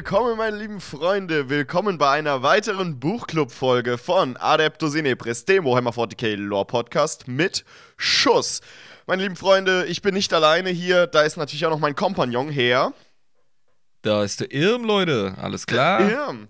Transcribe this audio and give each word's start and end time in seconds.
Willkommen, 0.00 0.38
meine 0.38 0.56
lieben 0.56 0.80
Freunde. 0.80 1.50
Willkommen 1.50 1.98
bei 1.98 2.08
einer 2.08 2.42
weiteren 2.42 2.98
Buchclub-Folge 2.98 3.98
von 3.98 4.38
Adeptus 4.38 4.94
Inepris, 4.94 5.44
dem 5.44 5.66
Warhammer 5.66 5.90
40k 5.90 6.36
Lore 6.36 6.64
Podcast 6.64 7.28
mit 7.28 7.66
Schuss. 7.98 8.62
Meine 9.06 9.24
lieben 9.24 9.36
Freunde, 9.36 9.84
ich 9.84 10.00
bin 10.00 10.14
nicht 10.14 10.32
alleine 10.32 10.70
hier. 10.70 11.06
Da 11.06 11.20
ist 11.20 11.36
natürlich 11.36 11.66
auch 11.66 11.70
noch 11.70 11.80
mein 11.80 11.94
Kompagnon 11.94 12.48
her. 12.48 12.94
Da 14.00 14.24
ist 14.24 14.40
der 14.40 14.50
Irm, 14.52 14.84
Leute. 14.84 15.34
Alles 15.36 15.66
klar? 15.66 16.00
Irm. 16.10 16.48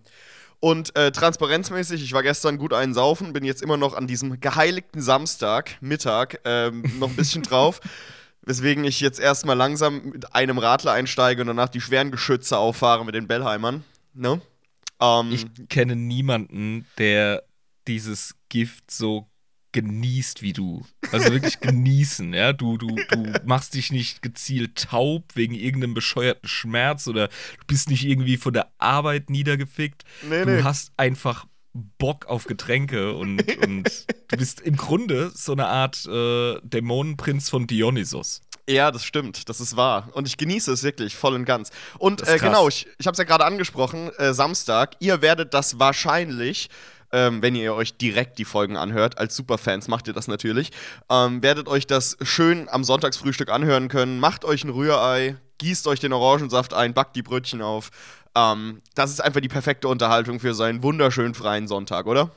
Und 0.60 0.94
äh, 0.94 1.10
transparenzmäßig, 1.10 2.04
ich 2.04 2.12
war 2.12 2.22
gestern 2.22 2.56
gut 2.56 2.72
einsaufen, 2.72 3.32
bin 3.32 3.42
jetzt 3.42 3.62
immer 3.62 3.76
noch 3.76 3.94
an 3.94 4.06
diesem 4.06 4.38
geheiligten 4.38 5.02
Samstag, 5.02 5.72
Mittag, 5.80 6.38
ähm, 6.44 6.84
noch 7.00 7.08
ein 7.08 7.16
bisschen 7.16 7.42
drauf. 7.42 7.80
Weswegen 8.50 8.82
ich 8.82 8.98
jetzt 8.98 9.20
erstmal 9.20 9.56
langsam 9.56 10.10
mit 10.10 10.34
einem 10.34 10.58
Radler 10.58 10.90
einsteige 10.90 11.40
und 11.40 11.46
danach 11.46 11.68
die 11.68 11.80
schweren 11.80 12.10
Geschütze 12.10 12.58
auffahre 12.58 13.04
mit 13.04 13.14
den 13.14 13.28
Bellheimern. 13.28 13.84
Ne? 14.12 14.40
Ähm, 15.00 15.30
ich 15.30 15.46
kenne 15.68 15.94
niemanden, 15.94 16.84
der 16.98 17.44
dieses 17.86 18.34
Gift 18.48 18.90
so 18.90 19.28
genießt 19.70 20.42
wie 20.42 20.52
du. 20.52 20.84
Also 21.12 21.30
wirklich 21.30 21.60
genießen, 21.60 22.34
ja. 22.34 22.52
Du, 22.52 22.76
du, 22.76 22.88
du 22.96 23.40
machst 23.44 23.74
dich 23.74 23.92
nicht 23.92 24.20
gezielt 24.20 24.88
taub 24.90 25.24
wegen 25.34 25.54
irgendeinem 25.54 25.94
bescheuerten 25.94 26.48
Schmerz 26.48 27.06
oder 27.06 27.28
du 27.28 27.66
bist 27.68 27.88
nicht 27.88 28.04
irgendwie 28.04 28.36
von 28.36 28.52
der 28.52 28.72
Arbeit 28.78 29.30
niedergefickt. 29.30 30.02
Nee, 30.28 30.44
du 30.44 30.56
nee. 30.56 30.62
hast 30.64 30.90
einfach 30.96 31.46
Bock 31.72 32.26
auf 32.26 32.44
Getränke 32.44 33.14
und, 33.14 33.42
und 33.64 34.06
du 34.28 34.36
bist 34.36 34.60
im 34.60 34.76
Grunde 34.76 35.30
so 35.34 35.52
eine 35.52 35.66
Art 35.66 36.04
äh, 36.06 36.60
Dämonenprinz 36.62 37.48
von 37.48 37.66
Dionysos. 37.66 38.42
Ja, 38.68 38.90
das 38.90 39.04
stimmt, 39.04 39.48
das 39.48 39.60
ist 39.60 39.76
wahr. 39.76 40.08
Und 40.12 40.28
ich 40.28 40.36
genieße 40.36 40.72
es 40.72 40.82
wirklich 40.82 41.16
voll 41.16 41.34
und 41.34 41.44
ganz. 41.44 41.70
Und 41.98 42.26
äh, 42.28 42.38
genau, 42.38 42.68
ich, 42.68 42.86
ich 42.98 43.06
habe 43.06 43.12
es 43.12 43.18
ja 43.18 43.24
gerade 43.24 43.44
angesprochen, 43.44 44.10
äh, 44.18 44.32
Samstag, 44.32 44.96
ihr 45.00 45.22
werdet 45.22 45.54
das 45.54 45.78
wahrscheinlich 45.78 46.68
ähm, 47.12 47.42
wenn 47.42 47.54
ihr 47.54 47.74
euch 47.74 47.96
direkt 47.96 48.38
die 48.38 48.44
Folgen 48.44 48.76
anhört. 48.76 49.18
Als 49.18 49.34
Superfans 49.36 49.88
macht 49.88 50.06
ihr 50.06 50.14
das 50.14 50.28
natürlich. 50.28 50.70
Ähm, 51.10 51.42
werdet 51.42 51.68
euch 51.68 51.86
das 51.86 52.16
schön 52.22 52.68
am 52.68 52.84
Sonntagsfrühstück 52.84 53.50
anhören 53.50 53.88
können. 53.88 54.20
Macht 54.20 54.44
euch 54.44 54.64
ein 54.64 54.70
Rührei, 54.70 55.36
gießt 55.58 55.86
euch 55.86 56.00
den 56.00 56.12
Orangensaft 56.12 56.72
ein, 56.72 56.94
backt 56.94 57.16
die 57.16 57.22
Brötchen 57.22 57.62
auf. 57.62 57.90
Ähm, 58.34 58.80
das 58.94 59.10
ist 59.10 59.20
einfach 59.20 59.40
die 59.40 59.48
perfekte 59.48 59.88
Unterhaltung 59.88 60.40
für 60.40 60.54
so 60.54 60.62
einen 60.62 60.82
wunderschönen 60.82 61.34
freien 61.34 61.66
Sonntag, 61.66 62.06
oder? 62.06 62.30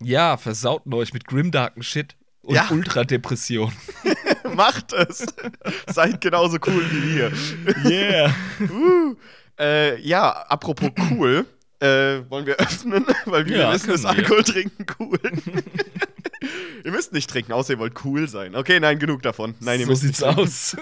Ja, 0.00 0.36
versauten 0.36 0.92
euch 0.94 1.12
mit 1.12 1.26
grimdarken 1.26 1.82
Shit 1.82 2.16
und 2.42 2.54
ja. 2.54 2.68
Ultradepression. 2.70 3.72
Macht 4.54 4.92
es. 4.92 5.26
Seid 5.92 6.20
genauso 6.20 6.58
cool 6.66 6.82
wie 6.90 7.16
wir. 7.16 7.32
Yeah. 7.84 8.34
uh, 8.70 9.16
äh, 9.58 10.00
ja, 10.00 10.30
apropos 10.30 10.90
cool. 11.10 11.46
Äh, 11.80 12.28
wollen 12.28 12.46
wir 12.46 12.56
öffnen? 12.56 13.06
Weil 13.26 13.46
wir 13.46 13.58
ja, 13.58 13.72
wissen, 13.72 13.90
dass 13.90 14.04
Alkohol 14.04 14.42
trinken 14.42 14.86
cool. 14.98 15.20
ihr 16.84 16.90
müsst 16.90 17.12
nicht 17.12 17.30
trinken, 17.30 17.52
außer 17.52 17.74
ihr 17.74 17.78
wollt 17.78 18.04
cool 18.04 18.28
sein. 18.28 18.56
Okay, 18.56 18.80
nein, 18.80 18.98
genug 18.98 19.22
davon. 19.22 19.54
Nein, 19.60 19.78
ihr 19.80 19.86
so 19.86 19.92
müsst 19.92 20.02
sieht's 20.02 20.22
aus. 20.22 20.76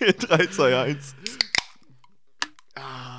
3, 0.00 0.46
2, 0.46 0.80
1. 0.82 1.14
Ah, 2.76 3.15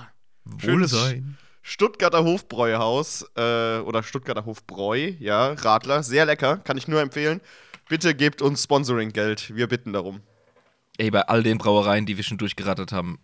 Wohlsein. 0.61 1.37
Stuttgarter 1.61 2.23
Hofbräuhaus 2.23 3.25
äh, 3.35 3.79
oder 3.79 4.01
Stuttgarter 4.01 4.45
Hofbräu, 4.45 5.11
ja, 5.19 5.51
Radler, 5.51 6.01
sehr 6.01 6.25
lecker, 6.25 6.57
kann 6.57 6.77
ich 6.77 6.87
nur 6.87 7.01
empfehlen. 7.01 7.41
Bitte 7.89 8.15
gebt 8.15 8.41
uns 8.41 8.63
Sponsoring-Geld, 8.63 9.55
wir 9.55 9.67
bitten 9.67 9.93
darum. 9.93 10.21
Ey, 10.97 11.11
bei 11.11 11.21
all 11.23 11.43
den 11.43 11.57
Brauereien, 11.57 12.05
die 12.05 12.17
wir 12.17 12.23
schon 12.23 12.37
durchgerattert 12.37 12.91
haben, 12.91 13.19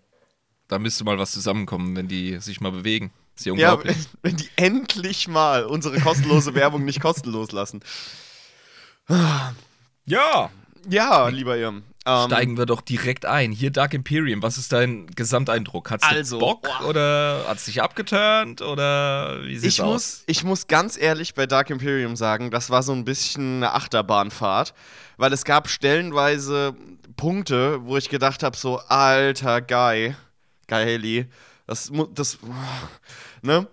da 0.68 0.78
müsste 0.78 1.04
mal 1.04 1.18
was 1.18 1.32
zusammenkommen, 1.32 1.96
wenn 1.96 2.08
die 2.08 2.38
sich 2.40 2.62
mal 2.62 2.72
bewegen. 2.72 3.12
Ist 3.36 3.46
ja 3.46 3.54
unglaublich. 3.54 3.98
Ja, 3.98 4.04
wenn 4.22 4.38
die 4.38 4.50
endlich 4.56 5.28
mal 5.28 5.66
unsere 5.66 6.00
kostenlose 6.00 6.54
Werbung 6.54 6.86
nicht 6.86 7.00
kostenlos 7.00 7.52
lassen. 7.52 7.82
Ja. 10.06 10.50
Ja, 10.90 11.30
lieber 11.30 11.58
Irm. 11.58 11.84
Ähm, 12.06 12.28
Steigen 12.28 12.58
wir 12.58 12.66
doch 12.66 12.82
direkt 12.82 13.26
ein. 13.26 13.54
Hier 13.54 13.72
Dark 13.72 13.94
Imperium, 13.94 14.44
was 14.44 14.58
ist 14.58 14.74
dein 14.74 15.08
Gesamteindruck? 15.08 15.90
Hat's 15.90 16.04
also, 16.04 16.38
Bock 16.38 16.68
oh. 16.82 16.88
oder 16.88 17.46
hat 17.48 17.58
es 17.58 17.66
dich 17.66 17.82
abgeturnt 17.82 18.62
oder 18.62 19.42
wie 19.46 19.58
sieht's 19.58 19.76
ich 19.76 19.82
aus? 19.82 19.92
Muss, 19.92 20.24
ich 20.28 20.44
muss 20.44 20.68
ganz 20.68 20.98
ehrlich 20.98 21.34
bei 21.34 21.46
Dark 21.46 21.70
Imperium 21.70 22.18
sagen, 22.18 22.52
das 22.52 22.70
war 22.70 22.84
so 22.84 22.92
ein 22.92 23.06
bisschen 23.06 23.58
eine 23.58 23.74
Achterbahnfahrt, 23.74 24.74
weil 25.16 25.32
es 25.32 25.46
gab 25.46 25.70
stellenweise 25.70 26.76
Punkte, 27.16 27.86
wo 27.86 27.96
ich 27.96 28.10
gedacht 28.10 28.44
habe 28.44 28.58
so, 28.58 28.80
alter 28.80 29.62
Guy, 29.62 30.14
Geili, 30.68 31.28
das, 31.68 31.90
das, 32.14 32.38
ne? 33.42 33.68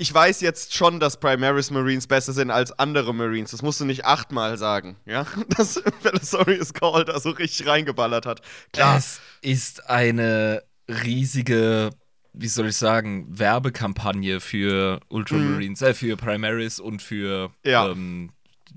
Ich 0.00 0.14
weiß 0.14 0.42
jetzt 0.42 0.76
schon, 0.76 1.00
dass 1.00 1.18
Primaris 1.18 1.72
Marines 1.72 2.06
besser 2.06 2.32
sind 2.32 2.52
als 2.52 2.70
andere 2.78 3.12
Marines. 3.12 3.50
Das 3.50 3.62
musst 3.62 3.80
du 3.80 3.84
nicht 3.84 4.04
achtmal 4.04 4.56
sagen, 4.56 4.96
ja? 5.06 5.26
Dass 5.56 5.82
Belisarius 6.04 6.72
Call 6.72 7.04
da 7.04 7.18
so 7.18 7.30
richtig 7.30 7.66
reingeballert 7.66 8.24
hat. 8.24 8.40
Klar. 8.72 8.96
Es 8.96 9.20
ist 9.42 9.90
eine 9.90 10.62
riesige, 10.88 11.90
wie 12.32 12.46
soll 12.46 12.68
ich 12.68 12.76
sagen, 12.76 13.26
Werbekampagne 13.28 14.38
für 14.38 15.00
Ultramarines, 15.08 15.80
mhm. 15.80 15.86
äh, 15.88 15.94
für 15.94 16.16
Primaris 16.16 16.78
und 16.78 17.02
für, 17.02 17.50
ja. 17.64 17.88
ähm, 17.88 18.30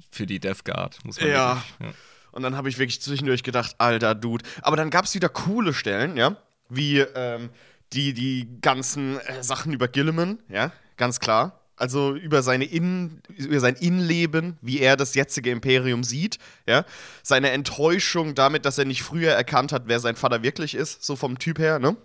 für 0.09 0.25
die 0.25 0.39
Death 0.39 0.65
Guard, 0.65 0.97
muss 1.05 1.21
man 1.21 1.29
ja. 1.29 1.55
Wirklich, 1.55 1.88
ja. 1.88 1.93
Und 2.31 2.41
dann 2.41 2.57
habe 2.57 2.67
ich 2.67 2.79
wirklich 2.79 2.99
zwischendurch 2.99 3.43
gedacht, 3.43 3.75
alter 3.77 4.15
Dude. 4.15 4.43
Aber 4.63 4.75
dann 4.75 4.89
gab 4.89 5.05
es 5.05 5.13
wieder 5.13 5.29
coole 5.29 5.75
Stellen, 5.75 6.17
ja? 6.17 6.35
Wie, 6.67 6.97
ähm, 6.97 7.51
die, 7.93 8.13
die 8.13 8.47
ganzen 8.61 9.19
äh, 9.19 9.43
Sachen 9.43 9.73
über 9.73 9.88
Gilliman, 9.88 10.39
ja, 10.49 10.71
ganz 11.01 11.19
klar. 11.19 11.59
Also 11.75 12.13
über, 12.13 12.44
seine 12.44 12.63
In, 12.63 13.23
über 13.35 13.59
sein 13.59 13.73
Innenleben, 13.73 14.57
wie 14.62 14.79
er 14.79 14.95
das 14.95 15.16
jetzige 15.16 15.50
Imperium 15.50 16.03
sieht, 16.03 16.38
ja. 16.67 16.85
Seine 17.23 17.50
Enttäuschung 17.50 18.35
damit, 18.35 18.66
dass 18.66 18.78
er 18.78 18.85
nicht 18.85 19.01
früher 19.01 19.31
erkannt 19.31 19.72
hat, 19.72 19.84
wer 19.88 20.00
sein 20.00 20.16
Vater 20.16 20.44
wirklich 20.44 20.75
ist, 20.75 21.03
so 21.03 21.16
vom 21.16 21.39
Typ 21.39 21.57
her, 21.57 21.79
ne? 21.79 21.97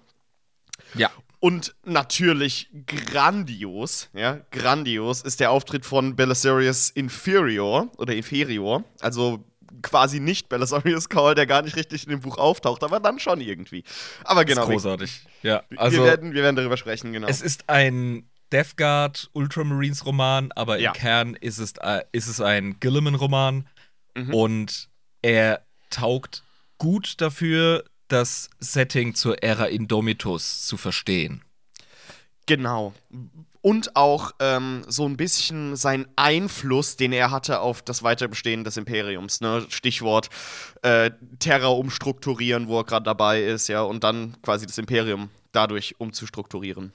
Ja. 0.94 1.10
Und 1.40 1.74
natürlich 1.84 2.70
grandios, 2.86 4.08
ja, 4.14 4.40
grandios 4.50 5.20
ist 5.20 5.40
der 5.40 5.50
Auftritt 5.50 5.84
von 5.84 6.16
Belisarius 6.16 6.88
Inferior 6.88 7.92
oder 7.98 8.14
Inferior, 8.14 8.82
also 9.00 9.44
quasi 9.82 10.20
nicht 10.20 10.48
Belisarius 10.48 11.10
Call, 11.10 11.34
der 11.34 11.46
gar 11.46 11.60
nicht 11.60 11.76
richtig 11.76 12.04
in 12.04 12.10
dem 12.10 12.20
Buch 12.20 12.38
auftaucht, 12.38 12.82
aber 12.82 12.98
dann 12.98 13.18
schon 13.18 13.42
irgendwie. 13.42 13.84
Aber 14.24 14.46
genau. 14.46 14.62
Das 14.62 14.68
ist 14.68 14.72
großartig. 14.72 15.20
Ja, 15.42 15.62
also, 15.76 15.98
wir, 15.98 16.04
werden, 16.04 16.32
wir 16.32 16.42
werden 16.42 16.56
darüber 16.56 16.78
sprechen, 16.78 17.12
genau. 17.12 17.28
Es 17.28 17.42
ist 17.42 17.68
ein 17.68 18.26
Death 18.52 18.76
Guard 18.76 19.30
Ultramarines 19.32 20.06
Roman, 20.06 20.52
aber 20.52 20.78
ja. 20.78 20.90
im 20.90 20.96
Kern 20.96 21.34
ist 21.34 21.58
es, 21.58 21.74
äh, 21.80 22.02
ist 22.12 22.28
es 22.28 22.40
ein 22.40 22.78
Gilliman 22.80 23.14
Roman 23.14 23.68
mhm. 24.14 24.34
und 24.34 24.88
er 25.22 25.64
taugt 25.90 26.42
gut 26.78 27.20
dafür, 27.20 27.84
das 28.08 28.50
Setting 28.60 29.14
zur 29.14 29.42
Ära 29.42 29.66
Indomitus 29.66 30.66
zu 30.66 30.76
verstehen. 30.76 31.42
Genau 32.46 32.94
und 33.66 33.96
auch 33.96 34.30
ähm, 34.38 34.84
so 34.86 35.08
ein 35.08 35.16
bisschen 35.16 35.74
sein 35.74 36.06
Einfluss, 36.14 36.94
den 36.94 37.12
er 37.12 37.32
hatte 37.32 37.58
auf 37.58 37.82
das 37.82 38.04
Weiterbestehen 38.04 38.62
des 38.62 38.76
Imperiums. 38.76 39.40
Ne? 39.40 39.66
Stichwort 39.70 40.30
äh, 40.82 41.10
Terror 41.40 41.76
umstrukturieren, 41.76 42.68
wo 42.68 42.78
er 42.78 42.84
gerade 42.84 43.02
dabei 43.02 43.42
ist, 43.42 43.66
ja, 43.66 43.82
und 43.82 44.04
dann 44.04 44.40
quasi 44.40 44.66
das 44.66 44.78
Imperium 44.78 45.30
dadurch 45.50 45.96
umzustrukturieren. 45.98 46.92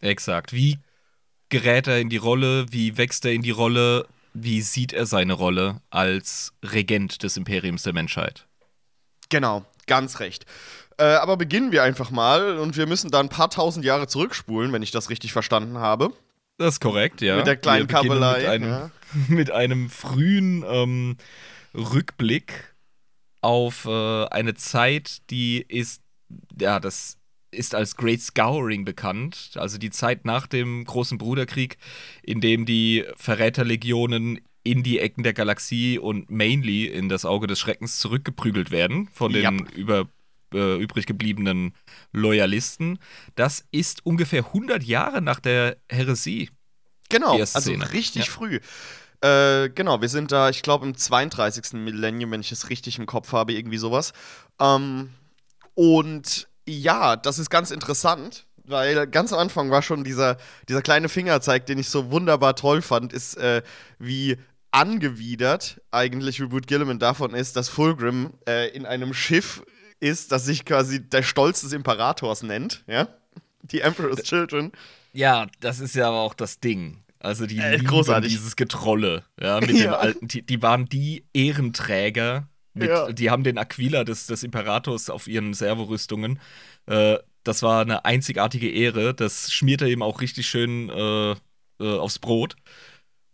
Exakt. 0.00 0.52
Wie 0.52 0.78
gerät 1.48 1.86
er 1.86 1.98
in 1.98 2.08
die 2.08 2.16
Rolle? 2.16 2.66
Wie 2.70 2.96
wächst 2.96 3.24
er 3.24 3.32
in 3.32 3.42
die 3.42 3.50
Rolle? 3.50 4.06
Wie 4.32 4.62
sieht 4.62 4.92
er 4.92 5.06
seine 5.06 5.32
Rolle 5.32 5.80
als 5.90 6.52
Regent 6.62 7.22
des 7.22 7.36
Imperiums 7.36 7.82
der 7.82 7.92
Menschheit? 7.92 8.46
Genau, 9.28 9.64
ganz 9.86 10.20
recht. 10.20 10.46
Äh, 10.98 11.04
aber 11.04 11.36
beginnen 11.36 11.72
wir 11.72 11.82
einfach 11.82 12.10
mal 12.10 12.58
und 12.58 12.76
wir 12.76 12.86
müssen 12.86 13.10
da 13.10 13.20
ein 13.20 13.28
paar 13.28 13.50
tausend 13.50 13.84
Jahre 13.84 14.06
zurückspulen, 14.06 14.72
wenn 14.72 14.82
ich 14.82 14.90
das 14.90 15.10
richtig 15.10 15.32
verstanden 15.32 15.78
habe. 15.78 16.12
Das 16.58 16.74
ist 16.74 16.80
korrekt, 16.80 17.22
ja. 17.22 17.36
Mit 17.36 17.46
der 17.46 17.56
kleinen 17.56 17.86
Kabelei. 17.86 18.40
Mit 18.40 18.46
einem, 18.48 18.68
ja. 18.68 18.90
mit 19.28 19.50
einem 19.50 19.90
frühen 19.90 20.64
ähm, 20.68 21.16
Rückblick 21.74 22.74
auf 23.40 23.86
äh, 23.86 24.26
eine 24.26 24.54
Zeit, 24.54 25.18
die 25.30 25.62
ist, 25.62 26.02
ja, 26.60 26.78
das 26.78 27.16
ist 27.50 27.74
als 27.74 27.96
Great 27.96 28.20
Scouring 28.20 28.84
bekannt, 28.84 29.52
also 29.54 29.78
die 29.78 29.90
Zeit 29.90 30.24
nach 30.24 30.46
dem 30.46 30.84
Großen 30.84 31.18
Bruderkrieg, 31.18 31.78
in 32.22 32.40
dem 32.40 32.66
die 32.66 33.04
Verräterlegionen 33.16 34.40
in 34.62 34.82
die 34.82 34.98
Ecken 34.98 35.22
der 35.22 35.32
Galaxie 35.32 35.98
und 35.98 36.30
mainly 36.30 36.86
in 36.86 37.08
das 37.08 37.24
Auge 37.24 37.46
des 37.46 37.58
Schreckens 37.58 37.98
zurückgeprügelt 37.98 38.70
werden 38.70 39.08
von 39.12 39.32
den 39.32 39.42
ja. 39.42 39.52
über 39.74 40.08
äh, 40.52 40.76
übrig 40.76 41.06
gebliebenen 41.06 41.74
Loyalisten. 42.12 42.98
Das 43.36 43.64
ist 43.70 44.04
ungefähr 44.04 44.46
100 44.46 44.82
Jahre 44.82 45.22
nach 45.22 45.40
der 45.40 45.76
Heresie. 45.88 46.50
Genau, 47.08 47.38
also 47.38 47.72
richtig 47.72 48.26
ja. 48.26 48.32
früh. 48.32 48.60
Äh, 49.22 49.68
genau, 49.70 50.00
wir 50.00 50.08
sind 50.08 50.32
da, 50.32 50.48
ich 50.48 50.62
glaube, 50.62 50.86
im 50.86 50.96
32. 50.96 51.74
Millennium, 51.74 52.30
wenn 52.30 52.40
ich 52.40 52.52
es 52.52 52.70
richtig 52.70 52.98
im 52.98 53.06
Kopf 53.06 53.32
habe, 53.32 53.52
irgendwie 53.52 53.78
sowas. 53.78 54.12
Ähm, 54.60 55.10
und 55.74 56.48
ja, 56.78 57.16
das 57.16 57.38
ist 57.38 57.50
ganz 57.50 57.70
interessant, 57.70 58.46
Weil 58.64 59.06
ganz 59.08 59.32
am 59.32 59.40
Anfang 59.40 59.70
war 59.70 59.82
schon 59.82 60.04
dieser, 60.04 60.36
dieser 60.68 60.82
kleine 60.82 61.08
Fingerzeig, 61.08 61.66
den 61.66 61.78
ich 61.78 61.88
so 61.88 62.10
wunderbar 62.10 62.54
toll 62.54 62.82
fand, 62.82 63.12
ist, 63.12 63.36
äh, 63.36 63.62
wie 63.98 64.36
angewidert 64.70 65.80
eigentlich 65.90 66.40
Reboot 66.40 66.66
Gilliman 66.66 66.98
davon 66.98 67.34
ist, 67.34 67.56
dass 67.56 67.68
Fulgrim 67.68 68.34
äh, 68.46 68.68
in 68.68 68.86
einem 68.86 69.12
Schiff 69.12 69.62
ist, 69.98 70.32
das 70.32 70.44
sich 70.44 70.64
quasi 70.64 71.00
der 71.08 71.22
Stolz 71.22 71.62
des 71.62 71.72
Imperators 71.72 72.42
nennt, 72.42 72.84
ja? 72.86 73.08
Die 73.62 73.80
Emperor's 73.80 74.22
Children. 74.22 74.72
Ja, 75.12 75.46
das 75.60 75.80
ist 75.80 75.94
ja 75.94 76.08
aber 76.08 76.20
auch 76.20 76.34
das 76.34 76.60
Ding. 76.60 77.02
Also 77.18 77.46
die 77.46 77.58
äh, 77.58 77.78
großartig. 77.78 78.30
dieses 78.30 78.56
Getrolle, 78.56 79.24
ja, 79.38 79.60
mit 79.60 79.70
ja. 79.72 79.76
dem 79.76 79.94
alten, 79.94 80.28
die, 80.28 80.42
die, 80.42 80.62
waren 80.62 80.86
die 80.86 81.26
Ehrenträger, 81.34 82.48
mit, 82.72 82.88
ja. 82.88 83.12
die 83.12 83.30
haben 83.30 83.44
den 83.44 83.58
Aquila 83.58 84.04
des, 84.04 84.26
des 84.26 84.42
Imperators 84.42 85.10
auf 85.10 85.26
ihren 85.26 85.54
Servorüstungen. 85.54 86.40
Äh, 86.86 87.18
das 87.42 87.62
war 87.62 87.82
eine 87.82 88.04
einzigartige 88.04 88.70
Ehre. 88.70 89.14
Das 89.14 89.52
schmiert 89.52 89.82
er 89.82 89.88
ihm 89.88 90.02
auch 90.02 90.20
richtig 90.20 90.46
schön 90.46 90.88
äh, 90.90 91.32
äh, 91.32 91.98
aufs 91.98 92.18
Brot. 92.18 92.56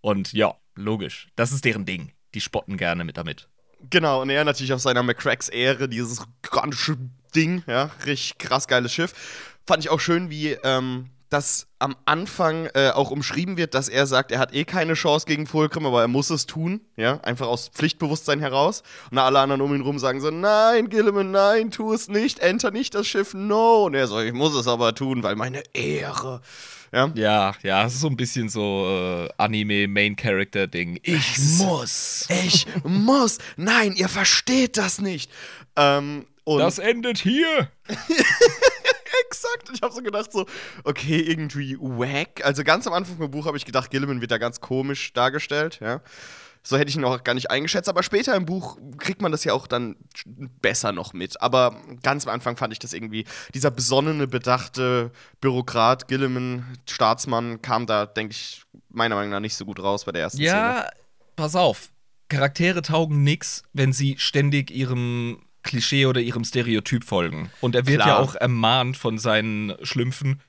Und 0.01 0.33
ja, 0.33 0.55
logisch. 0.75 1.29
Das 1.37 1.53
ist 1.53 1.65
deren 1.65 1.85
Ding. 1.85 2.13
Die 2.35 2.41
spotten 2.41 2.77
gerne 2.77 3.05
mit 3.05 3.17
damit. 3.17 3.49
Genau, 3.91 4.23
und 4.23 4.31
er 4.31 4.45
natürlich 4.45 4.73
auf 4.73 4.81
seiner 4.81 5.03
McCracks 5.03 5.49
Ehre, 5.49 5.89
dieses 5.89 6.25
gigantische 6.43 6.97
Ding, 7.35 7.63
ja, 7.67 7.91
richtig 8.07 8.39
krass 8.39 8.69
geiles 8.69 8.93
Schiff. 8.93 9.13
Fand 9.67 9.85
ich 9.85 9.91
auch 9.91 10.01
schön, 10.01 10.31
wie 10.31 10.53
ähm, 10.65 11.11
das 11.29 11.67
am 11.79 11.97
Anfang 12.05 12.67
äh, 12.75 12.91
auch 12.91 13.11
umschrieben 13.11 13.57
wird, 13.57 13.75
dass 13.75 13.89
er 13.89 14.07
sagt, 14.07 14.31
er 14.31 14.39
hat 14.39 14.55
eh 14.55 14.65
keine 14.65 14.95
Chance 14.95 15.27
gegen 15.27 15.47
Fulcrum, 15.47 15.85
aber 15.85 16.01
er 16.01 16.09
muss 16.09 16.31
es 16.31 16.47
tun, 16.47 16.81
ja, 16.97 17.21
einfach 17.23 17.49
aus 17.49 17.69
Pflichtbewusstsein 17.69 18.41
heraus. 18.41 18.83
Und 19.11 19.19
alle 19.19 19.41
anderen 19.41 19.61
um 19.61 19.75
ihn 19.75 19.81
rum 19.81 19.99
sagen 19.99 20.21
so, 20.21 20.31
nein, 20.31 20.89
Gilliman, 20.89 21.31
nein, 21.33 21.71
tu 21.71 21.93
es 21.93 22.09
nicht, 22.09 22.39
enter 22.39 22.71
nicht 22.71 22.95
das 22.95 23.07
Schiff, 23.07 23.35
no. 23.35 23.87
Und 23.87 23.95
er 23.95 24.07
so, 24.07 24.21
ich 24.21 24.33
muss 24.33 24.55
es 24.55 24.69
aber 24.69 24.95
tun, 24.95 25.23
weil 25.23 25.37
meine 25.37 25.63
Ehre. 25.75 26.41
Ja, 26.93 27.11
ja, 27.15 27.55
ja 27.63 27.85
es 27.85 27.95
ist 27.95 28.01
so 28.01 28.09
ein 28.09 28.17
bisschen 28.17 28.49
so 28.49 28.87
äh, 28.89 29.29
Anime-Main-Character-Ding. 29.37 31.01
Ich 31.03 31.39
muss. 31.59 32.27
Ich 32.45 32.67
muss. 32.85 33.39
Nein, 33.57 33.95
ihr 33.97 34.09
versteht 34.09 34.77
das 34.77 35.01
nicht. 35.01 35.31
Ähm, 35.75 36.27
das 36.47 36.79
endet 36.79 37.19
hier. 37.19 37.71
Exakt. 39.27 39.71
Ich 39.73 39.83
habe 39.83 39.95
so 39.95 40.03
gedacht, 40.03 40.33
so, 40.33 40.47
okay, 40.85 41.21
irgendwie 41.21 41.77
wack. 41.79 42.45
Also 42.45 42.65
ganz 42.65 42.87
am 42.87 42.93
Anfang 42.93 43.17
vom 43.17 43.31
Buch 43.31 43.47
habe 43.47 43.57
ich 43.57 43.65
gedacht, 43.65 43.91
Gilliman 43.91 44.21
wird 44.21 44.31
da 44.31 44.39
ganz 44.39 44.61
komisch 44.61 45.13
dargestellt, 45.13 45.79
ja. 45.81 46.01
So 46.63 46.77
hätte 46.77 46.91
ich 46.91 46.97
ihn 46.97 47.05
auch 47.05 47.23
gar 47.23 47.35
nicht 47.35 47.49
eingeschätzt. 47.49 47.89
Aber 47.89 48.03
später 48.03 48.35
im 48.35 48.45
Buch 48.45 48.77
kriegt 48.99 49.23
man 49.23 49.31
das 49.31 49.45
ja 49.45 49.53
auch 49.53 49.69
dann 49.69 49.95
besser 50.61 50.91
noch 50.91 51.13
mit. 51.13 51.41
Aber 51.41 51.81
ganz 52.03 52.27
am 52.27 52.35
Anfang 52.35 52.57
fand 52.57 52.73
ich 52.73 52.81
das 52.81 52.93
irgendwie, 52.93 53.25
dieser 53.55 53.71
besonnene, 53.71 54.27
bedachte 54.27 55.13
Bürokrat, 55.41 56.09
Gilliman, 56.09 56.77
Staatsmann, 56.89 57.63
kam 57.63 57.87
da, 57.87 58.07
denke 58.07 58.33
ich, 58.33 58.65
meiner 58.89 59.15
Meinung 59.15 59.31
nach 59.31 59.39
nicht 59.39 59.55
so 59.55 59.65
gut 59.65 59.79
raus 59.79 60.07
bei 60.07 60.13
der 60.13 60.23
ersten 60.23 60.41
ja, 60.41 60.79
Szene. 60.79 60.91
pass 61.37 61.55
auf. 61.55 61.91
Charaktere 62.29 62.83
taugen 62.83 63.23
nix, 63.23 63.63
wenn 63.73 63.93
sie 63.93 64.17
ständig 64.19 64.73
ihrem 64.73 65.46
Klischee 65.67 66.07
oder 66.07 66.21
ihrem 66.21 66.45
Stereotyp 66.45 67.05
folgen. 67.05 67.51
Und 67.61 67.75
er 67.75 67.87
wird 67.87 68.01
Klar. 68.01 68.09
ja 68.09 68.19
auch 68.19 68.35
ermahnt 68.35 68.97
von 68.97 69.19
seinen 69.19 69.75
Schlümpfen, 69.83 70.41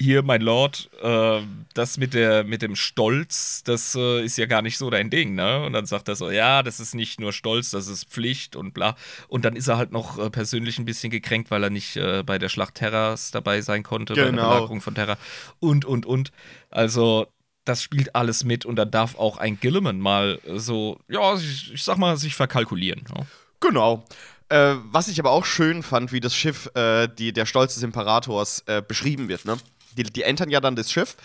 hier, 0.00 0.22
mein 0.22 0.42
Lord, 0.42 0.88
äh, 1.02 1.40
das 1.74 1.98
mit, 1.98 2.14
der, 2.14 2.44
mit 2.44 2.62
dem 2.62 2.76
Stolz, 2.76 3.64
das 3.64 3.96
äh, 3.96 4.24
ist 4.24 4.38
ja 4.38 4.46
gar 4.46 4.62
nicht 4.62 4.78
so 4.78 4.90
dein 4.90 5.10
Ding, 5.10 5.34
ne? 5.34 5.64
Und 5.64 5.72
dann 5.72 5.86
sagt 5.86 6.08
er 6.08 6.14
so, 6.14 6.30
ja, 6.30 6.62
das 6.62 6.78
ist 6.78 6.94
nicht 6.94 7.18
nur 7.18 7.32
Stolz, 7.32 7.70
das 7.70 7.88
ist 7.88 8.08
Pflicht 8.08 8.54
und 8.54 8.74
bla. 8.74 8.94
Und 9.26 9.44
dann 9.44 9.56
ist 9.56 9.66
er 9.66 9.76
halt 9.76 9.90
noch 9.90 10.18
äh, 10.18 10.30
persönlich 10.30 10.78
ein 10.78 10.84
bisschen 10.84 11.10
gekränkt, 11.10 11.50
weil 11.50 11.64
er 11.64 11.70
nicht 11.70 11.96
äh, 11.96 12.22
bei 12.24 12.38
der 12.38 12.48
Schlacht 12.48 12.76
Terras 12.76 13.32
dabei 13.32 13.60
sein 13.60 13.82
konnte, 13.82 14.14
genau. 14.14 14.26
bei 14.26 14.30
der 14.30 14.36
genau. 14.36 14.50
Belagerung 14.50 14.80
von 14.80 14.94
Terra. 14.94 15.18
Und, 15.58 15.84
und, 15.84 16.06
und. 16.06 16.30
Also, 16.70 17.26
das 17.64 17.82
spielt 17.82 18.14
alles 18.14 18.44
mit 18.44 18.64
und 18.64 18.76
da 18.76 18.84
darf 18.84 19.18
auch 19.18 19.36
ein 19.36 19.58
Gilliman 19.58 19.98
mal 19.98 20.40
so, 20.54 21.00
ja, 21.08 21.34
ich, 21.34 21.74
ich 21.74 21.82
sag 21.82 21.98
mal, 21.98 22.16
sich 22.16 22.34
verkalkulieren. 22.34 23.04
Ja? 23.14 23.26
Genau. 23.60 24.04
Äh, 24.48 24.76
was 24.84 25.08
ich 25.08 25.20
aber 25.20 25.30
auch 25.30 25.44
schön 25.44 25.82
fand, 25.82 26.12
wie 26.12 26.20
das 26.20 26.34
Schiff, 26.34 26.70
äh, 26.74 27.08
die, 27.08 27.32
der 27.32 27.46
Stolz 27.46 27.74
des 27.74 27.82
Imperators, 27.82 28.62
äh, 28.66 28.82
beschrieben 28.86 29.28
wird, 29.28 29.44
ne? 29.44 29.58
Die, 29.96 30.04
die 30.04 30.22
entern 30.22 30.48
ja 30.48 30.60
dann 30.60 30.76
das 30.76 30.90
Schiff 30.90 31.16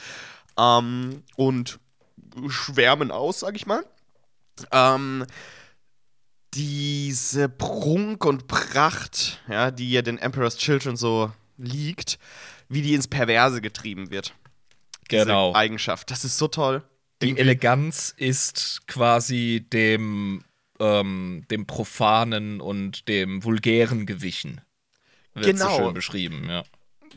ähm, 0.58 1.24
und 1.36 1.80
schwärmen 2.48 3.12
aus, 3.12 3.40
sag 3.42 3.56
ich 3.56 3.66
mal. 3.66 3.86
Ähm, 4.72 5.26
diese 6.54 7.50
Prunk 7.50 8.26
und 8.26 8.48
Pracht, 8.48 9.42
ja, 9.48 9.72
die 9.72 9.92
ja 9.92 10.02
den 10.02 10.18
Emperor's 10.18 10.58
Children 10.58 10.98
so 10.98 11.32
liegt, 11.58 12.20
wie 12.70 12.82
die 12.82 12.94
ins 12.94 13.08
Perverse 13.08 13.62
getrieben 13.62 14.12
wird. 14.12 14.34
Genau. 15.08 15.50
Diese 15.50 15.58
Eigenschaft. 15.58 16.12
Das 16.12 16.26
ist 16.26 16.38
so 16.38 16.48
toll. 16.48 16.84
Die. 17.22 17.38
Eleganz 17.38 18.14
ist 18.18 18.82
quasi 18.88 19.66
dem, 19.72 20.44
ähm, 20.84 21.46
dem 21.50 21.66
Profanen 21.66 22.62
und 22.62 23.08
dem 23.08 23.44
Vulgären 23.44 24.06
gewichen. 24.06 24.62
Wird 25.34 25.46
genau. 25.46 25.70
so 25.70 25.84
schön 25.84 25.94
beschrieben, 25.94 26.50
ja 26.50 26.64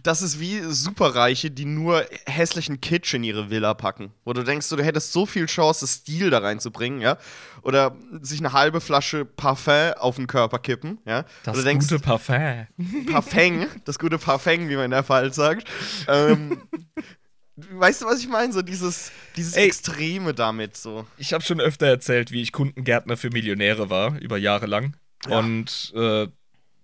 das 0.02 0.22
ist 0.22 0.40
wie 0.40 0.60
Superreiche, 0.60 1.50
die 1.50 1.64
nur 1.64 2.04
hässlichen 2.26 2.80
Kitsch 2.80 3.14
in 3.14 3.24
ihre 3.24 3.50
Villa 3.50 3.74
packen. 3.74 4.12
Wo 4.24 4.32
du 4.32 4.42
denkst, 4.42 4.68
du 4.68 4.82
hättest 4.82 5.12
so 5.12 5.26
viel 5.26 5.46
Chance, 5.46 5.86
Stil 5.86 6.30
da 6.30 6.38
reinzubringen, 6.38 7.00
ja. 7.00 7.18
Oder 7.62 7.96
sich 8.20 8.40
eine 8.40 8.52
halbe 8.52 8.80
Flasche 8.80 9.24
Parfum 9.24 9.94
auf 9.98 10.16
den 10.16 10.26
Körper 10.26 10.58
kippen, 10.58 10.98
ja. 11.04 11.24
Das 11.44 11.62
denkst, 11.62 11.88
gute 11.88 12.00
Parfum. 12.00 12.66
Parfum, 13.10 13.66
das 13.84 13.98
gute 13.98 14.18
Parfum, 14.18 14.68
wie 14.68 14.76
man 14.76 14.86
in 14.86 14.90
der 14.90 15.04
Fall 15.04 15.32
sagt. 15.32 15.68
ähm, 16.08 16.62
weißt 17.56 18.02
du, 18.02 18.06
was 18.06 18.20
ich 18.20 18.28
meine? 18.28 18.52
So 18.52 18.62
dieses, 18.62 19.12
dieses 19.36 19.54
Ey, 19.54 19.66
Extreme 19.66 20.34
damit, 20.34 20.76
so. 20.76 21.06
Ich 21.16 21.32
habe 21.32 21.44
schon 21.44 21.60
öfter 21.60 21.86
erzählt, 21.86 22.30
wie 22.30 22.42
ich 22.42 22.52
Kundengärtner 22.52 23.16
für 23.16 23.30
Millionäre 23.30 23.90
war, 23.90 24.18
über 24.20 24.38
Jahre 24.38 24.66
lang. 24.66 24.96
Ja. 25.28 25.38
Und 25.38 25.92
äh, 25.94 26.28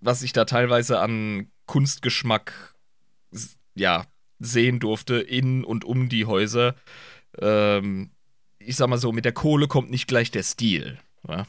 was 0.01 0.21
ich 0.21 0.33
da 0.33 0.45
teilweise 0.45 0.99
an 0.99 1.47
Kunstgeschmack 1.65 2.73
ja, 3.75 4.05
sehen 4.39 4.79
durfte 4.79 5.15
in 5.15 5.63
und 5.63 5.85
um 5.85 6.09
die 6.09 6.25
Häuser. 6.25 6.75
Ähm, 7.39 8.11
ich 8.59 8.75
sag 8.75 8.87
mal 8.87 8.97
so, 8.97 9.11
mit 9.11 9.25
der 9.25 9.31
Kohle 9.33 9.67
kommt 9.67 9.89
nicht 9.89 10.07
gleich 10.07 10.31
der 10.31 10.43
Stil. 10.43 10.99
Ja. 11.27 11.45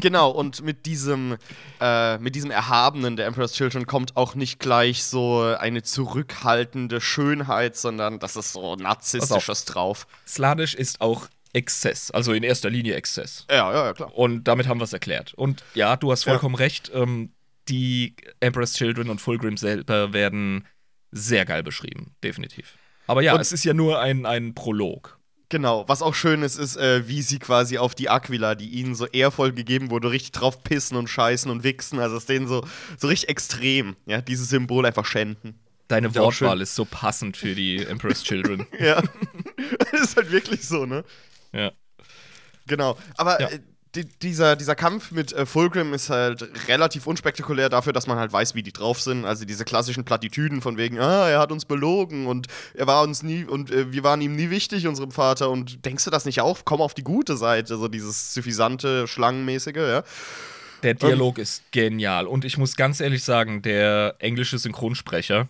genau, 0.00 0.30
und 0.30 0.62
mit 0.62 0.86
diesem, 0.86 1.36
äh, 1.80 2.18
mit 2.18 2.34
diesem 2.34 2.50
Erhabenen 2.50 3.16
der 3.16 3.26
Emperor's 3.26 3.52
Children 3.54 3.86
kommt 3.86 4.16
auch 4.16 4.34
nicht 4.34 4.60
gleich 4.60 5.02
so 5.04 5.40
eine 5.40 5.82
zurückhaltende 5.82 7.00
Schönheit, 7.00 7.76
sondern 7.76 8.20
das 8.20 8.36
ist 8.36 8.52
so 8.52 8.76
narzisstisches 8.76 9.64
drauf. 9.64 10.06
Slanisch 10.26 10.74
ist 10.74 11.00
auch 11.00 11.28
Exzess, 11.52 12.10
also 12.10 12.32
in 12.32 12.42
erster 12.42 12.70
Linie 12.70 12.94
Exzess. 12.94 13.44
Ja, 13.50 13.72
ja, 13.72 13.86
ja, 13.86 13.92
klar. 13.92 14.16
Und 14.16 14.44
damit 14.44 14.68
haben 14.68 14.80
wir 14.80 14.84
es 14.84 14.92
erklärt. 14.92 15.34
Und 15.34 15.64
ja, 15.74 15.96
du 15.96 16.10
hast 16.10 16.24
vollkommen 16.24 16.54
ja. 16.54 16.60
recht. 16.60 16.90
Ähm, 16.94 17.32
die 17.68 18.16
Emperor's 18.40 18.74
Children 18.74 19.10
und 19.10 19.20
Fulgrim 19.20 19.56
selber 19.56 20.12
werden 20.12 20.66
sehr 21.10 21.44
geil 21.44 21.62
beschrieben, 21.62 22.14
definitiv. 22.22 22.76
Aber 23.06 23.22
ja, 23.22 23.34
und 23.34 23.40
es 23.40 23.52
ist 23.52 23.64
ja 23.64 23.74
nur 23.74 24.00
ein, 24.00 24.26
ein 24.26 24.54
Prolog. 24.54 25.18
Genau, 25.52 25.86
was 25.86 26.00
auch 26.00 26.14
schön 26.14 26.42
ist, 26.42 26.56
ist, 26.56 26.76
äh, 26.76 27.06
wie 27.08 27.20
sie 27.20 27.38
quasi 27.38 27.76
auf 27.76 27.94
die 27.94 28.08
Aquila, 28.08 28.54
die 28.54 28.70
ihnen 28.70 28.94
so 28.94 29.04
ehrvoll 29.04 29.52
gegeben 29.52 29.90
wurde, 29.90 30.10
richtig 30.10 30.32
drauf 30.32 30.64
pissen 30.64 30.96
und 30.96 31.08
scheißen 31.08 31.50
und 31.50 31.62
wichsen. 31.62 31.98
Also 31.98 32.16
ist 32.16 32.30
denen 32.30 32.48
so, 32.48 32.64
so 32.96 33.08
richtig 33.08 33.28
extrem, 33.28 33.94
ja, 34.06 34.22
dieses 34.22 34.48
Symbol 34.48 34.86
einfach 34.86 35.04
schänden. 35.04 35.60
Deine 35.88 36.14
Wortwahl 36.14 36.62
ist 36.62 36.74
so 36.74 36.86
passend 36.86 37.36
für 37.36 37.54
die 37.54 37.84
Emperor's 37.84 38.22
Children. 38.22 38.66
ja. 38.78 39.02
das 39.92 40.00
ist 40.00 40.16
halt 40.16 40.32
wirklich 40.32 40.66
so, 40.66 40.86
ne? 40.86 41.04
Ja. 41.52 41.70
Genau. 42.66 42.96
Aber 43.18 43.38
ja. 43.38 43.50
Die, 43.94 44.06
dieser, 44.06 44.56
dieser 44.56 44.74
Kampf 44.74 45.10
mit 45.10 45.32
äh, 45.32 45.44
Fulgrim 45.44 45.92
ist 45.92 46.08
halt 46.08 46.48
relativ 46.68 47.06
unspektakulär 47.06 47.68
dafür, 47.68 47.92
dass 47.92 48.06
man 48.06 48.18
halt 48.18 48.32
weiß, 48.32 48.54
wie 48.54 48.62
die 48.62 48.72
drauf 48.72 49.00
sind. 49.00 49.24
Also 49.24 49.44
diese 49.44 49.64
klassischen 49.64 50.04
Plattitüden 50.04 50.62
von 50.62 50.78
wegen, 50.78 50.98
ah, 50.98 51.28
er 51.28 51.38
hat 51.38 51.52
uns 51.52 51.66
belogen 51.66 52.26
und 52.26 52.46
er 52.74 52.86
war 52.86 53.02
uns 53.02 53.22
nie 53.22 53.44
und 53.44 53.70
äh, 53.70 53.92
wir 53.92 54.02
waren 54.02 54.20
ihm 54.22 54.34
nie 54.34 54.48
wichtig, 54.50 54.86
unserem 54.86 55.10
Vater. 55.10 55.50
Und 55.50 55.84
denkst 55.84 56.04
du 56.04 56.10
das 56.10 56.24
nicht 56.24 56.40
auch? 56.40 56.60
Komm 56.64 56.80
auf 56.80 56.94
die 56.94 57.04
gute 57.04 57.36
Seite, 57.36 57.76
so 57.76 57.88
dieses 57.88 58.32
suffisante, 58.32 59.06
schlangenmäßige, 59.06 59.76
ja. 59.76 60.04
Der 60.82 60.94
Dialog 60.94 61.38
ähm, 61.38 61.42
ist 61.42 61.70
genial. 61.70 62.26
Und 62.26 62.44
ich 62.44 62.56
muss 62.56 62.76
ganz 62.76 63.00
ehrlich 63.00 63.22
sagen, 63.24 63.62
der 63.62 64.16
englische 64.18 64.58
Synchronsprecher, 64.58 65.48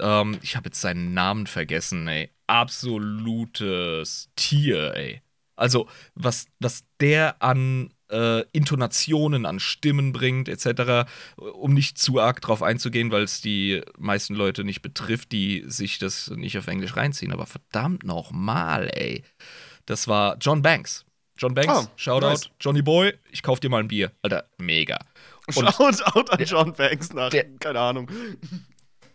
ähm, 0.00 0.38
ich 0.42 0.56
habe 0.56 0.68
jetzt 0.68 0.80
seinen 0.80 1.12
Namen 1.12 1.46
vergessen, 1.46 2.08
ey. 2.08 2.30
Absolutes 2.46 4.28
Tier, 4.36 4.94
ey. 4.94 5.23
Also, 5.56 5.88
was, 6.14 6.46
was 6.58 6.84
der 7.00 7.42
an 7.42 7.92
äh, 8.10 8.44
Intonationen, 8.52 9.46
an 9.46 9.60
Stimmen 9.60 10.12
bringt, 10.12 10.48
etc., 10.48 11.08
um 11.36 11.74
nicht 11.74 11.98
zu 11.98 12.20
arg 12.20 12.40
drauf 12.40 12.62
einzugehen, 12.62 13.10
weil 13.10 13.22
es 13.22 13.40
die 13.40 13.82
meisten 13.98 14.34
Leute 14.34 14.64
nicht 14.64 14.82
betrifft, 14.82 15.32
die 15.32 15.64
sich 15.66 15.98
das 15.98 16.30
nicht 16.30 16.58
auf 16.58 16.66
Englisch 16.66 16.96
reinziehen. 16.96 17.32
Aber 17.32 17.46
verdammt 17.46 18.04
nochmal, 18.04 18.90
ey. 18.94 19.24
Das 19.86 20.08
war 20.08 20.36
John 20.40 20.62
Banks. 20.62 21.04
John 21.36 21.54
Banks, 21.54 21.88
oh, 21.88 21.90
Shoutout. 21.96 22.28
Nice. 22.28 22.50
Johnny 22.60 22.82
Boy, 22.82 23.12
ich 23.30 23.42
kauf 23.42 23.58
dir 23.58 23.68
mal 23.68 23.80
ein 23.80 23.88
Bier. 23.88 24.12
Alter, 24.22 24.44
mega. 24.58 24.98
Und 25.54 25.54
Shoutout 25.54 26.30
an 26.30 26.44
John 26.44 26.72
Banks 26.72 27.12
nach, 27.12 27.30
der, 27.30 27.44
keine 27.58 27.80
Ahnung. 27.80 28.08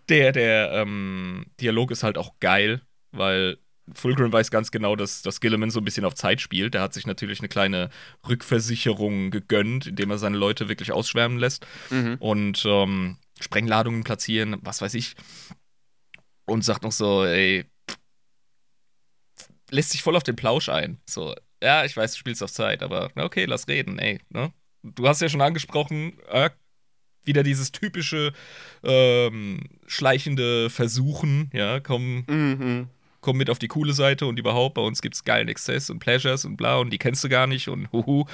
Der, 0.09 0.31
der 0.31 0.71
ähm, 0.73 1.45
Dialog 1.61 1.91
ist 1.91 2.03
halt 2.03 2.17
auch 2.17 2.33
geil, 2.39 2.81
weil 3.11 3.57
Fulgrim 3.93 4.31
weiß 4.31 4.51
ganz 4.51 4.71
genau, 4.71 4.95
dass, 4.95 5.21
dass 5.21 5.41
Gilliman 5.41 5.71
so 5.71 5.79
ein 5.79 5.85
bisschen 5.85 6.05
auf 6.05 6.15
Zeit 6.15 6.41
spielt. 6.41 6.73
Der 6.73 6.81
hat 6.81 6.93
sich 6.93 7.05
natürlich 7.05 7.39
eine 7.39 7.49
kleine 7.49 7.89
Rückversicherung 8.27 9.31
gegönnt, 9.31 9.87
indem 9.87 10.11
er 10.11 10.17
seine 10.17 10.37
Leute 10.37 10.69
wirklich 10.69 10.91
ausschwärmen 10.91 11.37
lässt 11.39 11.65
mhm. 11.89 12.17
und 12.19 12.63
ähm, 12.65 13.17
Sprengladungen 13.39 14.03
platzieren, 14.03 14.57
was 14.61 14.81
weiß 14.81 14.93
ich. 14.93 15.15
Und 16.45 16.63
sagt 16.63 16.83
noch 16.83 16.91
so, 16.91 17.25
ey, 17.25 17.65
lässt 19.69 19.91
sich 19.91 20.01
voll 20.01 20.15
auf 20.15 20.23
den 20.23 20.35
Plausch 20.35 20.69
ein. 20.69 20.99
So, 21.05 21.35
ja, 21.61 21.85
ich 21.85 21.95
weiß, 21.95 22.13
du 22.13 22.17
spielst 22.17 22.43
auf 22.43 22.51
Zeit, 22.51 22.81
aber 22.83 23.11
okay, 23.15 23.45
lass 23.45 23.67
reden, 23.67 23.99
ey. 23.99 24.19
Ne? 24.29 24.51
Du 24.83 25.07
hast 25.07 25.21
ja 25.21 25.29
schon 25.29 25.41
angesprochen, 25.41 26.17
äh, 26.29 26.49
wieder 27.23 27.43
dieses 27.43 27.71
typische 27.71 28.33
ähm, 28.83 29.61
schleichende 29.85 30.69
Versuchen, 30.69 31.49
ja, 31.53 31.79
komm, 31.79 32.25
mhm. 32.27 32.89
Komm 33.21 33.37
mit 33.37 33.49
auf 33.49 33.59
die 33.59 33.67
coole 33.67 33.93
Seite 33.93 34.25
und 34.25 34.39
überhaupt, 34.39 34.75
bei 34.75 34.81
uns 34.81 35.01
gibt's 35.01 35.23
geilen 35.23 35.47
Exzess 35.47 35.89
und 35.89 35.99
Pleasures 35.99 36.45
und 36.45 36.57
bla 36.57 36.77
und 36.77 36.91
die 36.91 36.97
kennst 36.97 37.23
du 37.23 37.29
gar 37.29 37.47
nicht 37.47 37.67
und 37.67 37.91
huhu. 37.91 38.25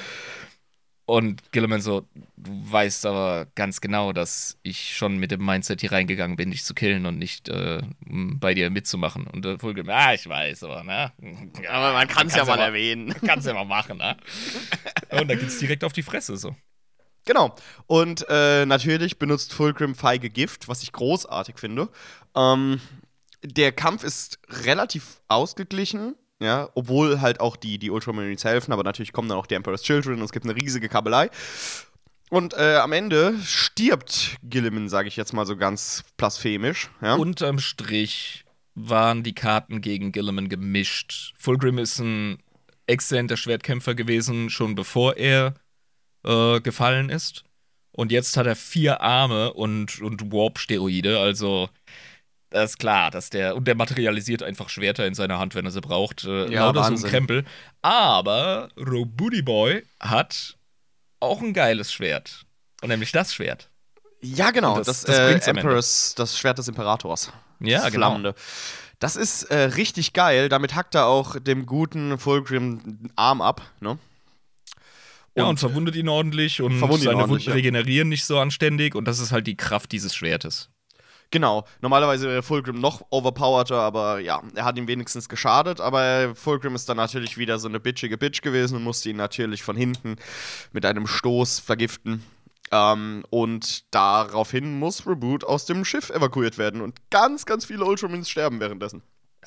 Und 1.07 1.51
Gilliman 1.51 1.81
so, 1.81 2.07
du 2.35 2.71
weißt 2.71 3.05
aber 3.05 3.45
ganz 3.53 3.79
genau, 3.79 4.11
dass 4.11 4.57
ich 4.63 4.95
schon 4.95 5.19
mit 5.19 5.29
dem 5.29 5.45
Mindset 5.45 5.81
hier 5.81 5.91
reingegangen 5.91 6.35
bin, 6.35 6.49
dich 6.49 6.63
zu 6.63 6.73
killen 6.73 7.05
und 7.05 7.19
nicht 7.19 7.47
äh, 7.47 7.83
bei 8.07 8.55
dir 8.55 8.71
mitzumachen. 8.71 9.27
Und 9.27 9.45
äh, 9.45 9.59
Fulgrim, 9.59 9.87
ah, 9.89 10.15
ich 10.15 10.27
weiß, 10.27 10.63
aber, 10.63 10.83
ne? 10.83 11.11
Aber 11.69 11.93
man 11.93 12.07
kann 12.07 12.25
es 12.25 12.35
ja 12.35 12.43
mal 12.43 12.59
erwähnen. 12.59 13.13
Kann 13.25 13.37
es 13.37 13.45
ja 13.45 13.53
mal 13.53 13.65
machen, 13.65 13.97
ne? 13.97 14.17
und 15.11 15.29
dann 15.29 15.39
geht's 15.39 15.59
direkt 15.59 15.83
auf 15.83 15.93
die 15.93 16.01
Fresse, 16.01 16.37
so. 16.37 16.55
Genau. 17.25 17.55
Und 17.85 18.25
äh, 18.29 18.65
natürlich 18.65 19.19
benutzt 19.19 19.53
Fulgrim 19.53 19.93
feige 19.93 20.31
Gift, 20.31 20.67
was 20.67 20.81
ich 20.81 20.91
großartig 20.91 21.59
finde. 21.59 21.89
Ähm, 22.35 22.79
der 23.47 23.71
Kampf 23.71 24.03
ist 24.03 24.39
relativ 24.49 25.21
ausgeglichen 25.27 26.15
ja, 26.39 26.69
obwohl 26.73 27.21
halt 27.21 27.39
auch 27.39 27.55
die, 27.55 27.77
die 27.77 27.89
Ultramarines 27.89 28.43
helfen, 28.43 28.73
aber 28.73 28.83
natürlich 28.83 29.13
kommen 29.13 29.29
dann 29.29 29.37
auch 29.37 29.47
die 29.47 29.55
Emperor's 29.55 29.83
Children 29.83 30.15
und 30.15 30.25
es 30.25 30.31
gibt 30.31 30.45
eine 30.45 30.55
riesige 30.55 30.89
Kabelei. 30.89 31.29
Und 32.29 32.53
äh, 32.55 32.75
am 32.77 32.91
Ende 32.91 33.35
stirbt 33.43 34.37
Gilliman, 34.43 34.89
sage 34.89 35.07
ich 35.07 35.15
jetzt 35.15 35.31
mal 35.31 35.45
so 35.45 35.55
ganz 35.55 36.03
blasphemisch. 36.17 36.89
Ja? 37.01 37.15
Unterm 37.15 37.59
Strich 37.59 38.43
waren 38.73 39.23
die 39.23 39.35
Karten 39.35 39.79
gegen 39.79 40.11
Gilliman 40.11 40.49
gemischt. 40.49 41.33
Fulgrim 41.37 41.77
ist 41.77 41.99
ein 41.99 42.39
exzellenter 42.87 43.37
Schwertkämpfer 43.37 43.95
gewesen, 43.95 44.49
schon 44.49 44.75
bevor 44.75 45.15
er 45.15 45.53
äh, 46.25 46.59
gefallen 46.59 47.09
ist. 47.09 47.45
Und 47.91 48.11
jetzt 48.11 48.35
hat 48.35 48.47
er 48.47 48.57
vier 48.57 48.99
Arme 48.99 49.53
und, 49.53 50.01
und 50.01 50.33
Warp-Steroide, 50.33 51.19
also 51.19 51.69
das 52.49 52.71
ist 52.71 52.77
klar, 52.77 53.11
dass 53.11 53.29
der. 53.29 53.55
Und 53.55 53.67
der 53.67 53.75
materialisiert 53.75 54.43
einfach 54.43 54.69
Schwerter 54.69 55.05
in 55.05 55.13
seiner 55.13 55.39
Hand, 55.39 55.55
wenn 55.55 55.65
er 55.65 55.71
sie 55.71 55.81
braucht. 55.81 56.23
Äh, 56.23 56.51
ja, 56.51 56.65
lauter 56.65 56.95
so 56.95 57.05
ein 57.05 57.11
Krempel. 57.11 57.45
Aber 57.81 58.69
Robudi 58.77 59.41
Boy 59.41 59.83
hat 59.99 60.57
auch 61.19 61.41
ein 61.41 61.53
geiles 61.53 61.91
Schwert. 61.91 62.45
Und 62.81 62.89
nämlich 62.89 63.11
das 63.11 63.33
Schwert. 63.33 63.69
Ja, 64.21 64.51
genau. 64.51 64.77
Das, 64.77 64.87
das, 64.87 65.01
das, 65.03 65.47
äh, 65.47 65.49
Emperors, 65.49 66.15
das 66.15 66.37
Schwert 66.37 66.57
des 66.57 66.67
Imperators. 66.67 67.31
Ja, 67.59 67.83
das 67.83 67.91
genau. 67.91 68.07
Flammende. 68.07 68.35
Das 68.99 69.15
ist 69.15 69.43
äh, 69.43 69.57
richtig 69.57 70.13
geil. 70.13 70.49
Damit 70.49 70.75
hackt 70.75 70.95
er 70.95 71.07
auch 71.07 71.39
dem 71.39 71.65
guten 71.65 72.17
Fulgrim 72.17 72.81
den 72.83 73.13
Arm 73.15 73.41
ab, 73.41 73.61
ne? 73.79 73.91
Und 73.91 73.99
ja, 75.35 75.49
und 75.49 75.59
verwundet 75.59 75.97
ihn 75.97 76.07
ordentlich 76.07 76.61
und 76.61 76.79
seine 76.79 77.17
ordentlich, 77.17 77.27
Wunden 77.27 77.51
regenerieren 77.51 78.07
ja. 78.07 78.11
nicht 78.11 78.23
so 78.23 78.39
anständig. 78.39 78.95
Und 78.95 79.05
das 79.05 79.19
ist 79.19 79.33
halt 79.33 79.47
die 79.47 79.57
Kraft 79.57 79.91
dieses 79.91 80.15
Schwertes. 80.15 80.69
Genau, 81.31 81.65
normalerweise 81.81 82.27
wäre 82.27 82.43
Fulgrim 82.43 82.79
noch 82.79 83.05
overpowerter, 83.09 83.79
aber 83.79 84.19
ja, 84.19 84.41
er 84.53 84.65
hat 84.65 84.77
ihm 84.77 84.87
wenigstens 84.87 85.27
geschadet, 85.27 85.81
aber 85.81 86.35
Fulgrim 86.35 86.75
ist 86.75 86.87
dann 86.87 86.97
natürlich 86.97 87.37
wieder 87.37 87.59
so 87.59 87.67
eine 87.67 87.79
bitchige 87.79 88.17
Bitch 88.17 88.41
gewesen 88.41 88.77
und 88.77 88.83
musste 88.83 89.09
ihn 89.09 89.17
natürlich 89.17 89.63
von 89.63 89.75
hinten 89.75 90.15
mit 90.71 90.85
einem 90.85 91.07
Stoß 91.07 91.59
vergiften. 91.59 92.23
Ähm, 92.71 93.23
und 93.29 93.93
daraufhin 93.93 94.79
muss 94.79 95.05
Reboot 95.05 95.43
aus 95.43 95.65
dem 95.65 95.85
Schiff 95.85 96.09
evakuiert 96.09 96.57
werden 96.57 96.81
und 96.81 96.99
ganz, 97.11 97.45
ganz 97.45 97.65
viele 97.65 97.85
Ultramins 97.85 98.29
sterben 98.29 98.59
währenddessen. 98.59 99.03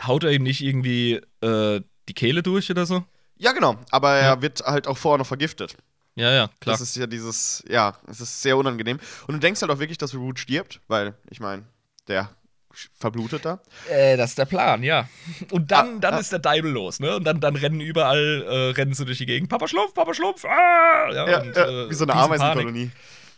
Haut 0.06 0.25
er 0.25 0.30
ihm 0.30 0.44
nicht 0.44 0.62
irgendwie 0.62 1.20
äh, 1.40 1.80
die 2.08 2.14
Kehle 2.14 2.42
durch 2.42 2.70
oder 2.70 2.87
so? 2.87 3.04
Ja, 3.37 3.52
genau, 3.52 3.76
aber 3.90 4.14
er 4.14 4.35
ja. 4.35 4.42
wird 4.42 4.61
halt 4.61 4.87
auch 4.87 4.99
vorher 4.99 5.18
noch 5.18 5.26
vergiftet. 5.26 5.76
Ja, 6.18 6.32
ja, 6.32 6.50
klar. 6.60 6.75
Das 6.75 6.80
ist 6.80 6.96
ja 6.96 7.06
dieses, 7.06 7.62
ja, 7.68 7.96
es 8.08 8.20
ist 8.20 8.42
sehr 8.42 8.56
unangenehm. 8.56 8.98
Und 9.28 9.34
du 9.34 9.38
denkst 9.38 9.62
halt 9.62 9.70
auch 9.70 9.78
wirklich, 9.78 9.98
dass 9.98 10.12
Reboot 10.14 10.40
stirbt, 10.40 10.80
weil, 10.88 11.14
ich 11.30 11.38
meine, 11.38 11.62
der 12.08 12.30
verblutet 12.98 13.44
da. 13.44 13.60
Äh, 13.88 14.16
das 14.16 14.30
ist 14.30 14.38
der 14.38 14.44
Plan, 14.44 14.82
ja. 14.82 15.08
Und 15.52 15.70
dann, 15.70 15.96
ah, 15.96 15.98
dann 16.00 16.14
ah. 16.14 16.18
ist 16.18 16.32
der 16.32 16.40
Deibel 16.40 16.72
los, 16.72 16.98
ne? 16.98 17.16
Und 17.16 17.25
dann, 17.25 17.40
dann 17.40 17.54
rennen 17.54 17.80
überall, 17.80 18.44
äh, 18.48 18.70
rennen 18.72 18.94
sie 18.94 19.04
durch 19.04 19.18
die 19.18 19.26
Gegend. 19.26 19.48
Papa 19.48 19.68
Schlumpf, 19.68 19.94
Papa 19.94 20.12
Schlumpf, 20.12 20.44
ah! 20.44 21.08
Ja, 21.12 21.28
ja, 21.28 21.40
und, 21.40 21.56
ja 21.56 21.68
äh, 21.68 21.90
wie 21.90 21.94
so 21.94 22.04
eine 22.04 22.14
Ameisenkolonie. 22.14 22.90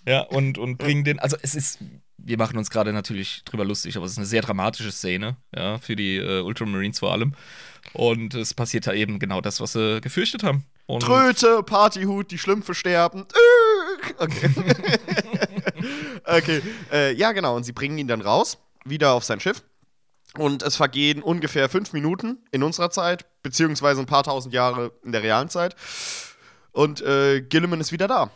Ja, 0.07 0.23
und, 0.23 0.57
und 0.57 0.79
bringen 0.79 1.05
den, 1.05 1.19
also 1.19 1.37
es 1.43 1.55
ist, 1.55 1.79
wir 2.17 2.39
machen 2.39 2.57
uns 2.57 2.71
gerade 2.71 2.95
natürlich 2.95 3.45
drüber 3.45 3.67
lustig, 3.67 3.97
aber 3.97 4.07
es 4.07 4.13
ist 4.13 4.19
eine 4.19 4.27
sehr 4.27 4.41
dramatische 4.41 4.91
Szene, 4.91 5.37
ja, 5.55 5.77
für 5.79 5.97
die 5.97 6.17
äh, 6.17 6.41
Ultramarines 6.41 6.99
vor 6.99 7.13
allem. 7.13 7.35
Und 7.93 8.35
es 8.35 8.55
passiert 8.55 8.87
da 8.87 8.95
eben 8.95 9.19
genau 9.19 9.43
das, 9.43 9.61
was 9.61 9.73
sie 9.73 10.01
gefürchtet 10.01 10.43
haben. 10.43 10.65
Und 10.95 11.03
Tröte, 11.03 11.63
Partyhut, 11.63 12.31
die 12.31 12.39
Schlümpfe 12.39 12.75
sterben. 12.75 13.27
Okay. 14.19 14.51
okay. 16.25 16.63
Äh, 16.91 17.15
ja, 17.15 17.33
genau. 17.33 17.55
Und 17.55 17.65
sie 17.65 17.73
bringen 17.73 17.97
ihn 17.99 18.09
dann 18.09 18.21
raus, 18.21 18.59
wieder 18.85 19.13
auf 19.13 19.25
sein 19.25 19.41
Schiff. 19.41 19.63
Und 20.37 20.63
es 20.63 20.77
vergehen 20.77 21.23
ungefähr 21.23 21.69
fünf 21.69 21.93
Minuten 21.93 22.39
in 22.51 22.63
unserer 22.63 22.91
Zeit, 22.91 23.27
beziehungsweise 23.43 24.01
ein 24.01 24.07
paar 24.07 24.23
tausend 24.23 24.55
Jahre 24.55 24.93
in 25.05 25.13
der 25.13 25.23
realen 25.23 25.49
Zeit. 25.49 25.77
Und 26.73 27.03
äh, 27.03 27.41
Gilliman 27.43 27.81
ist 27.81 27.93
wieder 27.93 28.09
da. 28.09 28.31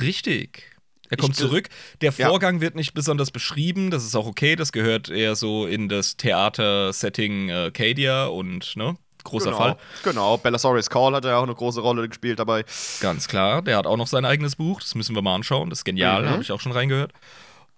Richtig. 0.00 0.64
Er 1.10 1.18
kommt 1.18 1.36
zurück. 1.36 1.68
Der 2.00 2.10
Vorgang 2.10 2.56
ja. 2.56 2.60
wird 2.62 2.74
nicht 2.74 2.94
besonders 2.94 3.30
beschrieben. 3.30 3.90
Das 3.90 4.04
ist 4.04 4.16
auch 4.16 4.26
okay. 4.26 4.56
Das 4.56 4.72
gehört 4.72 5.10
eher 5.10 5.36
so 5.36 5.66
in 5.66 5.88
das 5.90 6.16
Theater-Setting 6.16 7.48
äh, 7.50 7.70
Cadia 7.70 8.26
und, 8.26 8.76
ne? 8.76 8.96
Großer 9.24 9.46
genau, 9.46 9.56
Fall. 9.56 9.76
Genau, 10.02 10.36
Bellasaurus 10.36 10.90
Call 10.90 11.14
hat 11.14 11.24
ja 11.24 11.38
auch 11.38 11.44
eine 11.44 11.54
große 11.54 11.80
Rolle 11.80 12.08
gespielt 12.08 12.38
dabei. 12.38 12.64
Ganz 13.00 13.28
klar, 13.28 13.62
der 13.62 13.76
hat 13.76 13.86
auch 13.86 13.96
noch 13.96 14.06
sein 14.06 14.24
eigenes 14.24 14.56
Buch, 14.56 14.80
das 14.80 14.94
müssen 14.94 15.14
wir 15.14 15.22
mal 15.22 15.34
anschauen. 15.34 15.70
Das 15.70 15.80
ist 15.80 15.84
genial, 15.84 16.22
mhm. 16.22 16.30
habe 16.30 16.42
ich 16.42 16.52
auch 16.52 16.60
schon 16.60 16.72
reingehört. 16.72 17.12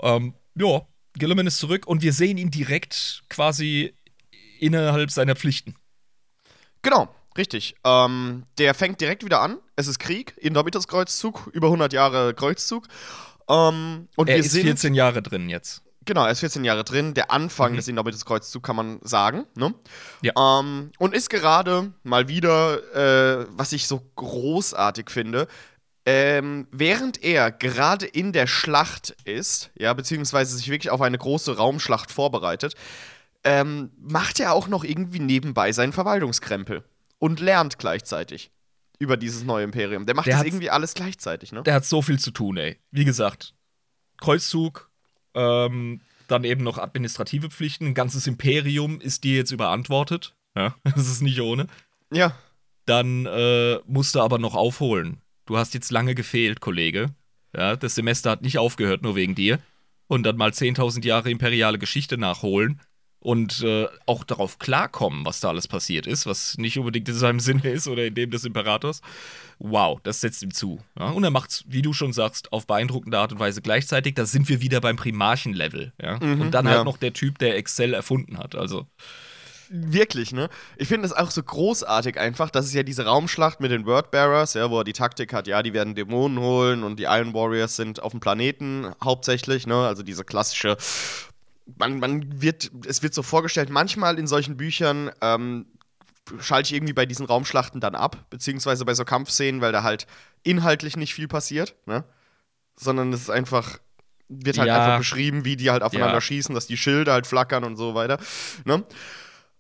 Ähm, 0.01 0.35
ja, 0.55 0.83
Gilliman 1.15 1.47
ist 1.47 1.59
zurück 1.59 1.87
und 1.87 2.03
wir 2.03 2.13
sehen 2.13 2.39
ihn 2.39 2.51
direkt 2.51 3.23
quasi 3.29 3.95
innerhalb 4.59 5.11
seiner 5.11 5.37
Pflichten. 5.37 5.77
Genau, 6.83 7.09
richtig. 7.37 7.77
Ähm, 7.85 8.45
der 8.59 8.75
fängt 8.75 9.01
direkt 9.01 9.25
wieder 9.25 9.41
an. 9.41 9.59
Es 9.77 9.87
ist 9.87 9.99
Krieg, 9.99 10.35
Indomitus-Kreuzzug, 10.39 11.51
über 11.53 11.69
100 11.69 11.93
Jahre 11.93 12.35
Kreuzzug. 12.35 12.87
Ähm, 13.49 14.09
und 14.17 14.29
er 14.29 14.37
wir 14.37 14.45
ist 14.45 14.53
sind 14.53 14.65
14 14.65 14.95
Jahre 14.95 15.23
drin 15.23 15.49
jetzt. 15.49 15.84
Genau, 16.05 16.25
er 16.25 16.33
ist 16.33 16.41
14 16.41 16.65
Jahre 16.65 16.85
drin. 16.85 17.15
Der 17.15 17.31
Anfang 17.31 17.73
mhm. 17.73 17.77
des 17.77 17.89
Indomitus-Kreuzzugs 17.89 18.67
kann 18.67 18.77
man 18.77 18.99
sagen. 19.03 19.47
Ne? 19.57 19.75
Ja. 20.23 20.61
Ähm, 20.61 20.91
und 20.99 21.15
ist 21.15 21.31
gerade 21.31 21.93
mal 22.03 22.29
wieder, 22.29 23.43
äh, 23.43 23.47
was 23.51 23.73
ich 23.73 23.87
so 23.87 24.03
großartig 24.17 25.11
finde, 25.11 25.49
ähm, 26.07 26.69
während 26.71 27.23
er 27.23 27.51
gerade 27.51 28.07
in 28.07 28.33
der 28.33 28.47
Schlacht 28.47 29.17
ist, 29.25 29.71
ja, 29.79 29.93
beziehungsweise 29.95 30.57
sich 30.57 30.69
wirklich 30.69 30.91
auf 30.91 31.01
eine 31.01 31.17
große 31.17 31.57
Raumschlacht 31.57 32.13
vorbereitet, 32.13 32.75
ähm, 33.43 33.91
macht 33.99 34.41
er 34.41 34.53
auch 34.53 34.69
noch 34.69 34.85
irgendwie 34.85 35.21
nebenbei 35.21 35.73
seinen 35.73 35.93
Verwaltungskrempel 35.93 36.85
und 37.19 37.41
lernt 37.41 37.79
gleichzeitig 37.79 38.51
über 38.99 39.17
dieses 39.17 39.45
neue 39.45 39.65
Imperium. 39.65 40.07
Der 40.07 40.15
macht 40.15 40.27
der 40.27 40.37
das 40.37 40.47
irgendwie 40.47 40.71
alles 40.71 40.95
gleichzeitig, 40.95 41.53
ne? 41.53 41.63
Der 41.63 41.75
hat 41.75 41.85
so 41.85 42.03
viel 42.03 42.19
zu 42.19 42.31
tun, 42.31 42.57
ey. 42.59 42.79
Wie 42.91 43.05
gesagt, 43.05 43.55
Kreuzzug, 44.19 44.91
ähm, 45.35 46.01
dann 46.29 46.45
eben 46.45 46.63
noch 46.65 46.79
administrative 46.79 47.51
Pflichten. 47.51 47.87
Ein 47.87 47.95
ganzes 47.95 48.27
Imperium 48.27 49.01
ist 49.01 49.25
dir 49.25 49.37
jetzt 49.37 49.51
überantwortet. 49.51 50.35
Ja, 50.57 50.75
das 50.85 51.09
ist 51.09 51.23
nicht 51.23 51.41
ohne. 51.41 51.67
Ja. 52.13 52.37
Dann 52.87 53.27
äh, 53.27 53.79
musst 53.87 54.15
du 54.15 54.21
aber 54.21 54.39
noch 54.39 54.55
aufholen. 54.55 55.21
Du 55.47 55.57
hast 55.57 55.75
jetzt 55.75 55.91
lange 55.91 56.15
gefehlt, 56.15 56.61
Kollege. 56.61 57.15
Ja, 57.57 57.77
das 57.77 57.95
Semester 57.95 58.31
hat 58.31 58.43
nicht 58.43 58.59
aufgehört, 58.59 59.03
nur 59.03 59.17
wegen 59.17 59.35
dir. 59.35 59.59
Und 60.07 60.25
dann 60.25 60.37
mal 60.37 60.51
10.000 60.51 61.05
Jahre 61.05 61.31
imperiale 61.31 61.79
Geschichte 61.79 62.19
nachholen 62.19 62.81
und 63.25 63.63
äh, 63.63 63.87
auch 64.05 64.23
darauf 64.23 64.59
klarkommen, 64.59 65.25
was 65.25 65.41
da 65.41 65.49
alles 65.49 65.67
passiert 65.67 66.07
ist, 66.07 66.27
was 66.27 66.59
nicht 66.59 66.79
unbedingt 66.79 67.09
in 67.09 67.15
seinem 67.15 67.41
Sinne 67.41 67.71
ist 67.71 67.89
oder 67.89 68.05
in 68.05 68.15
dem 68.15 68.31
des 68.31 68.45
Imperators. 68.45 69.01
Wow, 69.59 69.99
das 70.03 70.21
setzt 70.21 70.43
ihm 70.43 70.53
zu. 70.53 70.79
Ja? 70.99 71.07
Und 71.07 71.25
er 71.25 71.31
macht 71.31 71.51
es, 71.51 71.65
wie 71.67 71.81
du 71.81 71.95
schon 71.95 72.13
sagst, 72.13 72.53
auf 72.53 72.67
beeindruckende 72.67 73.19
Art 73.19 73.33
und 73.33 73.39
Weise 73.39 73.63
gleichzeitig. 73.63 74.15
Da 74.15 74.27
sind 74.27 74.51
wir 74.51 74.61
wieder 74.61 74.83
beim 74.83 74.97
Primarchen-Level. 74.97 75.95
Ja? 76.03 76.19
Mhm, 76.19 76.43
und 76.43 76.51
dann 76.51 76.69
halt 76.69 76.77
ja. 76.77 76.85
noch 76.85 76.99
der 76.99 77.15
Typ, 77.15 77.39
der 77.39 77.57
Excel 77.57 77.95
erfunden 77.95 78.37
hat. 78.37 78.55
Also. 78.57 78.87
Wirklich, 79.71 80.33
ne? 80.33 80.51
Ich 80.77 80.89
finde 80.89 81.07
es 81.07 81.15
auch 81.15 81.31
so 81.31 81.43
großartig 81.43 82.21
einfach. 82.21 82.51
Das 82.51 82.67
ist 82.67 82.75
ja 82.75 82.83
diese 82.83 83.07
Raumschlacht 83.07 83.59
mit 83.61 83.71
den 83.71 83.87
Wordbearers, 83.87 84.53
ja, 84.53 84.71
wo 84.71 84.81
er 84.81 84.85
die 84.85 84.93
Taktik 84.93 85.33
hat, 85.33 85.47
ja, 85.47 85.63
die 85.63 85.73
werden 85.73 85.95
Dämonen 85.95 86.39
holen 86.39 86.83
und 86.83 86.99
die 86.99 87.05
Iron 87.05 87.33
Warriors 87.33 87.75
sind 87.75 88.03
auf 88.03 88.11
dem 88.11 88.21
Planeten 88.21 88.93
hauptsächlich, 89.03 89.67
ne? 89.67 89.87
Also 89.87 90.03
diese 90.03 90.25
klassische 90.25 90.77
man, 91.79 91.99
man 91.99 92.43
wird, 92.43 92.71
es 92.87 93.03
wird 93.03 93.15
so 93.15 93.23
vorgestellt, 93.23 93.71
manchmal 93.71 94.19
in 94.19 94.27
solchen 94.27 94.57
Büchern 94.57 95.11
ähm, 95.21 95.67
schalte 96.39 96.69
ich 96.69 96.75
irgendwie 96.75 96.93
bei 96.93 97.07
diesen 97.07 97.27
Raumschlachten 97.27 97.81
dann 97.81 97.95
ab, 97.95 98.27
beziehungsweise 98.31 98.85
bei 98.85 98.95
so 98.95 99.05
Kampfszenen, 99.05 99.61
weil 99.61 99.73
da 99.73 99.83
halt 99.83 100.07
inhaltlich 100.43 100.97
nicht 100.97 101.15
viel 101.15 101.29
passiert, 101.29 101.75
ne? 101.87 102.05
Sondern 102.77 103.13
es 103.13 103.23
ist 103.23 103.31
einfach, 103.31 103.79
wird 104.29 104.59
halt 104.59 104.69
ja. 104.69 104.83
einfach 104.83 104.99
beschrieben, 104.99 105.45
wie 105.45 105.57
die 105.57 105.71
halt 105.71 105.83
aufeinander 105.83 106.15
ja. 106.15 106.21
schießen, 106.21 106.55
dass 106.55 106.67
die 106.67 106.77
Schilde 106.77 107.13
halt 107.13 107.27
flackern 107.27 107.65
und 107.65 107.77
so 107.77 107.95
weiter, 107.95 108.19
ne? 108.65 108.85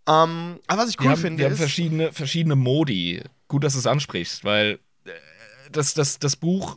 Ähm, 0.06 0.60
aber 0.66 0.82
was 0.82 0.90
ich 0.90 1.00
cool 1.00 1.10
wir 1.10 1.16
finde, 1.16 1.38
wir 1.38 1.46
ist. 1.46 1.52
haben 1.52 1.58
verschiedene, 1.58 2.12
verschiedene 2.12 2.56
Modi. 2.56 3.22
Gut, 3.48 3.64
dass 3.64 3.72
du 3.72 3.78
es 3.78 3.86
ansprichst, 3.86 4.44
weil 4.44 4.78
äh, 5.06 5.10
das, 5.72 5.94
das, 5.94 6.18
das 6.18 6.36
Buch, 6.36 6.76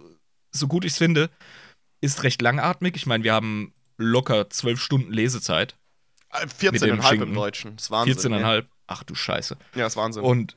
so 0.51 0.67
gut 0.67 0.85
ich 0.85 0.93
es 0.93 0.97
finde, 0.97 1.29
ist 1.99 2.23
recht 2.23 2.41
langatmig. 2.41 2.95
Ich 2.95 3.05
meine, 3.05 3.23
wir 3.23 3.33
haben 3.33 3.73
locker 3.97 4.49
zwölf 4.49 4.81
Stunden 4.81 5.11
Lesezeit. 5.11 5.75
14,5 6.31 7.11
äh, 7.11 7.23
im 7.23 7.33
Deutschen. 7.33 7.75
Das 7.75 7.85
ist 7.85 7.91
Wahnsinn. 7.91 8.33
14,5. 8.33 8.55
Ja. 8.55 8.61
Ach 8.87 9.03
du 9.03 9.15
Scheiße. 9.15 9.57
Ja, 9.75 9.87
ist 9.87 9.97
Wahnsinn. 9.97 10.23
Und, 10.23 10.55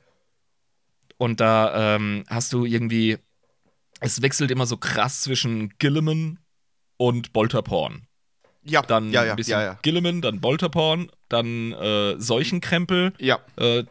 und 1.17 1.41
da 1.41 1.97
ähm, 1.97 2.25
hast 2.29 2.53
du 2.53 2.65
irgendwie. 2.65 3.19
Es 4.01 4.23
wechselt 4.23 4.51
immer 4.51 4.67
so 4.67 4.79
krass 4.79 5.21
zwischen 5.21 5.75
Gilliman 5.79 6.39
und 6.97 7.33
Bolterporn. 7.33 8.07
Ja, 8.63 8.83
dann 8.83 9.11
ja, 9.11 9.25
ja, 9.25 9.33
ein 9.33 9.37
bisschen 9.37 9.59
ja, 9.59 9.63
ja. 9.63 9.79
Gilliman, 9.83 10.23
dann 10.23 10.41
Bolterporn, 10.41 11.11
dann 11.29 11.73
äh, 11.73 12.19
Seuchenkrempel. 12.19 13.13
Ja. 13.19 13.41
Äh, 13.57 13.85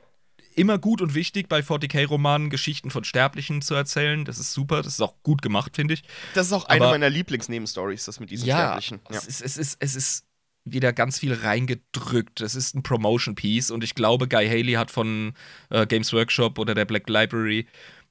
immer 0.55 0.77
gut 0.77 1.01
und 1.01 1.15
wichtig 1.15 1.47
bei 1.49 1.59
40k-Romanen 1.59 2.49
Geschichten 2.49 2.91
von 2.91 3.03
Sterblichen 3.03 3.61
zu 3.61 3.75
erzählen. 3.75 4.25
Das 4.25 4.39
ist 4.39 4.53
super, 4.53 4.81
das 4.81 4.93
ist 4.93 5.01
auch 5.01 5.15
gut 5.23 5.41
gemacht, 5.41 5.75
finde 5.75 5.93
ich. 5.95 6.03
Das 6.33 6.47
ist 6.47 6.53
auch 6.53 6.65
eine 6.65 6.85
Aber, 6.85 6.91
meiner 6.91 7.09
Lieblingsnebenstories, 7.09 8.05
das 8.05 8.19
mit 8.19 8.31
diesen 8.31 8.47
ja, 8.47 8.57
Sterblichen. 8.57 8.99
Ja, 9.09 9.17
es 9.17 9.25
ist, 9.25 9.41
es 9.41 9.57
ist, 9.57 9.77
es 9.79 9.95
ist 9.95 10.25
wieder 10.65 10.93
ganz 10.93 11.19
viel 11.19 11.33
reingedrückt. 11.33 12.41
Es 12.41 12.55
ist 12.55 12.75
ein 12.75 12.83
Promotion-Piece 12.83 13.71
und 13.71 13.83
ich 13.83 13.95
glaube, 13.95 14.27
Guy 14.27 14.47
Haley 14.47 14.73
hat 14.73 14.91
von 14.91 15.33
äh, 15.69 15.85
Games 15.87 16.13
Workshop 16.13 16.59
oder 16.59 16.75
der 16.75 16.85
Black 16.85 17.09
Library 17.09 17.67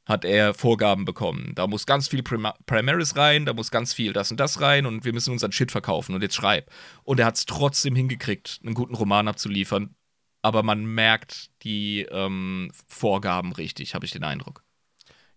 hat 0.08 0.24
er 0.24 0.54
Vorgaben 0.54 1.04
bekommen. 1.04 1.52
Da 1.54 1.66
muss 1.66 1.84
ganz 1.84 2.08
viel 2.08 2.22
Prim 2.22 2.48
Primaris 2.64 3.16
rein, 3.16 3.44
da 3.44 3.52
muss 3.52 3.70
ganz 3.70 3.92
viel 3.92 4.14
das 4.14 4.30
und 4.30 4.40
das 4.40 4.60
rein 4.60 4.86
und 4.86 5.04
wir 5.04 5.12
müssen 5.12 5.32
unseren 5.32 5.52
Shit 5.52 5.70
verkaufen 5.70 6.14
und 6.14 6.22
jetzt 6.22 6.34
schreib. 6.34 6.70
Und 7.04 7.20
er 7.20 7.26
hat 7.26 7.36
es 7.36 7.44
trotzdem 7.44 7.94
hingekriegt, 7.94 8.60
einen 8.64 8.74
guten 8.74 8.94
Roman 8.94 9.28
abzuliefern. 9.28 9.94
Aber 10.42 10.62
man 10.62 10.84
merkt 10.84 11.50
die 11.62 12.06
ähm, 12.10 12.70
Vorgaben 12.86 13.52
richtig, 13.52 13.94
habe 13.94 14.06
ich 14.06 14.12
den 14.12 14.24
Eindruck. 14.24 14.62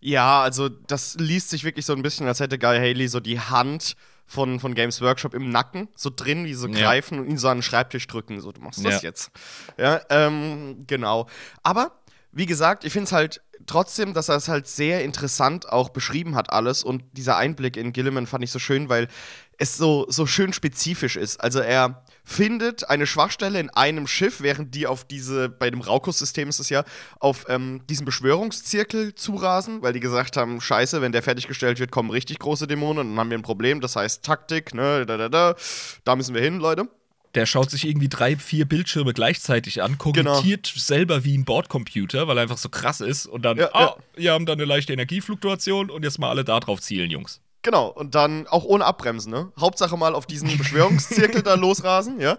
Ja, 0.00 0.42
also 0.42 0.68
das 0.68 1.14
liest 1.18 1.50
sich 1.50 1.64
wirklich 1.64 1.86
so 1.86 1.92
ein 1.92 2.02
bisschen, 2.02 2.26
als 2.26 2.40
hätte 2.40 2.58
Guy 2.58 2.76
Haley 2.78 3.08
so 3.08 3.20
die 3.20 3.38
Hand 3.38 3.94
von, 4.26 4.58
von 4.58 4.74
Games 4.74 5.00
Workshop 5.00 5.34
im 5.34 5.50
Nacken, 5.50 5.88
so 5.94 6.10
drin, 6.14 6.44
wie 6.44 6.54
so 6.54 6.66
ja. 6.66 6.80
greifen 6.80 7.18
und 7.20 7.28
ihn 7.28 7.38
so 7.38 7.48
an 7.48 7.58
den 7.58 7.62
Schreibtisch 7.62 8.06
drücken. 8.06 8.40
So, 8.40 8.50
du 8.50 8.60
machst 8.60 8.84
das 8.84 9.02
ja. 9.02 9.08
jetzt. 9.08 9.30
Ja, 9.78 10.00
ähm, 10.10 10.84
genau. 10.86 11.28
Aber 11.62 12.00
wie 12.32 12.46
gesagt, 12.46 12.84
ich 12.84 12.92
finde 12.92 13.04
es 13.04 13.12
halt 13.12 13.42
trotzdem, 13.66 14.14
dass 14.14 14.28
er 14.28 14.36
es 14.36 14.48
halt 14.48 14.66
sehr 14.66 15.04
interessant 15.04 15.68
auch 15.68 15.90
beschrieben 15.90 16.34
hat, 16.34 16.50
alles. 16.50 16.82
Und 16.82 17.04
dieser 17.12 17.36
Einblick 17.36 17.76
in 17.76 17.92
Gilliman 17.92 18.26
fand 18.26 18.42
ich 18.42 18.50
so 18.50 18.58
schön, 18.58 18.88
weil 18.88 19.08
es 19.58 19.76
so, 19.76 20.06
so 20.08 20.26
schön 20.26 20.52
spezifisch 20.52 21.16
ist. 21.16 21.40
Also 21.40 21.60
er 21.60 22.02
findet 22.24 22.88
eine 22.88 23.06
Schwachstelle 23.06 23.58
in 23.58 23.70
einem 23.70 24.06
Schiff, 24.06 24.40
während 24.40 24.74
die 24.74 24.86
auf 24.86 25.04
diese, 25.04 25.48
bei 25.48 25.70
dem 25.70 25.80
Raukus-System 25.80 26.48
ist 26.48 26.60
es 26.60 26.68
ja, 26.68 26.84
auf 27.18 27.46
ähm, 27.48 27.82
diesen 27.88 28.04
Beschwörungszirkel 28.04 29.14
zurasen, 29.14 29.82
weil 29.82 29.92
die 29.92 30.00
gesagt 30.00 30.36
haben, 30.36 30.60
scheiße, 30.60 31.02
wenn 31.02 31.12
der 31.12 31.22
fertiggestellt 31.22 31.80
wird, 31.80 31.90
kommen 31.90 32.10
richtig 32.10 32.38
große 32.38 32.66
Dämonen 32.66 33.00
und 33.00 33.10
dann 33.10 33.20
haben 33.20 33.30
wir 33.30 33.38
ein 33.38 33.42
Problem, 33.42 33.80
das 33.80 33.96
heißt 33.96 34.24
Taktik, 34.24 34.74
ne, 34.74 35.04
da, 35.06 35.16
da, 35.16 35.28
da, 35.28 35.54
da 36.04 36.16
müssen 36.16 36.34
wir 36.34 36.42
hin, 36.42 36.58
Leute. 36.58 36.88
Der 37.34 37.46
schaut 37.46 37.70
sich 37.70 37.86
irgendwie 37.86 38.10
drei, 38.10 38.36
vier 38.36 38.66
Bildschirme 38.66 39.14
gleichzeitig 39.14 39.82
an, 39.82 39.96
kogitiert 39.96 40.70
genau. 40.70 40.82
selber 40.82 41.24
wie 41.24 41.36
ein 41.36 41.46
Bordcomputer, 41.46 42.28
weil 42.28 42.36
er 42.36 42.42
einfach 42.42 42.58
so 42.58 42.68
krass 42.68 43.00
ist 43.00 43.26
und 43.26 43.42
dann, 43.42 43.56
ja, 43.56 43.70
ah, 43.72 43.80
ja. 43.80 43.96
wir 44.16 44.32
haben 44.32 44.44
da 44.44 44.52
eine 44.52 44.66
leichte 44.66 44.92
Energiefluktuation 44.92 45.90
und 45.90 46.02
jetzt 46.04 46.18
mal 46.18 46.28
alle 46.28 46.44
da 46.44 46.60
drauf 46.60 46.82
zielen, 46.82 47.10
Jungs. 47.10 47.40
Genau, 47.62 47.86
und 47.86 48.16
dann 48.16 48.48
auch 48.48 48.64
ohne 48.64 48.84
Abbremsen, 48.84 49.30
ne? 49.30 49.52
Hauptsache 49.58 49.96
mal 49.96 50.16
auf 50.16 50.26
diesen 50.26 50.56
Beschwörungszirkel 50.58 51.42
da 51.42 51.54
losrasen, 51.56 52.20
ja? 52.20 52.36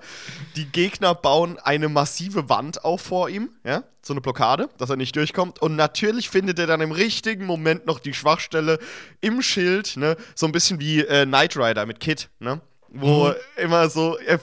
Die 0.58 0.66
Gegner 0.66 1.16
bauen 1.16 1.58
eine 1.60 1.88
massive 1.88 2.50
Wand 2.50 2.84
auf 2.84 3.02
vor 3.02 3.30
ihm, 3.30 3.50
ja? 3.64 3.84
So 4.02 4.14
eine 4.14 4.20
Blockade, 4.20 4.70
dass 4.78 4.90
er 4.90 4.98
nicht 4.98 5.16
durchkommt. 5.16 5.62
Und 5.62 5.78
natürlich 5.78 6.30
findet 6.30 6.60
er 6.60 6.68
dann 6.68 6.82
im 6.82 6.92
richtigen 6.92 7.46
Moment 7.46 7.86
noch 7.86 8.00
die 8.00 8.14
Schwachstelle 8.14 8.80
im 9.22 9.42
Schild, 9.42 9.96
ne? 9.96 10.18
So 10.36 10.46
ein 10.46 10.52
bisschen 10.52 10.82
wie 10.82 11.00
äh, 11.00 11.26
Knight 11.26 11.56
Rider 11.56 11.86
mit 11.86 12.02
Kit, 12.02 12.30
ne? 12.40 12.60
Wo 12.94 13.30
mhm. 13.30 13.34
immer 13.58 13.90
so, 13.90 14.18
er 14.18 14.40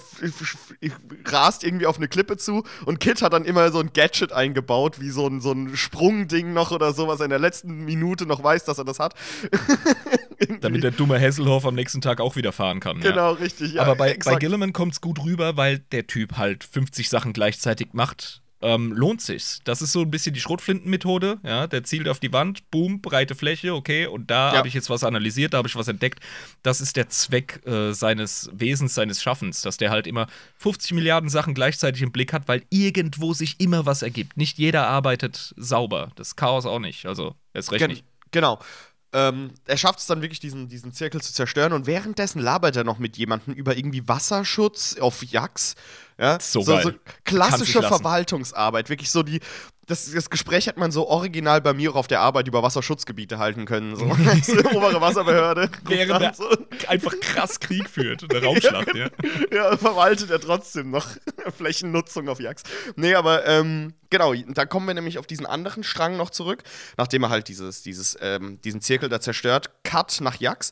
rast 1.26 1.62
irgendwie 1.64 1.86
auf 1.86 1.96
eine 1.96 2.08
Klippe 2.08 2.36
zu 2.36 2.64
und 2.84 2.98
Kit 2.98 3.22
hat 3.22 3.32
dann 3.32 3.44
immer 3.44 3.70
so 3.70 3.78
ein 3.78 3.92
Gadget 3.92 4.32
eingebaut, 4.32 5.00
wie 5.00 5.10
so 5.10 5.26
ein, 5.26 5.40
so 5.40 5.52
ein 5.52 5.76
Sprungding 5.76 6.52
noch 6.52 6.72
oder 6.72 6.92
so, 6.92 7.06
was 7.06 7.20
er 7.20 7.24
in 7.24 7.30
der 7.30 7.38
letzten 7.38 7.84
Minute 7.84 8.26
noch 8.26 8.42
weiß, 8.42 8.64
dass 8.64 8.78
er 8.78 8.84
das 8.84 8.98
hat. 8.98 9.14
Damit 10.60 10.82
der 10.82 10.90
dumme 10.90 11.20
Hasselhoff 11.20 11.64
am 11.64 11.74
nächsten 11.74 12.00
Tag 12.00 12.20
auch 12.20 12.34
wieder 12.34 12.52
fahren 12.52 12.80
kann. 12.80 13.00
Genau, 13.00 13.32
ja. 13.34 13.38
richtig. 13.38 13.74
Ja, 13.74 13.82
Aber 13.82 13.94
bei, 13.94 14.18
bei 14.24 14.34
Gilliman 14.36 14.72
kommt 14.72 14.94
es 14.94 15.00
gut 15.00 15.22
rüber, 15.24 15.56
weil 15.56 15.78
der 15.92 16.06
Typ 16.06 16.36
halt 16.36 16.64
50 16.64 17.08
Sachen 17.08 17.32
gleichzeitig 17.32 17.88
macht 17.92 18.39
ähm, 18.62 18.92
lohnt 18.92 19.20
sich's. 19.20 19.60
Das 19.64 19.82
ist 19.82 19.92
so 19.92 20.02
ein 20.02 20.10
bisschen 20.10 20.34
die 20.34 20.40
Schrotflintenmethode. 20.40 21.38
Ja, 21.42 21.66
der 21.66 21.84
zielt 21.84 22.08
auf 22.08 22.20
die 22.20 22.32
Wand, 22.32 22.70
boom, 22.70 23.00
breite 23.00 23.34
Fläche, 23.34 23.74
okay, 23.74 24.06
und 24.06 24.30
da 24.30 24.52
ja. 24.52 24.58
habe 24.58 24.68
ich 24.68 24.74
jetzt 24.74 24.90
was 24.90 25.04
analysiert, 25.04 25.54
da 25.54 25.58
habe 25.58 25.68
ich 25.68 25.76
was 25.76 25.88
entdeckt. 25.88 26.20
Das 26.62 26.80
ist 26.80 26.96
der 26.96 27.08
Zweck 27.08 27.66
äh, 27.66 27.92
seines 27.92 28.50
Wesens, 28.52 28.94
seines 28.94 29.22
Schaffens, 29.22 29.62
dass 29.62 29.76
der 29.76 29.90
halt 29.90 30.06
immer 30.06 30.26
50 30.58 30.92
Milliarden 30.92 31.30
Sachen 31.30 31.54
gleichzeitig 31.54 32.02
im 32.02 32.12
Blick 32.12 32.32
hat, 32.32 32.48
weil 32.48 32.62
irgendwo 32.70 33.32
sich 33.32 33.60
immer 33.60 33.86
was 33.86 34.02
ergibt. 34.02 34.36
Nicht 34.36 34.58
jeder 34.58 34.86
arbeitet 34.86 35.54
sauber. 35.56 36.12
Das 36.16 36.36
Chaos 36.36 36.66
auch 36.66 36.80
nicht. 36.80 37.06
Also, 37.06 37.34
erst 37.54 37.72
recht 37.72 37.80
Gen 37.80 37.90
nicht. 37.90 38.04
Genau. 38.30 38.60
Ähm, 39.12 39.50
er 39.66 39.76
schafft 39.76 39.98
es 39.98 40.06
dann 40.06 40.22
wirklich, 40.22 40.38
diesen, 40.38 40.68
diesen 40.68 40.92
Zirkel 40.92 41.20
zu 41.20 41.32
zerstören 41.32 41.72
und 41.72 41.86
währenddessen 41.86 42.40
labert 42.40 42.76
er 42.76 42.84
noch 42.84 42.98
mit 42.98 43.16
jemandem 43.16 43.54
über 43.54 43.76
irgendwie 43.76 44.06
Wasserschutz 44.06 44.96
auf 45.00 45.24
Jax. 45.24 45.74
Ja? 46.18 46.38
So, 46.38 46.60
so, 46.60 46.80
so 46.80 46.92
klassische 47.24 47.82
Verwaltungsarbeit. 47.82 48.88
Wirklich 48.88 49.10
so 49.10 49.24
die, 49.24 49.40
das, 49.90 50.10
das 50.12 50.30
Gespräch 50.30 50.68
hat 50.68 50.76
man 50.76 50.92
so 50.92 51.08
original 51.08 51.60
bei 51.60 51.72
mir 51.72 51.90
auch 51.90 51.96
auf 51.96 52.06
der 52.06 52.20
Arbeit 52.20 52.46
über 52.46 52.62
Wasserschutzgebiete 52.62 53.38
halten 53.38 53.66
können. 53.66 53.96
So. 53.96 54.04
obere 54.74 55.00
Wasserbehörde. 55.00 55.68
Während 55.84 56.22
er 56.22 56.34
so. 56.34 56.48
einfach 56.86 57.18
krass 57.20 57.58
Krieg 57.58 57.90
führt, 57.90 58.30
eine 58.30 58.42
Raumschlacht, 58.44 58.94
ja. 58.94 59.08
Ja, 59.52 59.76
verwaltet 59.76 60.30
er 60.30 60.40
trotzdem 60.40 60.90
noch 60.90 61.08
Flächennutzung 61.56 62.28
auf 62.28 62.40
Jax. 62.40 62.62
Nee, 62.94 63.14
aber 63.14 63.46
ähm, 63.46 63.94
genau, 64.10 64.32
da 64.32 64.64
kommen 64.64 64.86
wir 64.86 64.94
nämlich 64.94 65.18
auf 65.18 65.26
diesen 65.26 65.46
anderen 65.46 65.82
Strang 65.82 66.16
noch 66.16 66.30
zurück, 66.30 66.62
nachdem 66.96 67.24
er 67.24 67.30
halt 67.30 67.48
dieses, 67.48 67.82
dieses, 67.82 68.16
ähm, 68.20 68.60
diesen 68.62 68.80
Zirkel 68.80 69.08
da 69.08 69.20
zerstört. 69.20 69.70
Cut 69.82 70.20
nach 70.20 70.40
Jax. 70.40 70.70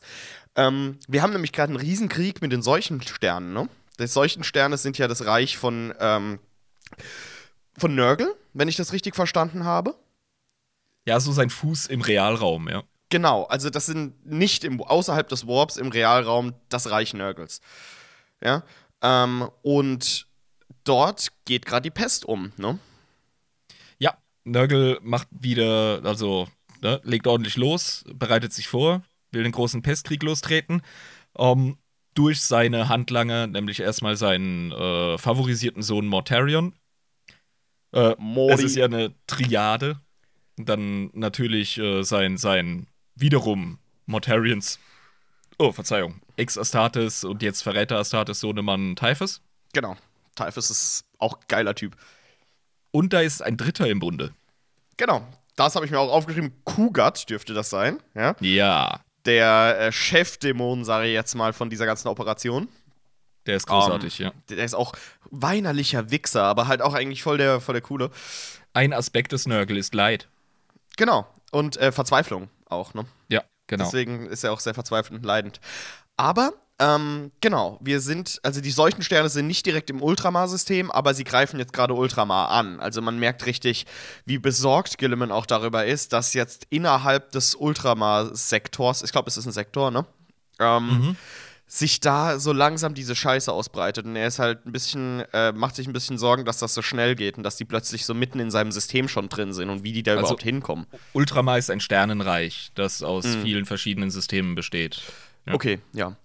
Ähm, 0.55 0.97
wir 1.07 1.21
haben 1.21 1.33
nämlich 1.33 1.51
gerade 1.51 1.73
einen 1.73 1.81
Riesenkrieg 1.81 2.41
mit 2.41 2.53
den 2.53 2.61
Seuchensternen, 2.61 3.53
ne? 3.53 3.67
Die 3.99 4.07
Seuchensterne 4.07 4.77
sind 4.77 4.97
ja 4.97 5.09
das 5.09 5.25
Reich 5.25 5.57
von, 5.57 5.93
ähm, 5.99 6.39
von 7.77 7.95
Nörgel 7.95 8.33
wenn 8.59 8.67
ich 8.67 8.75
das 8.75 8.91
richtig 8.91 9.15
verstanden 9.15 9.63
habe. 9.63 9.95
Ja, 11.05 11.19
so 11.21 11.31
sein 11.31 11.49
Fuß 11.49 11.87
im 11.87 12.01
Realraum, 12.01 12.67
ja. 12.67 12.83
Genau, 13.07 13.45
also 13.45 13.69
das 13.69 13.85
sind 13.85 14.25
nicht 14.25 14.65
im, 14.65 14.81
außerhalb 14.83 15.27
des 15.29 15.47
Warps 15.47 15.77
im 15.77 15.87
Realraum 15.87 16.53
das 16.67 16.91
Reich 16.91 17.13
Nörgels. 17.13 17.61
Ja, 18.43 18.63
ähm, 19.01 19.49
und 19.63 20.27
dort 20.83 21.29
geht 21.45 21.65
gerade 21.65 21.83
die 21.83 21.89
Pest 21.89 22.25
um, 22.25 22.51
ne? 22.57 22.77
Ja, 23.97 24.17
Nörgel 24.43 24.99
macht 25.01 25.29
wieder, 25.31 26.01
also 26.03 26.47
ne, 26.81 26.99
legt 27.03 27.27
ordentlich 27.27 27.55
los, 27.55 28.03
bereitet 28.13 28.51
sich 28.51 28.67
vor, 28.67 29.01
will 29.31 29.43
den 29.43 29.53
großen 29.53 29.81
Pestkrieg 29.81 30.21
lostreten. 30.21 30.81
Ähm, 31.37 31.77
durch 32.13 32.41
seine 32.41 32.89
Handlanger, 32.89 33.47
nämlich 33.47 33.79
erstmal 33.79 34.17
seinen 34.17 34.73
äh, 34.73 35.17
favorisierten 35.17 35.81
Sohn 35.81 36.07
Mortarion, 36.07 36.73
äh, 37.91 38.15
es 38.49 38.63
ist 38.63 38.75
ja 38.75 38.85
eine 38.85 39.13
Triade. 39.27 39.99
Dann 40.57 41.09
natürlich 41.13 41.77
äh, 41.77 42.03
sein, 42.03 42.37
sein 42.37 42.87
wiederum 43.15 43.79
Mortarians, 44.05 44.79
oh, 45.57 45.71
Verzeihung, 45.71 46.21
Ex-Astartes 46.35 47.23
und 47.23 47.41
jetzt 47.41 47.61
Verräter 47.61 47.97
Astartes 47.97 48.41
Sohnemann 48.41 48.95
Typhus. 48.95 49.41
Genau. 49.73 49.95
Typhus 50.35 50.69
ist 50.69 51.05
auch 51.17 51.39
geiler 51.47 51.75
Typ. 51.75 51.95
Und 52.91 53.13
da 53.13 53.21
ist 53.21 53.41
ein 53.41 53.57
Dritter 53.57 53.87
im 53.87 53.99
Bunde. 53.99 54.33
Genau. 54.97 55.25
Das 55.55 55.75
habe 55.75 55.85
ich 55.85 55.91
mir 55.91 55.99
auch 55.99 56.11
aufgeschrieben. 56.11 56.53
Kugat 56.63 57.29
dürfte 57.29 57.53
das 57.53 57.69
sein. 57.69 57.99
Ja. 58.15 58.35
Ja. 58.39 59.01
Der 59.25 59.77
äh, 59.79 59.91
Chefdämon, 59.91 60.85
sage 60.85 61.07
ich 61.07 61.13
jetzt 61.13 61.35
mal, 61.35 61.53
von 61.53 61.69
dieser 61.69 61.85
ganzen 61.85 62.07
Operation. 62.07 62.69
Der 63.49 63.57
ist 63.57 63.67
großartig, 63.67 64.19
um, 64.19 64.25
ja. 64.25 64.31
Der 64.49 64.63
ist 64.63 64.75
auch 64.75 64.93
weinerlicher 65.31 66.11
Wichser, 66.11 66.43
aber 66.43 66.67
halt 66.67 66.81
auch 66.81 66.93
eigentlich 66.93 67.23
voll 67.23 67.37
der, 67.37 67.59
voll 67.59 67.73
der 67.73 67.81
Coole. 67.81 68.11
Ein 68.73 68.93
Aspekt 68.93 69.31
des 69.31 69.47
Nörgel 69.47 69.75
ist 69.77 69.93
Leid. 69.93 70.27
Genau. 70.97 71.27
Und 71.51 71.77
äh, 71.77 71.91
Verzweiflung 71.91 72.49
auch, 72.67 72.93
ne? 72.93 73.05
Ja, 73.27 73.41
genau. 73.65 73.85
Deswegen 73.85 74.27
ist 74.27 74.43
er 74.43 74.53
auch 74.53 74.59
sehr 74.59 74.75
verzweifelt 74.75 75.19
und 75.19 75.25
leidend. 75.25 75.59
Aber 76.15 76.53
Ähm, 76.81 77.33
genau, 77.41 77.77
wir 77.81 77.99
sind, 77.99 78.39
also 78.41 78.61
die 78.61 78.71
Seuchensterne 78.71 79.27
sind 79.27 79.47
nicht 79.47 79.65
direkt 79.65 79.89
im 79.89 80.01
Ultramar-System, 80.01 80.91
aber 80.91 81.13
sie 81.13 81.25
greifen 81.25 81.59
jetzt 81.59 81.73
gerade 81.73 81.93
Ultramar 81.93 82.51
an. 82.51 82.79
Also 82.79 83.01
man 83.01 83.19
merkt 83.19 83.45
richtig, 83.45 83.85
wie 84.25 84.37
besorgt 84.37 84.97
Gilliman 84.97 85.29
auch 85.31 85.45
darüber 85.45 85.85
ist, 85.85 86.13
dass 86.13 86.33
jetzt 86.33 86.67
innerhalb 86.69 87.31
des 87.31 87.55
Ultramar-Sektors, 87.55 89.03
ich 89.03 89.11
glaube, 89.11 89.27
es 89.27 89.35
ist 89.35 89.45
ein 89.45 89.51
Sektor, 89.51 89.91
ne? 89.91 90.05
Ähm, 90.59 90.87
mhm 90.87 91.17
sich 91.71 91.99
da 91.99 92.39
so 92.39 92.51
langsam 92.51 92.95
diese 92.95 93.15
Scheiße 93.15 93.53
ausbreitet. 93.53 94.05
Und 94.05 94.15
er 94.15 94.25
ist 94.27 94.39
halt 94.39 94.65
ein 94.65 94.71
bisschen, 94.71 95.23
äh, 95.33 95.51
macht 95.51 95.75
sich 95.75 95.85
ein 95.85 95.93
bisschen 95.93 96.17
Sorgen, 96.17 96.43
dass 96.43 96.57
das 96.57 96.73
so 96.73 96.81
schnell 96.81 97.13
geht 97.13 97.37
und 97.37 97.43
dass 97.43 97.57
die 97.57 97.65
plötzlich 97.65 98.05
so 98.05 98.15
mitten 98.15 98.39
in 98.39 98.49
seinem 98.49 98.71
System 98.71 99.07
schon 99.07 99.29
drin 99.29 99.53
sind 99.53 99.69
und 99.69 99.83
wie 99.83 99.93
die 99.93 100.01
da 100.01 100.13
also, 100.13 100.21
überhaupt 100.21 100.41
hinkommen. 100.41 100.87
Ultramar 101.13 101.59
ist 101.59 101.69
ein 101.69 101.79
Sternenreich, 101.79 102.71
das 102.73 103.03
aus 103.03 103.25
mhm. 103.25 103.43
vielen 103.43 103.65
verschiedenen 103.65 104.09
Systemen 104.09 104.55
besteht. 104.55 105.03
Ja. 105.45 105.53
Okay, 105.53 105.79
ja. 105.93 106.17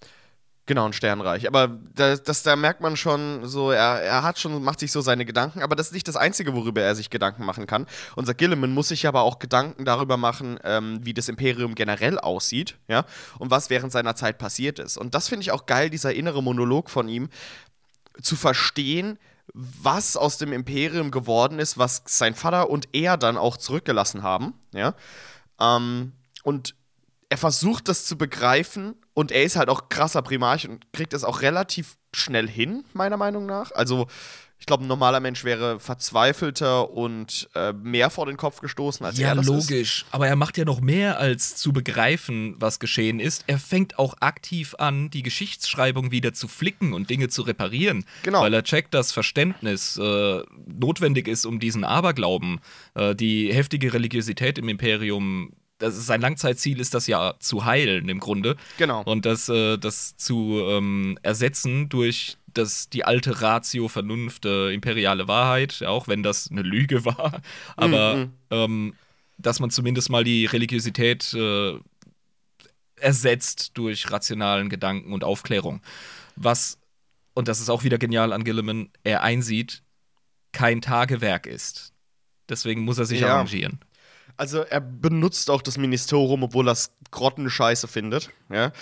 Genau, 0.67 0.87
ein 0.87 0.95
Sternreich. 0.95 1.47
Aber 1.47 1.69
das, 1.95 2.23
das, 2.23 2.43
da 2.43 2.57
merkt 2.57 2.81
man 2.81 2.97
schon 2.97 3.47
so, 3.47 3.71
er, 3.71 4.01
er 4.01 4.23
hat 4.23 4.39
schon, 4.39 4.63
macht 4.63 4.81
sich 4.81 4.93
so 4.93 5.03
seine 5.03 5.27
Gedanken, 5.27 5.63
aber 5.63 5.77
das 5.77 5.89
ist 5.89 5.93
nicht 5.93 6.09
das 6.09 6.17
Einzige, 6.17 6.55
worüber 6.55 6.81
er 6.81 6.95
sich 6.95 7.11
Gedanken 7.11 7.45
machen 7.45 7.67
kann. 7.67 7.87
Unser 8.17 8.33
Gilliman 8.33 8.73
muss 8.73 8.89
sich 8.89 9.07
aber 9.07 9.23
auch 9.23 9.39
Gedanken 9.39 9.85
darüber 9.85 10.17
machen, 10.17 10.59
ähm, 10.65 11.01
wie 11.03 11.13
das 11.13 11.29
Imperium 11.29 11.75
generell 11.75 12.19
aussieht, 12.19 12.77
ja, 12.89 13.05
und 13.39 13.51
was 13.51 13.69
während 13.69 13.93
seiner 13.93 14.17
Zeit 14.17 14.39
passiert 14.39 14.79
ist. 14.79 14.97
Und 14.97 15.15
das 15.15 15.29
finde 15.29 15.43
ich 15.43 15.51
auch 15.51 15.67
geil, 15.67 15.91
dieser 15.91 16.15
innere 16.15 16.43
Monolog 16.43 16.89
von 16.89 17.09
ihm, 17.09 17.29
zu 18.23 18.37
verstehen, 18.37 19.19
was 19.53 20.17
aus 20.17 20.39
dem 20.39 20.53
Imperium 20.53 21.11
geworden 21.11 21.59
ist, 21.59 21.77
was 21.77 22.03
sein 22.07 22.35
Vater 22.35 22.71
und 22.71 22.89
er 22.93 23.19
dann 23.19 23.37
auch 23.37 23.59
zurückgelassen 23.59 24.23
haben, 24.23 24.55
ja. 24.73 24.95
Ähm, 25.61 26.13
und 26.43 26.75
er 27.29 27.37
versucht 27.37 27.89
das 27.89 28.07
zu 28.07 28.17
begreifen 28.17 28.95
und 29.15 29.33
er 29.33 29.45
ist 29.45 29.57
halt 29.57 29.69
auch 29.69 29.89
krasser 29.89 30.23
Primarch 30.23 30.69
und 30.69 30.93
kriegt 30.93 31.15
es 31.15 31.25
auch 31.25 31.41
relativ 31.43 31.97
schnell 32.13 32.49
hin, 32.49 32.85
meiner 32.93 33.17
Meinung 33.17 33.47
nach. 33.47 33.71
Also, 33.73 34.09
ich 34.59 34.67
glaube, 34.67 34.85
ein 34.85 34.89
normaler 34.89 35.21
Mensch 35.21 35.45
wäre 35.45 35.79
verzweifelter 35.79 36.91
und 36.91 37.51
äh, 37.55 37.73
mehr 37.75 38.09
vor 38.09 38.27
den 38.27 38.37
Kopf 38.37 38.61
gestoßen 38.61 39.05
als 39.05 39.19
ja, 39.19 39.29
er. 39.29 39.35
Ja, 39.35 39.43
logisch. 39.43 40.03
Ist. 40.03 40.07
Aber 40.11 40.27
er 40.27 40.37
macht 40.37 40.57
ja 40.57 40.65
noch 40.65 40.81
mehr 40.81 41.19
als 41.19 41.57
zu 41.57 41.73
begreifen, 41.73 42.57
was 42.59 42.79
geschehen 42.79 43.21
ist. 43.21 43.45
Er 43.47 43.59
fängt 43.59 43.99
auch 43.99 44.15
aktiv 44.21 44.75
an, 44.79 45.11
die 45.11 45.23
Geschichtsschreibung 45.23 46.13
wieder 46.13 46.33
zu 46.33 46.49
flicken 46.49 46.95
und 46.95 47.11
Dinge 47.11 47.29
zu 47.29 47.43
reparieren. 47.43 48.05
Genau. 48.23 48.41
Weil 48.41 48.55
er 48.55 48.63
checkt, 48.63 48.95
dass 48.95 49.13
Verständnis 49.13 49.99
äh, 49.99 50.43
notwendig 50.67 51.29
ist, 51.29 51.45
um 51.45 51.61
diesen 51.61 51.85
Aberglauben, 51.85 52.61
äh, 52.95 53.15
die 53.15 53.53
heftige 53.53 53.93
Religiosität 53.93 54.57
im 54.57 54.69
Imperium 54.69 55.53
ist 55.87 56.07
sein 56.07 56.21
Langzeitziel 56.21 56.81
ist 56.81 56.95
das 56.95 57.07
ja 57.07 57.35
zu 57.39 57.65
heilen 57.65 58.09
im 58.09 58.21
Grunde. 58.21 58.57
Genau. 58.79 59.03
Und 59.03 59.27
das, 59.27 59.49
äh, 59.49 59.77
das 59.79 60.17
zu 60.17 60.61
ähm, 60.69 61.19
ersetzen 61.23 61.89
durch 61.89 62.37
das, 62.47 62.89
die 62.89 63.05
alte 63.05 63.43
Ratio, 63.43 63.89
Vernunft, 63.89 64.47
äh, 64.47 64.71
imperiale 64.73 65.29
Wahrheit, 65.29 65.83
auch 65.83 66.09
wenn 66.09 66.23
das 66.23 66.51
eine 66.51 66.63
Lüge 66.63 67.05
war. 67.05 67.43
Aber 67.77 68.17
mhm. 68.17 68.33
ähm, 68.51 68.95
dass 69.39 69.61
man 69.61 69.71
zumindest 69.71 70.11
mal 70.11 70.25
die 70.25 70.47
Religiosität 70.47 71.35
äh, 71.35 71.79
ersetzt 72.97 73.73
durch 73.75 74.11
rationalen 74.11 74.69
Gedanken 74.69 75.13
und 75.13 75.25
Aufklärung. 75.25 75.83
Was, 76.37 76.79
und 77.35 77.49
das 77.49 77.61
ist 77.61 77.69
auch 77.69 77.85
wieder 77.85 77.99
genial 77.99 78.33
an 78.33 78.45
Gilliman, 78.45 78.91
er 79.03 79.23
einsieht, 79.23 79.83
kein 80.53 80.81
Tagewerk 80.81 81.47
ist. 81.47 81.93
Deswegen 82.49 82.83
muss 82.83 82.99
er 82.99 83.07
sich 83.07 83.21
ja. 83.21 83.35
arrangieren. 83.35 83.81
Also 84.37 84.61
er 84.61 84.81
benutzt 84.81 85.51
auch 85.51 85.63
das 85.63 85.77
Ministerium, 85.79 86.43
obwohl 86.43 86.69
er 86.69 86.73
es 86.73 86.93
grottenscheiße 87.11 87.89
findet. 87.89 88.31
Ja? 88.51 88.73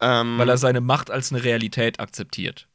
Ähm, 0.00 0.38
weil 0.38 0.48
er 0.48 0.58
seine 0.58 0.80
Macht 0.80 1.10
als 1.10 1.32
eine 1.32 1.44
Realität 1.44 2.00
akzeptiert. 2.00 2.68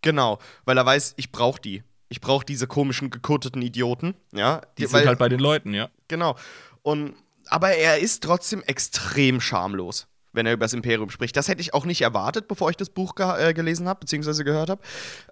Genau, 0.00 0.38
weil 0.64 0.78
er 0.78 0.86
weiß, 0.86 1.14
ich 1.16 1.32
brauche 1.32 1.60
die. 1.60 1.82
Ich 2.08 2.20
brauche 2.20 2.44
diese 2.44 2.66
komischen, 2.66 3.10
gekutteten 3.10 3.62
Idioten. 3.62 4.14
Ja? 4.32 4.60
Die, 4.76 4.82
die 4.82 4.86
sind 4.86 5.00
weil, 5.00 5.06
halt 5.06 5.18
bei 5.18 5.28
den 5.28 5.40
Leuten, 5.40 5.72
ja. 5.72 5.88
Genau. 6.08 6.36
Und, 6.82 7.14
aber 7.46 7.70
er 7.70 7.98
ist 7.98 8.22
trotzdem 8.22 8.62
extrem 8.62 9.40
schamlos 9.40 10.06
wenn 10.32 10.46
er 10.46 10.54
über 10.54 10.64
das 10.64 10.72
Imperium 10.72 11.10
spricht. 11.10 11.36
Das 11.36 11.48
hätte 11.48 11.60
ich 11.60 11.74
auch 11.74 11.84
nicht 11.84 12.02
erwartet, 12.02 12.48
bevor 12.48 12.70
ich 12.70 12.76
das 12.76 12.90
Buch 12.90 13.14
ge 13.14 13.26
äh, 13.50 13.54
gelesen 13.54 13.88
habe, 13.88 14.00
beziehungsweise 14.00 14.44
gehört 14.44 14.70
habe. 14.70 14.82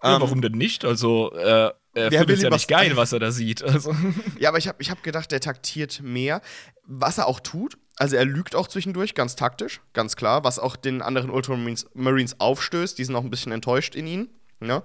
Ja, 0.02 0.16
ähm, 0.16 0.22
warum 0.22 0.42
denn 0.42 0.52
nicht? 0.52 0.84
Also, 0.84 1.32
äh, 1.32 1.70
er 1.94 2.10
findet 2.10 2.36
es 2.36 2.42
ja 2.42 2.50
nicht 2.50 2.68
geil, 2.68 2.96
was 2.96 3.12
er 3.12 3.18
da 3.18 3.30
sieht. 3.30 3.62
Also. 3.62 3.94
Ja, 4.38 4.48
aber 4.48 4.58
ich 4.58 4.68
habe 4.68 4.80
ich 4.80 4.90
hab 4.90 5.02
gedacht, 5.02 5.30
der 5.32 5.40
taktiert 5.40 6.00
mehr. 6.02 6.40
Was 6.84 7.18
er 7.18 7.26
auch 7.26 7.40
tut, 7.40 7.76
also 7.96 8.16
er 8.16 8.24
lügt 8.24 8.54
auch 8.54 8.66
zwischendurch, 8.68 9.14
ganz 9.14 9.36
taktisch, 9.36 9.80
ganz 9.92 10.16
klar, 10.16 10.42
was 10.42 10.58
auch 10.58 10.76
den 10.76 11.02
anderen 11.02 11.30
Ultramarines 11.30 11.86
Marines 11.94 12.40
aufstößt. 12.40 12.98
Die 12.98 13.04
sind 13.04 13.14
auch 13.14 13.22
ein 13.22 13.30
bisschen 13.30 13.52
enttäuscht 13.52 13.94
in 13.94 14.06
ihn, 14.06 14.28
ne? 14.60 14.82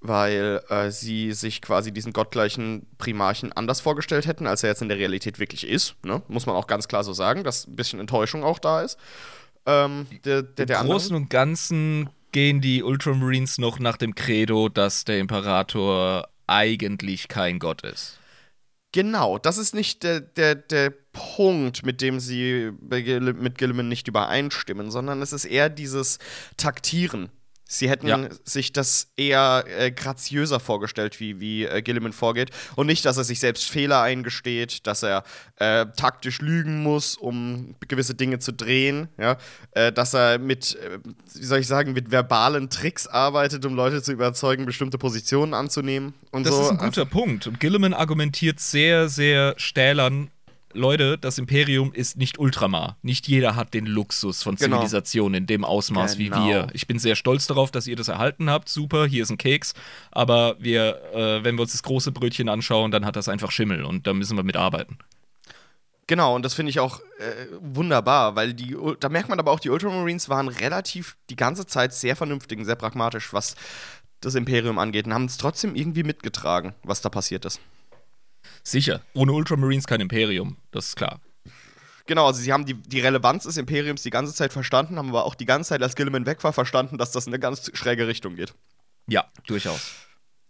weil 0.00 0.62
äh, 0.68 0.90
sie 0.90 1.32
sich 1.32 1.60
quasi 1.60 1.92
diesen 1.92 2.12
gottgleichen 2.12 2.86
Primarchen 2.98 3.52
anders 3.52 3.80
vorgestellt 3.80 4.26
hätten, 4.26 4.46
als 4.46 4.62
er 4.62 4.70
jetzt 4.70 4.82
in 4.82 4.88
der 4.88 4.98
Realität 4.98 5.38
wirklich 5.38 5.66
ist. 5.66 5.96
Ne? 6.04 6.22
Muss 6.28 6.46
man 6.46 6.54
auch 6.54 6.66
ganz 6.66 6.88
klar 6.88 7.04
so 7.04 7.12
sagen, 7.12 7.44
dass 7.44 7.66
ein 7.66 7.76
bisschen 7.76 8.00
Enttäuschung 8.00 8.44
auch 8.44 8.58
da 8.58 8.82
ist. 8.82 8.98
Ähm, 9.66 10.06
der, 10.24 10.42
der, 10.42 10.66
der 10.66 10.80
Im 10.80 10.86
Großen 10.86 11.14
und 11.14 11.28
Ganzen 11.28 12.08
gehen 12.32 12.60
die 12.60 12.82
Ultramarines 12.82 13.58
noch 13.58 13.78
nach 13.78 13.96
dem 13.96 14.14
Credo, 14.14 14.68
dass 14.68 15.04
der 15.04 15.18
Imperator 15.18 16.28
eigentlich 16.46 17.28
kein 17.28 17.58
Gott 17.58 17.82
ist. 17.82 18.18
Genau, 18.92 19.38
das 19.38 19.58
ist 19.58 19.74
nicht 19.74 20.02
der, 20.02 20.20
der, 20.20 20.54
der 20.54 20.90
Punkt, 21.12 21.84
mit 21.84 22.00
dem 22.00 22.20
sie 22.20 22.72
mit 22.80 23.58
Gilliman 23.58 23.88
nicht 23.88 24.08
übereinstimmen, 24.08 24.90
sondern 24.90 25.20
es 25.20 25.32
ist 25.32 25.44
eher 25.44 25.68
dieses 25.68 26.18
Taktieren. 26.56 27.28
Sie 27.70 27.90
hätten 27.90 28.08
ja. 28.08 28.28
sich 28.44 28.72
das 28.72 29.12
eher 29.18 29.62
äh, 29.66 29.90
graziöser 29.90 30.58
vorgestellt, 30.58 31.20
wie, 31.20 31.38
wie 31.38 31.66
äh, 31.66 31.82
Gilliman 31.82 32.14
vorgeht. 32.14 32.50
Und 32.76 32.86
nicht, 32.86 33.04
dass 33.04 33.18
er 33.18 33.24
sich 33.24 33.40
selbst 33.40 33.68
Fehler 33.68 34.00
eingesteht, 34.00 34.86
dass 34.86 35.02
er 35.02 35.22
äh, 35.56 35.84
taktisch 35.94 36.40
lügen 36.40 36.82
muss, 36.82 37.14
um 37.14 37.74
gewisse 37.86 38.14
Dinge 38.14 38.38
zu 38.38 38.54
drehen. 38.54 39.08
Ja? 39.18 39.36
Äh, 39.72 39.92
dass 39.92 40.14
er 40.14 40.38
mit, 40.38 40.76
äh, 40.76 40.98
wie 41.34 41.44
soll 41.44 41.58
ich 41.58 41.66
sagen, 41.66 41.92
mit 41.92 42.10
verbalen 42.10 42.70
Tricks 42.70 43.06
arbeitet, 43.06 43.66
um 43.66 43.74
Leute 43.74 44.02
zu 44.02 44.12
überzeugen, 44.12 44.64
bestimmte 44.64 44.96
Positionen 44.96 45.52
anzunehmen. 45.52 46.14
Und 46.30 46.46
das 46.46 46.54
so. 46.54 46.62
ist 46.62 46.70
ein 46.70 46.78
guter 46.78 47.04
Punkt. 47.04 47.46
Und 47.46 47.60
Gilliman 47.60 47.92
argumentiert 47.92 48.60
sehr, 48.60 49.10
sehr 49.10 49.52
stählern 49.58 50.30
Leute, 50.78 51.18
das 51.18 51.38
Imperium 51.38 51.92
ist 51.92 52.16
nicht 52.16 52.38
Ultramar. 52.38 52.96
Nicht 53.02 53.28
jeder 53.28 53.56
hat 53.56 53.74
den 53.74 53.86
Luxus 53.86 54.42
von 54.42 54.56
genau. 54.56 54.76
Zivilisation 54.76 55.34
in 55.34 55.46
dem 55.46 55.64
Ausmaß 55.64 56.16
genau. 56.16 56.36
wie 56.36 56.48
wir. 56.48 56.66
Ich 56.72 56.86
bin 56.86 56.98
sehr 56.98 57.16
stolz 57.16 57.46
darauf, 57.46 57.70
dass 57.70 57.86
ihr 57.86 57.96
das 57.96 58.08
erhalten 58.08 58.48
habt. 58.48 58.68
Super, 58.68 59.06
hier 59.06 59.22
ist 59.22 59.30
ein 59.30 59.38
Keks. 59.38 59.74
Aber 60.10 60.56
wir, 60.58 61.02
äh, 61.12 61.44
wenn 61.44 61.56
wir 61.56 61.62
uns 61.62 61.72
das 61.72 61.82
große 61.82 62.12
Brötchen 62.12 62.48
anschauen, 62.48 62.90
dann 62.90 63.04
hat 63.04 63.16
das 63.16 63.28
einfach 63.28 63.50
Schimmel 63.50 63.84
und 63.84 64.06
da 64.06 64.14
müssen 64.14 64.36
wir 64.36 64.44
mit 64.44 64.56
arbeiten. 64.56 64.98
Genau, 66.06 66.34
und 66.34 66.42
das 66.42 66.54
finde 66.54 66.70
ich 66.70 66.80
auch 66.80 67.00
äh, 67.18 67.46
wunderbar, 67.60 68.34
weil 68.34 68.54
die, 68.54 68.74
da 68.98 69.10
merkt 69.10 69.28
man 69.28 69.38
aber 69.38 69.52
auch, 69.52 69.60
die 69.60 69.68
Ultramarines 69.68 70.30
waren 70.30 70.48
relativ 70.48 71.18
die 71.28 71.36
ganze 71.36 71.66
Zeit 71.66 71.92
sehr 71.92 72.16
vernünftig 72.16 72.58
und 72.58 72.64
sehr 72.64 72.76
pragmatisch, 72.76 73.34
was 73.34 73.56
das 74.20 74.34
Imperium 74.34 74.78
angeht 74.78 75.06
und 75.06 75.12
haben 75.12 75.26
es 75.26 75.36
trotzdem 75.36 75.74
irgendwie 75.74 76.04
mitgetragen, 76.04 76.74
was 76.82 77.02
da 77.02 77.10
passiert 77.10 77.44
ist. 77.44 77.60
Sicher. 78.62 79.02
Ohne 79.14 79.32
Ultramarines 79.32 79.86
kein 79.86 80.00
Imperium, 80.00 80.56
das 80.70 80.88
ist 80.88 80.96
klar. 80.96 81.20
Genau, 82.06 82.26
also 82.26 82.40
sie 82.40 82.52
haben 82.52 82.64
die, 82.64 82.74
die 82.74 83.00
Relevanz 83.00 83.44
des 83.44 83.58
Imperiums 83.58 84.02
die 84.02 84.10
ganze 84.10 84.34
Zeit 84.34 84.52
verstanden, 84.52 84.96
haben 84.96 85.10
aber 85.10 85.24
auch 85.24 85.34
die 85.34 85.44
ganze 85.44 85.68
Zeit, 85.70 85.82
als 85.82 85.94
Gilliman 85.94 86.24
weg 86.24 86.42
war, 86.42 86.54
verstanden, 86.54 86.96
dass 86.96 87.12
das 87.12 87.26
in 87.26 87.34
eine 87.34 87.40
ganz 87.40 87.70
schräge 87.74 88.06
Richtung 88.06 88.34
geht. 88.34 88.54
Ja, 89.06 89.26
durchaus. 89.46 89.92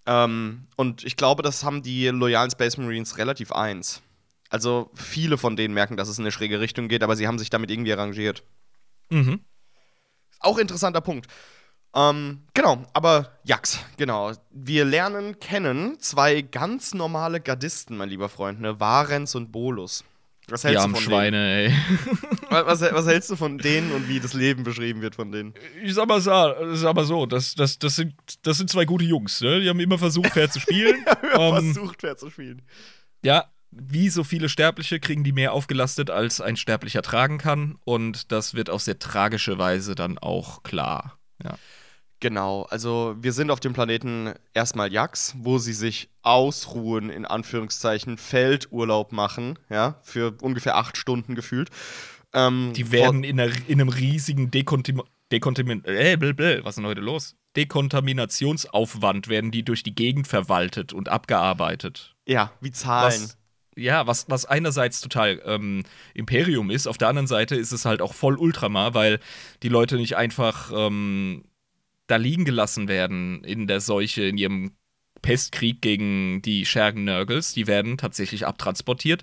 Ähm, 0.06 0.68
und 0.76 1.04
ich 1.04 1.16
glaube, 1.16 1.42
das 1.42 1.64
haben 1.64 1.82
die 1.82 2.06
loyalen 2.08 2.50
Space 2.50 2.76
Marines 2.76 3.18
relativ 3.18 3.50
eins. 3.52 4.02
Also 4.50 4.90
viele 4.94 5.36
von 5.36 5.56
denen 5.56 5.74
merken, 5.74 5.96
dass 5.96 6.08
es 6.08 6.18
in 6.18 6.24
eine 6.24 6.32
schräge 6.32 6.60
Richtung 6.60 6.88
geht, 6.88 7.02
aber 7.02 7.16
sie 7.16 7.26
haben 7.26 7.38
sich 7.38 7.50
damit 7.50 7.70
irgendwie 7.70 7.92
arrangiert. 7.92 8.44
Mhm. 9.10 9.40
Auch 10.40 10.58
interessanter 10.58 11.00
Punkt. 11.00 11.26
Ähm, 11.94 12.42
genau, 12.54 12.84
aber 12.92 13.32
Jax, 13.44 13.80
genau. 13.96 14.32
Wir 14.50 14.84
lernen 14.84 15.40
kennen 15.40 15.98
zwei 16.00 16.42
ganz 16.42 16.94
normale 16.94 17.40
Gardisten, 17.40 17.96
mein 17.96 18.08
lieber 18.08 18.28
Freund, 18.28 18.60
ne? 18.60 18.78
Varens 18.78 19.34
und 19.34 19.50
Bolus. 19.50 20.04
Was 20.50 20.64
hältst 20.64 20.86
du 20.86 20.90
von 20.90 21.00
Schweine, 21.02 21.66
denen? 21.66 21.72
ey. 21.72 22.28
was, 22.50 22.80
was, 22.80 23.06
hältst 23.06 23.30
du 23.30 23.36
von 23.36 23.58
denen 23.58 23.92
und 23.92 24.08
wie 24.08 24.18
das 24.18 24.32
Leben 24.32 24.64
beschrieben 24.64 25.02
wird 25.02 25.14
von 25.14 25.30
denen? 25.30 25.52
Ich 25.82 25.92
sag 25.94 26.08
mal 26.08 26.20
so, 26.20 26.30
sag 26.74 26.94
mal 26.94 27.04
so 27.04 27.26
das, 27.26 27.54
das, 27.54 27.78
das, 27.78 27.96
sind, 27.96 28.14
das 28.42 28.56
sind 28.56 28.70
zwei 28.70 28.86
gute 28.86 29.04
Jungs, 29.04 29.40
ne? 29.42 29.60
Die 29.60 29.68
haben 29.68 29.80
immer 29.80 29.98
versucht, 29.98 30.30
fair 30.30 30.50
zu 30.50 30.60
spielen. 30.60 31.04
immer 31.34 31.58
ähm, 31.58 31.74
versucht, 31.74 32.00
fair 32.00 32.16
zu 32.16 32.30
spielen. 32.30 32.62
Ja, 33.22 33.46
wie 33.70 34.08
so 34.08 34.24
viele 34.24 34.48
Sterbliche 34.48 35.00
kriegen 35.00 35.24
die 35.24 35.32
mehr 35.32 35.52
aufgelastet, 35.52 36.10
als 36.10 36.40
ein 36.40 36.56
Sterblicher 36.56 37.02
tragen 37.02 37.36
kann. 37.36 37.76
Und 37.84 38.32
das 38.32 38.54
wird 38.54 38.70
auf 38.70 38.80
sehr 38.80 38.98
tragische 38.98 39.58
Weise 39.58 39.94
dann 39.94 40.16
auch 40.16 40.62
klar. 40.62 41.18
Ja. 41.44 41.58
Genau, 42.20 42.62
also 42.62 43.14
wir 43.20 43.32
sind 43.32 43.50
auf 43.50 43.60
dem 43.60 43.74
Planeten 43.74 44.32
erstmal 44.52 44.92
Jax, 44.92 45.34
wo 45.38 45.58
sie 45.58 45.72
sich 45.72 46.08
ausruhen, 46.22 47.10
in 47.10 47.24
Anführungszeichen, 47.24 48.18
Feldurlaub 48.18 49.12
machen, 49.12 49.58
ja, 49.70 50.00
für 50.02 50.36
ungefähr 50.42 50.76
acht 50.76 50.96
Stunden 50.96 51.36
gefühlt. 51.36 51.70
Ähm, 52.34 52.72
die 52.74 52.90
werden 52.90 53.22
in, 53.22 53.40
einer, 53.40 53.52
in, 53.68 53.80
einem 53.80 53.88
riesigen 53.88 54.50
Dekontim 54.50 55.02
Dekontamin 55.30 55.84
äh, 55.84 56.16
blablabla, 56.16 56.64
was 56.64 56.72
ist 56.72 56.76
denn 56.78 56.86
heute 56.86 57.02
los? 57.02 57.36
Dekontaminationsaufwand 57.56 59.28
werden 59.28 59.50
die 59.50 59.62
durch 59.62 59.82
die 59.82 59.94
Gegend 59.94 60.26
verwaltet 60.26 60.92
und 60.92 61.08
abgearbeitet. 61.08 62.14
Ja, 62.26 62.52
wie 62.60 62.70
Zahlen. 62.70 63.12
Was, 63.12 63.38
ja, 63.76 64.06
was, 64.06 64.28
was 64.28 64.44
einerseits 64.46 65.00
total 65.00 65.40
ähm, 65.44 65.82
Imperium 66.14 66.70
ist, 66.70 66.86
auf 66.86 66.98
der 66.98 67.08
anderen 67.08 67.26
Seite 67.26 67.56
ist 67.56 67.72
es 67.72 67.84
halt 67.84 68.00
auch 68.00 68.14
voll 68.14 68.36
Ultramar, 68.36 68.94
weil 68.94 69.20
die 69.62 69.68
Leute 69.68 69.96
nicht 69.96 70.16
einfach 70.16 70.72
ähm, 70.74 71.44
da 72.08 72.16
liegen 72.16 72.44
gelassen 72.44 72.88
werden 72.88 73.44
in 73.44 73.68
der 73.68 73.80
Seuche, 73.80 74.22
in 74.22 74.36
ihrem 74.36 74.72
Pestkrieg 75.22 75.80
gegen 75.80 76.42
die 76.42 76.66
Schergen-Nörgels. 76.66 77.52
Die 77.54 77.66
werden 77.66 77.96
tatsächlich 77.96 78.46
abtransportiert 78.46 79.22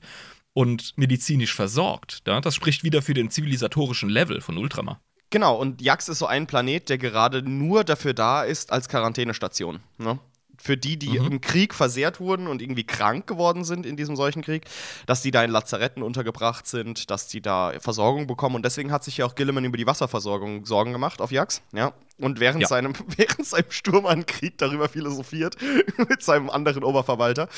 und 0.53 0.97
medizinisch 0.97 1.53
versorgt. 1.53 2.21
Ja? 2.27 2.39
Das 2.39 2.55
spricht 2.55 2.83
wieder 2.83 3.01
für 3.01 3.13
den 3.13 3.29
zivilisatorischen 3.29 4.09
Level 4.09 4.39
von 4.39 4.57
Ultramar. 4.57 5.01
Genau, 5.31 5.59
und 5.59 5.81
Jax 5.81 6.07
ist 6.07 6.19
so 6.19 6.27
ein 6.27 6.47
Planet, 6.47 6.87
der 6.87 6.97
gerade 6.97 7.41
nur 7.41 7.83
dafür 7.83 8.13
da 8.13 8.43
ist 8.43 8.71
als 8.71 8.87
Quarantänestation. 8.87 9.81
Ne? 9.97 10.19
Für 10.57 10.77
die, 10.77 10.97
die 10.97 11.19
mhm. 11.19 11.27
im 11.27 11.41
Krieg 11.41 11.73
versehrt 11.73 12.19
wurden 12.19 12.47
und 12.47 12.61
irgendwie 12.61 12.85
krank 12.85 13.27
geworden 13.27 13.63
sind 13.63 13.85
in 13.85 13.97
diesem 13.97 14.15
solchen 14.15 14.41
Krieg, 14.41 14.65
dass 15.05 15.21
die 15.21 15.31
da 15.31 15.43
in 15.43 15.51
Lazaretten 15.51 16.03
untergebracht 16.03 16.67
sind, 16.67 17.09
dass 17.09 17.27
die 17.27 17.41
da 17.41 17.73
Versorgung 17.79 18.27
bekommen. 18.27 18.55
Und 18.55 18.65
deswegen 18.65 18.91
hat 18.91 19.03
sich 19.03 19.17
ja 19.17 19.25
auch 19.25 19.35
Gilliman 19.35 19.65
über 19.65 19.77
die 19.77 19.87
Wasserversorgung 19.87 20.65
Sorgen 20.65 20.91
gemacht 20.91 21.21
auf 21.21 21.31
Jax. 21.31 21.61
Ja. 21.73 21.93
Und 22.17 22.39
während, 22.39 22.61
ja. 22.61 22.67
seinem, 22.67 22.93
während 23.17 23.45
seinem 23.45 23.69
Sturm 23.69 24.05
an 24.05 24.25
Krieg 24.25 24.57
darüber 24.57 24.87
philosophiert 24.87 25.57
mit 26.09 26.23
seinem 26.23 26.49
anderen 26.49 26.83
Oberverwalter, 26.83 27.49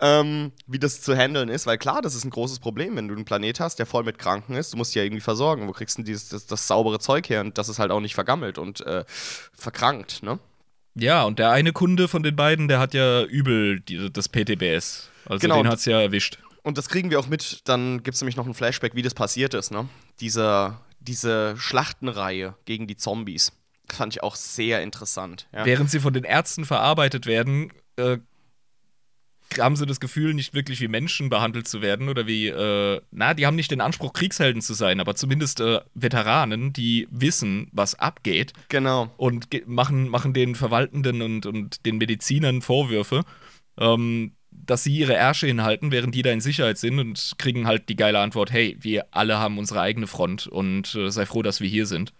ähm, 0.00 0.52
wie 0.66 0.78
das 0.78 1.02
zu 1.02 1.14
handeln 1.14 1.48
ist. 1.48 1.66
Weil 1.66 1.78
klar, 1.78 2.00
das 2.00 2.14
ist 2.14 2.24
ein 2.24 2.30
großes 2.30 2.60
Problem, 2.60 2.96
wenn 2.96 3.08
du 3.08 3.14
einen 3.14 3.24
Planet 3.24 3.60
hast, 3.60 3.78
der 3.78 3.86
voll 3.86 4.04
mit 4.04 4.18
Kranken 4.18 4.54
ist. 4.54 4.72
Du 4.72 4.76
musst 4.76 4.94
die 4.94 4.98
ja 4.98 5.04
irgendwie 5.04 5.20
versorgen. 5.20 5.68
Wo 5.68 5.72
kriegst 5.72 5.98
du 5.98 6.02
denn 6.02 6.06
dieses, 6.06 6.30
das, 6.30 6.46
das 6.46 6.66
saubere 6.66 6.98
Zeug 7.00 7.28
her? 7.28 7.42
Und 7.42 7.58
das 7.58 7.68
ist 7.68 7.78
halt 7.78 7.90
auch 7.90 8.00
nicht 8.00 8.14
vergammelt 8.14 8.56
und 8.58 8.80
äh, 8.86 9.04
verkrankt, 9.52 10.22
ne? 10.22 10.38
Ja, 10.98 11.24
und 11.24 11.38
der 11.38 11.50
eine 11.50 11.72
Kunde 11.72 12.08
von 12.08 12.22
den 12.22 12.36
beiden, 12.36 12.68
der 12.68 12.78
hat 12.78 12.94
ja 12.94 13.24
übel 13.24 13.80
die, 13.80 14.12
das 14.12 14.28
PTBS. 14.28 15.10
Also 15.26 15.40
genau. 15.40 15.62
den 15.62 15.68
hat 15.68 15.78
es 15.78 15.84
ja 15.84 16.00
erwischt. 16.00 16.38
Und 16.62 16.78
das 16.78 16.88
kriegen 16.88 17.10
wir 17.10 17.18
auch 17.18 17.28
mit. 17.28 17.68
Dann 17.68 18.02
gibt 18.02 18.14
es 18.14 18.20
nämlich 18.20 18.36
noch 18.36 18.46
ein 18.46 18.54
Flashback, 18.54 18.94
wie 18.94 19.02
das 19.02 19.14
passiert 19.14 19.54
ist, 19.54 19.70
ne? 19.70 19.88
Diese, 20.20 20.76
diese 21.00 21.56
Schlachtenreihe 21.56 22.54
gegen 22.64 22.86
die 22.86 22.96
Zombies. 22.96 23.52
Fand 23.90 24.14
ich 24.14 24.22
auch 24.22 24.34
sehr 24.34 24.82
interessant. 24.82 25.48
Ja? 25.52 25.64
Während 25.64 25.90
sie 25.90 26.00
von 26.00 26.12
den 26.12 26.24
Ärzten 26.24 26.64
verarbeitet 26.64 27.26
werden, 27.26 27.72
äh, 27.96 28.18
haben 29.58 29.76
sie 29.76 29.86
das 29.86 30.00
Gefühl, 30.00 30.34
nicht 30.34 30.54
wirklich 30.54 30.80
wie 30.80 30.88
Menschen 30.88 31.28
behandelt 31.30 31.68
zu 31.68 31.80
werden 31.80 32.08
oder 32.08 32.26
wie, 32.26 32.48
äh, 32.48 33.00
na, 33.10 33.34
die 33.34 33.46
haben 33.46 33.56
nicht 33.56 33.70
den 33.70 33.80
Anspruch, 33.80 34.12
Kriegshelden 34.12 34.62
zu 34.62 34.74
sein, 34.74 35.00
aber 35.00 35.14
zumindest 35.14 35.60
äh, 35.60 35.80
Veteranen, 35.94 36.72
die 36.72 37.08
wissen, 37.10 37.68
was 37.72 37.94
abgeht. 37.94 38.52
Genau. 38.68 39.10
Und 39.16 39.48
machen, 39.66 40.08
machen 40.08 40.34
den 40.34 40.54
Verwaltenden 40.54 41.22
und, 41.22 41.46
und 41.46 41.86
den 41.86 41.98
Medizinern 41.98 42.62
Vorwürfe, 42.62 43.24
ähm, 43.78 44.32
dass 44.50 44.84
sie 44.84 44.94
ihre 44.94 45.14
Ärsche 45.14 45.46
hinhalten, 45.46 45.92
während 45.92 46.14
die 46.14 46.22
da 46.22 46.30
in 46.30 46.40
Sicherheit 46.40 46.78
sind 46.78 46.98
und 46.98 47.32
kriegen 47.38 47.66
halt 47.66 47.88
die 47.88 47.96
geile 47.96 48.20
Antwort: 48.20 48.52
hey, 48.52 48.76
wir 48.80 49.06
alle 49.12 49.38
haben 49.38 49.58
unsere 49.58 49.80
eigene 49.80 50.06
Front 50.06 50.46
und 50.46 50.94
äh, 50.94 51.10
sei 51.10 51.26
froh, 51.26 51.42
dass 51.42 51.60
wir 51.60 51.68
hier 51.68 51.86
sind. 51.86 52.12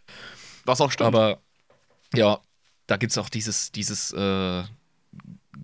Was 0.64 0.80
auch 0.80 0.90
stimmt. 0.90 1.08
Aber 1.08 1.40
ja, 2.14 2.40
da 2.86 2.96
gibt 2.96 3.12
es 3.12 3.18
auch 3.18 3.28
dieses, 3.28 3.72
dieses, 3.72 4.12
äh, 4.12 4.62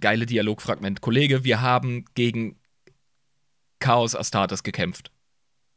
geile 0.01 0.27
Dialogfragment. 0.27 1.01
Kollege, 1.01 1.45
wir 1.45 1.61
haben 1.61 2.05
gegen 2.15 2.57
Chaos 3.79 4.15
Astartes 4.15 4.63
gekämpft. 4.63 5.11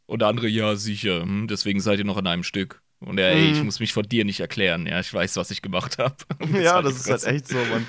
Und 0.05 0.23
andere, 0.23 0.47
ja, 0.47 0.75
sicher, 0.75 1.21
hm, 1.21 1.47
deswegen 1.47 1.79
seid 1.79 1.99
ihr 1.99 2.05
noch 2.05 2.17
an 2.17 2.27
einem 2.27 2.43
Stück. 2.43 2.81
Und 2.99 3.19
er, 3.19 3.31
ey, 3.31 3.51
ich 3.51 3.59
mhm. 3.59 3.65
muss 3.65 3.79
mich 3.79 3.93
vor 3.93 4.03
dir 4.03 4.25
nicht 4.25 4.39
erklären. 4.39 4.87
Ja, 4.87 4.99
ich 4.99 5.13
weiß, 5.13 5.35
was 5.35 5.51
ich 5.51 5.61
gemacht 5.61 5.97
habe. 5.97 6.15
Ja, 6.59 6.81
das 6.81 6.95
ist 6.99 7.09
halt 7.09 7.23
echt 7.25 7.47
so, 7.47 7.57
Mann. 7.57 7.85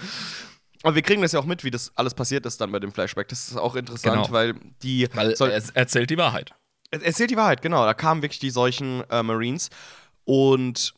Aber 0.83 0.95
wir 0.95 1.03
kriegen 1.03 1.23
das 1.23 1.33
ja 1.33 1.41
auch 1.41 1.47
mit, 1.47 1.65
wie 1.65 1.71
das 1.71 1.93
alles 1.97 2.15
passiert 2.15 2.47
ist 2.47 2.61
dann 2.61 2.71
bei 2.71 2.79
dem 2.79 2.93
Flashback. 2.93 3.29
Das 3.29 3.49
ist 3.49 3.57
auch 3.57 3.75
interessant, 3.75 4.23
genau. 4.23 4.33
weil 4.33 4.55
die. 4.83 5.09
Weil 5.15 5.33
er 5.33 5.77
erzählt 5.77 6.11
die 6.11 6.19
Wahrheit. 6.19 6.53
Er 6.91 7.03
erzählt 7.03 7.31
die 7.31 7.37
Wahrheit, 7.37 7.63
genau. 7.63 7.85
Da 7.85 7.95
kamen 7.95 8.23
wirklich 8.23 8.39
die 8.39 8.51
solchen 8.51 9.03
äh, 9.11 9.23
Marines. 9.23 9.71
Und 10.25 10.95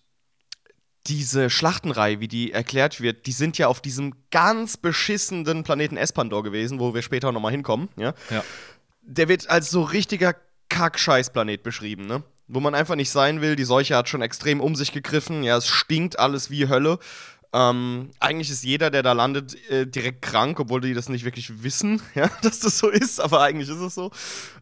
diese 1.06 1.50
Schlachtenreihe, 1.50 2.20
wie 2.20 2.28
die 2.28 2.52
erklärt 2.52 3.00
wird, 3.00 3.26
die 3.26 3.32
sind 3.32 3.58
ja 3.58 3.68
auf 3.68 3.80
diesem 3.80 4.14
ganz 4.30 4.76
beschissenen 4.76 5.64
Planeten 5.64 5.96
Espandor 5.96 6.42
gewesen, 6.42 6.78
wo 6.78 6.94
wir 6.94 7.02
später 7.02 7.32
nochmal 7.32 7.52
hinkommen, 7.52 7.88
ja? 7.96 8.14
ja. 8.30 8.44
Der 9.02 9.28
wird 9.28 9.48
als 9.48 9.70
so 9.70 9.82
richtiger 9.82 10.34
Kack-Scheiß-Planet 10.68 11.62
beschrieben, 11.62 12.06
ne? 12.06 12.22
Wo 12.52 12.60
man 12.60 12.74
einfach 12.74 12.96
nicht 12.96 13.10
sein 13.10 13.40
will. 13.40 13.54
Die 13.54 13.64
Seuche 13.64 13.96
hat 13.96 14.08
schon 14.08 14.22
extrem 14.22 14.60
um 14.60 14.74
sich 14.74 14.92
gegriffen. 14.92 15.44
Ja, 15.44 15.56
es 15.56 15.68
stinkt 15.68 16.18
alles 16.18 16.50
wie 16.50 16.68
Hölle. 16.68 16.98
Ähm, 17.52 18.10
eigentlich 18.20 18.48
ist 18.50 18.62
jeder, 18.62 18.90
der 18.90 19.02
da 19.02 19.12
landet, 19.12 19.56
äh, 19.68 19.84
direkt 19.84 20.22
krank, 20.22 20.60
obwohl 20.60 20.80
die 20.80 20.94
das 20.94 21.08
nicht 21.08 21.24
wirklich 21.24 21.64
wissen, 21.64 22.00
ja, 22.14 22.30
dass 22.42 22.60
das 22.60 22.78
so 22.78 22.88
ist, 22.88 23.20
aber 23.20 23.42
eigentlich 23.42 23.68
ist 23.68 23.80
es 23.80 23.94
so. 23.94 24.12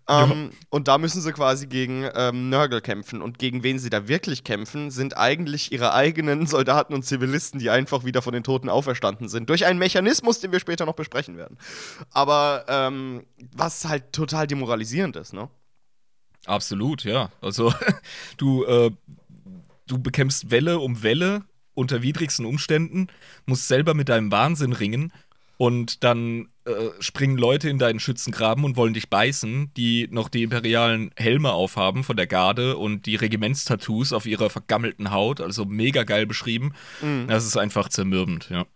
Ähm, 0.09 0.51
ja. 0.51 0.59
Und 0.70 0.88
da 0.88 0.96
müssen 0.96 1.20
sie 1.20 1.33
quasi 1.35 1.66
gegen 1.66 2.09
ähm, 2.14 2.48
Nörgel 2.48 2.81
kämpfen. 2.81 3.20
Und 3.20 3.38
gegen 3.38 3.62
wen 3.62 3.79
sie 3.79 3.90
da 3.90 4.09
wirklich 4.09 4.42
kämpfen, 4.42 4.90
sind 4.90 5.18
eigentlich 5.18 5.70
ihre 5.70 5.92
eigenen 5.92 6.46
Soldaten 6.48 6.94
und 6.94 7.05
Zivilisten, 7.05 7.61
die 7.61 7.68
einfach 7.68 8.05
wieder 8.05 8.22
von 8.22 8.33
den 8.33 8.42
Toten 8.42 8.70
auferstanden 8.70 9.29
sind. 9.29 9.51
Durch 9.51 9.66
einen 9.66 9.79
Mechanismus, 9.79 10.40
den 10.40 10.53
wir 10.53 10.61
später 10.61 10.87
noch 10.87 10.94
besprechen 10.94 11.37
werden. 11.37 11.59
Aber 12.11 12.64
ähm, 12.68 13.27
was 13.55 13.85
halt 13.85 14.14
total 14.14 14.46
demoralisierend 14.46 15.16
ist, 15.16 15.35
ne? 15.35 15.51
Absolut, 16.46 17.05
ja. 17.05 17.31
Also, 17.42 17.74
du, 18.38 18.64
äh, 18.64 18.90
du 19.87 19.98
bekämpfst 19.98 20.51
Welle 20.51 20.79
um 20.79 21.03
Welle 21.03 21.44
unter 21.79 22.03
widrigsten 22.03 22.45
Umständen, 22.45 23.07
musst 23.47 23.69
selber 23.69 23.95
mit 23.95 24.09
deinem 24.09 24.31
Wahnsinn 24.31 24.73
ringen 24.73 25.12
und 25.57 26.05
dann 26.05 26.49
äh, 26.64 26.73
springen 27.01 27.37
Leute 27.37 27.69
in 27.69 27.79
deinen 27.79 28.01
Schützengraben 28.01 28.64
und 28.64 28.77
wollen 28.77 28.95
dich 28.95 29.09
beißen, 29.09 29.73
die 29.77 30.09
noch 30.11 30.29
die 30.29 30.43
imperialen 30.43 31.11
Helme 31.17 31.53
aufhaben 31.53 32.05
von 32.05 32.17
der 32.17 32.27
Garde 32.27 32.77
und 32.77 33.07
die 33.07 33.17
Regimentstattoos 33.17 34.12
auf 34.12 34.27
ihrer 34.27 34.51
vergammelten 34.51 35.11
Haut, 35.11 35.41
also 35.41 35.64
mega 35.64 36.05
geil 36.05 36.27
beschrieben. 36.27 36.75
Mhm. 37.01 37.27
Das 37.29 37.45
ist 37.47 37.57
einfach 37.57 37.88
zermürbend, 37.88 38.51
ja. 38.51 38.67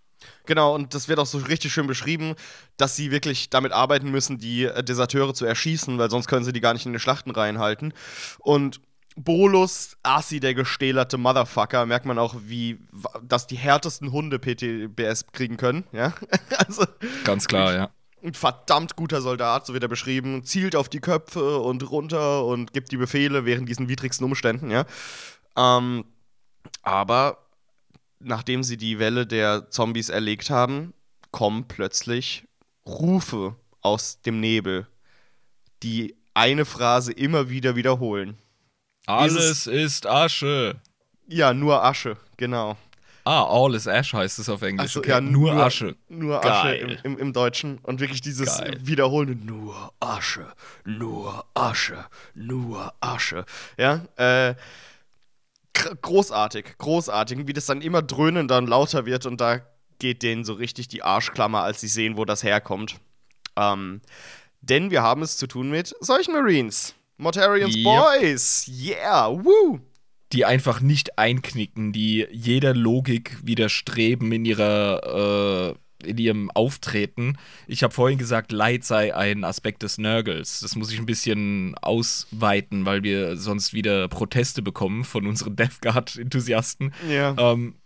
Genau, 0.47 0.75
und 0.75 0.95
das 0.95 1.09
wird 1.09 1.19
auch 1.19 1.27
so 1.27 1.39
richtig 1.39 1.73
schön 1.73 1.87
beschrieben, 1.87 2.35
dass 2.77 2.97
sie 2.97 3.11
wirklich 3.11 3.51
damit 3.51 3.73
arbeiten 3.73 4.11
müssen, 4.11 4.39
die 4.39 4.69
Deserteure 4.83 5.35
zu 5.35 5.45
erschießen, 5.45 5.99
weil 5.99 6.11
sonst 6.11 6.29
können 6.29 6.45
sie 6.45 6.53
die 6.53 6.61
gar 6.61 6.75
nicht 6.75 6.87
in 6.87 6.93
den 6.93 7.01
Schlachten 7.01 7.31
reinhalten. 7.31 7.93
Und 8.39 8.81
Bolus, 9.17 9.97
Assi, 10.03 10.41
der 10.41 10.55
gestählerte 10.55 11.19
Motherfucker, 11.19 11.87
merkt 11.87 12.07
man 12.07 12.19
auch, 12.19 12.35
wie, 12.45 12.79
dass 13.23 13.47
die 13.47 13.57
härtesten 13.57 14.13
Hunde 14.13 14.39
PTBS 14.39 15.27
kriegen 15.33 15.57
können, 15.57 15.85
ja. 15.93 16.15
also, 16.59 16.85
Ganz 17.25 17.47
klar, 17.47 17.75
ja. 17.75 17.91
Ein 18.25 18.35
verdammt 18.35 18.97
guter 18.97 19.21
Soldat, 19.21 19.67
so 19.67 19.75
wird 19.75 19.83
er 19.83 19.89
beschrieben, 19.89 20.45
zielt 20.45 20.77
auf 20.77 20.89
die 20.89 21.01
Köpfe 21.01 21.59
und 21.59 21.91
runter 21.91 22.45
und 22.45 22.73
gibt 22.73 22.93
die 22.93 22.97
Befehle 22.97 23.45
während 23.45 23.69
diesen 23.69 23.89
widrigsten 23.89 24.25
Umständen, 24.25 24.71
ja. 24.71 24.87
Ähm, 25.57 26.05
aber 26.83 27.39
nachdem 28.19 28.63
sie 28.63 28.77
die 28.77 28.99
Welle 28.99 29.27
der 29.27 29.71
Zombies 29.71 30.09
erlegt 30.09 30.51
haben, 30.51 30.95
kommen 31.31 31.67
plötzlich 31.67 32.45
Rufe 32.87 33.57
aus 33.81 34.23
dem 34.23 34.41
Nebel, 34.41 34.87
die 35.83 36.15
eine 36.35 36.65
Phrase 36.65 37.13
immer 37.13 37.51
wieder 37.51 37.77
wiederholen. 37.77 38.39
Alles 39.07 39.67
ist 39.67 40.07
Asche. 40.07 40.77
Ja, 41.27 41.55
nur 41.55 41.83
Asche, 41.85 42.17
genau. 42.37 42.77
Ah, 43.25 43.45
All 43.45 43.75
is 43.75 43.87
Ash 43.87 44.13
heißt 44.13 44.39
es 44.41 44.49
auf 44.49 44.63
Englisch. 44.63 44.93
So, 44.93 45.01
okay. 45.01 45.11
Ja, 45.11 45.21
nur, 45.21 45.55
nur, 45.55 45.63
Asche. 45.63 45.95
Nur 46.09 46.45
Asche 46.45 46.75
im, 46.75 46.97
im, 47.05 47.19
im, 47.19 47.33
Deutschen. 47.33 47.79
Und 47.79 48.01
wirklich 48.01 48.21
dieses 48.21 48.59
Geil. 48.59 48.79
wiederholende 48.83 49.35
Nur 49.35 49.93
Asche, 50.01 50.47
nur 50.85 51.45
Asche, 51.55 52.05
nur 52.35 52.93
Asche. 53.01 53.45
Ja, 53.77 54.05
äh, 54.17 54.55
großartig, 55.73 56.79
großartig. 56.79 57.47
Wie 57.47 57.53
das 57.53 57.67
dann 57.67 57.81
immer 57.81 58.03
dröhnender 58.03 58.59
und 58.59 58.67
lauter 58.67 59.07
wird 59.07 59.27
und 59.27 59.41
da 59.41 59.61
geht 60.01 60.25
denen 60.25 60.45
so 60.45 60.55
richtig 60.55 60.89
die 60.89 61.05
Arschklammer, 61.05 61.63
als 61.63 61.81
sie 61.81 61.89
sehen, 61.89 62.17
wo 62.17 62.25
das 62.25 62.43
herkommt. 62.43 62.97
Ähm, 63.55 64.01
denn 64.63 64.91
wir 64.91 65.03
haben 65.03 65.23
es 65.23 65.37
zu 65.37 65.47
tun 65.47 65.71
mit 65.71 65.95
solchen 66.01 66.33
Marines. 66.33 66.95
Mortarians 67.23 67.75
yep. 67.77 67.85
Boys. 67.85 68.69
Yeah, 68.69 69.29
woo. 69.31 69.81
Die 70.33 70.45
einfach 70.45 70.81
nicht 70.81 71.19
einknicken, 71.19 71.93
die 71.93 72.27
jeder 72.31 72.75
Logik 72.75 73.39
widerstreben 73.43 74.33
in 74.33 74.45
ihrer 74.45 75.75
äh, 75.75 76.09
in 76.09 76.19
ihrem 76.19 76.51
Auftreten. 76.51 77.39
Ich 77.69 77.85
habe 77.85 77.95
vorhin 77.95 78.19
gesagt, 78.19 78.51
Leid 78.51 78.83
sei 78.83 79.15
ein 79.15 79.45
Aspekt 79.45 79.85
des 79.85 79.99
Nörgels. 79.99 80.61
Das 80.61 80.75
muss 80.75 80.91
ich 80.93 80.99
ein 80.99 81.07
bisschen 81.07 81.77
ausweiten, 81.81 82.85
weil 82.85 83.05
wir 83.05 83.37
sonst 83.37 83.73
wieder 83.73 84.09
Proteste 84.09 84.63
bekommen 84.63 85.05
von 85.05 85.27
unseren 85.27 85.55
Death 85.57 85.81
Guard-Enthusiasten. 85.81 86.93
Ja. 87.09 87.37
Ähm, 87.39 87.77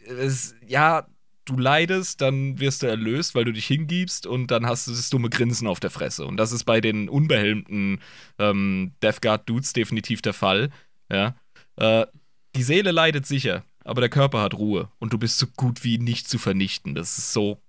es, 0.00 0.56
ja, 0.66 1.06
du 1.44 1.56
leidest, 1.56 2.20
dann 2.20 2.58
wirst 2.60 2.82
du 2.82 2.86
erlöst, 2.86 3.34
weil 3.34 3.44
du 3.44 3.52
dich 3.52 3.66
hingibst 3.66 4.26
und 4.26 4.48
dann 4.50 4.66
hast 4.66 4.86
du 4.86 4.92
das 4.92 5.10
dumme 5.10 5.30
Grinsen 5.30 5.66
auf 5.66 5.80
der 5.80 5.90
Fresse. 5.90 6.26
Und 6.26 6.36
das 6.36 6.52
ist 6.52 6.64
bei 6.64 6.80
den 6.80 7.08
unbehelmten 7.08 8.00
ähm, 8.38 8.92
Death 9.02 9.22
Guard 9.22 9.48
Dudes 9.48 9.72
definitiv 9.72 10.22
der 10.22 10.34
Fall. 10.34 10.70
Ja. 11.10 11.34
Äh, 11.76 12.06
die 12.56 12.62
Seele 12.62 12.90
leidet 12.90 13.26
sicher, 13.26 13.64
aber 13.84 14.00
der 14.00 14.10
Körper 14.10 14.42
hat 14.42 14.54
Ruhe 14.54 14.90
und 14.98 15.12
du 15.12 15.18
bist 15.18 15.38
so 15.38 15.46
gut 15.56 15.84
wie 15.84 15.98
nicht 15.98 16.28
zu 16.28 16.38
vernichten. 16.38 16.94
Das 16.94 17.18
ist 17.18 17.32
so 17.32 17.60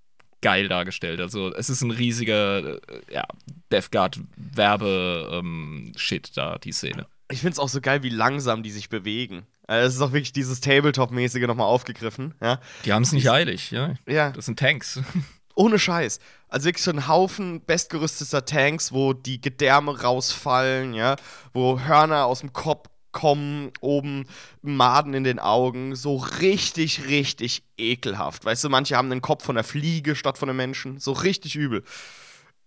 geil 0.42 0.68
dargestellt. 0.68 1.22
Also 1.22 1.54
es 1.54 1.70
ist 1.70 1.82
ein 1.82 1.92
riesiger 1.92 2.76
äh, 2.76 2.80
ja, 3.14 3.26
Death 3.72 3.92
Guard 3.92 4.20
Werbe-Shit 4.36 6.28
ähm, 6.28 6.34
da, 6.36 6.58
die 6.58 6.72
Szene. 6.72 7.08
Ich 7.32 7.40
finde 7.40 7.54
es 7.54 7.60
auch 7.60 7.70
so 7.70 7.82
geil, 7.82 8.04
wie 8.04 8.10
langsam 8.10 8.64
die 8.64 8.72
sich 8.72 8.90
bewegen. 8.90 9.46
Also 9.68 9.88
es 9.88 9.96
ist 9.96 10.02
auch 10.02 10.12
wirklich 10.12 10.34
dieses 10.34 10.60
Tabletop-mäßige 10.62 11.48
nochmal 11.48 11.68
aufgegriffen. 11.68 12.34
Ja? 12.42 12.60
Die 12.86 12.94
haben 12.94 13.04
es 13.04 13.14
nicht 13.14 13.30
eilig, 13.30 13.72
ja. 13.72 13.94
Ja. 14.06 14.32
Das 14.32 14.46
sind 14.46 14.60
Tanks. 14.60 15.00
Ohne 15.56 15.80
Scheiß. 15.80 16.20
Also 16.50 16.66
wirklich 16.66 16.84
so 16.84 16.92
ein 16.92 17.08
Haufen 17.08 17.62
bestgerüsteter 17.62 18.46
Tanks, 18.46 18.92
wo 18.92 19.14
die 19.14 19.40
Gedärme 19.40 20.02
rausfallen, 20.02 20.94
ja, 20.94 21.16
wo 21.54 21.80
Hörner 21.80 22.26
aus 22.26 22.42
dem 22.42 22.54
Kopf 22.54 22.90
kommen, 23.12 23.72
oben 23.82 24.26
Maden 24.62 25.14
in 25.14 25.24
den 25.24 25.40
Augen, 25.40 25.96
so 25.96 26.16
richtig, 26.16 27.08
richtig 27.08 27.64
ekelhaft. 27.78 28.46
Weißt 28.46 28.64
du, 28.64 28.70
manche 28.70 28.96
haben 28.96 29.10
den 29.10 29.22
Kopf 29.22 29.44
von 29.44 29.56
der 29.56 29.64
Fliege 29.64 30.16
statt 30.16 30.38
von 30.38 30.50
einem 30.50 30.58
Menschen, 30.58 31.00
so 31.00 31.12
richtig 31.12 31.56
übel. 31.56 31.84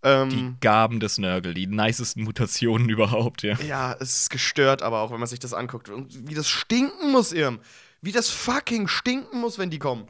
Ähm, 0.04 0.28
die 0.28 0.54
Gaben 0.60 1.00
des 1.00 1.16
Nörgel, 1.16 1.54
die 1.54 1.66
nicesten 1.66 2.24
Mutationen 2.24 2.88
überhaupt, 2.90 3.42
ja. 3.42 3.58
Ja, 3.60 3.94
es 3.98 4.16
ist 4.16 4.30
gestört, 4.30 4.82
aber 4.82 5.00
auch 5.00 5.10
wenn 5.10 5.18
man 5.18 5.28
sich 5.28 5.40
das 5.40 5.54
anguckt. 5.54 5.88
Und 5.88 6.28
wie 6.28 6.34
das 6.34 6.48
stinken 6.48 7.10
muss, 7.10 7.32
Irm. 7.32 7.58
Wie 8.02 8.12
das 8.12 8.28
fucking 8.28 8.86
stinken 8.86 9.40
muss, 9.40 9.58
wenn 9.58 9.70
die 9.70 9.78
kommen. 9.78 10.06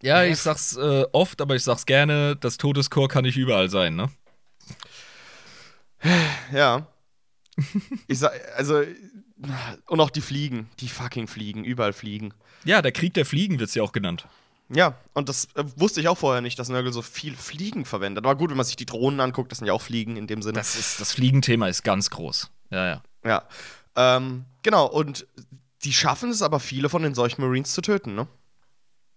Ja, 0.00 0.22
ich 0.22 0.38
sag's 0.38 0.76
äh, 0.76 1.04
oft, 1.12 1.40
aber 1.40 1.56
ich 1.56 1.64
sag's 1.64 1.86
gerne, 1.86 2.36
das 2.36 2.56
Todeschor 2.56 3.08
kann 3.08 3.24
nicht 3.24 3.36
überall 3.36 3.68
sein, 3.68 3.96
ne? 3.96 4.10
Ja. 6.52 6.86
ich 8.06 8.18
sag, 8.18 8.32
also, 8.56 8.82
und 9.86 10.00
auch 10.00 10.10
die 10.10 10.20
Fliegen, 10.20 10.68
die 10.80 10.88
fucking 10.88 11.26
Fliegen, 11.26 11.64
überall 11.64 11.92
Fliegen. 11.92 12.34
Ja, 12.64 12.82
der 12.82 12.92
Krieg 12.92 13.14
der 13.14 13.26
Fliegen 13.26 13.58
wird's 13.58 13.74
ja 13.74 13.82
auch 13.82 13.92
genannt. 13.92 14.26
Ja, 14.70 14.98
und 15.12 15.28
das 15.28 15.46
äh, 15.54 15.64
wusste 15.76 16.00
ich 16.00 16.08
auch 16.08 16.16
vorher 16.16 16.40
nicht, 16.40 16.58
dass 16.58 16.68
Nörgel 16.68 16.92
so 16.92 17.02
viel 17.02 17.36
Fliegen 17.36 17.84
verwendet. 17.84 18.24
Aber 18.24 18.34
gut, 18.34 18.50
wenn 18.50 18.56
man 18.56 18.66
sich 18.66 18.76
die 18.76 18.86
Drohnen 18.86 19.20
anguckt, 19.20 19.50
das 19.50 19.58
sind 19.58 19.66
ja 19.66 19.74
auch 19.74 19.82
Fliegen 19.82 20.16
in 20.16 20.26
dem 20.26 20.42
Sinne. 20.42 20.54
Das, 20.54 20.74
ist, 20.76 21.00
das 21.00 21.12
Fliegenthema 21.12 21.68
ist 21.68 21.82
ganz 21.82 22.10
groß. 22.10 22.50
Ja, 22.70 22.86
ja. 22.86 23.02
Ja. 23.24 23.48
Ähm, 23.96 24.46
genau, 24.62 24.86
und 24.86 25.26
die 25.84 25.92
schaffen 25.92 26.30
es 26.30 26.42
aber, 26.42 26.60
viele 26.60 26.88
von 26.88 27.02
den 27.02 27.14
solchen 27.14 27.42
Marines 27.42 27.72
zu 27.74 27.82
töten, 27.82 28.14
ne? 28.14 28.26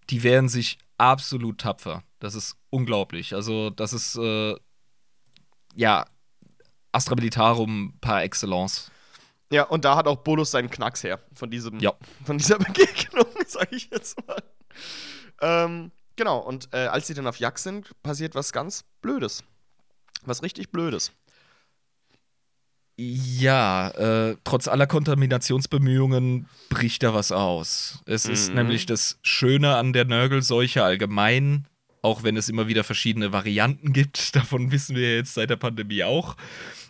Die 0.09 0.23
wehren 0.23 0.49
sich 0.49 0.77
absolut 0.97 1.59
tapfer. 1.59 2.03
Das 2.19 2.35
ist 2.35 2.57
unglaublich. 2.69 3.33
Also, 3.33 3.69
das 3.69 3.93
ist, 3.93 4.17
äh, 4.17 4.55
ja, 5.75 6.05
Astra 6.91 7.15
Militarum 7.15 7.93
par 8.01 8.23
excellence. 8.23 8.91
Ja, 9.51 9.63
und 9.63 9.85
da 9.85 9.95
hat 9.95 10.07
auch 10.07 10.17
Bolus 10.17 10.51
seinen 10.51 10.69
Knacks 10.69 11.03
her. 11.03 11.19
Von, 11.33 11.49
diesem, 11.49 11.79
ja. 11.79 11.93
von 12.25 12.37
dieser 12.37 12.57
Begegnung, 12.59 13.27
sag 13.47 13.71
ich 13.71 13.89
jetzt 13.91 14.17
mal. 14.27 14.43
Ähm, 15.41 15.91
genau, 16.15 16.39
und 16.39 16.69
äh, 16.73 16.87
als 16.87 17.07
sie 17.07 17.13
dann 17.13 17.27
auf 17.27 17.39
Jagd 17.39 17.59
sind, 17.59 17.91
passiert 18.03 18.35
was 18.35 18.51
ganz 18.51 18.83
Blödes. 19.01 19.43
Was 20.23 20.43
richtig 20.43 20.71
Blödes. 20.71 21.11
Ja, 22.99 23.89
äh, 23.89 24.37
trotz 24.43 24.67
aller 24.67 24.87
Kontaminationsbemühungen 24.87 26.49
bricht 26.69 27.03
da 27.03 27.13
was 27.13 27.31
aus. 27.31 28.01
Es 28.07 28.25
mhm. 28.25 28.33
ist 28.33 28.53
nämlich 28.53 28.87
das 28.87 29.19
Schöne 29.21 29.75
an 29.75 29.93
der 29.93 30.05
Nörgelseuche 30.05 30.83
allgemein, 30.83 31.67
auch 32.01 32.23
wenn 32.23 32.37
es 32.37 32.49
immer 32.49 32.67
wieder 32.67 32.83
verschiedene 32.83 33.31
Varianten 33.31 33.93
gibt, 33.93 34.35
davon 34.35 34.71
wissen 34.71 34.95
wir 34.95 35.15
jetzt 35.15 35.35
seit 35.35 35.51
der 35.51 35.57
Pandemie 35.57 36.03
auch. 36.03 36.35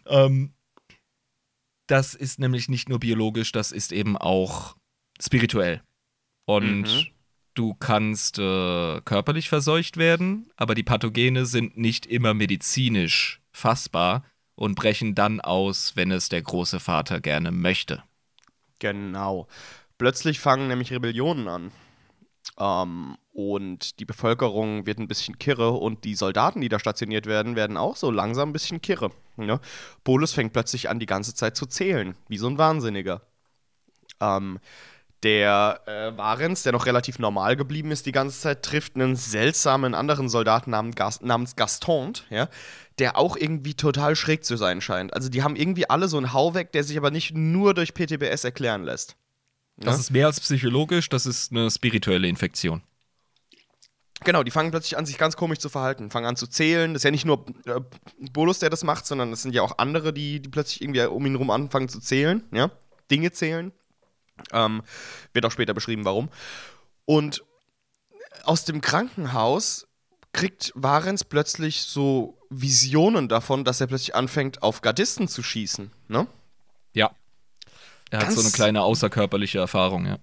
Ähm, 0.06 0.54
das 1.88 2.14
ist 2.14 2.40
nämlich 2.40 2.70
nicht 2.70 2.88
nur 2.88 3.00
biologisch, 3.00 3.52
das 3.52 3.74
ist 3.74 3.92
eben 3.92 4.18
auch 4.18 4.78
spirituell. 5.22 5.82
Und 6.46 6.84
mhm. 6.84 7.08
Du 7.58 7.74
kannst 7.74 8.38
äh, 8.38 9.02
körperlich 9.02 9.50
verseucht 9.50 9.98
werden, 9.98 10.48
aber 10.58 10.76
die 10.76 10.84
Pathogene 10.84 11.48
sind 11.48 11.76
nicht 11.76 12.06
immer 12.06 12.36
medizinisch 12.36 13.42
fassbar 13.52 14.24
und 14.54 14.76
brechen 14.76 15.16
dann 15.16 15.42
aus, 15.42 15.96
wenn 15.96 16.12
es 16.12 16.30
der 16.30 16.44
große 16.44 16.80
Vater 16.80 17.20
gerne 17.20 17.50
möchte. 17.50 18.04
Genau. 18.78 19.48
Plötzlich 19.98 20.40
fangen 20.40 20.68
nämlich 20.68 20.94
Rebellionen 20.94 21.48
an. 21.48 21.72
Ähm, 22.60 23.18
und 23.32 24.00
die 24.00 24.06
Bevölkerung 24.06 24.86
wird 24.86 25.00
ein 25.00 25.08
bisschen 25.08 25.40
kirre 25.40 25.72
und 25.72 26.04
die 26.04 26.14
Soldaten, 26.14 26.62
die 26.62 26.70
da 26.70 26.78
stationiert 26.78 27.26
werden, 27.26 27.56
werden 27.56 27.76
auch 27.76 27.96
so 27.96 28.12
langsam 28.12 28.50
ein 28.50 28.54
bisschen 28.54 28.84
kirre. 28.84 29.10
Ne? 29.36 29.60
Bolus 30.04 30.32
fängt 30.32 30.54
plötzlich 30.54 30.92
an, 30.92 31.00
die 31.00 31.08
ganze 31.08 31.34
Zeit 31.34 31.56
zu 31.56 31.66
zählen, 31.66 32.16
wie 32.28 32.38
so 32.38 32.46
ein 32.46 32.60
Wahnsinniger. 32.60 33.24
Ähm, 34.20 34.60
der 35.24 35.82
äh, 35.86 36.18
Varens, 36.18 36.64
der 36.64 36.74
noch 36.74 36.86
relativ 36.86 37.20
normal 37.20 37.56
geblieben 37.56 37.92
ist 37.92 38.06
die 38.06 38.12
ganze 38.12 38.40
Zeit, 38.40 38.64
trifft 38.64 38.96
einen 38.96 39.16
seltsamen 39.16 39.96
anderen 39.96 40.30
Soldaten 40.30 40.72
namens, 40.72 40.96
Gas 40.96 41.22
namens 41.22 41.56
Gaston, 41.56 42.14
ja, 42.30 42.50
der 43.00 43.18
auch 43.18 43.36
irgendwie 43.36 43.74
total 43.74 44.16
schräg 44.16 44.46
zu 44.46 44.58
sein 44.58 44.82
scheint. 44.82 45.14
Also 45.14 45.30
die 45.30 45.44
haben 45.44 45.56
irgendwie 45.56 45.90
alle 45.90 46.08
so 46.08 46.18
einen 46.18 46.34
Hau 46.34 46.54
weg, 46.54 46.72
der 46.72 46.84
sich 46.84 46.98
aber 46.98 47.12
nicht 47.12 47.34
nur 47.34 47.74
durch 47.74 47.94
PTBS 47.94 48.44
erklären 48.44 48.84
lässt. 48.84 49.16
Ja? 49.78 49.86
Das 49.86 50.00
ist 50.00 50.12
mehr 50.12 50.28
als 50.28 50.40
psychologisch, 50.40 51.10
das 51.10 51.26
ist 51.26 51.52
eine 51.52 51.70
spirituelle 51.72 52.28
Infektion. 52.28 52.84
Genau, 54.24 54.44
die 54.44 54.52
fangen 54.52 54.72
plötzlich 54.72 54.98
an, 54.98 55.06
sich 55.06 55.18
ganz 55.20 55.36
komisch 55.38 55.60
zu 55.60 55.70
verhalten, 55.70 56.10
fangen 56.10 56.26
an 56.26 56.36
zu 56.36 56.48
zählen. 56.48 56.94
Das 56.94 57.02
ist 57.02 57.04
ja 57.04 57.12
nicht 57.12 57.26
nur 57.26 57.46
äh, 57.66 57.80
Bolus, 58.32 58.60
der 58.60 58.72
das 58.72 58.84
macht, 58.84 59.06
sondern 59.06 59.32
es 59.32 59.44
sind 59.44 59.54
ja 59.54 59.62
auch 59.62 59.78
andere, 59.78 60.12
die, 60.12 60.42
die 60.42 60.50
plötzlich 60.50 60.82
irgendwie 60.82 61.02
um 61.06 61.26
ihn 61.26 61.34
herum 61.34 61.52
anfangen 61.52 61.88
zu 61.88 62.00
zählen, 62.00 62.44
ja, 62.52 62.72
Dinge 63.12 63.32
zählen. 63.32 63.72
Ähm, 64.52 64.84
wird 65.34 65.46
auch 65.46 65.52
später 65.52 65.74
beschrieben, 65.74 66.06
warum. 66.06 66.30
Und 67.06 67.44
aus 68.44 68.66
dem 68.66 68.82
Krankenhaus 68.82 69.88
kriegt 70.34 70.72
Varens 70.76 71.24
plötzlich 71.24 71.82
so 71.82 72.38
Visionen 72.50 73.28
davon, 73.28 73.64
dass 73.64 73.82
er 73.82 73.88
plötzlich 73.88 74.16
anfängt, 74.16 74.64
auf 74.64 74.82
Gardisten 74.82 75.28
zu 75.28 75.44
schießen, 75.44 75.92
ne? 76.08 76.28
Ja. 76.94 77.12
Er 78.10 78.20
Ganz 78.20 78.32
hat 78.32 78.36
so 78.36 78.42
eine 78.42 78.52
kleine 78.52 78.84
außerkörperliche 78.84 79.60
Erfahrung, 79.60 80.06
ja. 80.06 80.18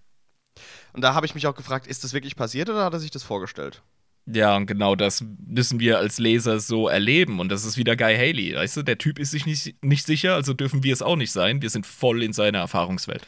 Und 0.92 1.02
da 1.02 1.14
habe 1.14 1.26
ich 1.26 1.34
mich 1.34 1.46
auch 1.46 1.54
gefragt, 1.54 1.86
ist 1.86 2.04
das 2.04 2.12
wirklich 2.12 2.36
passiert 2.36 2.70
oder 2.70 2.84
hat 2.84 2.92
er 2.92 3.00
sich 3.00 3.10
das 3.10 3.24
vorgestellt? 3.24 3.82
Ja, 4.26 4.56
und 4.56 4.66
genau 4.66 4.94
das 4.94 5.22
müssen 5.44 5.80
wir 5.80 5.98
als 5.98 6.18
Leser 6.18 6.60
so 6.60 6.88
erleben. 6.88 7.40
Und 7.40 7.50
das 7.50 7.64
ist 7.64 7.76
wieder 7.76 7.94
Guy 7.94 8.16
Haley. 8.16 8.54
Weißt 8.54 8.76
du, 8.76 8.82
der 8.82 8.96
Typ 8.96 9.18
ist 9.18 9.32
sich 9.32 9.44
nicht, 9.44 9.82
nicht 9.82 10.06
sicher, 10.06 10.34
also 10.34 10.54
dürfen 10.54 10.82
wir 10.82 10.94
es 10.94 11.02
auch 11.02 11.16
nicht 11.16 11.32
sein. 11.32 11.60
Wir 11.60 11.68
sind 11.68 11.86
voll 11.86 12.22
in 12.22 12.32
seiner 12.32 12.60
Erfahrungswelt 12.60 13.26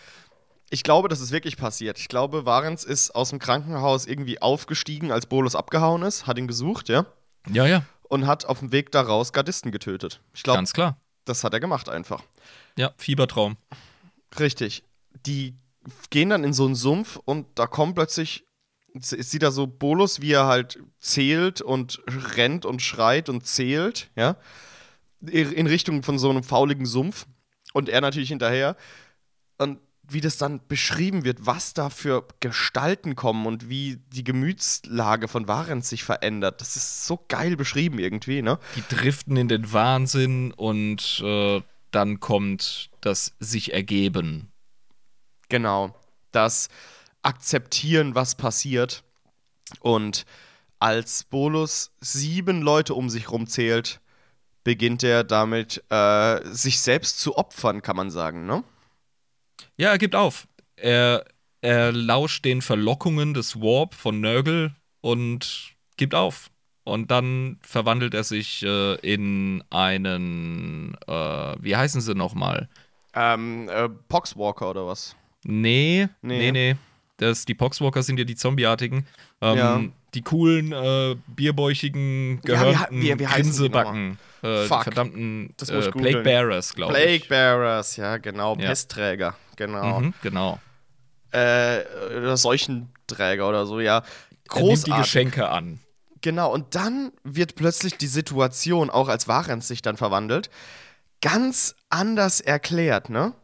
ich 0.71 0.83
glaube, 0.83 1.09
das 1.09 1.21
ist 1.21 1.31
wirklich 1.31 1.57
passiert. 1.57 1.99
Ich 1.99 2.09
glaube, 2.09 2.45
Varens 2.45 2.85
ist 2.85 3.15
aus 3.15 3.31
dem 3.31 3.39
Krankenhaus 3.39 4.07
irgendwie 4.07 4.41
aufgestiegen, 4.43 5.13
als 5.13 5.27
Bolus 5.27 5.55
abgehauen 5.55 6.03
ist, 6.03 6.27
hat 6.27 6.39
ihn 6.39 6.49
gesucht, 6.49 6.89
ja? 6.89 7.07
Ja, 7.49 7.67
ja. 7.67 7.85
Und 8.09 8.27
hat 8.27 8.45
auf 8.47 8.61
dem 8.61 8.73
Weg 8.73 8.91
daraus 8.93 9.33
Gardisten 9.33 9.73
getötet. 9.73 10.21
Ich 10.35 10.43
glaube, 10.43 10.59
ganz 10.59 10.73
klar. 10.73 11.01
Das 11.25 11.45
hat 11.45 11.53
er 11.53 11.61
gemacht 11.61 11.89
einfach. 11.89 12.23
Ja, 12.77 12.93
Fiebertraum. 12.97 13.57
Richtig. 14.39 14.85
Die 15.27 15.57
gehen 16.11 16.31
dann 16.31 16.45
in 16.45 16.53
so 16.53 16.67
einen 16.67 16.75
Sumpf 16.75 17.17
und 17.25 17.47
da 17.57 17.67
kommt 17.67 17.95
plötzlich 17.95 18.47
sieht 19.01 19.43
er 19.43 19.53
so 19.53 19.67
Bolus, 19.67 20.21
wie 20.21 20.33
er 20.33 20.47
halt 20.47 20.79
zählt 20.99 21.61
und 21.61 22.03
rennt 22.37 22.65
und 22.65 22.83
schreit 22.83 23.29
und 23.29 23.47
zählt, 23.47 24.11
ja, 24.17 24.37
in 25.21 25.67
Richtung 25.67 26.03
von 26.03 26.19
so 26.19 26.31
einem 26.31 26.43
fauligen 26.43 26.87
Sumpf 26.87 27.27
und 27.73 27.89
er 27.89 28.01
natürlich 28.01 28.29
hinterher. 28.29 28.77
Und 29.59 29.79
wie 30.09 30.21
das 30.21 30.39
dann 30.39 30.61
beschrieben 30.69 31.25
wird, 31.25 31.47
was 31.47 31.75
da 31.75 31.91
für 31.91 32.27
Gestalten 32.41 33.17
kommen 33.17 33.47
und 33.47 33.69
wie 33.69 33.99
die 34.13 34.25
Gemütslage 34.25 35.29
von 35.29 35.49
Varens 35.49 35.89
sich 35.89 36.05
verändert. 36.05 36.61
Das 36.61 36.77
ist 36.77 37.07
so 37.07 37.25
geil 37.29 37.57
beschrieben 37.57 37.99
irgendwie, 37.99 38.43
ne? 38.43 38.59
Die 38.77 38.95
driften 38.95 39.37
in 39.37 39.49
den 39.49 39.73
Wahnsinn 39.73 40.53
und 40.53 41.21
äh, 41.25 41.63
dann 41.91 42.21
kommt 42.21 42.91
das 43.01 43.35
sich 43.41 43.73
ergeben. 43.73 44.53
Genau. 45.49 45.95
Das 46.33 46.69
Akzeptieren, 47.23 48.15
was 48.15 48.35
passiert. 48.35 49.03
Und 49.81 50.27
als 50.79 51.25
Bolus 51.25 51.93
sieben 52.01 52.63
Leute 52.63 52.95
um 52.95 53.09
sich 53.11 53.31
rumzählt, 53.31 54.01
beginnt 54.63 55.03
er 55.03 55.25
damit, 55.25 55.83
äh, 55.91 56.41
sich 56.45 56.81
selbst 56.81 57.21
zu 57.21 57.39
opfern, 57.39 57.83
kann 57.83 57.97
man 57.97 58.11
sagen, 58.11 58.47
ne? 58.47 58.65
Ja, 59.77 59.91
er 59.91 59.99
gibt 59.99 60.15
auf. 60.15 60.49
Er, 60.77 61.25
er 61.61 61.93
lauscht 61.93 62.45
den 62.45 62.63
Verlockungen 62.63 63.35
des 63.35 63.61
Warp 63.61 63.95
von 63.95 64.21
Nurgle 64.21 64.75
und 65.01 65.75
gibt 65.97 66.15
auf. 66.15 66.51
Und 66.85 67.11
dann 67.11 67.59
verwandelt 67.63 68.15
er 68.15 68.23
sich 68.23 68.63
äh, 68.63 68.95
in 69.01 69.65
einen, 69.71 70.97
äh, 71.09 71.13
wie 71.59 71.75
heißen 71.75 72.01
sie 72.01 72.15
nochmal? 72.15 72.69
Ähm, 73.13 73.69
äh, 73.69 73.89
Poxwalker 73.89 74.71
oder 74.71 74.87
was? 74.87 75.17
Nee, 75.43 76.09
nee, 76.23 76.39
nee. 76.39 76.53
nee. 76.53 76.77
Das, 77.17 77.45
die 77.45 77.55
Poxwalker 77.55 78.03
sind 78.03 78.19
ja 78.19 78.25
die 78.25 78.37
Zombieartigen. 78.37 79.07
Ähm, 79.41 79.57
ja. 79.59 79.81
Die 80.17 80.23
coolen, 80.23 80.73
äh, 80.73 81.15
bierbäuchigen, 81.27 82.41
gehörnten 82.41 83.03
ja, 83.03 83.19
wie, 83.19 83.21
wie, 83.21 83.21
wie 83.21 83.25
Grinsebacken. 83.35 84.19
Äh, 84.43 84.65
verdammten 84.65 85.55
äh, 85.61 85.91
Plague 85.91 86.23
Bearers, 86.23 86.75
glaube 86.75 86.99
ich. 86.99 87.27
Plague 87.27 87.29
Bearers, 87.29 87.97
ja, 87.97 88.17
genau. 88.17 88.57
Ja. 88.57 88.69
Pestträger, 88.69 89.37
genau. 89.57 90.01
Mhm, 90.01 90.15
genau. 90.23 90.59
äh, 91.33 91.81
oder 92.17 92.39
Seuchenträger 92.39 93.47
oder 93.47 93.67
so, 93.67 93.79
ja. 93.79 94.05
Großartig. 94.49 94.63
Er 94.63 94.65
nimmt 94.65 94.87
die 94.87 95.03
Geschenke 95.03 95.49
an. 95.51 95.81
Genau, 96.23 96.51
und 96.51 96.75
dann 96.75 97.13
wird 97.23 97.55
plötzlich 97.55 97.99
die 97.99 98.07
Situation, 98.07 98.89
auch 98.89 99.09
als 99.09 99.29
Varens 99.29 99.69
sich 99.69 99.83
dann 99.83 99.99
verwandelt, 99.99 100.49
ganz 101.21 101.77
anders 101.91 102.41
erklärt, 102.41 103.11
ne? 103.11 103.35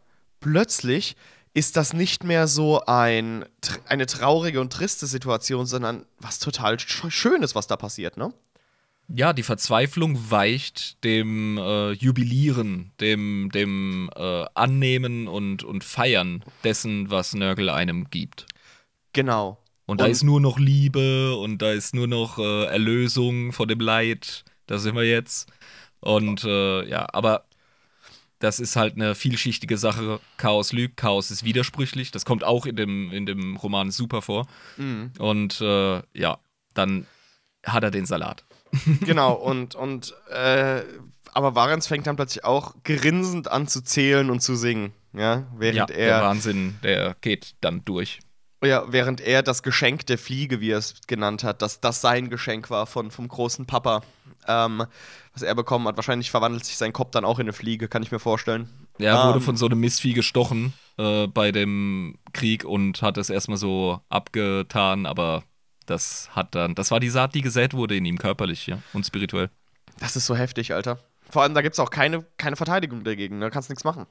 Plötzlich 0.40 1.16
ist 1.54 1.76
das 1.76 1.92
nicht 1.92 2.24
mehr 2.24 2.46
so 2.46 2.82
ein, 2.86 3.44
eine 3.86 4.06
traurige 4.06 4.60
und 4.60 4.72
triste 4.72 5.06
Situation, 5.06 5.66
sondern 5.66 6.06
was 6.18 6.38
total 6.38 6.78
Schönes, 6.78 7.54
was 7.54 7.66
da 7.66 7.76
passiert, 7.76 8.16
ne? 8.16 8.32
Ja, 9.08 9.34
die 9.34 9.42
Verzweiflung 9.42 10.30
weicht 10.30 11.02
dem 11.04 11.58
äh, 11.58 11.90
Jubilieren, 11.92 12.92
dem, 13.00 13.50
dem 13.52 14.08
äh, 14.14 14.44
Annehmen 14.54 15.28
und, 15.28 15.64
und 15.64 15.84
Feiern 15.84 16.42
dessen, 16.64 17.10
was 17.10 17.34
Nörgel 17.34 17.68
einem 17.68 18.08
gibt. 18.08 18.46
Genau. 19.12 19.58
Und 19.84 20.00
da 20.00 20.04
und 20.04 20.10
ist 20.10 20.22
nur 20.22 20.40
noch 20.40 20.58
Liebe 20.58 21.36
und 21.36 21.60
da 21.60 21.72
ist 21.72 21.94
nur 21.94 22.06
noch 22.06 22.38
äh, 22.38 22.64
Erlösung 22.66 23.52
vor 23.52 23.66
dem 23.66 23.80
Leid. 23.80 24.44
Da 24.66 24.78
sind 24.78 24.94
wir 24.94 25.04
jetzt. 25.04 25.50
Und 26.00 26.44
äh, 26.44 26.88
ja, 26.88 27.06
aber 27.12 27.44
das 28.42 28.58
ist 28.58 28.74
halt 28.74 28.96
eine 28.96 29.14
vielschichtige 29.14 29.78
Sache. 29.78 30.18
Chaos 30.36 30.72
lügt, 30.72 30.96
Chaos 30.96 31.30
ist 31.30 31.44
widersprüchlich. 31.44 32.10
Das 32.10 32.24
kommt 32.24 32.42
auch 32.42 32.66
in 32.66 32.74
dem, 32.74 33.12
in 33.12 33.24
dem 33.24 33.56
Roman 33.56 33.90
super 33.92 34.20
vor. 34.20 34.48
Mhm. 34.76 35.12
Und 35.18 35.60
äh, 35.60 36.02
ja, 36.12 36.38
dann 36.74 37.06
hat 37.64 37.84
er 37.84 37.92
den 37.92 38.04
Salat. 38.04 38.44
genau, 39.00 39.34
und, 39.34 39.74
und 39.76 40.14
äh, 40.30 40.82
aber 41.32 41.54
Varens 41.54 41.86
fängt 41.86 42.06
dann 42.06 42.16
plötzlich 42.16 42.44
auch 42.44 42.74
grinsend 42.82 43.48
an 43.48 43.68
zu 43.68 43.82
zählen 43.82 44.28
und 44.28 44.40
zu 44.40 44.56
singen. 44.56 44.92
Ja, 45.12 45.46
während 45.56 45.90
ja, 45.90 45.96
er. 45.96 46.18
Der 46.18 46.22
Wahnsinn, 46.22 46.78
der 46.82 47.16
geht 47.20 47.54
dann 47.60 47.84
durch. 47.84 48.18
Ja, 48.64 48.84
während 48.88 49.20
er 49.20 49.42
das 49.42 49.62
Geschenk 49.62 50.06
der 50.06 50.18
Fliege, 50.18 50.60
wie 50.60 50.70
er 50.70 50.78
es 50.78 50.94
genannt 51.08 51.42
hat, 51.42 51.62
dass 51.62 51.80
das 51.80 52.00
sein 52.00 52.30
Geschenk 52.30 52.70
war 52.70 52.86
von, 52.86 53.10
vom 53.10 53.26
großen 53.26 53.66
Papa, 53.66 54.02
ähm, 54.46 54.84
was 55.32 55.42
er 55.42 55.54
bekommen 55.54 55.88
hat. 55.88 55.96
Wahrscheinlich 55.96 56.30
verwandelt 56.30 56.64
sich 56.64 56.76
sein 56.76 56.92
Kopf 56.92 57.10
dann 57.10 57.24
auch 57.24 57.38
in 57.38 57.46
eine 57.46 57.52
Fliege, 57.52 57.88
kann 57.88 58.04
ich 58.04 58.12
mir 58.12 58.20
vorstellen. 58.20 58.68
Ja, 58.98 59.20
er 59.20 59.28
wurde 59.28 59.38
ähm, 59.38 59.44
von 59.44 59.56
so 59.56 59.66
einem 59.66 59.80
Mistvieh 59.80 60.12
gestochen 60.12 60.74
äh, 60.96 61.26
bei 61.26 61.50
dem 61.50 62.18
Krieg 62.32 62.64
und 62.64 63.02
hat 63.02 63.18
es 63.18 63.30
erstmal 63.30 63.58
so 63.58 64.00
abgetan, 64.08 65.06
aber 65.06 65.42
das 65.86 66.30
hat 66.32 66.54
dann, 66.54 66.76
das 66.76 66.92
war 66.92 67.00
die 67.00 67.10
Saat, 67.10 67.34
die 67.34 67.42
gesät 67.42 67.74
wurde 67.74 67.96
in 67.96 68.04
ihm 68.04 68.18
körperlich 68.18 68.68
ja, 68.68 68.78
und 68.92 69.04
spirituell. 69.04 69.50
Das 69.98 70.14
ist 70.14 70.26
so 70.26 70.36
heftig, 70.36 70.72
Alter. 70.72 70.98
Vor 71.30 71.42
allem, 71.42 71.54
da 71.54 71.62
gibt 71.62 71.74
es 71.74 71.80
auch 71.80 71.90
keine, 71.90 72.24
keine 72.36 72.56
Verteidigung 72.56 73.02
dagegen, 73.02 73.40
da 73.40 73.50
kannst 73.50 73.70
nichts 73.70 73.84
machen. 73.84 74.06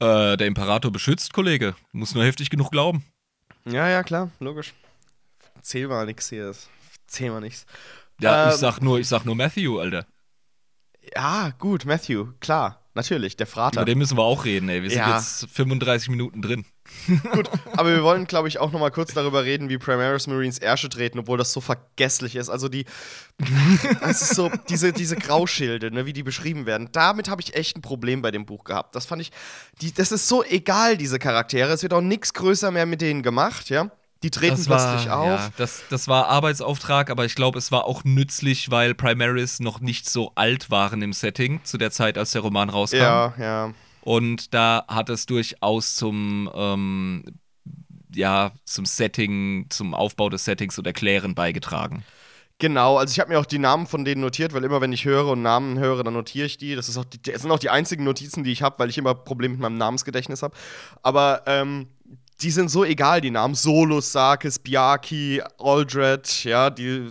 Äh, 0.00 0.36
der 0.36 0.46
Imperator 0.46 0.92
beschützt, 0.92 1.32
Kollege. 1.32 1.74
Muss 1.92 2.14
nur 2.14 2.24
heftig 2.24 2.50
genug 2.50 2.70
glauben. 2.70 3.04
Ja, 3.64 3.88
ja, 3.88 4.02
klar, 4.02 4.30
logisch. 4.38 4.72
Zähl 5.62 5.88
mal 5.88 6.06
nix 6.06 6.28
hier. 6.28 6.54
Zähl 7.06 7.30
mal 7.30 7.40
nichts. 7.40 7.66
Ja, 8.20 8.44
ähm, 8.44 8.50
ich 8.50 8.56
sag 8.56 8.80
nur, 8.80 8.98
ich 8.98 9.08
sag 9.08 9.24
nur 9.24 9.34
Matthew, 9.34 9.78
Alter. 9.78 10.06
Ja, 11.14 11.52
gut, 11.58 11.84
Matthew, 11.84 12.28
klar. 12.40 12.80
Natürlich, 12.98 13.36
der 13.36 13.46
Vater. 13.46 13.82
Über 13.82 13.84
den 13.84 13.98
müssen 13.98 14.18
wir 14.18 14.24
auch 14.24 14.44
reden, 14.44 14.68
ey. 14.68 14.82
Wir 14.82 14.90
sind 14.90 14.98
ja. 14.98 15.14
jetzt 15.14 15.46
35 15.52 16.08
Minuten 16.08 16.42
drin. 16.42 16.64
Gut, 17.32 17.48
aber 17.76 17.94
wir 17.94 18.02
wollen, 18.02 18.26
glaube 18.26 18.48
ich, 18.48 18.58
auch 18.58 18.72
noch 18.72 18.80
mal 18.80 18.90
kurz 18.90 19.14
darüber 19.14 19.44
reden, 19.44 19.68
wie 19.68 19.78
Primaris 19.78 20.26
Marines 20.26 20.58
Ärsche 20.58 20.88
treten, 20.88 21.20
obwohl 21.20 21.38
das 21.38 21.52
so 21.52 21.60
vergesslich 21.60 22.34
ist. 22.34 22.48
Also 22.48 22.68
die, 22.68 22.86
es 24.00 24.22
ist 24.22 24.34
so, 24.34 24.50
diese, 24.68 24.92
diese 24.92 25.14
Grauschilde, 25.14 25.92
ne, 25.92 26.06
wie 26.06 26.12
die 26.12 26.24
beschrieben 26.24 26.66
werden, 26.66 26.88
damit 26.90 27.28
habe 27.28 27.40
ich 27.40 27.54
echt 27.54 27.76
ein 27.76 27.82
Problem 27.82 28.20
bei 28.20 28.32
dem 28.32 28.46
Buch 28.46 28.64
gehabt. 28.64 28.96
Das 28.96 29.06
fand 29.06 29.22
ich, 29.22 29.30
die, 29.80 29.94
das 29.94 30.10
ist 30.10 30.26
so 30.26 30.42
egal, 30.42 30.96
diese 30.96 31.20
Charaktere. 31.20 31.72
Es 31.72 31.84
wird 31.84 31.92
auch 31.92 32.00
nichts 32.00 32.34
größer 32.34 32.72
mehr 32.72 32.86
mit 32.86 33.00
denen 33.00 33.22
gemacht, 33.22 33.70
ja. 33.70 33.92
Die 34.22 34.30
treten 34.30 34.56
das 34.56 34.66
plötzlich 34.66 35.08
war, 35.08 35.18
auf. 35.18 35.26
Ja, 35.26 35.50
das, 35.56 35.82
das 35.90 36.08
war 36.08 36.28
Arbeitsauftrag, 36.28 37.10
aber 37.10 37.24
ich 37.24 37.36
glaube, 37.36 37.58
es 37.58 37.70
war 37.70 37.84
auch 37.84 38.02
nützlich, 38.02 38.70
weil 38.70 38.94
Primaris 38.94 39.60
noch 39.60 39.80
nicht 39.80 40.10
so 40.10 40.32
alt 40.34 40.70
waren 40.70 41.02
im 41.02 41.12
Setting 41.12 41.60
zu 41.62 41.78
der 41.78 41.92
Zeit, 41.92 42.18
als 42.18 42.32
der 42.32 42.42
Roman 42.42 42.68
rauskam. 42.68 42.96
Ja, 42.96 43.34
ja. 43.38 43.74
Und 44.00 44.54
da 44.54 44.84
hat 44.88 45.08
es 45.08 45.26
durchaus 45.26 45.94
zum, 45.94 46.50
ähm, 46.52 47.24
ja, 48.12 48.52
zum 48.64 48.86
Setting, 48.86 49.66
zum 49.68 49.94
Aufbau 49.94 50.30
des 50.30 50.44
Settings 50.44 50.78
und 50.78 50.86
Erklären 50.86 51.34
beigetragen. 51.34 52.04
Genau, 52.60 52.96
also 52.96 53.12
ich 53.12 53.20
habe 53.20 53.30
mir 53.30 53.38
auch 53.38 53.46
die 53.46 53.60
Namen 53.60 53.86
von 53.86 54.04
denen 54.04 54.20
notiert, 54.20 54.52
weil 54.52 54.64
immer 54.64 54.80
wenn 54.80 54.92
ich 54.92 55.04
höre 55.04 55.28
und 55.28 55.42
Namen 55.42 55.78
höre, 55.78 56.02
dann 56.02 56.14
notiere 56.14 56.46
ich 56.46 56.58
die. 56.58 56.74
Das, 56.74 56.88
ist 56.88 56.98
auch 56.98 57.04
die, 57.04 57.22
das 57.22 57.42
sind 57.42 57.52
auch 57.52 57.60
die 57.60 57.70
einzigen 57.70 58.02
Notizen, 58.02 58.42
die 58.42 58.50
ich 58.50 58.62
habe, 58.62 58.80
weil 58.80 58.90
ich 58.90 58.98
immer 58.98 59.14
Probleme 59.14 59.52
mit 59.52 59.60
meinem 59.60 59.78
Namensgedächtnis 59.78 60.42
habe. 60.42 60.56
Aber 61.02 61.42
ähm, 61.46 61.86
die 62.40 62.50
sind 62.50 62.70
so 62.70 62.84
egal, 62.84 63.20
die 63.20 63.30
Namen. 63.30 63.54
Solus, 63.54 64.12
Sarkis, 64.12 64.58
Biaki, 64.58 65.42
Aldred, 65.58 66.44
ja, 66.44 66.70
die, 66.70 67.08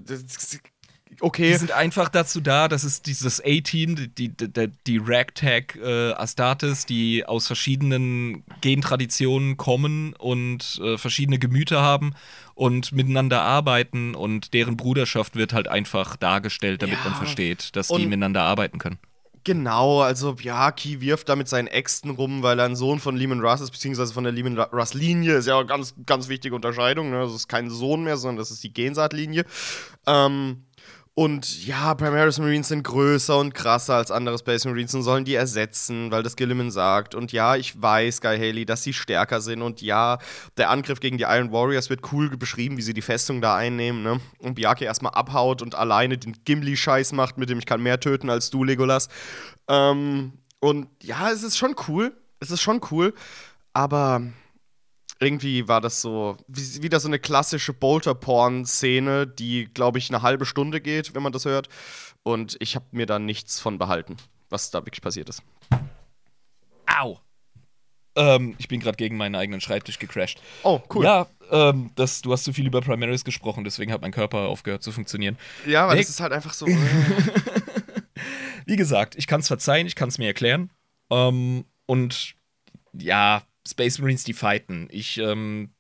okay. 1.20 1.52
Die 1.52 1.58
sind 1.58 1.72
einfach 1.72 2.10
dazu 2.10 2.40
da, 2.40 2.68
dass 2.68 2.84
es 2.84 3.02
dieses 3.02 3.42
A-Team, 3.44 3.96
die, 3.96 4.30
die, 4.30 4.70
die 4.88 5.02
Ragtag 5.04 5.76
äh, 5.76 6.14
Astartes, 6.14 6.86
die 6.86 7.26
aus 7.26 7.48
verschiedenen 7.48 8.44
Gentraditionen 8.62 9.58
kommen 9.58 10.14
und 10.14 10.80
äh, 10.82 10.98
verschiedene 10.98 11.40
Gemüter 11.40 11.82
haben 11.82 12.14
und 12.56 12.92
miteinander 12.92 13.42
arbeiten 13.42 14.16
und 14.16 14.54
deren 14.54 14.78
Bruderschaft 14.78 15.36
wird 15.36 15.54
halt 15.54 15.68
einfach 15.68 16.16
dargestellt, 16.16 16.82
damit 16.82 17.00
ja. 17.00 17.10
man 17.10 17.16
versteht, 17.16 17.76
dass 17.76 17.90
und 17.90 18.00
die 18.00 18.08
miteinander 18.08 18.44
arbeiten 18.44 18.78
können. 18.80 18.98
Genau, 19.48 20.02
also 20.02 20.36
ja, 20.42 20.72
Key 20.72 21.00
wirft 21.00 21.30
da 21.30 21.38
mit 21.38 21.48
seinen 21.48 21.68
Äxten 21.68 22.12
rum, 22.12 22.44
weil 22.44 22.60
er 22.60 22.66
ein 22.66 22.76
Sohn 22.76 23.00
von 23.00 23.16
Lehman 23.16 23.40
Russ 23.40 23.62
ist, 23.62 23.72
beziehungsweise 23.72 24.14
von 24.14 24.26
der 24.26 24.34
Lehman 24.34 24.60
Russ-Linie. 24.60 25.38
Ist 25.38 25.48
ja 25.48 25.58
eine 25.58 25.66
ganz, 25.66 25.96
ganz 26.06 26.28
wichtige 26.28 26.54
Unterscheidung. 26.54 27.12
Ne? 27.12 27.22
Das 27.22 27.34
ist 27.34 27.48
kein 27.48 27.70
Sohn 27.70 28.04
mehr, 28.04 28.18
sondern 28.18 28.36
das 28.36 28.52
ist 28.52 28.62
die 28.62 28.74
Gensaatlinie. 28.74 29.46
Ähm, 30.06 30.66
und 31.20 31.66
ja, 31.66 31.96
Primaris 31.96 32.38
Marines 32.38 32.68
sind 32.68 32.84
größer 32.84 33.40
und 33.40 33.56
krasser 33.56 33.96
als 33.96 34.12
andere 34.12 34.38
Space 34.38 34.66
Marines 34.66 34.94
und 34.94 35.02
sollen 35.02 35.26
die 35.26 35.34
ersetzen, 35.34 36.12
weil 36.12 36.22
das 36.22 36.36
Gilliman 36.36 36.70
sagt. 36.70 37.16
Und 37.16 37.32
ja, 37.32 37.56
ich 37.56 37.82
weiß, 37.82 38.22
Guy 38.22 38.38
Haley, 38.38 38.68
dass 38.68 38.84
sie 38.84 38.94
stärker 38.94 39.42
sind. 39.42 39.64
Und 39.64 39.82
ja, 39.82 40.20
der 40.58 40.70
Angriff 40.70 41.00
gegen 41.00 41.18
die 41.18 41.24
Iron 41.24 41.52
Warriors 41.52 41.90
wird 41.90 42.02
cool 42.12 42.30
beschrieben, 42.38 42.78
wie 42.78 42.84
sie 42.84 42.94
die 42.94 43.02
Festung 43.02 43.42
da 43.42 43.56
einnehmen. 43.56 44.04
Ne? 44.04 44.20
Und 44.38 44.54
Byaku 44.54 44.84
erstmal 44.84 45.14
abhaut 45.14 45.64
und 45.64 45.74
alleine 45.74 46.20
den 46.20 46.34
Gimli-Scheiß 46.46 47.14
macht, 47.14 47.40
mit 47.40 47.50
dem 47.50 47.58
ich 47.58 47.66
kann 47.66 47.82
mehr 47.82 48.00
töten 48.00 48.30
als 48.30 48.52
du, 48.52 48.64
Legolas. 48.64 49.10
Ähm, 49.68 50.34
und 50.60 50.88
ja, 51.02 51.32
es 51.32 51.42
ist 51.42 51.58
schon 51.58 51.74
cool. 51.88 52.16
Es 52.40 52.52
ist 52.52 52.62
schon 52.62 52.80
cool. 52.92 53.16
Aber 53.74 54.22
irgendwie 55.20 55.68
war 55.68 55.82
das 55.82 56.02
so 56.02 56.38
wie, 56.48 56.84
wieder 56.84 57.00
so 57.00 57.08
eine 57.08 57.20
klassische 57.20 57.74
Bolter-Porn-Szene, 57.74 59.28
die, 59.28 59.70
glaube 59.74 59.98
ich, 59.98 60.10
eine 60.10 60.22
halbe 60.22 60.46
Stunde 60.46 60.82
geht, 60.82 61.16
wenn 61.16 61.24
man 61.24 61.32
das 61.32 61.46
hört. 61.46 61.70
Und 62.24 62.58
ich 62.60 62.76
habe 62.76 62.86
mir 62.92 63.06
da 63.06 63.20
nichts 63.20 63.60
von 63.60 63.78
behalten, 63.78 64.18
was 64.50 64.72
da 64.72 64.80
wirklich 64.80 65.02
passiert 65.02 65.30
ist. 65.30 65.42
Au! 66.86 67.20
Ähm, 68.16 68.56
ich 68.58 68.68
bin 68.68 68.80
gerade 68.80 68.98
gegen 68.98 69.16
meinen 69.16 69.36
eigenen 69.36 69.62
Schreibtisch 69.62 70.00
gecrashed. 70.00 70.42
Oh, 70.64 70.82
cool. 70.94 71.06
Ja, 71.06 71.28
ähm, 71.52 71.92
das, 71.96 72.22
du 72.22 72.34
hast 72.34 72.44
zu 72.44 72.52
viel 72.52 72.66
über 72.66 72.82
Primaries 72.82 73.24
gesprochen, 73.24 73.64
deswegen 73.64 73.92
hat 73.92 74.02
mein 74.02 74.12
Körper 74.12 74.48
aufgehört 74.48 74.82
zu 74.82 74.92
funktionieren. 74.92 75.38
Ja, 75.66 75.88
weil 75.88 75.96
nee. 75.96 76.02
das 76.02 76.10
ist 76.10 76.20
halt 76.20 76.34
einfach 76.34 76.54
so. 76.54 76.66
Wie 78.66 78.76
gesagt, 78.76 79.16
ich 79.16 79.28
kann 79.28 79.40
es 79.40 79.48
verzeihen, 79.48 79.88
ich 79.88 79.96
kann 79.96 80.10
es 80.10 80.18
mir 80.18 80.28
erklären. 80.28 80.72
Ähm, 81.10 81.66
und 81.86 82.36
ja, 82.94 83.44
Space 83.68 84.00
Marines, 84.00 84.24
die 84.24 84.34
fighten. 84.34 84.88
Ich, 84.92 85.18
ähm, 85.18 85.74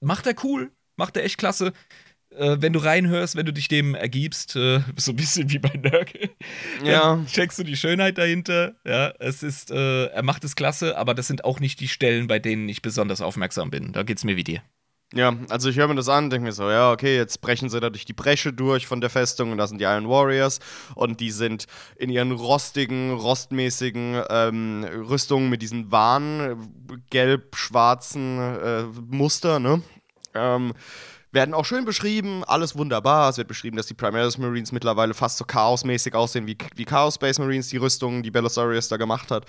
macht 0.00 0.26
er 0.26 0.34
cool, 0.42 0.72
macht 0.96 1.16
er 1.16 1.24
echt 1.24 1.38
klasse. 1.38 1.72
Äh, 2.30 2.58
wenn 2.60 2.72
du 2.72 2.78
reinhörst, 2.78 3.34
wenn 3.34 3.46
du 3.46 3.52
dich 3.52 3.66
dem 3.66 3.94
ergibst, 3.94 4.54
äh, 4.54 4.80
so 4.96 5.12
ein 5.12 5.16
bisschen 5.16 5.50
wie 5.50 5.58
bei 5.58 5.76
Nurgle, 5.76 6.30
ja. 6.84 7.24
checkst 7.26 7.58
du 7.58 7.64
die 7.64 7.76
Schönheit 7.76 8.18
dahinter. 8.18 8.76
Ja, 8.86 9.12
es 9.18 9.42
ist, 9.42 9.70
äh, 9.70 10.06
er 10.06 10.22
macht 10.22 10.44
es 10.44 10.54
klasse, 10.54 10.96
aber 10.96 11.14
das 11.14 11.26
sind 11.26 11.44
auch 11.44 11.60
nicht 11.60 11.80
die 11.80 11.88
Stellen, 11.88 12.28
bei 12.28 12.38
denen 12.38 12.68
ich 12.68 12.82
besonders 12.82 13.20
aufmerksam 13.20 13.70
bin. 13.70 13.92
Da 13.92 14.04
geht's 14.04 14.24
mir 14.24 14.36
wie 14.36 14.44
dir. 14.44 14.62
Ja, 15.12 15.36
also 15.48 15.68
ich 15.68 15.76
höre 15.76 15.88
mir 15.88 15.96
das 15.96 16.08
an, 16.08 16.30
denke 16.30 16.46
mir 16.46 16.52
so, 16.52 16.70
ja, 16.70 16.92
okay, 16.92 17.16
jetzt 17.16 17.40
brechen 17.40 17.68
sie 17.68 17.80
da 17.80 17.90
durch 17.90 18.04
die 18.04 18.12
Bresche 18.12 18.52
durch 18.52 18.86
von 18.86 19.00
der 19.00 19.10
Festung 19.10 19.50
und 19.50 19.58
da 19.58 19.66
sind 19.66 19.80
die 19.80 19.84
Iron 19.84 20.08
Warriors 20.08 20.60
und 20.94 21.18
die 21.18 21.32
sind 21.32 21.66
in 21.96 22.10
ihren 22.10 22.30
rostigen, 22.30 23.12
rostmäßigen 23.12 24.22
ähm, 24.30 24.84
Rüstungen 24.84 25.50
mit 25.50 25.62
diesen 25.62 25.90
Wahn, 25.90 26.70
gelb-schwarzen 27.10 28.38
äh, 28.38 28.82
Muster, 29.08 29.58
ne? 29.58 29.82
Ähm, 30.32 30.74
werden 31.32 31.54
auch 31.54 31.64
schön 31.64 31.84
beschrieben, 31.84 32.42
alles 32.44 32.76
wunderbar. 32.76 33.30
Es 33.30 33.36
wird 33.36 33.48
beschrieben, 33.48 33.76
dass 33.76 33.86
die 33.86 33.94
Primaris 33.94 34.38
Marines 34.38 34.72
mittlerweile 34.72 35.14
fast 35.14 35.38
so 35.38 35.44
chaosmäßig 35.44 36.14
aussehen 36.14 36.46
wie, 36.46 36.56
wie 36.74 36.84
Chaos 36.84 37.14
Space 37.14 37.38
Marines, 37.38 37.68
die 37.68 37.76
Rüstungen, 37.76 38.22
die 38.22 38.30
Belisarius 38.30 38.88
da 38.88 38.96
gemacht 38.96 39.30
hat. 39.30 39.46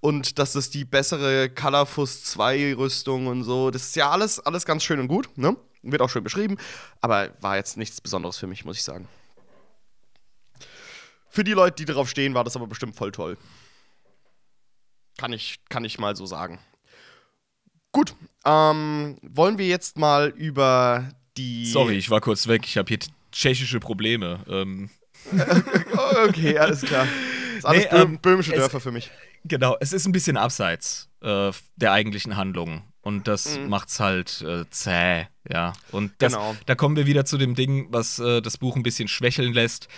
Und 0.00 0.38
dass 0.38 0.54
es 0.54 0.70
die 0.70 0.84
bessere 0.84 1.48
Colorfus 1.48 2.24
2 2.24 2.74
Rüstung 2.74 3.28
und 3.28 3.44
so, 3.44 3.70
das 3.70 3.82
ist 3.82 3.96
ja 3.96 4.10
alles, 4.10 4.40
alles 4.40 4.64
ganz 4.64 4.82
schön 4.82 4.98
und 5.00 5.08
gut, 5.08 5.28
ne? 5.36 5.56
Wird 5.82 6.02
auch 6.02 6.10
schön 6.10 6.24
beschrieben, 6.24 6.58
aber 7.00 7.30
war 7.40 7.56
jetzt 7.56 7.78
nichts 7.78 8.00
Besonderes 8.00 8.36
für 8.36 8.46
mich, 8.46 8.64
muss 8.64 8.76
ich 8.76 8.82
sagen. 8.84 9.08
Für 11.28 11.44
die 11.44 11.52
Leute, 11.52 11.76
die 11.76 11.84
darauf 11.86 12.10
stehen, 12.10 12.34
war 12.34 12.44
das 12.44 12.56
aber 12.56 12.66
bestimmt 12.66 12.96
voll 12.96 13.12
toll. 13.12 13.38
Kann 15.16 15.32
ich, 15.32 15.60
kann 15.68 15.84
ich 15.84 15.98
mal 15.98 16.16
so 16.16 16.26
sagen. 16.26 16.58
Gut, 17.92 18.14
Ähm, 18.44 19.18
wollen 19.22 19.58
wir 19.58 19.66
jetzt 19.66 19.98
mal 19.98 20.28
über 20.28 21.08
die. 21.36 21.66
Sorry, 21.66 21.96
ich 21.96 22.10
war 22.10 22.20
kurz 22.20 22.46
weg. 22.46 22.62
Ich 22.64 22.76
habe 22.76 22.88
hier 22.88 22.98
tschechische 23.32 23.80
Probleme. 23.80 24.40
Ähm. 24.48 24.90
okay, 26.28 26.58
alles 26.58 26.82
klar. 26.82 27.06
Das 27.06 27.58
ist 27.58 27.64
alles 27.64 27.92
nee, 27.92 27.98
ähm, 27.98 28.18
böhmische 28.20 28.52
Dörfer 28.52 28.78
es, 28.78 28.82
für 28.82 28.92
mich. 28.92 29.10
Genau, 29.44 29.76
es 29.80 29.92
ist 29.92 30.06
ein 30.06 30.12
bisschen 30.12 30.36
abseits 30.36 31.08
äh, 31.22 31.50
der 31.76 31.92
eigentlichen 31.92 32.36
Handlung. 32.36 32.82
Und 33.02 33.28
das 33.28 33.58
mhm. 33.58 33.68
macht's 33.68 33.98
halt 33.98 34.42
äh, 34.42 34.64
zäh, 34.70 35.26
ja. 35.48 35.72
Und 35.90 36.12
das, 36.18 36.34
genau. 36.34 36.54
da 36.66 36.74
kommen 36.74 36.96
wir 36.96 37.06
wieder 37.06 37.24
zu 37.24 37.38
dem 37.38 37.54
Ding, 37.54 37.88
was 37.90 38.18
äh, 38.18 38.42
das 38.42 38.58
Buch 38.58 38.76
ein 38.76 38.82
bisschen 38.82 39.08
schwächeln 39.08 39.54
lässt. 39.54 39.88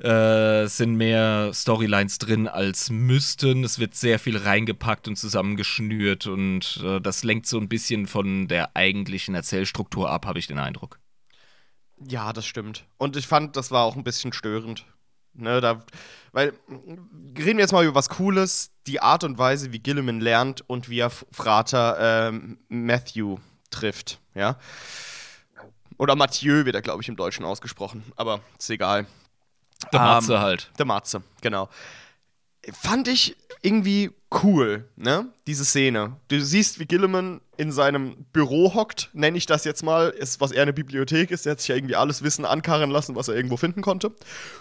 Äh, 0.00 0.62
es 0.62 0.76
sind 0.76 0.94
mehr 0.96 1.50
Storylines 1.52 2.18
drin 2.18 2.46
als 2.46 2.90
müssten. 2.90 3.64
Es 3.64 3.78
wird 3.78 3.94
sehr 3.94 4.18
viel 4.18 4.36
reingepackt 4.36 5.08
und 5.08 5.16
zusammengeschnürt 5.16 6.26
und 6.26 6.80
äh, 6.84 7.00
das 7.00 7.24
lenkt 7.24 7.46
so 7.46 7.58
ein 7.58 7.68
bisschen 7.68 8.06
von 8.06 8.46
der 8.48 8.76
eigentlichen 8.76 9.34
Erzählstruktur 9.34 10.10
ab, 10.10 10.26
habe 10.26 10.38
ich 10.38 10.46
den 10.46 10.58
Eindruck. 10.58 11.00
Ja, 12.06 12.32
das 12.32 12.46
stimmt. 12.46 12.84
Und 12.96 13.16
ich 13.16 13.26
fand, 13.26 13.56
das 13.56 13.70
war 13.70 13.84
auch 13.84 13.96
ein 13.96 14.04
bisschen 14.04 14.32
störend. 14.32 14.86
Ne, 15.34 15.60
da, 15.60 15.84
weil, 16.32 16.52
reden 16.68 17.58
wir 17.58 17.60
jetzt 17.60 17.72
mal 17.72 17.84
über 17.84 17.94
was 17.94 18.08
Cooles, 18.08 18.72
die 18.88 19.00
Art 19.00 19.22
und 19.22 19.38
Weise, 19.38 19.72
wie 19.72 19.78
Gilliman 19.78 20.20
lernt 20.20 20.68
und 20.68 20.88
wie 20.88 20.98
er 20.98 21.10
Frater 21.10 22.30
äh, 22.30 22.40
Matthew 22.68 23.38
trifft, 23.70 24.20
ja. 24.34 24.58
Oder 25.96 26.16
Mathieu 26.16 26.64
wird 26.64 26.74
er, 26.74 26.82
glaube 26.82 27.02
ich, 27.02 27.08
im 27.08 27.16
Deutschen 27.16 27.44
ausgesprochen, 27.44 28.04
aber 28.16 28.40
ist 28.58 28.70
egal. 28.70 29.06
Der 29.92 30.00
Matze 30.00 30.34
ähm, 30.34 30.40
halt. 30.40 30.70
Der 30.78 30.86
Matze, 30.86 31.22
genau. 31.40 31.68
Fand 32.72 33.08
ich 33.08 33.36
irgendwie 33.62 34.10
cool, 34.42 34.88
ne? 34.96 35.26
Diese 35.46 35.64
Szene. 35.64 36.16
Du 36.28 36.40
siehst, 36.40 36.78
wie 36.78 36.86
Gilliman 36.86 37.40
in 37.56 37.72
seinem 37.72 38.26
Büro 38.32 38.74
hockt, 38.74 39.10
nenne 39.12 39.38
ich 39.38 39.46
das 39.46 39.64
jetzt 39.64 39.82
mal, 39.82 40.10
ist, 40.10 40.40
was 40.40 40.52
eher 40.52 40.62
eine 40.62 40.72
Bibliothek 40.72 41.30
ist. 41.30 41.46
Der 41.46 41.52
hat 41.52 41.60
sich 41.60 41.68
ja 41.68 41.76
irgendwie 41.76 41.96
alles 41.96 42.22
Wissen 42.22 42.44
ankarren 42.44 42.90
lassen, 42.90 43.16
was 43.16 43.28
er 43.28 43.34
irgendwo 43.34 43.56
finden 43.56 43.80
konnte 43.80 44.12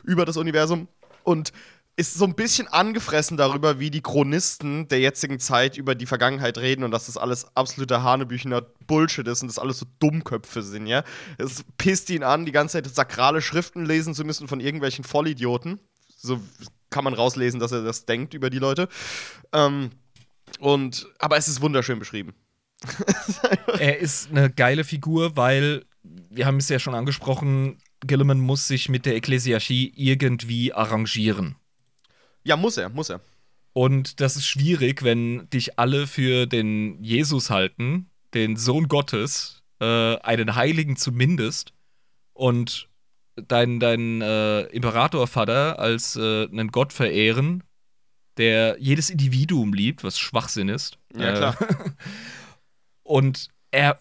über 0.03 0.25
das 0.25 0.37
Universum. 0.37 0.87
Und 1.23 1.51
ist 1.97 2.13
so 2.13 2.25
ein 2.25 2.35
bisschen 2.35 2.67
angefressen 2.67 3.37
darüber, 3.37 3.79
wie 3.79 3.89
die 3.89 4.03
Chronisten 4.03 4.87
der 4.87 4.99
jetzigen 4.99 5.39
Zeit 5.39 5.77
über 5.77 5.95
die 5.95 6.05
Vergangenheit 6.05 6.59
reden 6.59 6.83
und 6.83 6.91
dass 6.91 7.07
das 7.07 7.17
alles 7.17 7.47
absoluter 7.55 8.03
Hanebüchener 8.03 8.61
Bullshit 8.85 9.27
ist 9.27 9.41
und 9.41 9.47
das 9.47 9.57
alles 9.57 9.79
so 9.79 9.87
Dummköpfe 9.99 10.61
sind, 10.61 10.85
ja. 10.85 11.03
Es 11.39 11.65
pisst 11.79 12.11
ihn 12.11 12.23
an, 12.23 12.45
die 12.45 12.51
ganze 12.51 12.73
Zeit 12.73 12.93
sakrale 12.93 13.41
Schriften 13.41 13.83
lesen 13.83 14.13
zu 14.13 14.23
müssen 14.23 14.47
von 14.47 14.59
irgendwelchen 14.59 15.03
Vollidioten. 15.03 15.79
So 16.15 16.39
kann 16.91 17.03
man 17.03 17.15
rauslesen, 17.15 17.59
dass 17.59 17.71
er 17.71 17.81
das 17.81 18.05
denkt 18.05 18.35
über 18.35 18.51
die 18.51 18.59
Leute. 18.59 18.89
Ähm, 19.51 19.89
und, 20.59 21.07
aber 21.17 21.37
es 21.37 21.47
ist 21.47 21.61
wunderschön 21.61 21.97
beschrieben. 21.97 22.35
er 23.79 23.97
ist 23.97 24.29
eine 24.29 24.51
geile 24.51 24.83
Figur, 24.83 25.35
weil, 25.35 25.83
wir 26.03 26.45
haben 26.45 26.57
es 26.57 26.69
ja 26.69 26.77
schon 26.77 26.93
angesprochen, 26.93 27.79
Gilliman 28.01 28.39
muss 28.39 28.67
sich 28.67 28.87
mit 28.87 29.07
der 29.07 29.15
Ekklesiarchie 29.15 29.91
irgendwie 29.95 30.73
arrangieren. 30.73 31.55
Ja, 32.47 32.55
muss 32.55 32.77
er, 32.77 32.89
muss 32.89 33.09
er. 33.09 33.19
Und 33.73 34.21
das 34.21 34.37
ist 34.37 34.47
schwierig, 34.47 35.03
wenn 35.03 35.49
dich 35.49 35.77
alle 35.77 36.07
für 36.07 36.45
den 36.45 37.03
Jesus 37.03 37.49
halten, 37.49 38.09
den 38.33 38.55
Sohn 38.55 38.87
Gottes, 38.87 39.61
äh, 39.79 40.17
einen 40.19 40.55
Heiligen 40.55 40.95
zumindest, 40.95 41.73
und 42.33 42.87
dein, 43.35 43.79
dein 43.79 44.21
äh, 44.21 44.61
Imperatorvater 44.67 45.77
als 45.77 46.15
äh, 46.15 46.45
einen 46.45 46.69
Gott 46.69 46.93
verehren, 46.93 47.63
der 48.37 48.77
jedes 48.79 49.09
Individuum 49.09 49.73
liebt, 49.73 50.03
was 50.03 50.17
Schwachsinn 50.17 50.69
ist. 50.69 50.97
Ja, 51.13 51.33
klar. 51.33 51.57
und 53.03 53.49
er 53.71 53.99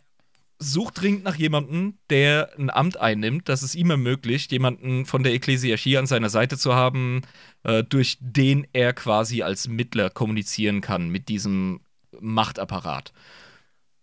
sucht 0.58 1.00
dringend 1.00 1.24
nach 1.24 1.36
jemandem, 1.36 1.98
der 2.10 2.50
ein 2.58 2.70
Amt 2.70 2.98
einnimmt, 2.98 3.48
das 3.48 3.62
es 3.62 3.74
ihm 3.74 3.90
ermöglicht, 3.90 4.52
jemanden 4.52 5.04
von 5.06 5.22
der 5.22 5.32
Ekklesiarchie 5.34 5.98
an 5.98 6.06
seiner 6.06 6.30
Seite 6.30 6.56
zu 6.56 6.74
haben, 6.74 7.22
äh, 7.64 7.84
durch 7.84 8.18
den 8.20 8.66
er 8.72 8.92
quasi 8.92 9.42
als 9.42 9.68
Mittler 9.68 10.10
kommunizieren 10.10 10.80
kann 10.80 11.08
mit 11.08 11.28
diesem 11.28 11.80
Machtapparat. 12.20 13.12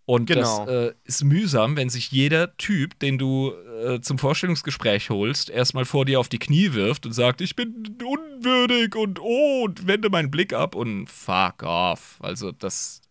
Und 0.06 0.26
genau. 0.26 0.66
das 0.66 0.74
äh, 0.74 0.94
ist 1.06 1.24
mühsam, 1.24 1.78
wenn 1.78 1.90
sich 1.90 2.12
jeder 2.12 2.58
Typ, 2.58 3.00
den 3.00 3.18
du 3.18 3.54
äh, 3.86 4.02
zum 4.02 4.18
Vorstellungsgespräch 4.18 5.10
holst, 5.10 5.50
erstmal 5.50 5.86
vor 5.86 6.04
dir 6.04 6.20
auf 6.20 6.28
die 6.28 6.40
Knie 6.40 6.74
wirft 6.74 7.06
und 7.06 7.14
sagt, 7.14 7.40
ich 7.40 7.56
bin 7.56 7.98
unwürdig 8.04 8.96
und 8.96 9.20
oh, 9.22 9.64
und 9.64 9.88
wende 9.88 10.10
meinen 10.10 10.30
Blick 10.30 10.52
ab 10.52 10.76
und 10.76 11.08
fuck 11.08 11.64
off. 11.64 12.18
Also 12.20 12.52
das, 12.52 13.02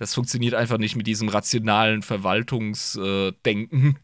das 0.00 0.14
funktioniert 0.14 0.54
einfach 0.54 0.78
nicht 0.78 0.96
mit 0.96 1.06
diesem 1.06 1.28
rationalen 1.28 2.00
Verwaltungsdenken. 2.00 3.98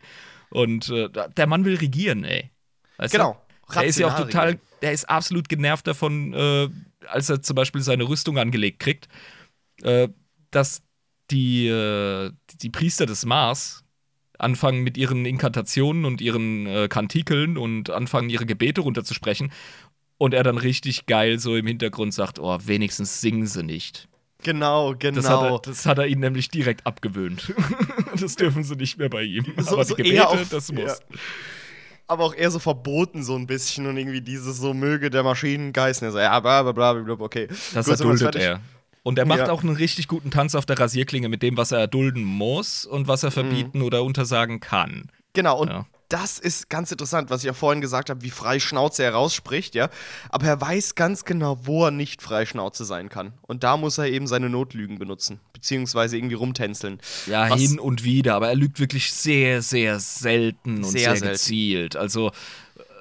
und 0.50 0.90
äh, 0.90 1.08
der 1.34 1.46
Mann 1.46 1.64
will 1.64 1.76
regieren, 1.76 2.22
ey. 2.22 2.50
Weißt 2.98 3.14
genau. 3.14 3.40
Der 3.74 3.86
ist 3.86 3.98
ja 3.98 4.08
auch 4.08 4.18
total, 4.18 4.58
der 4.82 4.92
ist 4.92 5.08
absolut 5.08 5.48
genervt 5.48 5.86
davon, 5.86 6.34
äh, 6.34 6.68
als 7.08 7.30
er 7.30 7.40
zum 7.40 7.56
Beispiel 7.56 7.80
seine 7.80 8.04
Rüstung 8.04 8.36
angelegt 8.36 8.78
kriegt, 8.78 9.08
äh, 9.82 10.08
dass 10.50 10.82
die, 11.30 11.66
äh, 11.66 12.30
die 12.60 12.70
Priester 12.70 13.06
des 13.06 13.24
Mars 13.24 13.82
anfangen 14.38 14.82
mit 14.82 14.98
ihren 14.98 15.24
Inkantationen 15.24 16.04
und 16.04 16.20
ihren 16.20 16.66
äh, 16.66 16.88
Kantikeln 16.88 17.56
und 17.56 17.88
anfangen 17.88 18.28
ihre 18.28 18.44
Gebete 18.44 18.82
runterzusprechen 18.82 19.50
und 20.18 20.34
er 20.34 20.42
dann 20.42 20.58
richtig 20.58 21.06
geil 21.06 21.38
so 21.38 21.56
im 21.56 21.66
Hintergrund 21.66 22.12
sagt, 22.12 22.38
oh, 22.38 22.58
wenigstens 22.66 23.22
singen 23.22 23.46
sie 23.46 23.62
nicht. 23.62 24.10
Genau, 24.42 24.94
genau. 24.98 25.16
Das 25.16 25.30
hat, 25.30 25.42
er, 25.42 25.58
das 25.60 25.86
hat 25.86 25.98
er 25.98 26.06
ihnen 26.06 26.20
nämlich 26.20 26.48
direkt 26.48 26.86
abgewöhnt. 26.86 27.52
das 28.20 28.36
dürfen 28.36 28.64
sie 28.64 28.76
nicht 28.76 28.98
mehr 28.98 29.08
bei 29.08 29.22
ihm. 29.22 29.44
So, 29.58 29.72
Aber 29.72 29.84
so 29.84 29.94
die 29.94 30.02
Gebete, 30.02 30.28
auf, 30.28 30.48
das 30.48 30.70
muss. 30.72 30.84
Ja. 30.84 31.18
Aber 32.06 32.24
auch 32.24 32.34
eher 32.34 32.50
so 32.50 32.58
verboten 32.58 33.24
so 33.24 33.34
ein 33.34 33.46
bisschen 33.46 33.86
und 33.86 33.96
irgendwie 33.96 34.20
dieses 34.20 34.58
so 34.58 34.74
möge 34.74 35.10
der 35.10 35.24
Maschinengeist. 35.24 36.02
Und 36.02 36.08
er 36.08 36.12
so, 36.12 36.18
ja, 36.18 36.38
bla 36.38 36.62
bla 36.62 36.72
bla 36.72 36.92
bla, 36.92 37.16
okay. 37.18 37.48
Das 37.74 37.86
Gut, 37.86 37.98
erduldet 37.98 38.36
er. 38.36 38.60
Und 39.02 39.18
er 39.18 39.24
macht 39.24 39.38
ja. 39.38 39.50
auch 39.50 39.62
einen 39.62 39.76
richtig 39.76 40.08
guten 40.08 40.30
Tanz 40.30 40.54
auf 40.54 40.66
der 40.66 40.78
Rasierklinge 40.78 41.28
mit 41.28 41.42
dem, 41.42 41.56
was 41.56 41.72
er 41.72 41.78
erdulden 41.78 42.24
muss 42.24 42.84
und 42.84 43.06
was 43.08 43.22
er 43.22 43.30
verbieten 43.30 43.78
mhm. 43.78 43.84
oder 43.84 44.02
untersagen 44.02 44.60
kann. 44.60 45.10
Genau, 45.32 45.60
und 45.60 45.68
ja. 45.68 45.86
Das 46.08 46.38
ist 46.38 46.70
ganz 46.70 46.92
interessant, 46.92 47.30
was 47.30 47.40
ich 47.40 47.46
ja 47.46 47.52
vorhin 47.52 47.80
gesagt 47.80 48.10
habe, 48.10 48.22
wie 48.22 48.30
frei 48.30 48.60
Schnauze 48.60 49.02
er 49.02 49.12
rausspricht, 49.12 49.74
ja. 49.74 49.90
Aber 50.28 50.46
er 50.46 50.60
weiß 50.60 50.94
ganz 50.94 51.24
genau, 51.24 51.58
wo 51.62 51.86
er 51.86 51.90
nicht 51.90 52.22
frei 52.22 52.46
Schnauze 52.46 52.84
sein 52.84 53.08
kann. 53.08 53.32
Und 53.42 53.64
da 53.64 53.76
muss 53.76 53.98
er 53.98 54.06
eben 54.06 54.26
seine 54.26 54.48
Notlügen 54.48 54.98
benutzen, 54.98 55.40
beziehungsweise 55.52 56.16
irgendwie 56.16 56.36
rumtänzeln. 56.36 57.00
Ja, 57.26 57.50
was 57.50 57.60
hin 57.60 57.78
und 57.78 58.04
wieder, 58.04 58.34
aber 58.34 58.48
er 58.48 58.54
lügt 58.54 58.78
wirklich 58.78 59.12
sehr, 59.12 59.62
sehr 59.62 59.98
selten 59.98 60.78
und 60.78 60.84
sehr, 60.84 61.16
sehr 61.16 61.32
gezielt. 61.32 61.96
Also 61.96 62.30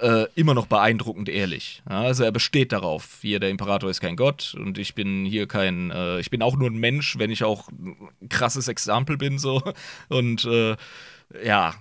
äh, 0.02 0.26
immer 0.36 0.54
noch 0.54 0.66
beeindruckend 0.66 1.30
ehrlich. 1.30 1.82
Ja, 1.90 2.02
also 2.02 2.24
er 2.24 2.32
besteht 2.32 2.72
darauf, 2.72 3.20
hier 3.22 3.40
der 3.40 3.50
Imperator 3.50 3.90
ist 3.90 4.02
kein 4.02 4.16
Gott 4.16 4.56
und 4.60 4.78
ich 4.78 4.96
bin 4.96 5.26
hier 5.26 5.48
kein, 5.48 5.92
äh, 5.92 6.20
ich 6.20 6.30
bin 6.30 6.42
auch 6.42 6.56
nur 6.56 6.70
ein 6.70 6.78
Mensch, 6.78 7.18
wenn 7.18 7.30
ich 7.30 7.44
auch 7.44 7.70
ein 7.70 8.30
krasses 8.30 8.68
Exempel 8.68 9.18
bin 9.18 9.38
so. 9.38 9.62
Und 10.10 10.46
äh, 10.46 10.76
ja, 11.44 11.76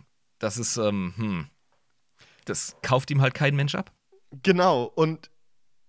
das 0.45 0.59
ist, 0.59 0.76
ähm, 0.76 1.14
hm, 1.16 1.47
das 2.45 2.76
kauft 2.82 3.11
ihm 3.11 3.22
halt 3.22 3.34
kein 3.34 3.57
Mensch 3.57 3.74
ab. 3.74 3.90
Genau, 4.42 4.84
und 4.84 5.30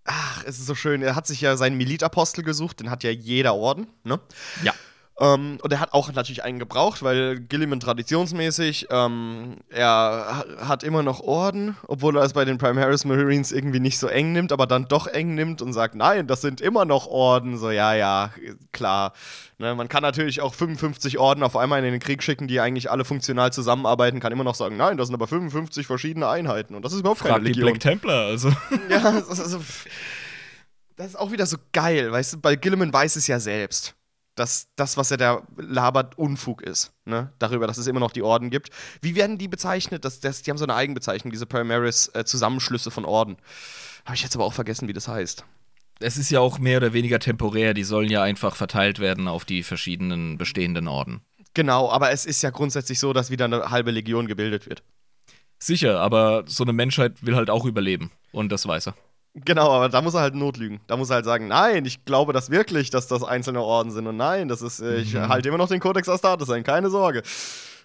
ach, 0.05 0.43
es 0.45 0.59
ist 0.59 0.65
so 0.65 0.75
schön, 0.75 1.01
er 1.01 1.15
hat 1.15 1.27
sich 1.27 1.41
ja 1.41 1.57
seinen 1.57 1.77
Militapostel 1.77 2.43
gesucht, 2.43 2.79
den 2.79 2.89
hat 2.89 3.03
ja 3.03 3.11
jeder 3.11 3.55
Orden, 3.55 3.87
ne? 4.03 4.19
Ja. 4.63 4.73
Ähm, 5.17 5.59
und 5.61 5.71
er 5.71 5.79
hat 5.79 5.93
auch 5.93 6.11
natürlich 6.11 6.43
einen 6.43 6.59
gebraucht, 6.59 7.01
weil 7.01 7.39
Gilliman 7.39 7.79
traditionsmäßig, 7.79 8.87
ähm, 8.89 9.57
er 9.69 10.43
hat 10.59 10.83
immer 10.83 11.03
noch 11.03 11.21
Orden, 11.21 11.77
obwohl 11.87 12.17
er 12.17 12.23
es 12.23 12.33
bei 12.33 12.43
den 12.43 12.57
Prime 12.57 12.81
Harris 12.81 13.05
Marines 13.05 13.53
irgendwie 13.53 13.79
nicht 13.79 13.97
so 13.97 14.07
eng 14.07 14.33
nimmt, 14.33 14.51
aber 14.51 14.67
dann 14.67 14.89
doch 14.89 15.07
eng 15.07 15.33
nimmt 15.33 15.61
und 15.61 15.71
sagt, 15.71 15.95
nein, 15.95 16.27
das 16.27 16.41
sind 16.41 16.59
immer 16.59 16.83
noch 16.83 17.07
Orden. 17.07 17.57
So, 17.57 17.71
ja, 17.71 17.93
ja, 17.93 18.31
klar. 18.73 19.13
Ne, 19.57 19.73
man 19.73 19.87
kann 19.87 20.01
natürlich 20.01 20.41
auch 20.41 20.53
55 20.53 21.17
Orden 21.17 21.43
auf 21.43 21.55
einmal 21.55 21.81
in 21.81 21.89
den 21.89 22.01
Krieg 22.01 22.21
schicken, 22.21 22.49
die 22.49 22.59
eigentlich 22.59 22.91
alle 22.91 23.05
funktional 23.05 23.53
zusammenarbeiten, 23.53 24.19
kann 24.19 24.33
immer 24.33 24.43
noch 24.43 24.55
sagen, 24.55 24.75
nein, 24.75 24.97
das 24.97 25.07
sind 25.07 25.15
aber 25.15 25.27
55 25.27 25.87
verschiedene 25.87 26.27
Einheiten 26.27 26.75
und 26.75 26.83
das 26.83 26.91
ist 26.91 26.99
überhaupt 26.99 27.21
Frag 27.21 27.31
keine 27.31 27.45
Legion. 27.45 27.67
die 27.67 27.71
Black 27.71 27.79
Templar, 27.79 28.25
also. 28.25 28.49
ja, 28.89 28.99
das 28.99 29.29
ist, 29.29 29.39
also, 29.39 29.61
das 30.97 31.07
ist 31.07 31.15
auch 31.15 31.31
wieder 31.31 31.45
so 31.45 31.55
geil, 31.71 32.11
weißt 32.11 32.33
du, 32.33 32.37
weil 32.41 32.57
Gilliman 32.57 32.91
weiß 32.91 33.15
es 33.15 33.27
ja 33.27 33.39
selbst 33.39 33.95
dass 34.35 34.67
das, 34.75 34.97
was 34.97 35.11
er 35.11 35.17
da 35.17 35.41
labert, 35.57 36.17
Unfug 36.17 36.61
ist. 36.61 36.91
Ne? 37.05 37.31
Darüber, 37.39 37.67
dass 37.67 37.77
es 37.77 37.87
immer 37.87 37.99
noch 37.99 38.11
die 38.11 38.21
Orden 38.21 38.49
gibt. 38.49 38.69
Wie 39.01 39.15
werden 39.15 39.37
die 39.37 39.47
bezeichnet? 39.47 40.05
Das, 40.05 40.19
das, 40.19 40.41
die 40.41 40.51
haben 40.51 40.57
so 40.57 40.65
eine 40.65 40.75
Eigenbezeichnung, 40.75 41.31
diese 41.31 41.45
Primaris-Zusammenschlüsse 41.45 42.89
äh, 42.89 42.91
von 42.91 43.05
Orden. 43.05 43.37
Habe 44.05 44.15
ich 44.15 44.23
jetzt 44.23 44.35
aber 44.35 44.45
auch 44.45 44.53
vergessen, 44.53 44.87
wie 44.87 44.93
das 44.93 45.07
heißt. 45.07 45.45
Es 45.99 46.17
ist 46.17 46.29
ja 46.29 46.41
auch 46.41 46.59
mehr 46.59 46.77
oder 46.77 46.93
weniger 46.93 47.19
temporär. 47.19 47.73
Die 47.73 47.83
sollen 47.83 48.09
ja 48.09 48.21
einfach 48.21 48.55
verteilt 48.55 48.99
werden 48.99 49.27
auf 49.27 49.45
die 49.45 49.63
verschiedenen 49.63 50.37
bestehenden 50.37 50.87
Orden. 50.87 51.21
Genau, 51.53 51.89
aber 51.89 52.11
es 52.11 52.25
ist 52.25 52.41
ja 52.41 52.49
grundsätzlich 52.49 52.99
so, 52.99 53.13
dass 53.13 53.29
wieder 53.29 53.45
eine 53.45 53.69
halbe 53.71 53.91
Legion 53.91 54.27
gebildet 54.27 54.67
wird. 54.67 54.83
Sicher, 55.57 56.01
aber 56.01 56.43
so 56.47 56.65
eine 56.65 56.73
Menschheit 56.73 57.25
will 57.25 57.35
halt 57.35 57.49
auch 57.49 57.65
überleben. 57.65 58.11
Und 58.33 58.51
das 58.51 58.67
weiß 58.67 58.87
er. 58.87 58.95
Genau, 59.43 59.69
aber 59.69 59.89
da 59.89 60.01
muss 60.01 60.13
er 60.13 60.21
halt 60.21 60.33
notlügen. 60.33 60.79
Da 60.87 60.95
muss 60.95 61.09
er 61.09 61.15
halt 61.15 61.25
sagen, 61.25 61.49
nein, 61.49 61.83
ich 61.83 62.05
glaube 62.05 62.31
das 62.31 62.49
wirklich, 62.51 62.89
dass 62.89 63.07
das 63.07 63.21
einzelne 63.21 63.61
Orden 63.61 63.91
sind 63.91 64.07
und 64.07 64.15
nein, 64.15 64.47
das 64.47 64.61
ist, 64.61 64.79
äh, 64.79 64.97
ich 64.97 65.13
mhm. 65.13 65.27
halte 65.27 65.49
immer 65.49 65.57
noch 65.57 65.67
den 65.67 65.81
Codex 65.81 66.07
Astartes 66.07 66.49
ein, 66.49 66.63
keine 66.63 66.89
Sorge. 66.89 67.21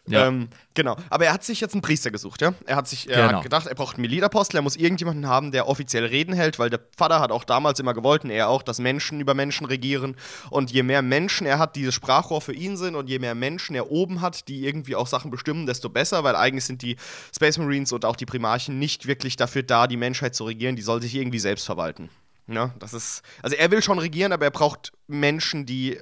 Ja. 0.07 0.27
Ähm, 0.27 0.49
genau. 0.75 0.97
Aber 1.09 1.27
er 1.27 1.33
hat 1.33 1.45
sich 1.45 1.61
jetzt 1.61 1.75
einen 1.75 1.83
Priester 1.83 2.11
gesucht, 2.11 2.41
ja? 2.41 2.55
Er 2.67 2.77
hat 2.77 2.89
sich 2.89 3.09
er 3.09 3.27
genau. 3.27 3.39
hat 3.39 3.43
gedacht, 3.43 3.67
er 3.67 3.75
braucht 3.75 3.97
einen 3.97 4.03
Militapostel, 4.03 4.57
er 4.57 4.63
muss 4.63 4.77
irgendjemanden 4.77 5.27
haben, 5.27 5.53
der 5.53 5.69
offiziell 5.69 6.05
Reden 6.05 6.35
hält, 6.35 6.59
weil 6.59 6.71
der 6.71 6.81
Vater 6.97 7.21
hat 7.21 7.31
auch 7.31 7.45
damals 7.45 7.79
immer 7.79 7.95
gewollt, 7.95 8.25
und 8.25 8.31
er 8.31 8.49
auch, 8.49 8.63
dass 8.63 8.79
Menschen 8.79 9.21
über 9.21 9.35
Menschen 9.35 9.67
regieren. 9.67 10.17
Und 10.51 10.71
je 10.71 10.83
mehr 10.83 11.03
Menschen 11.03 11.47
er 11.47 11.59
hat, 11.59 11.77
die 11.77 11.85
das 11.85 11.95
Sprachrohr 11.95 12.41
für 12.41 12.55
ihn 12.55 12.77
sind, 12.77 12.95
und 12.95 13.09
je 13.09 13.19
mehr 13.19 13.35
Menschen 13.35 13.75
er 13.77 13.91
oben 13.91 14.21
hat, 14.21 14.49
die 14.49 14.65
irgendwie 14.65 14.97
auch 14.97 15.07
Sachen 15.07 15.31
bestimmen, 15.31 15.67
desto 15.67 15.89
besser, 15.89 16.25
weil 16.25 16.37
eigentlich 16.37 16.65
sind 16.65 16.83
die 16.83 16.97
Space 17.35 17.59
Marines 17.59 17.93
und 17.93 18.05
auch 18.05 18.17
die 18.17 18.27
Primarchen 18.27 18.79
nicht 18.79 19.07
wirklich 19.07 19.37
dafür 19.37 19.63
da, 19.63 19.87
die 19.87 19.97
Menschheit 19.97 20.35
zu 20.35 20.45
regieren, 20.45 20.77
die 20.77 20.83
soll 20.83 21.03
sich 21.03 21.15
irgendwie 21.15 21.39
selbst 21.39 21.67
verwalten. 21.67 22.11
Ja, 22.47 22.75
das 22.81 22.95
ist. 22.95 23.23
Also 23.43 23.57
er 23.57 23.71
will 23.71 23.81
schon 23.81 23.99
regieren, 23.99 24.33
aber 24.33 24.45
er 24.45 24.51
braucht 24.51 24.93
Menschen, 25.07 25.67
die 25.67 25.99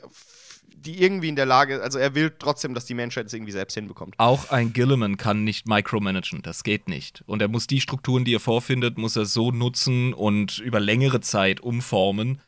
die 0.77 1.03
irgendwie 1.03 1.29
in 1.29 1.37
der 1.37 1.47
Lage, 1.47 1.83
also 1.83 1.99
er 1.99 2.15
will 2.15 2.35
trotzdem, 2.39 2.75
dass 2.75 2.85
die 2.85 2.95
Menschheit 2.95 3.27
es 3.27 3.33
irgendwie 3.33 3.53
selbst 3.53 3.75
hinbekommt. 3.75 4.15
Auch 4.19 4.51
ein 4.51 4.73
Gilliman 4.73 5.17
kann 5.17 5.45
nicht 5.45 5.67
micromanagen, 5.67 6.43
das 6.43 6.63
geht 6.63 6.89
nicht. 6.89 7.23
Und 7.27 7.43
er 7.43 7.49
muss 7.49 7.67
die 7.67 7.81
Strukturen, 7.81 8.25
die 8.25 8.35
er 8.35 8.41
vorfindet, 8.41 8.99
muss 8.99 9.17
er 9.17 9.27
so 9.27 9.51
nutzen 9.51 10.15
und 10.15 10.59
über 10.59 10.81
längere 10.81 11.21
Zeit 11.21 11.61
umformen, 11.61 12.41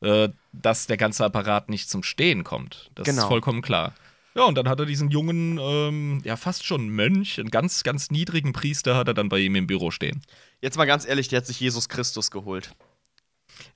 äh, 0.00 0.28
dass 0.52 0.86
der 0.86 0.96
ganze 0.96 1.24
Apparat 1.24 1.68
nicht 1.68 1.88
zum 1.88 2.02
Stehen 2.02 2.44
kommt. 2.44 2.90
Das 2.94 3.06
genau. 3.06 3.22
ist 3.22 3.28
vollkommen 3.28 3.62
klar. 3.62 3.94
Ja, 4.34 4.44
und 4.44 4.56
dann 4.56 4.68
hat 4.68 4.78
er 4.78 4.84
diesen 4.84 5.10
jungen, 5.10 5.58
ähm, 5.58 6.20
ja, 6.22 6.36
fast 6.36 6.66
schon 6.66 6.90
Mönch, 6.90 7.40
einen 7.40 7.48
ganz, 7.48 7.82
ganz 7.84 8.10
niedrigen 8.10 8.52
Priester, 8.52 8.94
hat 8.94 9.08
er 9.08 9.14
dann 9.14 9.30
bei 9.30 9.38
ihm 9.38 9.54
im 9.54 9.66
Büro 9.66 9.90
stehen. 9.90 10.20
Jetzt 10.60 10.76
mal 10.76 10.84
ganz 10.84 11.06
ehrlich, 11.06 11.28
der 11.28 11.38
hat 11.38 11.46
sich 11.46 11.58
Jesus 11.58 11.88
Christus 11.88 12.30
geholt. 12.30 12.70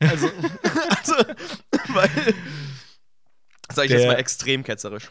Also, 0.01 0.27
also 0.99 1.15
weil 1.89 2.35
Sag 3.73 3.85
ich 3.85 3.91
der, 3.91 4.01
jetzt 4.01 4.09
mal 4.09 4.19
extrem 4.19 4.63
ketzerisch. 4.65 5.11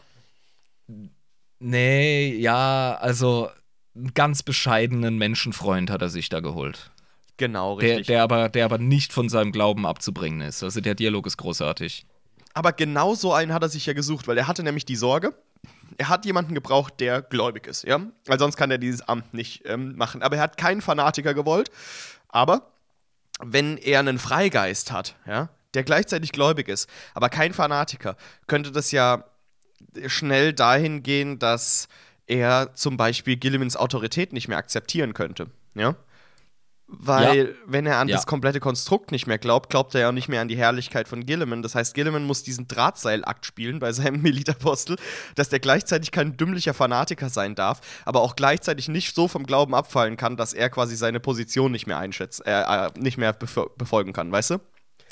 Nee, 1.58 2.34
ja, 2.36 2.96
also 3.00 3.50
einen 3.94 4.14
ganz 4.14 4.42
bescheidenen 4.42 5.18
Menschenfreund 5.18 5.90
hat 5.90 6.02
er 6.02 6.08
sich 6.08 6.28
da 6.28 6.40
geholt. 6.40 6.90
Genau, 7.36 7.74
richtig. 7.74 8.06
Der, 8.06 8.16
der, 8.16 8.22
aber, 8.22 8.48
der 8.48 8.64
aber 8.64 8.78
nicht 8.78 9.12
von 9.12 9.28
seinem 9.28 9.52
Glauben 9.52 9.86
abzubringen 9.86 10.42
ist. 10.42 10.62
Also 10.62 10.80
der 10.80 10.94
Dialog 10.94 11.26
ist 11.26 11.38
großartig. 11.38 12.04
Aber 12.52 12.72
genau 12.72 13.14
so 13.14 13.32
einen 13.32 13.54
hat 13.54 13.62
er 13.62 13.68
sich 13.68 13.86
ja 13.86 13.92
gesucht, 13.92 14.28
weil 14.28 14.36
er 14.36 14.46
hatte 14.46 14.62
nämlich 14.62 14.84
die 14.84 14.96
Sorge, 14.96 15.34
er 15.98 16.08
hat 16.08 16.24
jemanden 16.24 16.54
gebraucht, 16.54 16.94
der 17.00 17.22
gläubig 17.22 17.66
ist, 17.66 17.84
ja? 17.84 18.00
Weil 18.26 18.38
sonst 18.38 18.56
kann 18.56 18.70
er 18.70 18.78
dieses 18.78 19.02
Amt 19.02 19.34
nicht 19.34 19.62
ähm, 19.66 19.96
machen. 19.96 20.22
Aber 20.22 20.36
er 20.36 20.42
hat 20.42 20.56
keinen 20.56 20.80
Fanatiker 20.80 21.34
gewollt. 21.34 21.70
Aber 22.28 22.72
wenn 23.40 23.76
er 23.76 24.00
einen 24.00 24.18
Freigeist 24.18 24.92
hat, 24.92 25.14
ja, 25.26 25.48
der 25.74 25.84
gleichzeitig 25.84 26.32
gläubig 26.32 26.68
ist, 26.68 26.88
aber 27.14 27.28
kein 27.28 27.52
Fanatiker, 27.52 28.16
könnte 28.46 28.72
das 28.72 28.92
ja 28.92 29.24
schnell 30.06 30.52
dahin 30.52 31.02
gehen, 31.02 31.38
dass 31.38 31.88
er 32.26 32.74
zum 32.74 32.96
Beispiel 32.96 33.36
Gillimans 33.36 33.76
Autorität 33.76 34.32
nicht 34.32 34.48
mehr 34.48 34.58
akzeptieren 34.58 35.14
könnte. 35.14 35.48
Ja? 35.74 35.96
Weil, 36.92 37.36
ja. 37.36 37.54
wenn 37.66 37.86
er 37.86 37.98
an 37.98 38.08
ja. 38.08 38.16
das 38.16 38.26
komplette 38.26 38.58
Konstrukt 38.58 39.12
nicht 39.12 39.28
mehr 39.28 39.38
glaubt, 39.38 39.70
glaubt 39.70 39.94
er 39.94 40.00
ja 40.00 40.08
auch 40.08 40.12
nicht 40.12 40.28
mehr 40.28 40.40
an 40.40 40.48
die 40.48 40.56
Herrlichkeit 40.56 41.06
von 41.06 41.24
Gilliman. 41.24 41.62
Das 41.62 41.76
heißt, 41.76 41.94
Gilliman 41.94 42.24
muss 42.24 42.42
diesen 42.42 42.66
Drahtseilakt 42.66 43.46
spielen 43.46 43.78
bei 43.78 43.92
seinem 43.92 44.22
Militapostel, 44.22 44.96
dass 45.36 45.48
der 45.48 45.60
gleichzeitig 45.60 46.10
kein 46.10 46.36
dümmlicher 46.36 46.74
Fanatiker 46.74 47.28
sein 47.28 47.54
darf, 47.54 47.80
aber 48.04 48.22
auch 48.22 48.34
gleichzeitig 48.34 48.88
nicht 48.88 49.14
so 49.14 49.28
vom 49.28 49.46
Glauben 49.46 49.74
abfallen 49.74 50.16
kann, 50.16 50.36
dass 50.36 50.52
er 50.52 50.68
quasi 50.68 50.96
seine 50.96 51.20
Position 51.20 51.70
nicht 51.70 51.86
mehr 51.86 51.98
einschätzt, 51.98 52.44
äh, 52.44 52.62
äh 52.62 52.90
nicht 52.98 53.18
mehr 53.18 53.32
befolgen 53.32 54.12
kann, 54.12 54.32
weißt 54.32 54.50
du? 54.50 54.58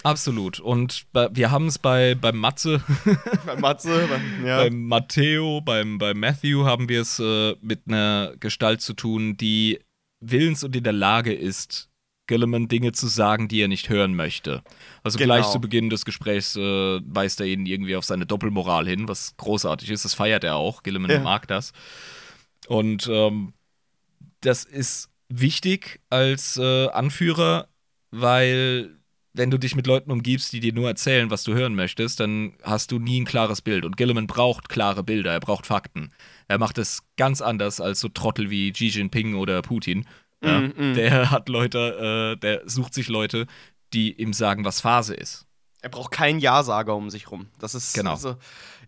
Absolut. 0.02 0.60
Und 0.60 1.06
wir 1.12 1.50
haben 1.50 1.66
es 1.66 1.78
bei, 1.78 2.14
beim 2.14 2.36
Matze, 2.36 2.82
beim 3.46 3.60
Matze, 3.60 4.06
beim, 4.08 4.46
ja. 4.46 4.58
beim 4.58 4.84
Matteo, 4.86 5.60
beim, 5.60 5.98
beim 5.98 6.18
Matthew 6.18 6.64
haben 6.64 6.88
wir 6.88 7.02
es 7.02 7.18
äh, 7.18 7.54
mit 7.60 7.82
einer 7.86 8.34
Gestalt 8.38 8.80
zu 8.80 8.94
tun, 8.94 9.36
die 9.36 9.80
willens 10.20 10.64
und 10.64 10.74
in 10.76 10.84
der 10.84 10.92
Lage 10.92 11.32
ist, 11.32 11.88
Gilliman 12.26 12.68
Dinge 12.68 12.92
zu 12.92 13.08
sagen, 13.08 13.48
die 13.48 13.62
er 13.62 13.68
nicht 13.68 13.88
hören 13.88 14.14
möchte. 14.14 14.62
Also 15.02 15.18
genau. 15.18 15.34
gleich 15.34 15.50
zu 15.50 15.60
Beginn 15.60 15.90
des 15.90 16.04
Gesprächs 16.04 16.54
äh, 16.56 17.00
weist 17.04 17.40
er 17.40 17.46
ihn 17.46 17.66
irgendwie 17.66 17.96
auf 17.96 18.04
seine 18.04 18.26
Doppelmoral 18.26 18.86
hin, 18.86 19.08
was 19.08 19.36
großartig 19.38 19.90
ist. 19.90 20.04
Das 20.04 20.14
feiert 20.14 20.44
er 20.44 20.56
auch. 20.56 20.82
Gilliman 20.82 21.10
ja. 21.10 21.20
mag 21.20 21.48
das. 21.48 21.72
Und 22.68 23.08
ähm, 23.10 23.54
das 24.42 24.64
ist 24.64 25.08
wichtig 25.28 26.00
als 26.10 26.58
äh, 26.58 26.88
Anführer, 26.88 27.68
weil 28.10 28.97
wenn 29.38 29.50
du 29.50 29.58
dich 29.58 29.76
mit 29.76 29.86
Leuten 29.86 30.10
umgibst, 30.10 30.52
die 30.52 30.60
dir 30.60 30.72
nur 30.72 30.88
erzählen, 30.88 31.30
was 31.30 31.44
du 31.44 31.54
hören 31.54 31.76
möchtest, 31.76 32.18
dann 32.20 32.54
hast 32.62 32.90
du 32.90 32.98
nie 32.98 33.20
ein 33.20 33.24
klares 33.24 33.62
Bild. 33.62 33.84
Und 33.84 33.96
Gilliman 33.96 34.26
braucht 34.26 34.68
klare 34.68 35.04
Bilder, 35.04 35.32
er 35.32 35.40
braucht 35.40 35.66
Fakten. 35.66 36.12
Er 36.48 36.58
macht 36.58 36.76
es 36.76 37.04
ganz 37.16 37.40
anders 37.40 37.80
als 37.80 38.00
so 38.00 38.08
Trottel 38.08 38.50
wie 38.50 38.72
Xi 38.72 38.88
Jinping 38.88 39.36
oder 39.36 39.62
Putin. 39.62 40.06
Ja, 40.42 40.60
mm, 40.60 40.72
mm. 40.76 40.94
Der 40.94 41.30
hat 41.30 41.48
Leute, 41.48 42.34
äh, 42.36 42.40
der 42.40 42.62
sucht 42.68 42.94
sich 42.94 43.08
Leute, 43.08 43.46
die 43.92 44.12
ihm 44.20 44.32
sagen, 44.32 44.64
was 44.64 44.80
Phase 44.80 45.14
ist. 45.14 45.46
Er 45.80 45.90
braucht 45.90 46.10
keinen 46.10 46.40
Ja-Sager 46.40 46.96
um 46.96 47.08
sich 47.08 47.30
rum. 47.30 47.46
Das 47.60 47.76
ist 47.76 47.94
genau. 47.94 48.12
Also, 48.12 48.36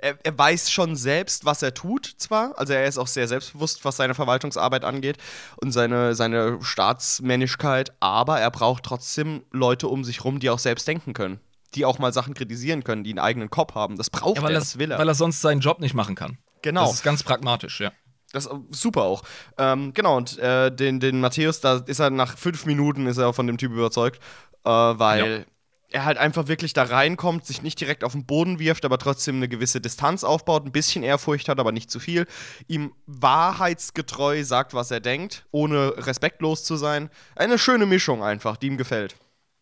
er, 0.03 0.19
er, 0.23 0.39
weiß 0.39 0.71
schon 0.71 0.97
selbst, 0.97 1.45
was 1.45 1.63
er 1.63 1.75
tut, 1.75 2.07
zwar. 2.17 2.59
Also 2.59 2.73
er 2.73 2.87
ist 2.87 2.99
auch 2.99 3.07
sehr 3.07 3.29
selbstbewusst, 3.29 3.85
was 3.85 3.97
seine 3.97 4.15
Verwaltungsarbeit 4.15 4.85
angeht 4.85 5.19
und 5.63 5.73
seine, 5.73 6.15
seine 6.15 6.59
Staatsmännlichkeit, 6.63 7.93
aber 8.01 8.41
er 8.41 8.51
braucht 8.51 8.85
trotzdem 8.85 9.43
Leute 9.51 9.89
um 9.89 10.05
sich 10.05 10.25
rum, 10.25 10.41
die 10.41 10.51
auch 10.51 10.59
selbst 10.59 10.87
denken 10.89 11.13
können. 11.13 11.41
Die 11.75 11.85
auch 11.85 11.99
mal 11.99 12.13
Sachen 12.13 12.35
kritisieren 12.35 12.83
können, 12.83 13.05
die 13.05 13.11
einen 13.11 13.21
eigenen 13.21 13.51
Kopf 13.51 13.75
haben. 13.75 13.97
Das 13.97 14.11
braucht 14.11 14.39
ja, 14.39 14.49
er, 14.49 14.55
das 14.55 14.79
will 14.79 14.91
er. 14.91 14.99
Weil 14.99 15.09
er 15.09 15.15
sonst 15.15 15.41
seinen 15.41 15.61
Job 15.61 15.79
nicht 15.79 15.95
machen 15.95 16.17
kann. 16.17 16.39
Genau. 16.63 16.83
Das 16.83 16.95
ist 16.95 17.03
ganz 17.03 17.23
pragmatisch, 17.23 17.81
ja. 17.81 17.93
Das 18.33 18.47
ist 18.47 18.53
super 18.71 19.03
auch. 19.03 19.23
Ähm, 19.59 19.93
genau, 19.95 20.17
und 20.17 20.39
äh, 20.39 20.71
den, 20.75 21.01
den 21.01 21.21
Matthäus, 21.21 21.61
da 21.61 21.77
ist 21.87 22.01
er 22.01 22.11
nach 22.11 22.37
fünf 22.37 22.67
Minuten 22.67 23.07
ist 23.07 23.19
er 23.19 23.33
von 23.33 23.47
dem 23.47 23.59
Typ 23.59 23.73
überzeugt, 23.73 24.21
äh, 24.65 24.71
weil 24.71 25.39
ja 25.39 25.45
er 25.91 26.05
halt 26.05 26.19
einfach 26.19 26.47
wirklich 26.49 26.73
da 26.73 26.85
reinkommt, 26.85 27.45
sich 27.45 27.63
nicht 27.63 27.81
direkt 27.81 28.05
auf 28.05 28.13
den 28.13 28.25
Boden 28.25 28.59
wirft, 28.59 28.85
aber 28.85 28.99
trotzdem 28.99 29.37
eine 29.37 29.49
gewisse 29.49 29.81
Distanz 29.81 30.25
aufbaut, 30.25 30.65
ein 30.65 30.73
bisschen 30.73 31.03
Ehrfurcht 31.03 31.49
hat, 31.49 31.59
aber 31.59 31.73
nicht 31.73 31.91
zu 31.91 31.99
viel, 31.99 32.27
ihm 32.69 32.93
wahrheitsgetreu 33.07 34.45
sagt, 34.45 34.73
was 34.73 34.91
er 34.91 35.01
denkt, 35.01 35.47
ohne 35.51 35.95
respektlos 35.97 36.65
zu 36.65 36.77
sein. 36.77 37.11
Eine 37.35 37.59
schöne 37.59 37.87
Mischung 37.87 38.23
einfach, 38.23 38.57
die 38.57 38.69
ihm 38.69 38.77
gefällt. 38.77 39.17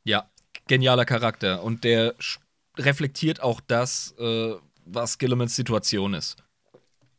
Ja, 0.05 0.31
genialer 0.66 1.07
Charakter 1.07 1.62
und 1.62 1.85
der 1.85 2.14
reflektiert 2.76 3.43
auch 3.43 3.61
das, 3.61 4.14
äh, 4.18 4.55
was 4.85 5.18
Gillimans 5.18 5.57
Situation 5.57 6.14
ist. 6.14 6.37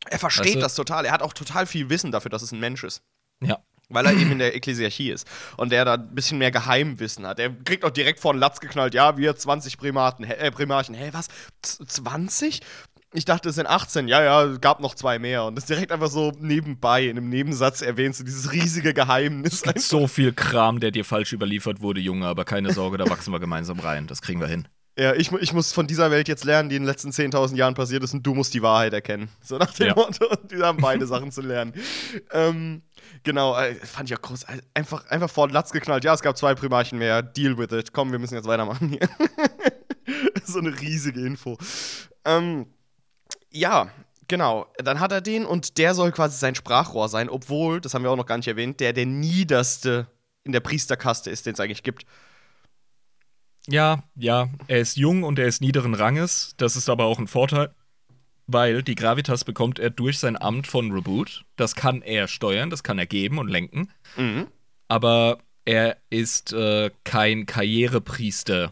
Er 0.10 0.20
versteht 0.20 0.46
weißt 0.46 0.56
du? 0.56 0.60
das 0.60 0.76
total. 0.76 1.06
Er 1.06 1.12
hat 1.12 1.22
auch 1.22 1.34
total 1.34 1.66
viel 1.66 1.90
Wissen 1.90 2.12
dafür, 2.12 2.30
dass 2.30 2.42
es 2.42 2.52
ein 2.52 2.60
Mensch 2.60 2.84
ist. 2.84 3.02
Ja, 3.42 3.60
weil 3.90 4.06
er 4.06 4.14
eben 4.14 4.32
in 4.32 4.40
der 4.40 4.56
Ekklesiarchie 4.56 5.12
ist 5.12 5.28
und 5.58 5.72
der 5.72 5.86
da 5.86 5.96
ein 5.96 6.16
bisschen 6.16 6.38
mehr 6.38 6.52
Geheimwissen 6.52 7.28
hat. 7.28 7.40
Der 7.40 7.50
kriegt 7.50 7.84
auch 7.84 7.90
direkt 7.90 8.20
vor 8.20 8.34
den 8.34 8.40
Latz 8.40 8.60
geknallt, 8.60 8.94
ja, 8.94 9.18
wir 9.18 9.36
20 9.36 9.78
Primaten, 9.78 10.24
äh, 10.24 10.52
Primarchen. 10.52 10.96
Hä, 10.96 11.10
was? 11.12 11.28
20? 11.62 12.62
Ich 13.14 13.26
dachte, 13.26 13.50
es 13.50 13.56
sind 13.56 13.66
18. 13.66 14.08
Ja, 14.08 14.24
ja, 14.24 14.58
gab 14.58 14.82
noch 14.82 14.94
zwei 14.94 15.18
mehr. 15.18 15.44
Und 15.46 15.56
das 15.56 15.66
direkt 15.66 15.92
einfach 15.92 16.10
so 16.10 16.32
nebenbei, 16.38 17.06
in 17.06 17.18
einem 17.18 17.30
Nebensatz 17.30 17.82
erwähnst 17.82 18.20
du 18.20 18.24
dieses 18.24 18.52
riesige 18.52 18.94
Geheimnis. 18.94 19.54
Es 19.54 19.62
gibt 19.64 19.82
so 19.82 20.08
viel 20.08 20.32
Kram, 20.32 20.80
der 20.80 20.92
dir 20.92 21.04
falsch 21.04 21.34
überliefert 21.34 21.82
wurde, 21.82 22.00
Junge, 22.00 22.28
aber 22.28 22.46
keine 22.46 22.72
Sorge, 22.72 23.00
da 23.00 23.10
wachsen 23.10 23.34
wir 23.34 23.40
gemeinsam 23.40 23.80
rein. 23.80 24.06
Das 24.06 24.22
kriegen 24.22 24.40
wir 24.40 24.48
hin. 24.48 24.68
Ja, 25.00 25.16
ich, 25.16 25.32
ich 25.32 25.54
muss 25.54 25.72
von 25.72 25.88
dieser 25.88 26.12
Welt 26.12 26.28
jetzt 26.28 26.44
lernen, 26.44 26.68
die 26.68 26.76
in 26.76 26.84
den 26.84 26.88
letzten 26.88 27.12
10.000 27.12 27.56
Jahren 27.56 27.74
passiert 27.74 28.04
ist, 28.04 28.14
und 28.14 28.22
du 28.22 28.36
musst 28.36 28.54
die 28.54 28.62
Wahrheit 28.62 28.94
erkennen. 28.94 29.30
So 29.42 29.58
nach 29.58 29.74
dem 29.74 29.88
ja. 29.88 29.96
Motto. 29.96 30.28
Und 30.30 30.52
die 30.52 30.62
haben 30.62 30.78
beide 30.80 31.08
Sachen 31.08 31.32
zu 31.32 31.42
lernen. 31.42 31.74
Ähm, 32.32 32.82
genau, 33.24 33.58
äh, 33.58 33.76
fand 33.76 34.10
ich 34.10 34.18
auch 34.18 34.22
groß. 34.22 34.44
Äh, 34.44 34.62
einfach, 34.74 35.06
einfach 35.08 35.30
vor 35.30 35.48
den 35.48 35.54
Latz 35.54 35.72
geknallt. 35.72 36.04
Ja, 36.04 36.14
es 36.14 36.22
gab 36.22 36.38
zwei 36.38 36.56
Primarchen 36.56 36.98
mehr. 36.98 37.22
Deal 37.22 37.58
with 37.58 37.72
it. 37.72 37.94
Komm, 37.94 38.12
wir 38.12 38.20
müssen 38.20 38.36
jetzt 38.36 38.48
weitermachen 38.48 38.90
hier. 38.90 39.10
so 40.44 40.60
eine 40.60 40.80
riesige 40.80 41.26
Info. 41.26 41.58
Ähm, 42.26 42.68
ja, 43.52 43.90
genau. 44.28 44.68
Dann 44.78 45.00
hat 45.00 45.12
er 45.12 45.22
den 45.22 45.46
und 45.46 45.78
der 45.78 45.94
soll 45.94 46.12
quasi 46.12 46.38
sein 46.38 46.56
Sprachrohr 46.56 47.10
sein, 47.10 47.30
obwohl, 47.30 47.82
das 47.82 47.94
haben 47.94 48.04
wir 48.04 48.12
auch 48.12 48.18
noch 48.18 48.26
gar 48.26 48.38
nicht 48.38 48.48
erwähnt, 48.48 48.80
der 48.80 48.94
der 48.94 49.06
niederste 49.06 50.08
in 50.44 50.52
der 50.52 50.60
Priesterkaste 50.62 51.30
ist, 51.30 51.46
den 51.46 51.54
es 51.54 51.60
eigentlich 51.60 51.84
gibt. 51.84 52.06
Ja, 53.68 54.04
ja, 54.16 54.50
er 54.68 54.80
ist 54.80 54.98
jung 54.98 55.24
und 55.24 55.38
er 55.38 55.46
ist 55.46 55.62
niederen 55.62 55.94
Ranges. 55.94 56.54
Das 56.58 56.76
ist 56.76 56.90
aber 56.90 57.06
auch 57.06 57.20
ein 57.20 57.28
Vorteil, 57.28 57.74
weil 58.52 58.82
die 58.82 58.96
Gravitas 58.96 59.44
bekommt 59.44 59.78
er 59.78 59.92
durch 59.92 60.18
sein 60.18 60.40
Amt 60.40 60.66
von 60.66 60.92
Reboot. 60.92 61.46
Das 61.56 61.76
kann 61.76 62.02
er 62.02 62.28
steuern, 62.28 62.72
das 62.72 62.84
kann 62.84 62.98
er 62.98 63.06
geben 63.06 63.38
und 63.38 63.48
lenken. 63.48 63.90
Mhm. 64.18 64.48
Aber 64.88 65.38
er 65.66 65.98
ist 66.10 66.52
äh, 66.52 66.90
kein 67.04 67.46
Karrierepriester 67.46 68.72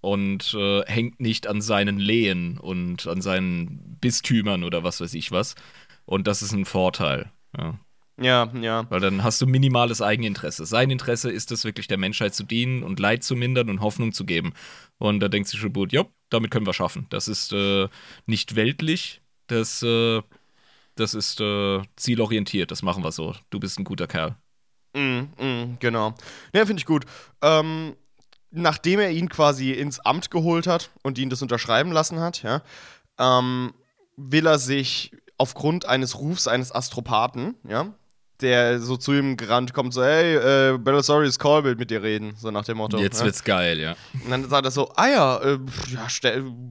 und 0.00 0.54
äh, 0.54 0.82
hängt 0.86 1.20
nicht 1.20 1.48
an 1.48 1.60
seinen 1.60 1.98
Lehen 1.98 2.58
und 2.58 3.08
an 3.08 3.20
seinen 3.20 3.98
Bistümern 4.00 4.62
oder 4.62 4.84
was 4.84 5.00
weiß 5.00 5.14
ich 5.14 5.32
was. 5.32 5.56
Und 6.04 6.28
das 6.28 6.42
ist 6.42 6.52
ein 6.52 6.64
Vorteil. 6.64 7.32
Ja. 7.58 7.78
Ja, 8.18 8.50
ja. 8.60 8.88
Weil 8.90 9.00
dann 9.00 9.24
hast 9.24 9.40
du 9.40 9.46
minimales 9.46 10.02
Eigeninteresse. 10.02 10.66
Sein 10.66 10.90
Interesse 10.90 11.30
ist 11.30 11.50
es 11.50 11.64
wirklich 11.64 11.88
der 11.88 11.98
Menschheit 11.98 12.34
zu 12.34 12.44
dienen 12.44 12.82
und 12.82 13.00
Leid 13.00 13.24
zu 13.24 13.34
mindern 13.34 13.70
und 13.70 13.80
Hoffnung 13.80 14.12
zu 14.12 14.24
geben. 14.24 14.52
Und 14.98 15.20
da 15.20 15.28
denkt 15.28 15.48
sich 15.48 15.60
Shabut, 15.60 15.92
ja, 15.92 16.04
damit 16.28 16.50
können 16.50 16.66
wir 16.66 16.74
schaffen. 16.74 17.06
Das 17.10 17.26
ist 17.26 17.52
äh, 17.52 17.88
nicht 18.26 18.54
weltlich, 18.54 19.22
das, 19.46 19.82
äh, 19.82 20.22
das 20.94 21.14
ist 21.14 21.40
äh, 21.40 21.80
zielorientiert, 21.96 22.70
das 22.70 22.82
machen 22.82 23.02
wir 23.02 23.12
so. 23.12 23.34
Du 23.50 23.58
bist 23.58 23.78
ein 23.78 23.84
guter 23.84 24.06
Kerl. 24.06 24.36
Mm, 24.94 25.22
mm, 25.38 25.76
genau. 25.80 26.14
Ja, 26.54 26.66
finde 26.66 26.80
ich 26.80 26.86
gut. 26.86 27.06
Ähm, 27.40 27.96
nachdem 28.50 29.00
er 29.00 29.10
ihn 29.10 29.30
quasi 29.30 29.72
ins 29.72 30.00
Amt 30.00 30.30
geholt 30.30 30.66
hat 30.66 30.90
und 31.02 31.18
ihn 31.18 31.30
das 31.30 31.42
unterschreiben 31.42 31.92
lassen 31.92 32.20
hat, 32.20 32.42
ja, 32.42 32.62
ähm, 33.18 33.72
will 34.16 34.46
er 34.46 34.58
sich 34.58 35.12
aufgrund 35.38 35.86
eines 35.86 36.18
Rufs 36.18 36.46
eines 36.46 36.72
Astropathen, 36.72 37.54
ja, 37.66 37.94
der 38.42 38.80
so 38.80 38.96
zu 38.96 39.12
ihm 39.12 39.36
gerannt 39.36 39.72
kommt, 39.72 39.94
so, 39.94 40.02
hey, 40.02 40.36
äh, 40.36 40.78
Bellasaurus 40.78 41.38
Call 41.38 41.64
will 41.64 41.76
mit 41.76 41.90
dir 41.90 42.02
reden, 42.02 42.34
so 42.36 42.50
nach 42.50 42.64
dem 42.64 42.78
Motto. 42.78 42.98
Jetzt 42.98 43.20
ja? 43.20 43.26
wird's 43.26 43.44
geil, 43.44 43.78
ja. 43.78 43.96
Und 44.24 44.30
dann 44.30 44.48
sagt 44.48 44.64
er 44.64 44.70
so, 44.70 44.92
ah 44.96 45.08
ja, 45.08 45.38
äh, 45.38 45.58
ja 45.88 46.06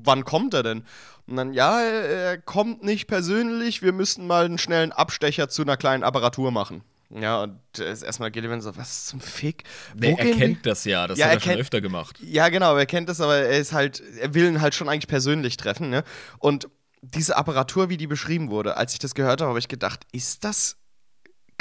wann 0.04 0.26
kommt 0.26 0.54
er 0.54 0.64
denn? 0.64 0.84
Und 1.28 1.38
dann, 1.38 1.54
ja, 1.54 1.82
er 1.82 2.38
kommt 2.38 2.84
nicht 2.84 3.08
persönlich, 3.08 3.82
wir 3.82 3.94
müssen 3.94 4.28
mal 4.28 4.46
einen 4.46 4.58
schnellen 4.58 4.92
Abstecher 4.92 5.50
zu 5.50 5.62
einer 5.62 5.78
kleinen 5.78 6.04
Apparatur 6.04 6.52
machen. 6.52 6.84
Ja, 7.14 7.44
und 7.44 7.60
ist 7.78 8.04
erstmal 8.04 8.32
Gillivan 8.32 8.62
so, 8.62 8.76
was 8.78 9.06
zum 9.06 9.20
Fick? 9.20 9.64
Wo 9.96 10.08
er 10.08 10.16
kennt 10.16 10.66
das 10.66 10.86
ja, 10.86 11.08
das 11.08 11.20
ja, 11.20 11.26
hat 11.26 11.32
er, 11.32 11.36
er 11.36 11.42
schon 11.42 11.60
öfter 11.60 11.82
gemacht. 11.82 12.18
Ja, 12.22 12.50
genau, 12.50 12.76
er 12.76 12.86
kennt 12.86 13.10
das, 13.10 13.20
aber 13.20 13.36
er 13.36 13.60
ist 13.60 13.74
halt, 13.74 14.02
er 14.20 14.34
will 14.34 14.46
ihn 14.46 14.62
halt 14.62 14.76
schon 14.76 14.88
eigentlich 14.88 15.08
persönlich 15.08 15.58
treffen, 15.58 15.90
ne? 15.90 16.04
Und 16.40 16.70
diese 17.02 17.36
Apparatur, 17.36 17.90
wie 17.90 17.98
die 17.98 18.08
beschrieben 18.08 18.50
wurde, 18.50 18.78
als 18.78 18.94
ich 18.94 19.00
das 19.00 19.16
gehört 19.16 19.42
habe, 19.42 19.50
habe 19.50 19.60
ich 19.60 19.68
gedacht, 19.68 20.06
ist 20.12 20.44
das 20.44 20.78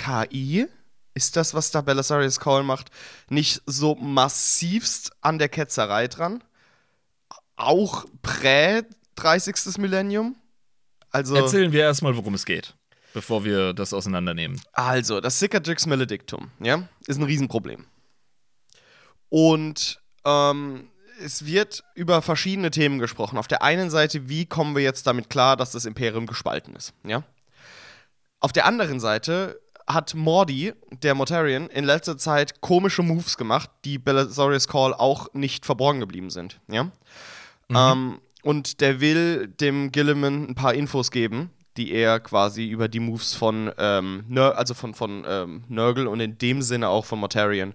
KI? 0.01 0.66
Ist 1.14 1.36
das, 1.36 1.55
was 1.55 1.70
da 1.70 1.80
Belisarius 1.80 2.40
Call 2.40 2.62
macht, 2.62 2.90
nicht 3.28 3.62
so 3.66 3.94
massivst 3.96 5.12
an 5.20 5.38
der 5.38 5.48
Ketzerei 5.48 6.09
dran? 6.09 6.42
Auch 7.57 8.07
prä 8.22 8.82
30. 9.16 9.76
Millennium? 9.78 10.36
Also 11.11 11.34
Erzählen 11.34 11.72
wir 11.72 11.82
erstmal, 11.82 12.16
worum 12.16 12.34
es 12.34 12.46
geht 12.46 12.74
bevor 13.12 13.44
wir 13.44 13.72
das 13.72 13.92
auseinandernehmen. 13.92 14.61
Also, 14.72 15.20
das 15.20 15.38
Cicatrix 15.38 15.86
maledictum, 15.86 16.51
ja, 16.61 16.88
ist 17.07 17.18
ein 17.18 17.24
Riesenproblem. 17.24 17.86
Und 19.28 20.01
ähm, 20.24 20.90
es 21.22 21.44
wird 21.46 21.84
über 21.94 22.22
verschiedene 22.22 22.70
Themen 22.70 22.98
gesprochen. 22.98 23.38
Auf 23.38 23.48
der 23.48 23.62
einen 23.62 23.90
Seite, 23.90 24.28
wie 24.28 24.46
kommen 24.46 24.74
wir 24.74 24.82
jetzt 24.82 25.07
damit 25.07 25.30
klar, 25.30 25.57
dass 25.57 25.72
das 25.72 25.84
Imperium 25.84 26.26
gespalten 26.26 26.74
ist, 26.76 26.92
ja? 27.05 27.22
Auf 28.42 28.53
der 28.53 28.64
anderen 28.64 29.01
Seite 29.01 29.61
hat 29.95 30.14
Mordi, 30.14 30.72
der 31.03 31.14
Mortarian, 31.14 31.68
in 31.68 31.84
letzter 31.84 32.18
Zeit 32.18 32.61
komische 32.61 33.03
Moves 33.03 33.36
gemacht, 33.36 33.70
die 33.84 33.99
Belisarius 33.99 34.68
Call 34.68 34.95
auch 34.95 35.32
nicht 35.34 35.66
verborgen 35.66 36.01
geblieben 36.01 36.30
sind, 36.30 36.61
ja? 36.68 36.84
Mhm. 37.68 37.76
Ähm, 37.76 38.20
und 38.43 38.80
der 38.80 39.01
will 39.01 39.49
dem 39.49 39.93
Gilliman 39.93 40.49
ein 40.49 40.55
paar 40.55 40.74
Infos 40.74 41.11
geben, 41.11 41.51
die 41.76 41.93
er 41.93 42.20
quasi 42.20 42.66
über 42.66 42.88
die 42.88 43.01
Moves 43.01 43.34
von, 43.34 43.70
ähm, 43.78 44.24
also 44.36 44.74
von, 44.74 44.95
von 44.95 45.24
ähm, 45.26 45.64
Nurgle 45.68 46.09
und 46.09 46.20
in 46.20 46.36
dem 46.38 46.62
Sinne 46.62 46.88
auch 46.88 47.05
von 47.05 47.20
Mortarion 47.20 47.74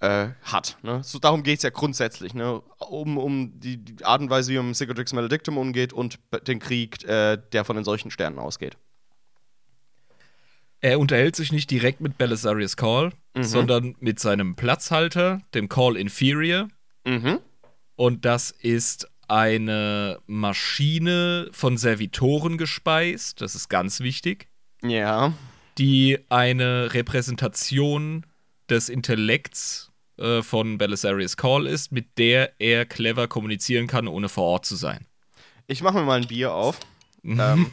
äh, 0.00 0.28
hat. 0.42 0.76
Ne? 0.82 1.02
So, 1.04 1.18
darum 1.18 1.42
geht 1.42 1.58
es 1.58 1.62
ja 1.62 1.70
grundsätzlich, 1.70 2.34
ne? 2.34 2.60
um, 2.78 3.18
um 3.18 3.58
die, 3.60 3.76
die, 3.78 4.04
Art 4.04 4.20
und 4.20 4.30
Weise, 4.30 4.52
wie 4.52 4.56
man 4.56 4.68
mit 4.68 4.76
Cicatrix 4.76 5.12
Maledictum 5.12 5.58
umgeht 5.58 5.92
und 5.92 6.18
den 6.46 6.58
Krieg, 6.58 7.04
äh, 7.04 7.38
der 7.52 7.64
von 7.64 7.76
den 7.76 7.84
solchen 7.84 8.10
Sternen 8.10 8.38
ausgeht. 8.38 8.76
Er 10.80 10.98
unterhält 11.00 11.36
sich 11.36 11.52
nicht 11.52 11.70
direkt 11.70 12.00
mit 12.00 12.18
Belisarius 12.18 12.76
Call, 12.76 13.12
mhm. 13.34 13.42
sondern 13.42 13.96
mit 14.00 14.20
seinem 14.20 14.56
Platzhalter, 14.56 15.42
dem 15.54 15.68
Call 15.68 15.96
Inferior. 15.96 16.68
Mhm. 17.04 17.40
Und 17.96 18.24
das 18.24 18.50
ist 18.50 19.08
eine 19.28 20.20
Maschine 20.26 21.48
von 21.52 21.76
Servitoren 21.76 22.58
gespeist, 22.58 23.40
das 23.40 23.54
ist 23.54 23.68
ganz 23.68 24.00
wichtig. 24.00 24.48
Ja. 24.82 25.32
Die 25.78 26.18
eine 26.28 26.94
Repräsentation 26.94 28.24
des 28.68 28.88
Intellekts 28.88 29.90
äh, 30.18 30.42
von 30.42 30.78
Belisarius 30.78 31.36
Call 31.36 31.66
ist, 31.66 31.92
mit 31.92 32.18
der 32.18 32.60
er 32.60 32.86
clever 32.86 33.28
kommunizieren 33.28 33.86
kann, 33.86 34.08
ohne 34.08 34.28
vor 34.28 34.44
Ort 34.44 34.66
zu 34.66 34.76
sein. 34.76 35.06
Ich 35.66 35.82
mache 35.82 35.98
mir 35.98 36.04
mal 36.04 36.20
ein 36.20 36.28
Bier 36.28 36.52
auf. 36.52 36.78
ähm, 37.24 37.66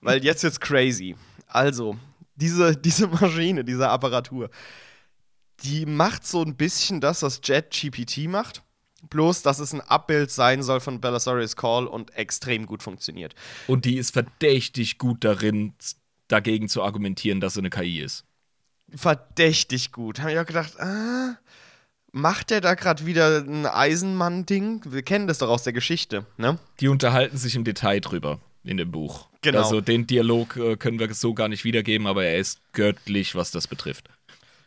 weil 0.00 0.24
jetzt 0.24 0.42
wird's 0.42 0.58
crazy. 0.58 1.14
Also, 1.46 1.96
diese, 2.36 2.76
diese 2.76 3.08
Maschine, 3.08 3.64
diese 3.64 3.88
Apparatur, 3.88 4.50
die 5.62 5.86
macht 5.86 6.26
so 6.26 6.42
ein 6.42 6.56
bisschen 6.56 7.00
das, 7.00 7.22
was 7.22 7.40
JetGPT 7.42 8.28
macht 8.28 8.62
bloß 9.10 9.42
dass 9.42 9.58
es 9.58 9.72
ein 9.72 9.80
Abbild 9.80 10.30
sein 10.30 10.62
soll 10.62 10.80
von 10.80 11.00
Belisarius 11.00 11.56
Call 11.56 11.86
und 11.86 12.16
extrem 12.16 12.66
gut 12.66 12.82
funktioniert. 12.82 13.34
Und 13.66 13.84
die 13.84 13.96
ist 13.96 14.12
verdächtig 14.12 14.98
gut 14.98 15.24
darin, 15.24 15.74
dagegen 16.28 16.68
zu 16.68 16.82
argumentieren, 16.82 17.40
dass 17.40 17.54
sie 17.54 17.60
eine 17.60 17.70
KI 17.70 18.00
ist. 18.00 18.24
Verdächtig 18.94 19.92
gut. 19.92 20.20
Habe 20.20 20.32
ich 20.32 20.38
auch 20.38 20.46
gedacht, 20.46 20.78
ah, 20.80 21.36
macht 22.12 22.50
der 22.50 22.60
da 22.60 22.74
gerade 22.74 23.06
wieder 23.06 23.38
ein 23.38 23.66
Eisenmann-Ding? 23.66 24.82
Wir 24.86 25.02
kennen 25.02 25.26
das 25.26 25.38
doch 25.38 25.48
aus 25.48 25.64
der 25.64 25.72
Geschichte, 25.72 26.26
ne? 26.36 26.58
Die 26.80 26.88
unterhalten 26.88 27.36
sich 27.36 27.56
im 27.56 27.64
Detail 27.64 28.00
drüber 28.00 28.40
in 28.64 28.76
dem 28.76 28.90
Buch. 28.90 29.28
Genau. 29.42 29.58
Also 29.58 29.80
den 29.80 30.06
Dialog 30.06 30.56
äh, 30.56 30.76
können 30.76 30.98
wir 30.98 31.12
so 31.14 31.34
gar 31.34 31.48
nicht 31.48 31.64
wiedergeben, 31.64 32.06
aber 32.06 32.24
er 32.24 32.38
ist 32.38 32.60
göttlich, 32.72 33.34
was 33.34 33.50
das 33.50 33.68
betrifft. 33.68 34.08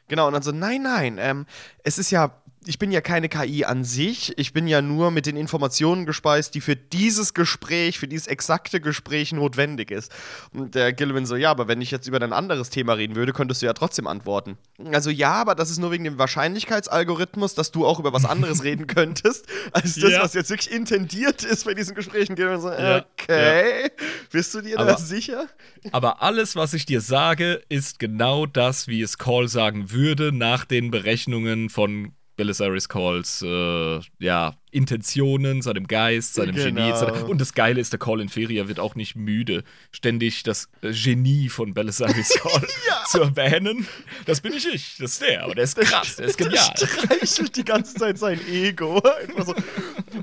Genau, 0.07 0.27
und 0.27 0.33
dann 0.33 0.43
so, 0.43 0.51
nein, 0.51 0.83
nein, 0.83 1.17
ähm, 1.19 1.45
es 1.83 1.97
ist 1.97 2.11
ja 2.11 2.41
ich 2.67 2.79
bin 2.79 2.91
ja 2.91 3.01
keine 3.01 3.29
KI 3.29 3.65
an 3.65 3.83
sich, 3.83 4.37
ich 4.37 4.53
bin 4.53 4.67
ja 4.67 4.81
nur 4.81 5.11
mit 5.11 5.25
den 5.25 5.37
Informationen 5.37 6.05
gespeist, 6.05 6.55
die 6.55 6.61
für 6.61 6.75
dieses 6.75 7.33
Gespräch, 7.33 7.99
für 7.99 8.07
dieses 8.07 8.27
exakte 8.27 8.81
Gespräch 8.81 9.31
notwendig 9.31 9.91
ist. 9.91 10.11
Und 10.53 10.75
der 10.75 10.93
Gilliman 10.93 11.25
so, 11.25 11.35
ja, 11.35 11.51
aber 11.51 11.67
wenn 11.67 11.81
ich 11.81 11.91
jetzt 11.91 12.07
über 12.07 12.21
ein 12.21 12.33
anderes 12.33 12.69
Thema 12.69 12.93
reden 12.93 13.15
würde, 13.15 13.33
könntest 13.33 13.61
du 13.61 13.65
ja 13.65 13.73
trotzdem 13.73 14.07
antworten. 14.07 14.57
Also 14.91 15.09
ja, 15.09 15.33
aber 15.33 15.55
das 15.55 15.69
ist 15.69 15.79
nur 15.79 15.91
wegen 15.91 16.03
dem 16.03 16.17
Wahrscheinlichkeitsalgorithmus, 16.17 17.55
dass 17.55 17.71
du 17.71 17.85
auch 17.85 17.99
über 17.99 18.13
was 18.13 18.25
anderes 18.25 18.63
reden 18.63 18.87
könntest, 18.87 19.45
als 19.71 19.95
das, 19.95 20.11
ja. 20.11 20.21
was 20.21 20.33
jetzt 20.33 20.49
wirklich 20.49 20.71
intendiert 20.71 21.43
ist 21.43 21.65
bei 21.65 21.73
diesen 21.73 21.95
Gesprächen. 21.95 22.35
Gilliman 22.35 22.61
so, 22.61 22.69
ja. 22.69 23.05
okay, 23.13 23.83
ja. 23.83 23.89
bist 24.31 24.53
du 24.53 24.61
dir 24.61 24.79
aber, 24.79 24.91
da 24.91 24.97
sicher? 24.97 25.47
Aber 25.91 26.21
alles, 26.21 26.55
was 26.55 26.73
ich 26.73 26.85
dir 26.85 27.01
sage, 27.01 27.61
ist 27.69 27.99
genau 27.99 28.45
das, 28.45 28.87
wie 28.87 29.01
es 29.01 29.17
Call 29.17 29.47
sagen 29.47 29.91
würde, 29.91 30.31
nach 30.31 30.65
den 30.65 30.91
Berechnungen 30.91 31.69
von 31.69 32.13
Belisarius 32.37 32.87
Calls 32.87 33.41
äh, 33.41 33.99
ja, 34.19 34.55
Intentionen, 34.77 35.61
seinem 35.61 35.87
Geist, 35.87 36.35
seinem 36.35 36.55
genau. 36.55 36.81
Genie 36.81 36.89
etc. 36.91 37.23
Und 37.27 37.41
das 37.41 37.53
Geile 37.53 37.81
ist, 37.81 37.91
der 37.91 37.99
Call 37.99 38.21
Inferior 38.21 38.67
wird 38.67 38.79
auch 38.79 38.95
nicht 38.95 39.15
müde, 39.15 39.63
ständig 39.91 40.43
das 40.43 40.69
Genie 40.81 41.49
von 41.49 41.73
Belisarius 41.73 42.29
Call 42.29 42.61
ja. 42.87 43.03
zu 43.07 43.21
erwähnen. 43.21 43.87
Das 44.25 44.41
bin 44.41 44.53
ich 44.53 44.67
ich, 44.73 44.97
das 44.99 45.13
ist 45.13 45.21
der, 45.21 45.43
aber 45.43 45.55
der 45.55 45.63
ist 45.63 45.77
krass, 45.77 46.15
der 46.15 46.27
ist 46.27 46.37
genial. 46.37 46.73
Der 46.79 46.87
streichelt 46.87 47.55
die 47.55 47.65
ganze 47.65 47.95
Zeit 47.95 48.17
sein 48.17 48.39
Ego. 48.47 49.01
So. 49.43 49.55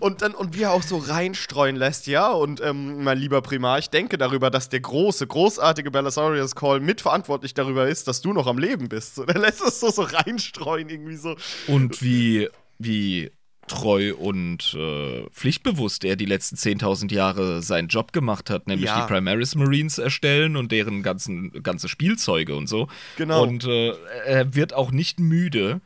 Und 0.00 0.22
dann, 0.22 0.34
und 0.34 0.56
wie 0.56 0.62
er 0.62 0.72
auch 0.72 0.82
so 0.82 0.98
reinstreuen 0.98 1.76
lässt, 1.76 2.06
ja, 2.06 2.30
und 2.30 2.60
ähm, 2.60 3.02
mein 3.04 3.18
lieber 3.18 3.42
Primar, 3.42 3.78
ich 3.78 3.90
denke 3.90 4.18
darüber, 4.18 4.50
dass 4.50 4.68
der 4.68 4.80
große, 4.80 5.26
großartige 5.26 5.90
Belisarius 5.90 6.54
Call 6.54 6.80
mitverantwortlich 6.80 7.54
darüber 7.54 7.88
ist, 7.88 8.08
dass 8.08 8.20
du 8.20 8.32
noch 8.32 8.46
am 8.46 8.58
Leben 8.58 8.88
bist. 8.88 9.16
So, 9.16 9.24
der 9.24 9.40
lässt 9.40 9.62
es 9.62 9.80
so, 9.80 9.90
so 9.90 10.02
reinstreuen, 10.02 10.88
irgendwie 10.88 11.16
so. 11.16 11.36
Und 11.66 12.02
wie, 12.02 12.48
wie 12.78 13.30
treu 13.66 14.14
und 14.14 14.74
äh, 14.74 15.28
pflichtbewusst 15.30 16.04
er 16.04 16.16
die 16.16 16.26
letzten 16.26 16.56
10.000 16.56 17.12
Jahre 17.12 17.62
seinen 17.62 17.88
Job 17.88 18.12
gemacht 18.12 18.50
hat, 18.50 18.66
nämlich 18.66 18.90
ja. 18.90 19.02
die 19.02 19.12
Primaris 19.12 19.54
Marines 19.54 19.98
erstellen 19.98 20.56
und 20.56 20.72
deren 20.72 21.02
ganzen, 21.02 21.50
ganze 21.62 21.88
Spielzeuge 21.88 22.56
und 22.56 22.68
so. 22.68 22.88
Genau. 23.16 23.42
Und 23.42 23.64
äh, 23.64 23.92
er 24.26 24.54
wird 24.54 24.72
auch 24.74 24.90
nicht 24.90 25.20
müde, 25.20 25.80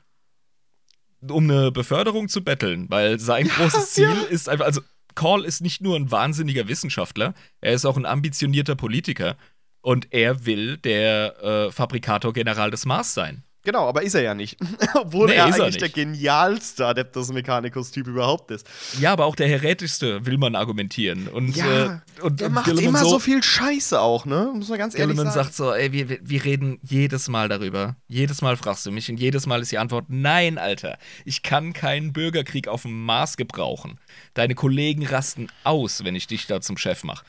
um 1.28 1.50
eine 1.50 1.72
Beförderung 1.72 2.28
zu 2.28 2.42
betteln, 2.42 2.86
weil 2.88 3.18
sein 3.18 3.46
ja, 3.48 3.54
großes 3.54 3.92
Ziel 3.92 4.04
ja. 4.04 4.22
ist 4.28 4.48
einfach, 4.48 4.66
also 4.66 4.80
Call 5.14 5.44
ist 5.44 5.60
nicht 5.60 5.80
nur 5.80 5.96
ein 5.96 6.10
wahnsinniger 6.10 6.68
Wissenschaftler, 6.68 7.34
er 7.60 7.72
ist 7.72 7.84
auch 7.84 7.96
ein 7.96 8.06
ambitionierter 8.06 8.76
Politiker 8.76 9.36
und 9.80 10.12
er 10.12 10.46
will 10.46 10.76
der 10.78 11.42
äh, 11.42 11.72
Fabrikator 11.72 12.32
General 12.32 12.70
des 12.70 12.86
Mars 12.86 13.14
sein. 13.14 13.44
Genau, 13.68 13.86
aber 13.86 14.02
ist 14.02 14.14
er 14.14 14.22
ja 14.22 14.34
nicht. 14.34 14.56
Obwohl 14.94 15.26
nee, 15.28 15.34
er 15.34 15.44
eigentlich 15.44 15.74
er 15.74 15.80
der 15.80 15.88
genialste 15.90 16.86
Adeptus 16.86 17.30
Mechanicus-Typ 17.30 18.06
überhaupt 18.06 18.50
ist. 18.50 18.66
Ja, 18.98 19.12
aber 19.12 19.26
auch 19.26 19.36
der 19.36 19.46
heretischste 19.46 20.24
will 20.24 20.38
man 20.38 20.54
argumentieren. 20.54 21.28
Und, 21.28 21.54
ja, 21.54 21.66
äh, 21.66 22.22
und, 22.22 22.40
der 22.40 22.46
und 22.46 22.54
macht 22.54 22.64
Gilliman 22.64 22.88
immer 22.88 22.98
so, 23.00 23.10
so, 23.10 23.18
viel 23.18 23.42
Scheiße 23.42 24.00
auch, 24.00 24.24
ne? 24.24 24.50
Muss 24.54 24.70
man 24.70 24.78
ganz 24.78 24.94
ehrlich 24.94 25.08
Gilliman 25.08 25.34
sagen. 25.34 25.44
sagt 25.44 25.54
so, 25.54 25.74
ey, 25.74 25.92
wir, 25.92 26.08
wir 26.08 26.44
reden 26.46 26.78
jedes 26.82 27.28
Mal 27.28 27.50
darüber. 27.50 27.96
Jedes 28.08 28.40
Mal 28.40 28.56
fragst 28.56 28.86
du 28.86 28.90
mich 28.90 29.10
und 29.10 29.20
jedes 29.20 29.44
Mal 29.44 29.60
ist 29.60 29.70
die 29.70 29.76
Antwort, 29.76 30.06
nein, 30.08 30.56
Alter, 30.56 30.96
ich 31.26 31.42
kann 31.42 31.74
keinen 31.74 32.14
Bürgerkrieg 32.14 32.68
auf 32.68 32.82
dem 32.82 33.04
Mars 33.04 33.36
gebrauchen. 33.36 33.98
Deine 34.32 34.54
Kollegen 34.54 35.06
rasten 35.06 35.48
aus, 35.62 36.04
wenn 36.04 36.14
ich 36.14 36.26
dich 36.26 36.46
da 36.46 36.62
zum 36.62 36.78
Chef 36.78 37.04
mache. 37.04 37.22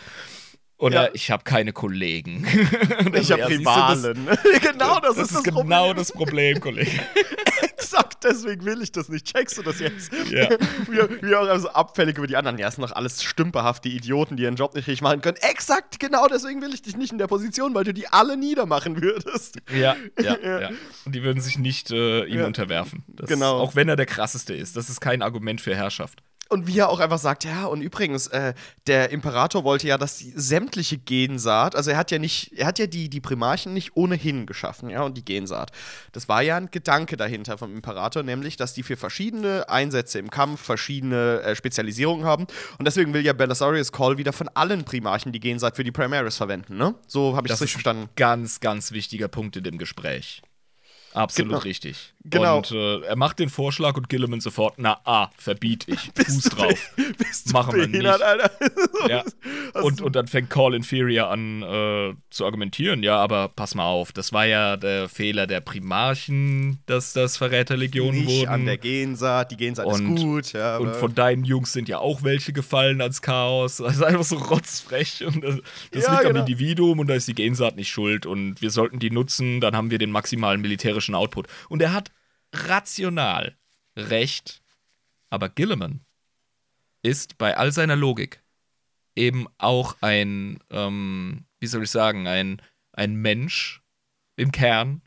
Und 0.80 0.94
ja. 0.94 1.10
ich 1.12 1.30
habe 1.30 1.44
keine 1.44 1.74
Kollegen. 1.74 2.48
ich 3.14 3.34
habe 3.34 3.50
Rivalen. 3.50 4.26
Das, 4.26 4.62
genau, 4.62 5.02
das, 5.02 5.16
das 5.16 5.18
ist, 5.18 5.24
ist 5.24 5.36
das 5.36 5.44
genau 5.44 5.62
Problem. 5.62 5.98
das 5.98 6.12
Problem, 6.14 6.60
Kollege. 6.62 6.90
Exakt, 7.62 8.24
deswegen 8.24 8.64
will 8.64 8.82
ich 8.82 8.94
das 8.94 9.10
nicht. 9.10 9.26
Checkst 9.26 9.58
du 9.58 9.62
das 9.62 9.82
jetzt? 9.82 10.10
Ja. 10.32 10.48
wir, 10.90 11.22
wir 11.22 11.42
auch 11.42 11.48
also 11.48 11.68
abfällig 11.68 12.18
über 12.18 12.28
die 12.28 12.38
anderen. 12.38 12.58
Ja, 12.58 12.70
es 12.70 12.76
sind 12.76 12.84
noch 12.84 12.94
alles 12.94 13.22
stümperhafte 13.22 13.90
Idioten, 13.90 14.38
die 14.38 14.44
ihren 14.44 14.56
Job 14.56 14.74
nicht 14.74 14.88
richtig 14.88 15.02
machen 15.02 15.20
können. 15.20 15.38
Exakt, 15.42 16.00
genau 16.00 16.28
deswegen 16.28 16.62
will 16.62 16.74
ich 16.74 16.82
dich 16.82 16.96
nicht 16.96 17.12
in 17.12 17.18
der 17.18 17.28
Position, 17.28 17.76
weil 17.76 17.84
du 17.84 17.94
die 17.94 18.08
alle 18.08 18.38
niedermachen 18.38 19.02
würdest. 19.02 19.58
Ja, 19.70 19.98
ja, 20.18 20.38
ja. 20.42 20.62
ja. 20.62 20.70
Und 21.04 21.14
die 21.14 21.24
würden 21.24 21.42
sich 21.42 21.60
nicht 21.60 21.92
äh, 21.92 22.24
ihm 22.24 22.40
ja. 22.40 22.46
unterwerfen. 22.46 23.04
Das, 23.10 23.28
genau. 23.28 23.60
Auch 23.60 23.76
wenn 23.76 23.90
er 23.90 23.98
der 23.98 24.06
krasseste 24.06 24.54
ist. 24.54 24.78
Das 24.78 24.90
ist 24.90 25.02
kein 25.02 25.22
Argument 25.24 25.60
für 25.60 25.76
Herrschaft. 25.76 26.24
Und 26.52 26.66
wie 26.66 26.80
er 26.80 26.90
auch 26.90 27.00
einfach 27.00 27.20
sagt, 27.20 27.44
ja, 27.44 27.66
und 27.66 27.82
übrigens, 27.82 28.26
äh, 28.28 28.56
der 28.88 29.12
Imperator 29.12 29.64
wollte 29.64 29.88
ja, 29.88 30.00
dass 30.00 30.18
die 30.18 30.34
sämtliche 30.36 30.98
Gensaat, 30.98 31.76
also 31.76 31.92
er 31.92 31.98
hat 31.98 32.10
ja 32.10 32.18
nicht, 32.18 32.54
er 32.58 32.66
hat 32.66 32.80
ja 32.80 32.88
die, 32.88 33.08
die 33.08 33.22
Primarchen 33.22 33.72
nicht 33.72 33.96
ohnehin 33.96 34.48
geschaffen, 34.48 34.90
ja, 34.90 35.04
und 35.04 35.16
die 35.16 35.24
Gensaat. 35.24 35.72
Das 36.12 36.28
war 36.28 36.42
ja 36.42 36.58
ein 36.58 36.72
Gedanke 36.72 37.18
dahinter 37.18 37.60
vom 37.60 37.76
Imperator, 37.76 38.24
nämlich, 38.24 38.58
dass 38.58 38.74
die 38.74 38.82
für 38.82 38.98
verschiedene 38.98 39.70
Einsätze 39.70 40.18
im 40.18 40.32
Kampf 40.32 40.62
verschiedene 40.62 41.44
äh, 41.44 41.56
Spezialisierungen 41.56 42.26
haben. 42.26 42.48
Und 42.80 42.86
deswegen 42.86 43.14
will 43.14 43.24
ja 43.24 43.34
Belisarius 43.34 43.92
Call 43.92 44.18
wieder 44.18 44.34
von 44.34 44.50
allen 44.56 44.86
Primarchen 44.86 45.32
die 45.32 45.40
Gensaat 45.40 45.76
für 45.76 45.84
die 45.84 45.92
Primaris 45.92 46.38
verwenden, 46.38 46.78
ne? 46.78 46.96
So 47.06 47.36
habe 47.36 47.48
ich 47.48 47.52
das, 47.52 47.62
richtig 47.62 47.74
verstanden. 47.74 48.10
Ganz, 48.16 48.60
ganz 48.60 48.92
wichtiger 48.92 49.28
Punkt 49.28 49.56
in 49.56 49.64
dem 49.64 49.78
Gespräch. 49.78 50.42
Absolut 51.14 51.50
genau. 51.50 51.62
richtig. 51.62 52.14
Genau. 52.26 52.58
Und 52.58 52.72
äh, 52.72 53.00
er 53.02 53.16
macht 53.16 53.40
den 53.40 53.50
Vorschlag 53.50 53.96
und 53.96 54.10
Gilliman 54.10 54.42
sofort, 54.42 54.74
na 54.78 55.00
ah, 55.06 55.30
verbiet 55.38 55.88
ich. 55.88 56.12
Fuß 56.26 56.44
drauf. 56.50 56.94
Bist 57.18 57.54
Machen 57.54 57.76
wir 57.76 57.88
nicht. 57.88 58.06
Alter. 58.06 58.52
ja. 59.10 59.24
und, 59.82 60.02
und 60.02 60.16
dann 60.16 60.28
fängt 60.28 60.50
Call 60.50 60.74
Inferior 60.74 61.30
an 61.30 61.64
äh, 61.64 62.14
zu 62.30 62.46
argumentieren, 62.46 63.04
ja, 63.04 63.18
aber 63.18 63.48
pass 63.48 63.74
mal 63.74 63.86
auf, 63.86 64.12
das 64.12 64.34
war 64.34 64.46
ja 64.46 64.76
der 64.76 65.08
Fehler 65.08 65.48
der 65.48 65.62
Primarchen, 65.62 66.80
dass 66.88 67.14
das 67.14 67.38
Verräterlegionen 67.38 68.26
nicht 68.26 68.40
wurden. 68.42 68.50
an 68.50 68.66
der 68.66 68.78
Gensaat, 68.78 69.52
die 69.52 69.58
Gensaat 69.58 69.86
und, 69.86 70.18
ist 70.18 70.24
gut. 70.24 70.54
Ja, 70.54 70.78
und 70.78 70.96
von 70.98 71.16
deinen 71.16 71.46
Jungs 71.46 71.72
sind 71.72 71.88
ja 71.88 72.00
auch 72.00 72.24
welche 72.24 72.52
gefallen 72.52 73.00
als 73.02 73.22
Chaos. 73.22 73.78
Das 73.78 73.96
ist 73.96 74.04
einfach 74.04 74.26
so 74.26 74.36
rotzfrech 74.38 75.26
und 75.26 75.42
das, 75.42 75.56
das 75.92 76.04
ja, 76.04 76.12
liegt 76.12 76.24
genau. 76.24 76.42
am 76.42 76.48
Individuum 76.48 77.00
und 77.00 77.08
da 77.08 77.14
ist 77.14 77.30
die 77.30 77.36
Gensaat 77.36 77.78
nicht 77.78 77.90
schuld 77.90 78.26
und 78.26 78.62
wir 78.62 78.72
sollten 78.72 79.00
die 79.00 79.10
nutzen, 79.10 79.62
dann 79.62 79.76
haben 79.76 79.90
wir 79.90 80.00
den 80.00 80.12
maximalen 80.12 80.60
militärischen 80.60 81.16
Output. 81.16 81.48
Und 81.70 81.82
er 81.82 81.94
hat 81.94 82.12
rational 82.54 83.58
recht, 83.96 84.62
aber 85.30 85.50
Gilliman 85.50 86.02
ist 87.02 87.38
bei 87.38 87.56
all 87.56 87.72
seiner 87.72 87.96
Logik 87.96 88.44
eben 89.16 89.48
auch 89.58 89.98
ein, 90.02 90.60
ähm, 90.70 91.46
wie 91.60 91.68
soll 91.68 91.84
ich 91.84 91.92
sagen, 91.92 92.28
ein, 92.28 92.62
ein 92.94 93.16
Mensch 93.16 93.82
im 94.36 94.52
Kern 94.52 95.02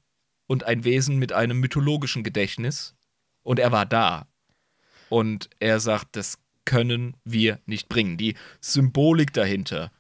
und 0.47 0.65
ein 0.65 0.85
Wesen 0.85 1.19
mit 1.19 1.33
einem 1.33 1.61
mythologischen 1.61 2.23
Gedächtnis. 2.23 2.95
Und 3.43 3.59
er 3.59 3.73
war 3.73 3.87
da. 3.87 4.29
Und 5.09 5.51
er 5.59 5.81
sagt, 5.81 6.17
das 6.17 6.39
können 6.65 7.17
wir 7.25 7.59
nicht 7.67 7.89
bringen. 7.89 8.17
Die 8.17 8.37
Symbolik 8.61 9.33
dahinter 9.33 9.91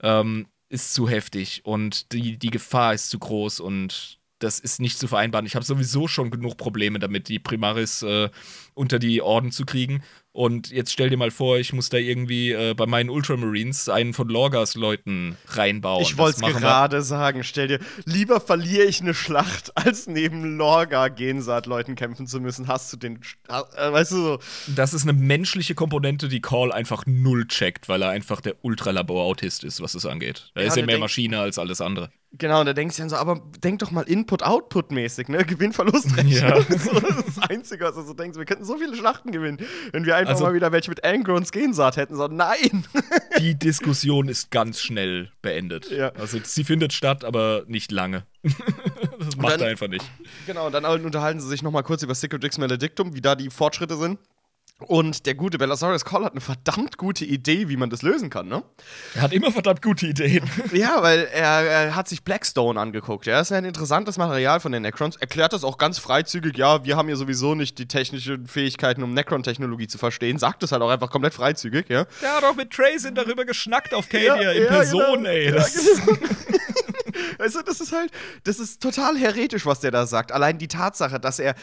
ähm, 0.00 0.48
ist 0.68 0.94
zu 0.94 1.08
heftig 1.08 1.64
und 1.64 2.12
die, 2.12 2.38
die 2.38 2.50
Gefahr 2.50 2.94
ist 2.94 3.10
zu 3.10 3.18
groß 3.18 3.60
und 3.60 4.18
das 4.42 4.58
ist 4.58 4.80
nicht 4.80 4.98
zu 4.98 5.08
vereinbaren. 5.08 5.46
Ich 5.46 5.54
habe 5.54 5.64
sowieso 5.64 6.08
schon 6.08 6.30
genug 6.30 6.56
Probleme 6.56 6.98
damit, 6.98 7.28
die 7.28 7.38
Primaris 7.38 8.02
äh, 8.02 8.28
unter 8.74 8.98
die 8.98 9.22
Orden 9.22 9.52
zu 9.52 9.64
kriegen. 9.64 10.02
Und 10.32 10.70
jetzt 10.70 10.90
stell 10.90 11.10
dir 11.10 11.18
mal 11.18 11.30
vor, 11.30 11.58
ich 11.58 11.74
muss 11.74 11.90
da 11.90 11.98
irgendwie 11.98 12.52
äh, 12.52 12.72
bei 12.72 12.86
meinen 12.86 13.10
Ultramarines 13.10 13.90
einen 13.90 14.14
von 14.14 14.28
Lorgas 14.28 14.74
Leuten 14.74 15.36
reinbauen. 15.48 16.00
Ich 16.00 16.16
wollte 16.16 16.42
es 16.42 16.52
gerade 16.58 17.02
sagen. 17.02 17.44
Stell 17.44 17.68
dir, 17.68 17.80
lieber 18.06 18.40
verliere 18.40 18.84
ich 18.84 19.02
eine 19.02 19.12
Schlacht, 19.12 19.72
als 19.76 20.06
neben 20.06 20.56
Lorga 20.56 21.08
Gensaat-Leuten 21.08 21.96
kämpfen 21.96 22.26
zu 22.26 22.40
müssen. 22.40 22.66
Hast 22.66 22.90
du 22.94 22.96
den, 22.96 23.20
äh, 23.48 23.92
weißt 23.92 24.12
du 24.12 24.16
so. 24.16 24.38
Das 24.74 24.94
ist 24.94 25.02
eine 25.02 25.12
menschliche 25.12 25.74
Komponente, 25.74 26.28
die 26.28 26.40
Call 26.40 26.72
einfach 26.72 27.04
null 27.04 27.46
checkt, 27.46 27.90
weil 27.90 28.00
er 28.00 28.08
einfach 28.08 28.40
der 28.40 28.54
Ultralabor-Autist 28.62 29.64
ist, 29.64 29.82
was 29.82 29.94
es 29.94 30.06
angeht. 30.06 30.50
Er 30.54 30.62
ja, 30.62 30.68
ist 30.68 30.76
ja 30.78 30.86
mehr 30.86 30.98
Maschine 30.98 31.40
als 31.40 31.58
alles 31.58 31.82
andere. 31.82 32.10
Genau, 32.38 32.60
und 32.60 32.66
da 32.66 32.72
denkst 32.72 32.96
du 32.96 33.02
dann 33.02 33.10
so, 33.10 33.16
aber 33.16 33.42
denk 33.62 33.80
doch 33.80 33.90
mal 33.90 34.02
Input-Output-mäßig, 34.02 35.28
ne? 35.28 35.44
Gewinn-Verlust-Rechnung. 35.44 36.32
Ja. 36.32 36.62
so, 36.78 36.98
das 36.98 37.16
ist 37.18 37.36
das 37.36 37.50
Einzige, 37.50 37.84
was 37.84 37.94
du 37.94 38.02
so 38.02 38.14
denkst. 38.14 38.38
Wir 38.38 38.46
könnten 38.62 38.64
so 38.64 38.78
viele 38.78 38.96
Schlachten 38.96 39.32
gewinnen, 39.32 39.58
wenn 39.92 40.04
wir 40.04 40.16
einfach 40.16 40.34
also, 40.34 40.44
mal 40.44 40.54
wieder 40.54 40.72
welche 40.72 40.90
mit 40.90 41.04
Angrons 41.04 41.52
Gensaat 41.52 41.96
hätten. 41.96 42.16
So, 42.16 42.28
nein! 42.28 42.84
die 43.38 43.54
Diskussion 43.58 44.28
ist 44.28 44.50
ganz 44.50 44.80
schnell 44.80 45.30
beendet. 45.42 45.90
Ja. 45.90 46.12
Also 46.12 46.38
sie 46.42 46.64
findet 46.64 46.92
statt, 46.92 47.24
aber 47.24 47.64
nicht 47.66 47.92
lange. 47.92 48.24
das 48.42 49.36
macht 49.36 49.54
dann, 49.54 49.60
er 49.60 49.68
einfach 49.68 49.88
nicht. 49.88 50.04
Genau, 50.46 50.66
und 50.66 50.72
dann 50.72 50.84
unterhalten 50.84 51.40
sie 51.40 51.48
sich 51.48 51.62
nochmal 51.62 51.82
kurz 51.82 52.02
über 52.02 52.14
Secret 52.14 52.42
Dix 52.42 52.58
Maledictum, 52.58 53.14
wie 53.14 53.20
da 53.20 53.34
die 53.34 53.50
Fortschritte 53.50 53.96
sind. 53.96 54.18
Und 54.84 55.26
der 55.26 55.34
gute 55.34 55.58
Bellasaurus 55.58 56.04
Call 56.04 56.24
hat 56.24 56.32
eine 56.32 56.40
verdammt 56.40 56.98
gute 56.98 57.24
Idee, 57.24 57.68
wie 57.68 57.76
man 57.76 57.90
das 57.90 58.02
lösen 58.02 58.30
kann, 58.30 58.48
ne? 58.48 58.62
Er 59.14 59.22
hat 59.22 59.32
immer 59.32 59.52
verdammt 59.52 59.82
gute 59.82 60.06
Ideen. 60.06 60.48
ja, 60.72 61.02
weil 61.02 61.28
er, 61.32 61.62
er, 61.64 61.96
hat 61.96 62.08
sich 62.08 62.22
Blackstone 62.24 62.80
angeguckt. 62.80 63.26
Ja, 63.26 63.38
das 63.38 63.50
ist 63.50 63.56
ein 63.56 63.64
interessantes 63.64 64.18
Material 64.18 64.60
von 64.60 64.72
den 64.72 64.82
Necrons. 64.82 65.16
Erklärt 65.16 65.52
das 65.52 65.64
auch 65.64 65.78
ganz 65.78 65.98
freizügig. 65.98 66.56
Ja, 66.56 66.84
wir 66.84 66.96
haben 66.96 67.08
ja 67.08 67.16
sowieso 67.16 67.54
nicht 67.54 67.78
die 67.78 67.86
technischen 67.86 68.46
Fähigkeiten, 68.46 69.02
um 69.02 69.14
Necron-Technologie 69.14 69.88
zu 69.88 69.98
verstehen. 69.98 70.38
Sagt 70.38 70.62
es 70.62 70.72
halt 70.72 70.82
auch 70.82 70.90
einfach 70.90 71.10
komplett 71.10 71.34
freizügig, 71.34 71.88
ja. 71.88 72.06
Der 72.20 72.36
hat 72.36 72.44
auch 72.44 72.54
mit 72.54 72.70
Tracing 72.70 73.14
darüber 73.14 73.44
geschnackt 73.44 73.94
auf 73.94 74.08
Cadia 74.08 74.40
ja, 74.40 74.50
in 74.52 74.62
ja, 74.64 74.68
Person, 74.68 75.24
genau. 75.24 75.28
ey. 75.28 75.52
Das 75.52 75.74
ja, 75.74 76.04
genau. 76.04 76.18
du, 77.38 77.62
das 77.62 77.80
ist 77.80 77.92
halt, 77.92 78.10
das 78.44 78.58
ist 78.58 78.82
total 78.82 79.16
heretisch, 79.16 79.66
was 79.66 79.80
der 79.80 79.90
da 79.90 80.06
sagt. 80.06 80.32
Allein 80.32 80.58
die 80.58 80.68
Tatsache, 80.68 81.20
dass 81.20 81.38
er 81.38 81.54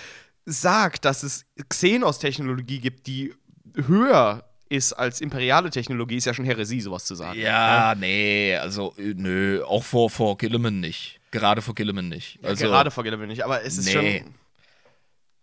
sagt, 0.49 1.05
dass 1.05 1.23
es 1.23 1.45
Xenos-Technologie 1.69 2.79
gibt, 2.79 3.07
die 3.07 3.33
höher 3.75 4.43
ist 4.69 4.93
als 4.93 5.19
imperiale 5.21 5.69
Technologie, 5.71 6.17
ist 6.17 6.25
ja 6.25 6.33
schon 6.33 6.45
Heresie, 6.45 6.81
sowas 6.81 7.05
zu 7.05 7.15
sagen. 7.15 7.39
Ja, 7.39 7.91
ja? 7.91 7.95
nee, 7.95 8.55
also 8.55 8.93
nö, 8.97 9.63
auch 9.63 9.83
vor, 9.83 10.09
vor 10.09 10.37
Gilliman 10.37 10.79
nicht. 10.79 11.19
Gerade 11.31 11.61
vor 11.61 11.75
Gilliman 11.75 12.07
nicht. 12.07 12.39
Also, 12.43 12.65
ja, 12.65 12.71
gerade 12.71 12.91
vor 12.91 13.03
Gilliman 13.03 13.27
nicht, 13.27 13.43
aber 13.43 13.63
es 13.63 13.77
ist 13.77 13.85
nee. 13.93 14.21
schon. 14.21 14.35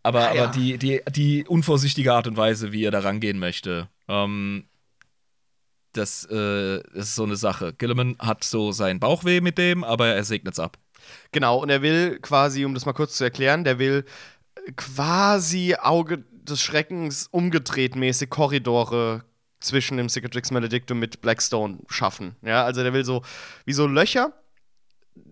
Aber, 0.02 0.28
ah, 0.28 0.30
aber 0.30 0.46
die, 0.48 0.78
die, 0.78 1.00
die 1.10 1.44
unvorsichtige 1.44 2.12
Art 2.12 2.28
und 2.28 2.36
Weise, 2.36 2.70
wie 2.70 2.84
er 2.84 2.92
da 2.92 3.00
rangehen 3.00 3.40
möchte, 3.40 3.88
ähm, 4.06 4.66
das, 5.92 6.24
äh, 6.26 6.80
das 6.94 7.08
ist 7.08 7.14
so 7.16 7.24
eine 7.24 7.36
Sache. 7.36 7.72
Gilliman 7.72 8.16
hat 8.20 8.44
so 8.44 8.70
seinen 8.70 9.00
Bauchweh 9.00 9.40
mit 9.40 9.58
dem, 9.58 9.82
aber 9.82 10.08
er 10.08 10.22
segnet 10.22 10.54
es 10.54 10.60
ab. 10.60 10.78
Genau, 11.32 11.58
und 11.58 11.70
er 11.70 11.82
will 11.82 12.18
quasi, 12.20 12.64
um 12.64 12.74
das 12.74 12.86
mal 12.86 12.92
kurz 12.92 13.16
zu 13.16 13.24
erklären, 13.24 13.64
der 13.64 13.78
will 13.78 14.04
quasi 14.74 15.76
Auge 15.76 16.24
des 16.32 16.60
Schreckens 16.60 17.28
umgedreht 17.30 17.96
mäßig 17.96 18.30
Korridore 18.30 19.24
zwischen 19.60 19.96
dem 19.96 20.08
Cicatrix 20.08 20.50
Maledictum 20.50 20.98
mit 20.98 21.20
Blackstone 21.20 21.78
schaffen. 21.88 22.36
Ja, 22.42 22.64
also 22.64 22.82
der 22.82 22.92
will 22.92 23.04
so 23.04 23.22
wie 23.64 23.72
so 23.72 23.86
Löcher 23.86 24.32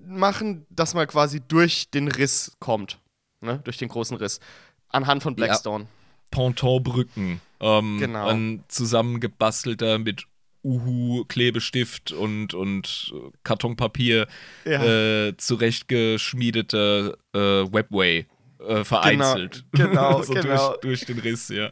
machen, 0.07 0.67
dass 0.71 0.95
man 0.95 1.07
quasi 1.07 1.41
durch 1.41 1.91
den 1.91 2.09
Riss 2.09 2.57
kommt. 2.59 2.99
Ne? 3.41 3.61
Durch 3.65 3.77
den 3.77 3.89
großen 3.89 4.17
Riss. 4.17 4.41
Anhand 4.89 5.23
von 5.23 5.35
Blackstone. 5.35 5.85
Ja. 5.85 5.91
Pontonbrücken. 6.31 7.41
Ähm, 7.61 7.99
genau. 7.99 8.29
Ein 8.29 8.65
zusammengebastelter 8.69 9.99
mit 9.99 10.27
Uhu-Klebestift 10.65 12.13
und, 12.13 12.55
und 12.55 13.15
Kartonpapier 13.43 14.27
ja. 14.65 14.85
äh, 15.29 15.37
zurechtgeschmiedeter 15.37 17.17
äh, 17.35 17.39
Webway 17.39 18.27
äh, 18.69 18.85
vereinzelt. 18.85 19.65
Genau, 19.73 19.89
genau. 19.89 20.23
so 20.23 20.35
genau. 20.35 20.77
Durch, 20.77 20.81
durch, 20.81 21.07
den 21.07 21.19
Riss, 21.19 21.49
ja. 21.49 21.71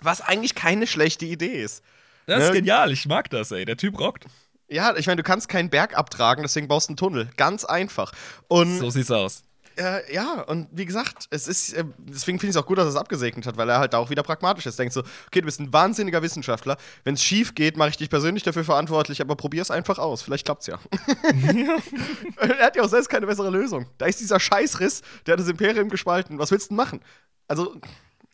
Was 0.00 0.20
eigentlich 0.20 0.54
keine 0.54 0.86
schlechte 0.86 1.26
Idee 1.26 1.62
ist. 1.62 1.82
Das 2.26 2.44
ist 2.44 2.50
ne? 2.50 2.56
genial, 2.56 2.92
ich 2.92 3.06
mag 3.06 3.30
das, 3.30 3.52
ey. 3.52 3.64
Der 3.64 3.76
Typ 3.76 3.98
rockt. 3.98 4.26
Ja, 4.68 4.94
ich 4.96 5.06
meine, 5.06 5.16
du 5.16 5.22
kannst 5.22 5.48
keinen 5.48 5.70
Berg 5.70 5.96
abtragen, 5.96 6.42
deswegen 6.42 6.68
baust 6.68 6.88
du 6.88 6.92
einen 6.92 6.96
Tunnel. 6.98 7.30
Ganz 7.36 7.64
einfach. 7.64 8.12
Und 8.48 8.78
so 8.78 8.90
sieht's 8.90 9.10
aus. 9.10 9.44
Äh, 9.78 10.12
ja, 10.12 10.42
und 10.42 10.66
wie 10.72 10.84
gesagt, 10.84 11.28
es 11.30 11.46
ist, 11.46 11.72
äh, 11.72 11.84
deswegen 11.98 12.40
finde 12.40 12.50
ich 12.50 12.56
es 12.56 12.62
auch 12.62 12.66
gut, 12.66 12.78
dass 12.78 12.86
er 12.86 12.90
es 12.90 12.96
abgesegnet 12.96 13.46
hat, 13.46 13.56
weil 13.56 13.68
er 13.68 13.78
halt 13.78 13.94
auch 13.94 14.10
wieder 14.10 14.24
pragmatisch 14.24 14.66
ist. 14.66 14.76
Denkt 14.76 14.92
so, 14.92 15.00
okay, 15.28 15.40
du 15.40 15.44
bist 15.44 15.60
ein 15.60 15.72
wahnsinniger 15.72 16.20
Wissenschaftler. 16.20 16.76
Wenn 17.04 17.14
es 17.14 17.22
schief 17.22 17.54
geht, 17.54 17.76
mache 17.76 17.90
ich 17.90 17.96
dich 17.96 18.10
persönlich 18.10 18.42
dafür 18.42 18.64
verantwortlich, 18.64 19.20
aber 19.20 19.36
probier 19.36 19.62
es 19.62 19.70
einfach 19.70 19.98
aus. 19.98 20.22
Vielleicht 20.22 20.46
klappt's 20.46 20.66
ja. 20.66 20.80
er 22.38 22.58
hat 22.58 22.74
ja 22.74 22.82
auch 22.82 22.88
selbst 22.88 23.08
keine 23.08 23.26
bessere 23.26 23.50
Lösung. 23.50 23.86
Da 23.98 24.06
ist 24.06 24.18
dieser 24.18 24.40
Scheißriss, 24.40 25.02
der 25.26 25.34
hat 25.34 25.40
das 25.40 25.48
Imperium 25.48 25.90
gespalten. 25.90 26.40
Was 26.40 26.50
willst 26.50 26.66
du 26.66 26.68
denn 26.70 26.76
machen? 26.78 27.00
Also, 27.46 27.76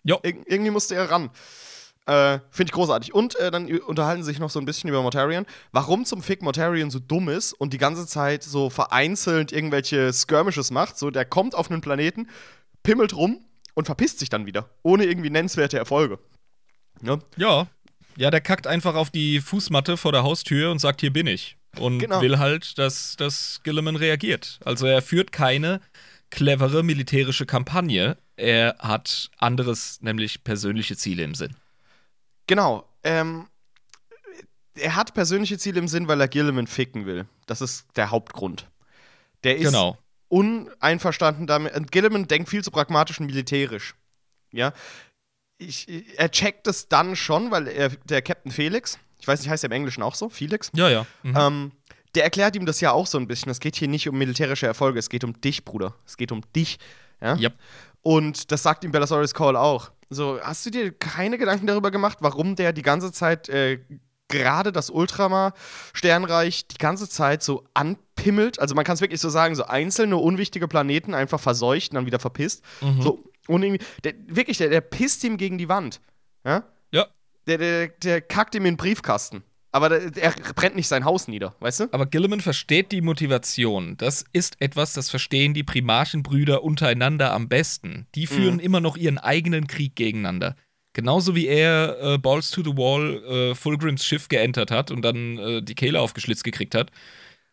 ir 0.03 0.19
irgendwie 0.23 0.71
musste 0.71 0.95
er 0.95 1.11
ran. 1.11 1.31
Äh, 2.07 2.41
Finde 2.51 2.71
ich 2.71 2.73
großartig. 2.73 3.15
Und 3.15 3.35
äh, 3.37 3.51
dann 3.51 3.71
unterhalten 3.81 4.23
sie 4.23 4.31
sich 4.31 4.39
noch 4.39 4.51
so 4.51 4.59
ein 4.59 4.67
bisschen 4.67 4.91
über 4.91 5.01
Mortarion. 5.03 5.47
Warum 5.73 6.05
zum 6.05 6.23
Fick 6.23 6.43
Mortarion 6.43 6.91
so 6.91 6.99
dumm 6.99 7.29
ist 7.29 7.55
und 7.55 7.73
die 7.73 7.79
ganze 7.79 8.07
Zeit 8.07 8.43
so 8.43 8.69
vereinzelt 8.69 9.53
irgendwelche 9.53 10.13
Skirmishes 10.13 10.71
macht. 10.71 10.99
So, 10.99 11.11
der 11.11 11.25
kommt 11.25 11.55
auf 11.55 11.71
einen 11.71 11.81
Planeten, 11.81 12.29
pimmelt 12.83 13.17
rum 13.17 13.45
und 13.73 13.87
verpisst 13.87 14.19
sich 14.19 14.29
dann 14.29 14.45
wieder. 14.45 14.69
Ohne 14.83 15.05
irgendwie 15.05 15.31
nennenswerte 15.31 15.79
Erfolge. 15.79 16.19
Ne? 17.01 17.21
Ja. 17.37 17.69
Ja, 18.17 18.31
der 18.31 18.41
kackt 18.41 18.67
einfach 18.67 18.95
auf 18.95 19.11
die 19.11 19.41
Fußmatte 19.41 19.97
vor 19.97 20.13
der 20.13 20.23
Haustür 20.23 20.71
und 20.71 20.79
sagt, 20.79 21.01
hier 21.01 21.13
bin 21.13 21.27
ich. 21.27 21.57
und 21.79 21.99
genau. 21.99 22.21
will 22.21 22.39
halt, 22.39 22.79
dass, 22.79 23.17
dass 23.17 23.61
Gilliman 23.65 23.97
reagiert. 23.97 24.61
Also 24.65 24.87
er 24.87 25.03
führt 25.03 25.33
keine 25.33 25.81
clevere 26.31 26.83
militärische 26.83 27.47
Kampagne. 27.47 28.17
Er 28.37 28.77
hat 28.79 29.31
anderes, 29.39 30.01
nämlich 30.03 30.45
persönliche 30.45 30.97
Ziele 30.97 31.25
im 31.25 31.35
Sinn. 31.35 31.57
Genau. 32.47 32.89
Ähm, 33.03 33.49
er 34.77 34.97
hat 34.97 35.15
persönliche 35.15 35.59
Ziele 35.59 35.79
im 35.79 35.89
Sinn, 35.89 36.09
weil 36.09 36.21
er 36.21 36.29
Gilliman 36.29 36.67
ficken 36.67 37.07
will. 37.07 37.27
Das 37.47 37.61
ist 37.61 37.87
der 37.97 38.11
Hauptgrund. 38.11 38.69
Der 39.45 39.57
ist 39.57 39.67
genau. 39.67 39.99
uneinverstanden 40.29 41.47
damit. 41.47 41.75
Und 41.75 41.93
Gilliman 41.93 42.27
denkt 42.27 42.49
viel 42.49 42.65
zu 42.65 42.71
pragmatisch 42.71 43.21
und 43.21 43.27
militärisch. 43.27 43.95
Ja. 44.53 44.73
Ich, 45.59 45.87
er 46.19 46.31
checkt 46.31 46.67
es 46.67 46.89
dann 46.89 47.15
schon, 47.15 47.51
weil 47.51 47.69
er, 47.69 47.91
der 47.91 48.23
Captain 48.23 48.51
Felix, 48.51 48.99
ich 49.21 49.29
weiß 49.29 49.41
nicht, 49.41 49.49
heißt 49.49 49.65
er 49.65 49.69
im 49.69 49.73
Englischen 49.73 50.03
auch 50.03 50.15
so? 50.15 50.29
Felix? 50.29 50.71
Ja, 50.75 50.89
ja. 50.89 51.07
Mhm. 51.23 51.37
Ähm, 51.37 51.73
der 52.15 52.25
erklärt 52.25 52.57
ihm 52.57 52.67
das 52.67 52.81
ja 52.81 52.93
auch 52.93 53.07
so 53.07 53.19
ein 53.19 53.29
bisschen. 53.29 53.51
Es 53.51 53.61
geht 53.61 53.77
hier 53.77 53.89
nicht 53.89 54.09
um 54.09 54.17
militärische 54.17 54.67
Erfolge, 54.67 54.99
es 54.99 55.09
geht 55.09 55.25
um 55.25 55.41
dich, 55.41 55.65
Bruder. 55.65 55.95
Es 56.07 56.17
geht 56.17 56.33
um 56.33 56.43
dich. 56.55 56.79
Ja. 57.21 57.37
Yep. 57.37 57.55
Und 58.05 58.53
das 58.53 58.63
sagt 58.63 58.85
ihm 58.85 58.93
Bellasaurus 58.93 59.35
Call 59.35 59.57
auch. 59.57 59.91
So, 60.11 60.39
hast 60.41 60.65
du 60.67 60.71
dir 60.71 60.93
keine 60.93 61.39
Gedanken 61.39 61.67
darüber 61.67 61.91
gemacht, 61.91 62.19
warum 62.21 62.55
der 62.55 62.73
die 62.75 62.83
ganze 62.83 63.11
Zeit 63.11 63.49
äh, 63.49 63.81
gerade 64.29 64.73
das 64.73 64.91
Ultramar-Sternreich 64.91 66.69
die 66.69 66.77
ganze 66.77 67.09
Zeit 67.09 67.43
so 67.43 67.65
anpimmelt? 67.73 68.61
Also 68.61 68.75
man 68.75 68.85
kann 68.85 68.95
es 68.95 69.01
wirklich 69.01 69.21
so 69.21 69.31
sagen, 69.31 69.55
so 69.55 69.65
einzelne 69.65 70.19
unwichtige 70.19 70.69
Planeten 70.69 71.15
einfach 71.15 71.41
verseucht 71.41 71.93
und 71.93 71.97
dann 71.97 72.07
wieder 72.07 72.19
verpisst. 72.19 72.63
Mhm. 72.83 73.01
So, 73.01 73.25
und 73.49 73.63
irgendwie, 73.63 73.85
der, 74.05 74.13
wirklich, 74.27 74.59
der, 74.59 74.69
der 74.69 74.83
pisst 74.83 75.25
ihm 75.25 75.39
gegen 75.39 75.57
die 75.57 75.71
Wand. 75.71 76.03
Ja? 76.45 76.65
Ja. 76.93 77.07
Der, 77.47 77.57
der, 77.57 77.89
der 77.89 78.21
kackt 78.21 78.55
ihm 78.55 78.67
in 78.67 78.75
den 78.75 78.77
Briefkasten. 78.77 79.43
Aber 79.75 79.91
er 79.91 80.31
brennt 80.55 80.77
nicht 80.77 80.87
sein 80.87 81.05
Haus 81.05 81.27
nieder, 81.27 81.57
weißt 81.59 81.81
du? 81.81 81.89
Aber 81.91 82.07
Gilliman 82.07 82.41
versteht 82.41 82.93
die 82.93 83.01
Motivation. 83.01 83.97
Das 83.97 84.25
ist 84.33 84.55
etwas, 84.61 84.93
das 84.93 85.11
verstehen 85.11 85.53
die 85.53 85.65
Primarchenbrüder 85.65 86.63
untereinander 86.63 87.33
am 87.33 87.49
besten. 87.49 88.07
Die 88.15 88.29
führen 88.29 88.55
mhm. 88.55 88.61
immer 88.61 88.81
noch 88.81 88.97
ihren 88.97 89.19
eigenen 89.19 89.67
Krieg 89.67 89.97
gegeneinander. 89.97 90.55
Genauso 90.93 91.35
wie 91.35 91.49
er 91.49 91.99
äh, 92.01 92.19
Balls 92.19 92.53
to 92.53 92.63
the 92.63 92.77
Wall 92.77 93.17
äh, 93.25 93.55
Fulgrims 93.57 94.05
Schiff 94.05 94.29
geentert 94.29 94.71
hat 94.71 94.93
und 94.93 95.03
dann 95.03 95.39
äh, 95.39 95.61
die 95.61 95.75
Kehle 95.75 96.01
aufgeschlitzt 96.01 96.45
gekriegt 96.45 96.77
hat. 96.77 96.93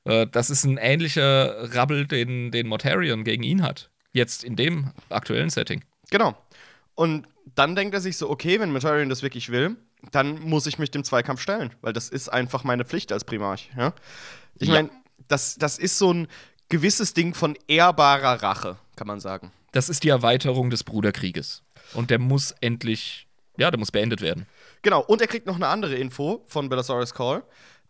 Äh, 0.03 0.27
das 0.27 0.51
ist 0.51 0.63
ein 0.63 0.77
ähnlicher 0.77 1.73
Rabbel, 1.73 2.05
den, 2.05 2.51
den 2.51 2.67
Mortarion 2.67 3.23
gegen 3.23 3.41
ihn 3.41 3.63
hat. 3.63 3.89
Jetzt 4.13 4.43
in 4.43 4.55
dem 4.55 4.91
aktuellen 5.09 5.49
Setting. 5.49 5.83
Genau. 6.11 6.37
Und 6.93 7.27
dann 7.55 7.75
denkt 7.75 7.95
er 7.95 8.01
sich 8.01 8.15
so, 8.15 8.29
okay, 8.29 8.59
wenn 8.59 8.71
Mortarion 8.71 9.09
das 9.09 9.23
wirklich 9.23 9.51
will, 9.51 9.75
dann 10.11 10.39
muss 10.39 10.65
ich 10.65 10.79
mich 10.79 10.91
dem 10.91 11.03
Zweikampf 11.03 11.41
stellen, 11.41 11.73
weil 11.81 11.93
das 11.93 12.09
ist 12.09 12.29
einfach 12.29 12.63
meine 12.63 12.85
Pflicht 12.85 13.11
als 13.11 13.23
Primarch. 13.23 13.69
Ja? 13.77 13.93
Ich 14.55 14.67
ja. 14.67 14.75
meine, 14.75 14.89
das, 15.27 15.55
das 15.55 15.77
ist 15.77 15.97
so 15.97 16.13
ein 16.13 16.27
gewisses 16.69 17.13
Ding 17.13 17.33
von 17.33 17.55
ehrbarer 17.67 18.41
Rache, 18.41 18.77
kann 18.95 19.07
man 19.07 19.19
sagen. 19.19 19.51
Das 19.71 19.89
ist 19.89 20.03
die 20.03 20.09
Erweiterung 20.09 20.69
des 20.69 20.83
Bruderkrieges. 20.83 21.63
Und 21.93 22.09
der 22.09 22.19
muss 22.19 22.53
endlich, 22.61 23.27
ja, 23.57 23.69
der 23.69 23.79
muss 23.79 23.91
beendet 23.91 24.21
werden. 24.21 24.47
Genau, 24.81 25.01
und 25.01 25.21
er 25.21 25.27
kriegt 25.27 25.45
noch 25.45 25.55
eine 25.55 25.67
andere 25.67 25.95
Info 25.95 26.43
von 26.47 26.69
Bellasaurus 26.69 27.13
Call. 27.13 27.43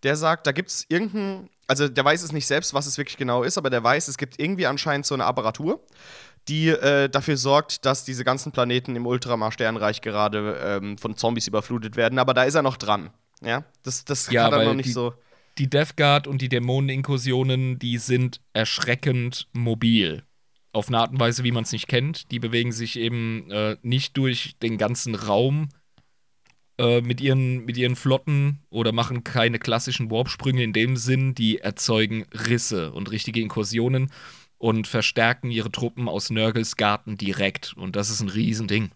Der 0.03 0.15
sagt, 0.15 0.47
da 0.47 0.51
gibt 0.51 0.69
es 0.69 0.85
irgendein, 0.89 1.49
also 1.67 1.87
der 1.87 2.03
weiß 2.03 2.23
es 2.23 2.31
nicht 2.31 2.47
selbst, 2.47 2.73
was 2.73 2.87
es 2.87 2.97
wirklich 2.97 3.17
genau 3.17 3.43
ist, 3.43 3.57
aber 3.57 3.69
der 3.69 3.83
weiß, 3.83 4.07
es 4.07 4.17
gibt 4.17 4.39
irgendwie 4.39 4.65
anscheinend 4.65 5.05
so 5.05 5.13
eine 5.13 5.25
Apparatur 5.25 5.79
die 6.47 6.69
äh, 6.69 7.09
dafür 7.09 7.37
sorgt, 7.37 7.85
dass 7.85 8.03
diese 8.03 8.23
ganzen 8.23 8.51
Planeten 8.51 8.95
im 8.95 9.05
Ultramar-Sternreich 9.05 10.01
gerade 10.01 10.59
ähm, 10.63 10.97
von 10.97 11.15
Zombies 11.15 11.47
überflutet 11.47 11.95
werden. 11.95 12.19
Aber 12.19 12.33
da 12.33 12.43
ist 12.43 12.55
er 12.55 12.63
noch 12.63 12.77
dran. 12.77 13.11
Ja, 13.41 13.63
das, 13.83 14.05
das 14.05 14.29
ja, 14.31 14.45
hat 14.45 14.53
er 14.53 14.65
noch 14.65 14.73
nicht 14.73 14.87
die, 14.87 14.93
so. 14.93 15.13
Die 15.57 15.69
Death 15.69 15.97
Guard 15.97 16.27
und 16.27 16.41
die 16.41 16.49
Dämoneninkursionen, 16.49 17.79
die 17.79 17.97
sind 17.97 18.41
erschreckend 18.53 19.47
mobil. 19.53 20.23
Auf 20.73 20.87
eine 20.87 20.99
Art 20.99 21.11
und 21.11 21.19
Weise, 21.19 21.43
wie 21.43 21.51
man 21.51 21.63
es 21.63 21.71
nicht 21.71 21.87
kennt. 21.87 22.31
Die 22.31 22.39
bewegen 22.39 22.71
sich 22.71 22.97
eben 22.97 23.49
äh, 23.51 23.77
nicht 23.81 24.15
durch 24.17 24.55
den 24.61 24.77
ganzen 24.77 25.15
Raum 25.15 25.69
äh, 26.77 27.01
mit, 27.01 27.19
ihren, 27.19 27.65
mit 27.65 27.77
ihren 27.77 27.95
Flotten 27.95 28.59
oder 28.69 28.93
machen 28.93 29.23
keine 29.23 29.59
klassischen 29.59 30.09
Warpsprünge 30.09 30.63
in 30.63 30.73
dem 30.73 30.95
Sinn. 30.95 31.35
Die 31.35 31.59
erzeugen 31.59 32.25
Risse 32.33 32.93
und 32.93 33.11
richtige 33.11 33.41
Inkursionen 33.41 34.11
und 34.61 34.85
verstärken 34.85 35.49
ihre 35.49 35.71
Truppen 35.71 36.07
aus 36.07 36.29
Nörgels 36.29 36.77
Garten 36.77 37.17
direkt. 37.17 37.73
Und 37.75 37.95
das 37.95 38.11
ist 38.11 38.21
ein 38.21 38.29
Riesending. 38.29 38.91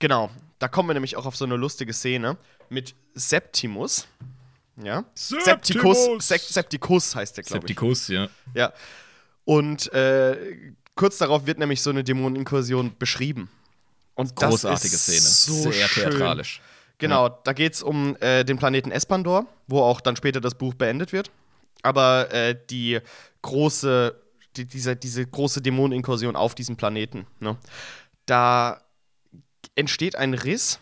Genau, 0.00 0.28
da 0.58 0.66
kommen 0.66 0.88
wir 0.88 0.94
nämlich 0.94 1.16
auch 1.16 1.24
auf 1.24 1.36
so 1.36 1.44
eine 1.44 1.54
lustige 1.54 1.92
Szene 1.92 2.36
mit 2.68 2.96
Septimus. 3.14 4.08
Ja? 4.82 5.04
Septimus! 5.14 6.04
Septicus, 6.26 6.54
Septicus 6.54 7.14
heißt 7.14 7.36
der, 7.36 7.44
glaube 7.44 7.66
ich. 7.66 7.68
Septicus, 7.68 8.08
ja. 8.08 8.28
Ja. 8.54 8.72
Und 9.44 9.92
äh, 9.92 10.72
kurz 10.96 11.18
darauf 11.18 11.46
wird 11.46 11.60
nämlich 11.60 11.80
so 11.80 11.90
eine 11.90 12.02
Dämoneninkursion 12.02 12.96
beschrieben. 12.98 13.48
Und 14.16 14.34
Großartige 14.34 14.96
das 14.96 15.08
ist 15.08 15.44
Szene. 15.44 15.58
So 15.60 15.70
Sehr 15.70 15.86
schön. 15.86 16.10
theatralisch. 16.10 16.60
Genau, 16.98 17.28
ja. 17.28 17.38
da 17.44 17.52
geht 17.52 17.74
es 17.74 17.84
um 17.84 18.16
äh, 18.16 18.42
den 18.42 18.58
Planeten 18.58 18.90
Espandor, 18.90 19.46
wo 19.68 19.80
auch 19.80 20.00
dann 20.00 20.16
später 20.16 20.40
das 20.40 20.56
Buch 20.56 20.74
beendet 20.74 21.12
wird. 21.12 21.30
Aber 21.82 22.32
äh, 22.32 22.56
die 22.68 22.98
große 23.42 24.20
die, 24.58 24.66
diese, 24.66 24.96
diese 24.96 25.26
große 25.26 25.62
Dämoneninkursion 25.62 26.36
auf 26.36 26.54
diesem 26.54 26.76
Planeten. 26.76 27.26
Ne? 27.40 27.56
Da 28.26 28.82
entsteht 29.74 30.16
ein 30.16 30.34
Riss 30.34 30.80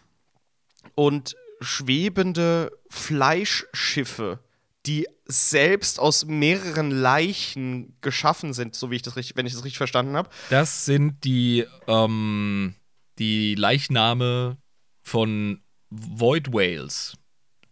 und 0.94 1.36
schwebende 1.60 2.72
Fleischschiffe, 2.90 4.40
die 4.86 5.06
selbst 5.26 5.98
aus 5.98 6.24
mehreren 6.24 6.90
Leichen 6.90 7.96
geschaffen 8.00 8.52
sind, 8.52 8.74
so 8.74 8.90
wie 8.90 8.96
ich 8.96 9.02
das 9.02 9.16
richtig, 9.16 9.36
wenn 9.36 9.46
ich 9.46 9.52
das 9.52 9.64
richtig 9.64 9.78
verstanden 9.78 10.16
habe. 10.16 10.30
Das 10.50 10.84
sind 10.84 11.24
die, 11.24 11.66
ähm, 11.88 12.74
die 13.18 13.54
Leichname 13.54 14.58
von 15.02 15.62
Void 15.90 16.52
Whales 16.52 17.16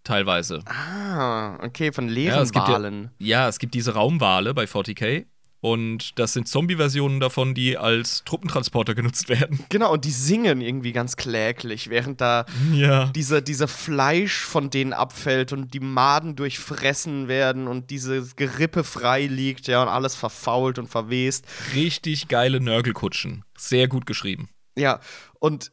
teilweise. 0.02 0.62
Ah, 0.66 1.56
okay, 1.64 1.92
von 1.92 2.08
leeren 2.08 2.48
ja, 2.52 2.68
Walen. 2.68 3.10
Ja, 3.18 3.42
ja, 3.42 3.48
es 3.48 3.58
gibt 3.58 3.74
diese 3.74 3.94
Raumwale 3.94 4.54
bei 4.54 4.64
40k 4.64 5.26
und 5.64 6.18
das 6.18 6.34
sind 6.34 6.46
Zombie-Versionen 6.46 7.20
davon, 7.20 7.54
die 7.54 7.78
als 7.78 8.22
Truppentransporter 8.26 8.94
genutzt 8.94 9.30
werden. 9.30 9.64
Genau, 9.70 9.94
und 9.94 10.04
die 10.04 10.10
singen 10.10 10.60
irgendwie 10.60 10.92
ganz 10.92 11.16
kläglich, 11.16 11.88
während 11.88 12.20
da 12.20 12.44
ja. 12.74 13.06
dieser, 13.06 13.40
dieser 13.40 13.66
Fleisch 13.66 14.44
von 14.44 14.68
denen 14.68 14.92
abfällt 14.92 15.54
und 15.54 15.72
die 15.72 15.80
Maden 15.80 16.36
durchfressen 16.36 17.28
werden 17.28 17.66
und 17.66 17.88
diese 17.88 18.26
Gerippe 18.36 18.84
frei 18.84 19.24
liegt, 19.24 19.66
ja, 19.66 19.80
und 19.80 19.88
alles 19.88 20.14
verfault 20.14 20.78
und 20.78 20.88
verwest. 20.88 21.46
Richtig 21.74 22.28
geile 22.28 22.60
Nörgelkutschen. 22.60 23.42
Sehr 23.56 23.88
gut 23.88 24.04
geschrieben. 24.04 24.50
Ja, 24.76 25.00
und 25.40 25.72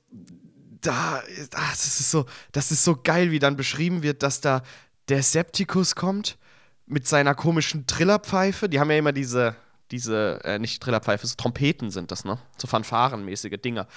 da, 0.80 1.22
ach, 1.54 1.72
das 1.72 2.00
ist 2.00 2.12
so, 2.12 2.28
das 2.54 2.72
ist 2.72 2.86
so 2.86 2.96
geil, 2.96 3.32
wie 3.32 3.39
dann 3.39 3.58
beschrieben 3.58 4.04
wird, 4.04 4.24
dass 4.24 4.39
da 4.39 4.64
der 5.10 5.22
Septikus 5.22 5.96
kommt 5.96 6.38
mit 6.86 7.10
seiner 7.10 7.36
komischen 7.36 7.88
Trillerpfeife. 7.88 8.70
Die 8.70 8.80
haben 8.80 8.89
ja 8.89 8.98
immer 8.98 9.12
diese 9.12 9.58
diese, 9.92 10.42
äh, 10.44 10.60
nicht 10.60 10.82
Trillerpfeife, 10.82 11.28
so 11.28 11.36
Trompeten 11.36 11.92
sind 11.92 12.12
das, 12.12 12.26
ne? 12.26 12.38
So 12.58 12.68
Fanfarenmäßige 12.68 13.58
Dinger. 13.64 13.88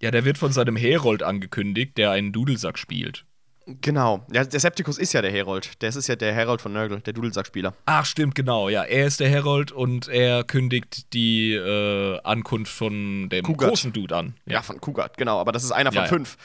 Ja, 0.00 0.10
der 0.10 0.24
wird 0.24 0.38
von 0.38 0.52
seinem 0.52 0.76
Herold 0.76 1.22
angekündigt, 1.22 1.96
der 1.96 2.10
einen 2.10 2.32
Dudelsack 2.32 2.78
spielt. 2.78 3.24
Genau. 3.66 4.24
Ja, 4.32 4.44
der 4.44 4.60
Septikus 4.60 4.96
ist 4.96 5.12
ja 5.12 5.22
der 5.22 5.32
Herold. 5.32 5.82
Der 5.82 5.88
ist 5.88 6.06
ja 6.06 6.14
der 6.14 6.32
Herold 6.32 6.60
von 6.60 6.72
Nörgel, 6.72 7.00
der 7.00 7.12
Dudelsackspieler. 7.12 7.74
Ach, 7.86 8.04
stimmt, 8.04 8.36
genau. 8.36 8.68
Ja, 8.68 8.84
er 8.84 9.06
ist 9.06 9.18
der 9.18 9.28
Herold 9.28 9.72
und 9.72 10.06
er 10.06 10.44
kündigt 10.44 11.12
die 11.12 11.54
äh, 11.54 12.20
Ankunft 12.22 12.72
von 12.72 13.28
dem 13.28 13.44
Kugat. 13.44 13.70
großen 13.70 13.92
Dude 13.92 14.14
an. 14.14 14.34
Ja. 14.46 14.54
ja, 14.54 14.62
von 14.62 14.80
Kugat, 14.80 15.16
genau. 15.16 15.40
Aber 15.40 15.50
das 15.50 15.64
ist 15.64 15.72
einer 15.72 15.90
von 15.90 16.02
ja, 16.02 16.08
fünf. 16.08 16.36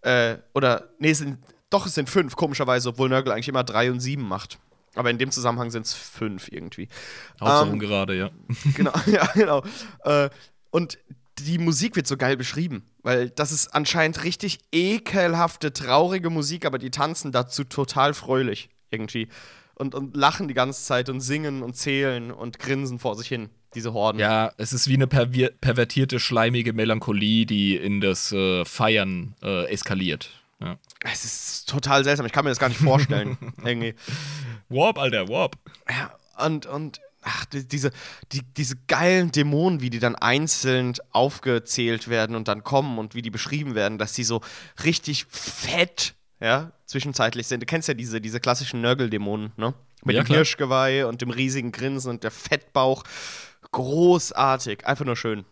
Äh, 0.00 0.36
oder, 0.54 0.88
nee, 0.98 1.10
es 1.10 1.18
sind, 1.18 1.38
doch, 1.68 1.84
es 1.84 1.94
sind 1.94 2.08
fünf, 2.08 2.36
komischerweise, 2.36 2.88
obwohl 2.88 3.10
Nörgel 3.10 3.32
eigentlich 3.32 3.48
immer 3.48 3.64
drei 3.64 3.90
und 3.90 4.00
sieben 4.00 4.26
macht. 4.26 4.58
Aber 4.94 5.10
in 5.10 5.18
dem 5.18 5.30
Zusammenhang 5.30 5.70
sind 5.70 5.86
es 5.86 5.94
fünf 5.94 6.48
irgendwie. 6.50 6.88
Hauptsache 7.40 7.70
ähm, 7.70 7.78
gerade, 7.78 8.16
ja. 8.16 8.30
Genau, 8.74 8.92
ja, 9.06 9.26
genau. 9.34 9.64
Äh, 10.04 10.28
und 10.70 10.98
die 11.38 11.58
Musik 11.58 11.96
wird 11.96 12.06
so 12.06 12.16
geil 12.16 12.36
beschrieben, 12.36 12.84
weil 13.02 13.30
das 13.30 13.52
ist 13.52 13.68
anscheinend 13.68 14.22
richtig 14.22 14.58
ekelhafte, 14.70 15.72
traurige 15.72 16.30
Musik, 16.30 16.66
aber 16.66 16.78
die 16.78 16.90
tanzen 16.90 17.32
dazu 17.32 17.64
total 17.64 18.14
fröhlich 18.14 18.68
irgendwie. 18.90 19.28
Und, 19.74 19.94
und 19.94 20.14
lachen 20.14 20.48
die 20.48 20.54
ganze 20.54 20.84
Zeit 20.84 21.08
und 21.08 21.20
singen 21.20 21.62
und 21.62 21.74
zählen 21.74 22.30
und 22.30 22.58
grinsen 22.58 22.98
vor 22.98 23.16
sich 23.16 23.28
hin, 23.28 23.48
diese 23.74 23.94
Horden. 23.94 24.18
Ja, 24.18 24.52
es 24.58 24.74
ist 24.74 24.86
wie 24.86 24.94
eine 24.94 25.06
pervertierte, 25.06 26.20
schleimige 26.20 26.74
Melancholie, 26.74 27.46
die 27.46 27.76
in 27.76 28.00
das 28.02 28.30
äh, 28.32 28.64
Feiern 28.66 29.34
äh, 29.42 29.64
eskaliert. 29.72 30.30
Ja. 30.60 30.78
Es 31.10 31.24
ist 31.24 31.68
total 31.68 32.04
seltsam, 32.04 32.26
ich 32.26 32.32
kann 32.32 32.44
mir 32.44 32.50
das 32.50 32.60
gar 32.60 32.68
nicht 32.68 32.80
vorstellen. 32.80 33.36
irgendwie. 33.64 33.94
Warp, 34.72 34.98
Alter, 34.98 35.28
Warp. 35.28 35.56
Ja, 35.88 36.12
und, 36.44 36.66
und 36.66 37.00
ach, 37.22 37.44
die, 37.46 37.66
diese, 37.68 37.90
die, 38.32 38.42
diese 38.56 38.74
geilen 38.88 39.30
Dämonen, 39.30 39.80
wie 39.80 39.90
die 39.90 39.98
dann 40.00 40.16
einzeln 40.16 40.94
aufgezählt 41.10 42.08
werden 42.08 42.34
und 42.36 42.48
dann 42.48 42.64
kommen 42.64 42.98
und 42.98 43.14
wie 43.14 43.22
die 43.22 43.30
beschrieben 43.30 43.74
werden, 43.74 43.98
dass 43.98 44.12
die 44.14 44.24
so 44.24 44.40
richtig 44.84 45.26
fett, 45.28 46.14
ja, 46.40 46.72
zwischenzeitlich 46.86 47.46
sind. 47.46 47.60
Du 47.60 47.66
kennst 47.66 47.86
ja 47.88 47.94
diese, 47.94 48.20
diese 48.20 48.40
klassischen 48.40 48.80
Nörgeldämonen, 48.80 49.52
ne? 49.56 49.74
Mit 50.04 50.16
Ja, 50.16 50.22
dem 50.22 50.26
klar. 50.26 50.36
Hirschgeweih 50.38 51.06
und 51.06 51.22
dem 51.22 51.30
riesigen 51.30 51.70
Grinsen 51.70 52.10
und 52.10 52.24
der 52.24 52.32
Fettbauch. 52.32 53.04
Großartig, 53.70 54.86
einfach 54.86 55.04
nur 55.04 55.16
schön. 55.16 55.44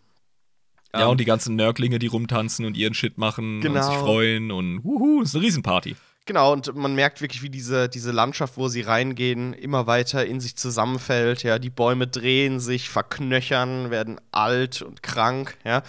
Ja, 0.93 1.03
Ähm, 1.05 1.09
und 1.11 1.19
die 1.19 1.25
ganzen 1.25 1.55
Nörglinge, 1.55 1.99
die 1.99 2.07
rumtanzen 2.07 2.65
und 2.65 2.75
ihren 2.77 2.93
Shit 2.93 3.17
machen 3.17 3.55
und 3.57 3.61
Genau. 3.61 3.81
sich 3.81 3.95
freuen 3.95 4.51
und 4.51 4.83
wuhu, 4.83 5.21
ist 5.21 5.35
eine 5.35 5.43
Riesenparty. 5.45 5.95
Genau, 6.27 6.53
und 6.53 6.75
man 6.75 6.93
merkt 6.93 7.19
wirklich, 7.21 7.41
wie 7.41 7.49
diese, 7.49 7.89
diese 7.89 8.11
Landschaft, 8.11 8.55
wo 8.55 8.67
sie 8.67 8.81
reingehen, 8.81 9.53
immer 9.53 9.87
weiter 9.87 10.23
in 10.25 10.39
sich 10.39 10.55
zusammenfällt. 10.55 11.41
Ja, 11.41 11.57
die 11.57 11.71
Bäume 11.71 12.07
drehen 12.07 12.59
sich, 12.59 12.89
verknöchern, 12.89 13.89
werden 13.89 14.21
alt 14.31 14.83
und 14.83 15.01
krank. 15.01 15.57
Ja, 15.65 15.81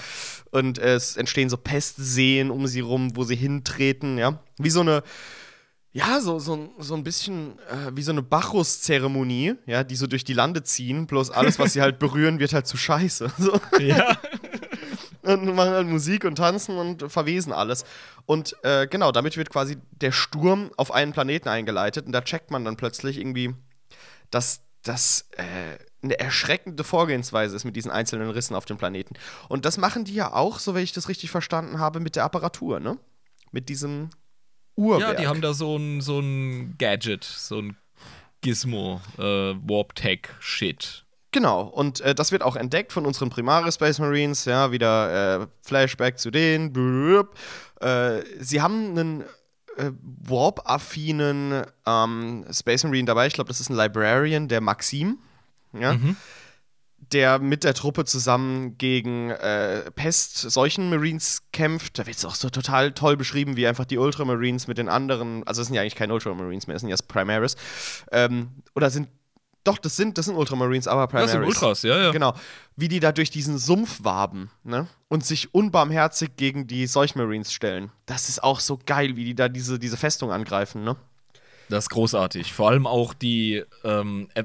und 0.51 0.79
es 0.79 1.17
entstehen 1.19 1.51
so 1.51 1.59
Pestseen 1.59 2.51
um 2.51 2.67
sie 2.67 2.81
rum, 2.81 3.15
wo 3.15 3.25
sie 3.25 3.37
hintreten. 3.37 4.17
Ja, 4.17 4.43
wie 4.57 4.71
so 4.71 4.81
eine, 4.81 5.03
ja, 5.93 6.19
so, 6.23 6.39
so, 6.39 6.71
so 6.79 6.95
ein 6.95 7.05
bisschen 7.05 7.59
äh, 7.69 7.95
wie 7.95 8.03
so 8.03 8.13
eine 8.13 8.23
Bacchus-Zeremonie, 8.23 9.57
ja, 9.67 9.85
die 9.85 9.97
so 9.97 10.07
durch 10.07 10.25
die 10.25 10.33
Lande 10.33 10.63
ziehen. 10.63 11.07
Bloß 11.07 11.31
alles, 11.31 11.59
was 11.59 11.75
sie 11.75 11.83
halt 11.83 11.99
berühren, 11.99 12.39
wird 12.39 12.55
halt 12.55 12.67
zu 12.67 12.79
Scheiße. 12.79 13.31
So 13.39 13.61
Ja. 13.79 14.17
Und 15.23 15.55
machen 15.55 15.71
halt 15.71 15.87
Musik 15.87 16.25
und 16.25 16.37
tanzen 16.37 16.77
und 16.77 17.11
verwesen 17.11 17.53
alles. 17.53 17.85
Und 18.27 18.57
äh, 18.63 18.87
genau, 18.87 19.13
damit 19.13 19.37
wird 19.37 19.51
quasi 19.51 19.79
der 19.93 20.13
Sturm 20.13 20.71
auf 20.77 20.93
einen 20.93 21.13
Planeten 21.13 21.49
eingeleitet 21.49 22.07
und 22.07 22.13
da 22.13 22.21
checkt 22.23 22.51
man 22.51 22.65
dann 22.65 22.77
plötzlich 22.77 23.19
irgendwie, 23.19 23.55
dass 24.31 24.63
das 24.83 25.29
äh, 25.37 25.79
eine 26.03 26.19
erschreckende 26.19 26.83
Vorgehensweise 26.85 27.55
ist 27.55 27.65
mit 27.65 27.77
diesen 27.77 27.91
einzelnen 27.91 28.31
Rissen 28.31 28.57
auf 28.57 28.65
dem 28.65 28.77
Planeten. 28.77 29.15
Und 29.49 29.65
das 29.65 29.79
machen 29.79 30.05
die 30.05 30.15
ja 30.15 30.33
auch, 30.33 30.59
so 30.59 30.75
wenn 30.75 30.83
ich 30.83 30.93
das 30.93 31.09
richtig 31.09 31.31
verstanden 31.31 31.79
habe, 31.79 32.01
mit 32.01 32.17
der 32.17 32.25
Apparatur, 32.25 32.81
ne? 32.81 32.99
Mit 33.53 33.69
diesem 33.69 34.11
Uhrwerk. 34.75 35.13
Ja, 35.13 35.15
die 35.15 35.27
haben 35.29 35.41
da 35.41 35.55
so 35.55 35.77
ein, 35.77 36.01
so 36.01 36.19
ein 36.19 36.77
Gadget, 36.79 37.23
so 37.23 37.59
ein 37.59 37.77
Gizmo, 38.41 39.01
äh, 39.19 39.23
Warp-Tech-Shit. 39.23 41.05
Genau, 41.33 41.63
und 41.63 42.03
äh, 42.03 42.15
das 42.15 42.31
wird 42.31 42.43
auch 42.43 42.57
entdeckt 42.57 42.93
von 42.93 43.07
unseren 43.07 43.31
Primaris 43.31 43.77
Space 43.77 43.99
Marines, 43.99 44.45
ja, 44.45 44.71
wieder 44.71 45.41
äh, 45.43 45.47
Flashback 45.63 46.19
zu 46.19 46.31
denen. 46.31 46.73
Blub. 46.73 47.35
Äh, 47.81 48.23
sie 48.39 48.61
haben 48.61 48.91
einen 48.91 49.25
äh, 49.79 49.91
Warp-affinen 50.03 51.65
ähm, 51.87 52.45
Space 52.53 52.85
Marine 52.85 53.07
dabei, 53.07 53.27
ich 53.27 53.33
glaube, 53.33 53.49
das 53.49 53.61
ist 53.61 53.71
ein 53.71 53.77
Librarian, 53.77 54.49
der 54.49 54.61
Maxim, 54.61 55.19
ja, 55.73 55.95
Mhm. 55.95 56.17
der 56.99 57.39
mit 57.39 57.65
der 57.65 57.73
Truppe 57.73 58.05
zusammen 58.05 58.77
gegen 58.77 59.31
äh, 59.31 59.91
Pest-Seuchen-Marines 59.91 61.45
kämpft. 61.53 61.99
Da 61.99 62.07
wird 62.07 62.19
es 62.19 62.27
auch 62.27 62.35
so 62.35 62.51
total 62.51 62.93
toll 62.93 63.17
beschrieben, 63.17 63.57
wie 63.57 63.67
einfach 63.67 63.87
die 63.87 63.97
Ultramarines 63.97 64.69
mit 64.69 64.77
den 64.77 64.91
anderen, 64.91 65.47
also 65.47 65.63
es 65.63 65.69
sind 65.69 65.77
ja 65.77 65.81
eigentlich 65.81 65.97
keine 65.97 66.13
Ultramarines 66.13 66.67
mehr, 66.67 66.77
es 66.77 66.83
sind 66.83 66.91
ja 66.91 66.97
Primaris, 67.09 67.57
ähm, 68.13 68.51
oder 68.75 68.91
sind 68.91 69.09
doch, 69.65 69.79
das 69.79 69.97
sind, 69.97 70.19
das 70.19 70.27
sind 70.27 70.35
Ultramarines, 70.35 70.89
aber 70.89 71.07
Primaris. 71.07 71.33
Das 71.33 71.41
sind 71.41 71.49
Ultras, 71.49 71.83
ja, 71.83 71.99
ja. 71.99 72.11
Genau. 72.11 72.35
Wie 72.77 72.89
die 72.89 73.01
da 73.01 73.13
durch 73.13 73.31
diesen 73.31 73.59
Sumpf 73.59 74.01
waben, 74.03 74.51
ne? 74.65 74.89
Und 75.09 75.25
sich 75.25 75.55
unbarmherzig 75.55 76.37
gegen 76.37 76.67
die 76.67 76.87
Seuchmarines 76.87 77.53
stellen. 77.53 77.93
Das 78.07 78.29
ist 78.29 78.43
auch 78.43 78.61
so 78.61 78.79
geil, 78.85 79.17
wie 79.17 79.25
die 79.25 79.35
da 79.35 79.49
diese, 79.49 79.79
diese 79.79 79.97
Festung 79.97 80.33
angreifen, 80.33 80.83
ne? 80.83 80.97
Das 81.69 81.85
ist 81.85 81.91
großartig. 81.91 82.53
Vor 82.53 82.71
allem 82.71 82.87
auch 82.87 83.15
die, 83.15 83.63
ähm, 83.85 84.29
äh, 84.35 84.45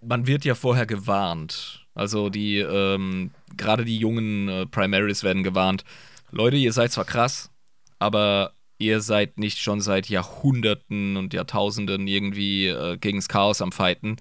man 0.00 0.26
wird 0.26 0.44
ja 0.44 0.54
vorher 0.54 0.86
gewarnt. 0.86 1.86
Also 1.94 2.28
die, 2.28 2.58
ähm, 2.58 3.30
gerade 3.56 3.84
die 3.84 3.98
jungen 3.98 4.48
äh, 4.48 4.66
Primaries 4.66 5.22
werden 5.22 5.42
gewarnt. 5.42 5.84
Leute, 6.30 6.56
ihr 6.56 6.72
seid 6.72 6.92
zwar 6.92 7.04
krass, 7.04 7.50
aber 7.98 8.52
ihr 8.78 9.00
seid 9.00 9.38
nicht 9.38 9.58
schon 9.58 9.80
seit 9.80 10.08
Jahrhunderten 10.08 11.16
und 11.16 11.34
Jahrtausenden 11.34 12.06
irgendwie 12.06 12.68
äh, 12.68 12.96
gegens 12.98 13.28
Chaos 13.28 13.62
am 13.62 13.72
Fighten. 13.72 14.16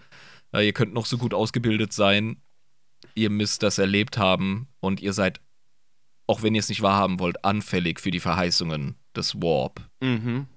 Äh, 0.54 0.66
ihr 0.66 0.74
könnt 0.74 0.94
noch 0.94 1.06
so 1.06 1.18
gut 1.18 1.34
ausgebildet 1.34 1.94
sein. 1.94 2.42
Ihr 3.14 3.30
müsst 3.30 3.64
das 3.64 3.78
erlebt 3.78 4.18
haben 4.18 4.68
und 4.80 5.02
ihr 5.02 5.14
seid, 5.14 5.40
auch 6.28 6.42
wenn 6.42 6.56
ihr 6.56 6.60
es 6.60 6.70
nicht 6.70 6.82
wahrhaben 6.82 7.20
wollt, 7.20 7.44
anfällig 7.46 8.00
für 8.00 8.12
die 8.12 8.20
Verheißungen 8.20 8.96
des 9.16 9.36
Warp. 9.36 9.82
Mhm. 10.02 10.48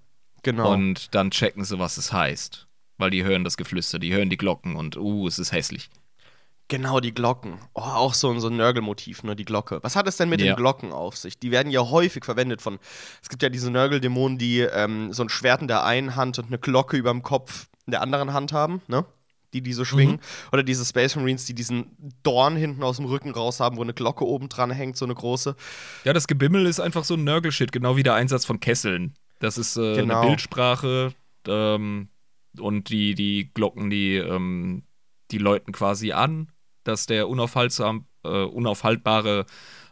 Genau. 0.42 0.72
Und 0.72 1.14
dann 1.14 1.30
checken 1.30 1.64
sie, 1.64 1.78
was 1.78 1.96
es 1.96 2.12
heißt. 2.12 2.66
Weil 2.96 3.10
die 3.10 3.22
hören 3.22 3.44
das 3.44 3.56
Geflüster, 3.56 3.98
die 3.98 4.12
hören 4.12 4.30
die 4.30 4.36
Glocken 4.36 4.74
und 4.74 4.96
uh, 4.96 5.28
es 5.28 5.38
ist 5.38 5.52
hässlich. 5.52 5.88
Genau, 6.68 7.00
die 7.00 7.12
Glocken. 7.14 7.58
Oh, 7.74 7.80
auch 7.80 8.14
so, 8.14 8.30
ein- 8.30 8.40
so 8.40 8.48
ein 8.48 8.56
Nörgelmotiv, 8.56 9.22
ne? 9.22 9.34
Die 9.34 9.44
Glocke. 9.44 9.78
Was 9.82 9.96
hat 9.96 10.06
es 10.08 10.16
denn 10.16 10.28
mit 10.28 10.40
Ja. 10.40 10.52
den 10.52 10.56
Glocken 10.56 10.92
auf 10.92 11.16
sich? 11.16 11.38
Die 11.38 11.50
werden 11.50 11.70
ja 11.72 11.80
häufig 11.88 12.24
verwendet 12.24 12.62
von. 12.62 12.78
Es 13.22 13.28
gibt 13.28 13.42
ja 13.42 13.48
diese 13.48 13.70
Nörgeldämonen, 13.70 14.38
die 14.38 14.60
ähm, 14.60 15.12
so 15.12 15.22
ein 15.22 15.28
Schwert 15.28 15.62
in 15.62 15.68
der 15.68 15.84
einen 15.84 16.16
Hand 16.16 16.38
und 16.38 16.46
eine 16.46 16.58
Glocke 16.58 16.96
über 16.96 17.10
dem 17.10 17.22
Kopf 17.22 17.68
in 17.86 17.92
der 17.92 18.02
anderen 18.02 18.32
Hand 18.32 18.52
haben, 18.52 18.82
ne? 18.86 19.04
Die 19.54 19.62
die 19.62 19.72
so 19.72 19.86
schwingen. 19.86 20.16
Mhm. 20.16 20.20
Oder 20.52 20.62
diese 20.62 20.84
Space 20.84 21.16
Marines, 21.16 21.46
die 21.46 21.54
diesen 21.54 21.96
Dorn 22.22 22.54
hinten 22.54 22.82
aus 22.82 22.96
dem 22.96 23.06
Rücken 23.06 23.30
raus 23.30 23.60
haben, 23.60 23.78
wo 23.78 23.82
eine 23.82 23.94
Glocke 23.94 24.26
oben 24.26 24.50
dran 24.50 24.70
hängt, 24.70 24.98
so 24.98 25.06
eine 25.06 25.14
große. 25.14 25.56
Ja, 26.04 26.12
das 26.12 26.26
Gebimmel 26.26 26.66
ist 26.66 26.80
einfach 26.80 27.04
so 27.04 27.14
ein 27.14 27.24
Nörgelshit, 27.24 27.72
genau 27.72 27.96
wie 27.96 28.02
der 28.02 28.12
Einsatz 28.14 28.44
von 28.44 28.60
Kesseln. 28.60 29.14
Das 29.38 29.56
ist 29.56 29.78
äh, 29.78 29.94
Genau. 29.96 30.20
eine 30.20 30.28
Bildsprache 30.28 31.14
ähm, 31.46 32.08
und 32.60 32.90
die, 32.90 33.14
die 33.14 33.50
Glocken, 33.54 33.88
die, 33.88 34.16
ähm, 34.16 34.82
die 35.30 35.38
läuten 35.38 35.72
quasi 35.72 36.12
an, 36.12 36.50
dass 36.88 37.06
der 37.06 37.28
unaufhaltsam, 37.28 38.06
äh, 38.24 38.44
unaufhaltbare 38.44 39.46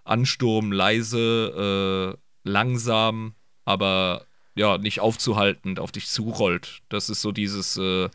Ansturm 0.05 0.73
leise, 0.73 2.15
äh, 2.15 2.19
langsam, 2.49 3.35
aber 3.65 4.27
ja, 4.55 4.79
nicht 4.79 5.01
aufzuhaltend 5.01 5.79
auf 5.79 5.93
dich 5.93 6.09
zurollt. 6.09 6.81
Das 6.89 7.11
ist 7.11 7.21
so 7.21 7.33
dieses, 7.33 7.77
äh, 7.77 8.05
ja, 8.05 8.11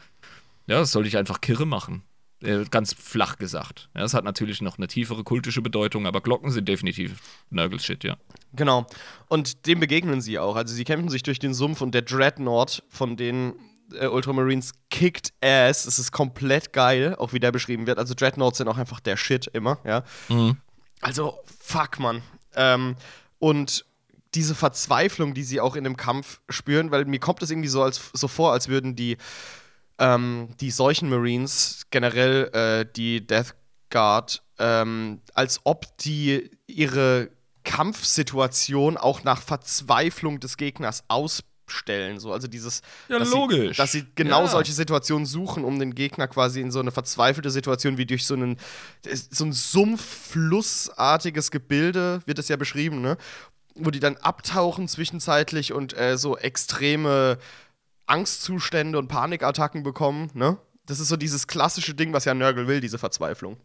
das 0.80 0.92
soll 0.92 1.04
dich 1.04 1.18
einfach 1.18 1.42
kirre 1.42 1.66
machen. 1.66 2.04
Äh, 2.42 2.66
ganz 2.72 2.94
flach 2.94 3.38
gesagt. 3.38 3.90
Ja, 3.94 4.02
das 4.02 4.16
hat 4.16 4.24
natürlich 4.24 4.62
noch 4.62 4.80
eine 4.80 4.88
tiefere 4.88 5.24
kultische 5.24 5.62
Bedeutung, 5.62 6.08
aber 6.08 6.22
Glocken 6.22 6.50
sind 6.50 6.68
definitiv 6.68 7.22
Nörgelshit, 7.52 8.04
ja. 8.04 8.18
Genau. 8.54 8.88
Und 9.28 9.68
dem 9.68 9.80
begegnen 9.80 10.22
sie 10.22 10.40
auch. 10.40 10.56
Also 10.56 10.74
sie 10.74 10.84
kämpfen 10.84 11.10
sich 11.10 11.22
durch 11.22 11.38
den 11.38 11.54
Sumpf 11.54 11.82
und 11.82 11.94
der 11.94 12.02
Dreadnought 12.02 12.84
von 12.90 13.16
den 13.16 13.54
äh, 13.94 14.08
Ultramarines 14.08 14.74
kickt 14.90 15.34
ass. 15.42 15.86
Es 15.86 16.00
ist 16.00 16.12
komplett 16.12 16.74
geil, 16.74 17.16
auch 17.18 17.34
wie 17.34 17.40
der 17.40 17.52
beschrieben 17.52 17.88
wird. 17.88 17.98
Also 17.98 18.14
Dreadnoughts 18.14 18.58
sind 18.58 18.68
auch 18.68 18.78
einfach 18.78 19.00
der 19.00 19.18
Shit 19.18 19.48
immer, 19.48 19.80
ja. 19.86 20.04
Mhm. 20.30 20.58
Also, 21.02 21.40
fuck, 21.60 22.00
Mann. 22.00 22.22
Ähm, 22.56 22.96
und 23.40 23.86
diese 24.34 24.56
Verzweiflung, 24.56 25.34
die 25.34 25.44
sie 25.44 25.60
auch 25.60 25.76
in 25.76 25.84
dem 25.84 25.98
Kampf 25.98 26.42
spüren, 26.50 26.92
weil 26.92 27.06
mir 27.06 27.20
kommt 27.20 27.42
es 27.44 27.52
irgendwie 27.52 27.68
so, 27.68 27.84
als, 27.84 28.12
so 28.14 28.28
vor, 28.28 28.54
als 28.54 28.68
würden 28.68 28.96
die, 28.96 29.18
ähm, 29.98 30.50
die 30.60 30.72
solchen 30.72 31.10
Marines, 31.10 31.88
generell 31.90 32.50
äh, 32.54 32.86
die 32.96 33.26
Death 33.26 33.56
Guard, 33.90 34.44
ähm, 34.58 35.22
als 35.34 35.62
ob 35.64 35.98
die 35.98 36.50
ihre 36.68 37.30
Kampfsituation 37.64 38.98
auch 38.98 39.24
nach 39.24 39.42
Verzweiflung 39.42 40.40
des 40.40 40.58
Gegners 40.58 41.04
ausstellen. 41.72 42.20
So, 42.20 42.34
also 42.34 42.48
dieses, 42.48 42.82
Ja, 43.08 43.20
dass 43.20 43.32
logisch. 43.32 43.78
Sie, 43.78 43.82
dass 43.82 43.92
sie 43.92 44.06
genau 44.16 44.42
Ja. 44.44 44.48
solche 44.48 44.74
Situationen 44.74 45.26
suchen, 45.26 45.64
um 45.64 45.80
den 45.80 45.96
Gegner 45.96 46.28
quasi 46.28 46.62
in 46.62 46.72
so 46.72 46.80
eine 46.80 46.92
verzweifelte 46.92 47.50
Situation 47.50 47.98
wie 47.98 48.06
durch 48.06 48.26
so 48.26 48.34
einen 48.34 48.58
so 49.04 49.46
ein 49.46 49.54
Sumpfflussartiges 49.54 51.52
Gebilde 51.52 52.22
wird 52.26 52.40
es 52.40 52.48
ja 52.50 52.58
beschrieben, 52.58 53.02
ne? 53.02 53.18
Wo 53.76 53.90
die 53.90 54.00
dann 54.02 54.18
abtauchen 54.18 54.88
zwischenzeitlich 54.88 55.72
und 55.74 55.98
äh, 55.98 56.18
so 56.18 56.38
extreme 56.38 57.38
Angstzustände 58.06 58.98
und 59.00 59.08
Panikattacken 59.08 59.84
bekommen, 59.84 60.30
ne? 60.34 60.58
Das 60.86 61.00
ist 61.00 61.08
so 61.08 61.16
dieses 61.16 61.48
klassische 61.48 61.94
Ding, 61.94 62.12
was 62.12 62.26
ja 62.26 62.34
Nörgel 62.34 62.68
will, 62.68 62.82
diese 62.82 62.98
Verzweiflung. 62.98 63.58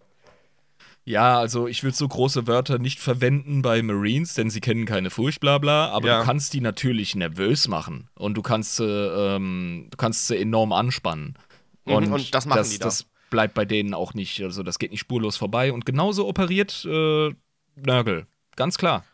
Ja, 1.09 1.39
also 1.39 1.69
ich 1.69 1.85
will 1.85 1.95
so 1.95 2.09
große 2.09 2.49
Wörter 2.49 2.79
nicht 2.81 2.99
verwenden 2.99 3.63
bei 3.63 3.81
Marines, 3.81 4.35
denn 4.35 4.51
sie 4.51 4.61
kennen 4.61 4.87
keine 4.87 5.09
Furcht, 5.11 5.39
bla 5.39 5.59
bla, 5.59 5.89
aber 5.91 6.09
Ja. 6.09 6.19
du 6.19 6.25
kannst 6.25 6.53
die 6.53 6.61
natürlich 6.61 7.15
nervös 7.15 7.69
machen 7.69 8.09
und 8.17 8.35
du 8.35 8.43
kannst 8.43 8.77
sie, 8.77 8.85
ähm, 8.85 9.87
du 9.89 9.97
kannst 9.97 10.27
sie 10.27 10.37
enorm 10.37 10.73
anspannen. 10.73 11.39
Mhm, 11.85 11.93
Und, 11.95 12.13
und 12.13 12.35
das 12.35 12.45
machen 12.47 12.59
das, 12.59 12.71
die 12.71 12.79
da. 12.79 12.87
das 12.87 13.07
bleibt 13.31 13.55
bei 13.55 13.65
denen 13.65 13.95
auch 13.95 14.15
nicht, 14.15 14.43
also 14.43 14.65
das 14.65 14.81
geht 14.81 14.91
nicht 14.91 14.99
spurlos 15.01 15.37
vorbei 15.37 15.73
und 15.73 15.87
genauso 15.87 16.27
operiert 16.27 16.85
äh, 16.85 17.31
Nörgel. 17.77 18.27
Ganz 18.57 18.77
klar. 18.77 19.05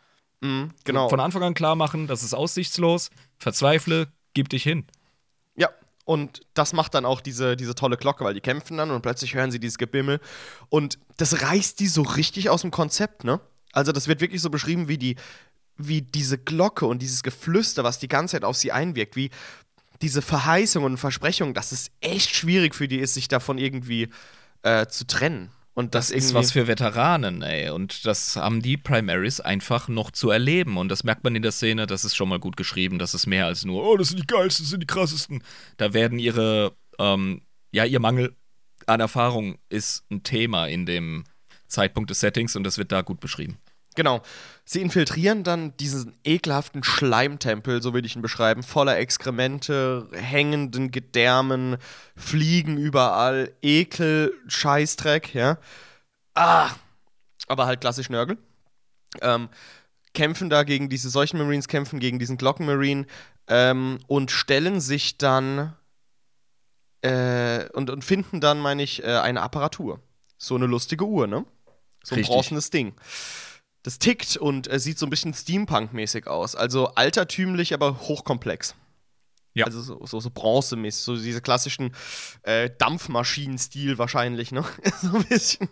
Mhm, 0.41 0.71
genau. 0.85 1.09
Von 1.09 1.19
Anfang 1.19 1.43
an 1.43 1.53
klar 1.53 1.75
machen, 1.75 2.07
das 2.07 2.23
ist 2.23 2.33
aussichtslos, 2.33 3.11
verzweifle, 3.37 4.07
gib 4.33 4.49
dich 4.49 4.63
hin. 4.63 4.85
Und 6.05 6.41
das 6.53 6.73
macht 6.73 6.93
dann 6.95 7.05
auch 7.05 7.21
diese, 7.21 7.55
diese 7.55 7.75
tolle 7.75 7.97
Glocke, 7.97 8.25
weil 8.25 8.33
die 8.33 8.41
kämpfen 8.41 8.77
dann 8.77 8.91
und 8.91 9.01
plötzlich 9.01 9.35
hören 9.35 9.51
sie 9.51 9.59
dieses 9.59 9.77
Gebimmel. 9.77 10.19
Und 10.69 10.99
das 11.17 11.41
reißt 11.41 11.79
die 11.79 11.87
so 11.87 12.01
richtig 12.01 12.49
aus 12.49 12.61
dem 12.61 12.71
Konzept, 12.71 13.23
ne? 13.23 13.39
Also, 13.71 13.91
das 13.91 14.07
wird 14.07 14.21
wirklich 14.21 14.41
so 14.41 14.49
beschrieben, 14.49 14.87
wie 14.87 14.97
die, 14.97 15.15
wie 15.77 16.01
diese 16.01 16.37
Glocke 16.37 16.85
und 16.85 17.01
dieses 17.01 17.23
Geflüster, 17.23 17.83
was 17.83 17.97
die 17.97 18.07
ganze 18.07 18.33
Zeit 18.33 18.43
auf 18.43 18.55
sie 18.55 18.71
einwirkt, 18.71 19.15
wie 19.15 19.31
diese 20.01 20.21
Verheißungen 20.21 20.91
und 20.91 20.97
Versprechungen, 20.97 21.53
dass 21.53 21.71
es 21.71 21.89
echt 22.01 22.35
schwierig 22.35 22.75
für 22.75 22.87
die 22.87 22.99
ist, 22.99 23.13
sich 23.15 23.29
davon 23.29 23.57
irgendwie 23.57 24.09
äh, 24.61 24.85
zu 24.87 25.07
trennen. 25.07 25.49
Und 25.75 25.95
das, 25.95 26.09
das 26.09 26.17
ist 26.17 26.33
was 26.35 26.51
für 26.51 26.67
Veteranen, 26.67 27.41
ey. 27.41 27.69
Und 27.69 28.05
das 28.05 28.35
haben 28.35 28.61
die 28.61 28.77
Primaries 28.77 29.39
einfach 29.39 29.87
noch 29.87 30.11
zu 30.11 30.29
erleben. 30.29 30.77
Und 30.77 30.89
das 30.89 31.03
merkt 31.03 31.23
man 31.23 31.35
in 31.35 31.41
der 31.41 31.51
Szene, 31.51 31.87
das 31.87 32.05
ist 32.05 32.15
schon 32.15 32.29
mal 32.29 32.39
gut 32.39 32.57
geschrieben. 32.57 32.99
Das 32.99 33.15
ist 33.15 33.25
mehr 33.25 33.47
als 33.47 33.65
nur, 33.65 33.83
oh, 33.83 33.97
das 33.97 34.09
sind 34.09 34.19
die 34.19 34.27
geilsten, 34.27 34.65
das 34.65 34.69
sind 34.69 34.81
die 34.81 34.87
krassesten. 34.87 35.43
Da 35.77 35.93
werden 35.93 36.19
ihre, 36.19 36.75
ähm, 36.99 37.41
ja, 37.71 37.85
ihr 37.85 37.99
Mangel 37.99 38.35
an 38.85 38.99
Erfahrung 38.99 39.57
ist 39.69 40.05
ein 40.11 40.21
Thema 40.23 40.67
in 40.67 40.85
dem 40.85 41.23
Zeitpunkt 41.67 42.11
des 42.11 42.19
Settings 42.19 42.55
und 42.55 42.63
das 42.63 42.77
wird 42.77 42.91
da 42.91 43.01
gut 43.01 43.19
beschrieben. 43.19 43.57
Genau. 43.95 44.21
Sie 44.65 44.81
infiltrieren 44.81 45.43
dann 45.43 45.75
diesen 45.77 46.15
ekelhaften 46.23 46.83
Schleimtempel, 46.83 47.81
so 47.81 47.93
will 47.93 48.05
ich 48.05 48.15
ihn 48.15 48.21
beschreiben, 48.21 48.63
voller 48.63 48.97
Exkremente, 48.97 50.07
hängenden 50.13 50.91
Gedärmen, 50.91 51.77
Fliegen 52.15 52.77
überall, 52.77 53.51
Ekel, 53.61 54.33
Scheißdreck, 54.47 55.33
ja. 55.33 55.57
Ah! 56.33 56.71
Aber 57.47 57.65
halt 57.65 57.81
klassisch 57.81 58.09
Nörgel. 58.09 58.37
Ähm, 59.21 59.49
kämpfen 60.13 60.49
da 60.49 60.63
gegen 60.63 60.89
diese 60.89 61.09
solchen 61.09 61.37
Marines, 61.37 61.67
kämpfen 61.67 61.99
gegen 61.99 62.17
diesen 62.19 62.37
Glockenmarine 62.37 63.05
ähm, 63.47 63.99
und 64.07 64.31
stellen 64.31 64.79
sich 64.79 65.17
dann 65.17 65.75
äh, 67.01 67.67
und, 67.73 67.89
und 67.89 68.05
finden 68.05 68.39
dann, 68.39 68.59
meine 68.59 68.81
ich, 68.81 69.03
äh, 69.03 69.17
eine 69.17 69.41
Apparatur. 69.41 69.99
So 70.37 70.55
eine 70.55 70.67
lustige 70.67 71.05
Uhr, 71.05 71.27
ne? 71.27 71.45
So 72.01 72.15
ein 72.15 72.19
Richtig. 72.19 72.33
bronzenes 72.33 72.69
Ding 72.69 72.93
das 73.83 73.99
tickt 73.99 74.37
und 74.37 74.71
äh, 74.71 74.79
sieht 74.79 74.97
so 74.97 75.05
ein 75.05 75.09
bisschen 75.09 75.33
Steampunk-mäßig 75.33 76.27
aus. 76.27 76.55
Also 76.55 76.87
altertümlich, 76.87 77.73
aber 77.73 77.99
hochkomplex. 77.99 78.75
Ja. 79.53 79.65
Also 79.65 79.81
so, 79.81 80.05
so, 80.05 80.19
so 80.19 80.29
bronzemäßig, 80.31 81.03
so 81.03 81.15
diese 81.15 81.41
klassischen 81.41 81.93
äh, 82.41 82.69
Dampfmaschinen-Stil 82.77 83.97
wahrscheinlich, 83.97 84.51
ne? 84.51 84.63
so 85.01 85.15
ein 85.15 85.25
bisschen. 85.25 85.69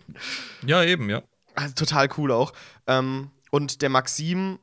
Ja, 0.64 0.84
eben, 0.84 1.10
ja. 1.10 1.22
Also 1.54 1.74
total 1.74 2.08
cool 2.16 2.30
auch. 2.30 2.52
Ähm, 2.86 3.30
und 3.50 3.82
der 3.82 3.88
Maxim 3.88 4.58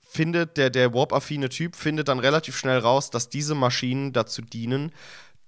findet, 0.00 0.56
der, 0.56 0.70
der 0.70 0.92
Warp-affine 0.92 1.50
Typ 1.50 1.76
findet 1.76 2.08
dann 2.08 2.18
relativ 2.18 2.56
schnell 2.56 2.78
raus, 2.78 3.10
dass 3.10 3.28
diese 3.28 3.54
Maschinen 3.54 4.12
dazu 4.12 4.42
dienen, 4.42 4.92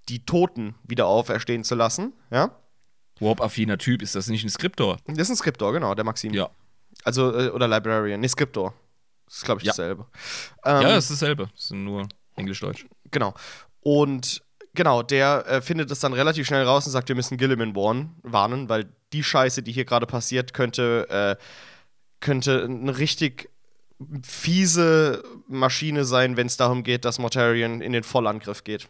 die 0.08 0.24
Toten 0.24 0.74
wieder 0.84 1.06
auferstehen 1.06 1.64
zu 1.64 1.74
lassen, 1.74 2.12
ja? 2.30 2.56
Warp-affiner 3.18 3.78
Typ, 3.78 4.02
ist 4.02 4.14
das 4.14 4.28
nicht 4.28 4.44
ein 4.44 4.50
Skriptor? 4.50 4.98
Das 5.06 5.18
ist 5.18 5.30
ein 5.30 5.36
Skriptor, 5.36 5.72
genau, 5.72 5.94
der 5.94 6.04
Maxim. 6.04 6.32
Ja. 6.32 6.50
Also, 7.04 7.36
äh, 7.36 7.48
oder 7.48 7.68
Librarian. 7.68 8.20
Nee, 8.20 8.28
Scriptor. 8.28 8.74
Das 9.26 9.36
ist, 9.36 9.44
glaube 9.44 9.60
ich, 9.60 9.66
ja. 9.66 9.70
dasselbe. 9.70 10.06
Ähm, 10.64 10.82
ja, 10.82 10.96
es 10.96 11.10
ist 11.10 11.22
dasselbe. 11.22 11.50
Es 11.56 11.68
sind 11.68 11.84
nur 11.84 12.08
Englisch-Deutsch. 12.36 12.86
Genau. 13.10 13.34
Und 13.80 14.42
genau, 14.74 15.02
der 15.02 15.46
äh, 15.46 15.62
findet 15.62 15.90
es 15.90 16.00
dann 16.00 16.12
relativ 16.12 16.46
schnell 16.46 16.64
raus 16.64 16.86
und 16.86 16.92
sagt, 16.92 17.08
wir 17.08 17.16
müssen 17.16 17.38
Gilliman 17.38 17.74
warnen, 17.74 18.16
warnen, 18.22 18.68
weil 18.68 18.88
die 19.12 19.24
Scheiße, 19.24 19.62
die 19.62 19.72
hier 19.72 19.84
gerade 19.84 20.06
passiert, 20.06 20.52
könnte, 20.54 21.06
äh, 21.08 21.42
könnte 22.20 22.64
eine 22.64 22.98
richtig 22.98 23.50
fiese 24.22 25.22
Maschine 25.46 26.04
sein, 26.04 26.36
wenn 26.36 26.46
es 26.46 26.56
darum 26.56 26.82
geht, 26.82 27.04
dass 27.04 27.18
Mortarion 27.18 27.80
in 27.80 27.92
den 27.92 28.02
Vollangriff 28.02 28.64
geht. 28.64 28.88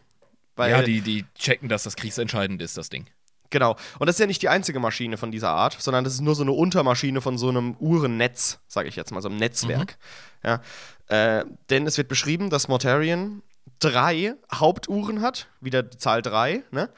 Weil, 0.57 0.71
ja, 0.71 0.83
die, 0.83 1.01
die 1.01 1.25
checken, 1.35 1.69
dass 1.69 1.85
das 1.85 1.97
kriegsentscheidend 1.97 2.61
ist, 2.63 2.77
das 2.77 2.91
Ding. 2.91 3.07
Genau. 3.51 3.77
Und 3.99 4.07
das 4.07 4.17
ist 4.17 4.21
ja 4.21 4.27
nicht 4.27 4.43
die 4.43 4.49
einzige 4.49 4.81
Maschine 4.81 5.17
von 5.17 5.31
dieser 5.33 5.51
Art, 5.51 5.77
sondern 5.79 6.05
das 6.05 6.15
ist 6.15 6.21
nur 6.21 6.35
so 6.35 6.43
eine 6.43 6.53
Untermaschine 6.53 7.21
von 7.21 7.37
so 7.37 7.49
einem 7.49 7.75
Uhrennetz, 7.79 8.61
sage 8.69 8.89
ich 8.89 8.97
jetzt 8.97 9.11
mal, 9.11 9.21
so 9.21 9.29
einem 9.29 9.39
Netzwerk. 9.39 9.97
Mhm. 10.43 10.49
Ja. 10.49 10.61
Äh, 11.09 11.45
denn 11.69 11.87
es 11.87 11.99
wird 11.99 12.09
beschrieben, 12.09 12.51
dass 12.51 12.69
Mortarion 12.69 13.43
drei 13.81 14.35
Hauptuhren 14.55 15.21
hat, 15.21 15.49
wieder 15.61 15.83
die 15.83 15.99
Zahl 15.99 16.23
drei, 16.23 16.63
ne? 16.71 16.89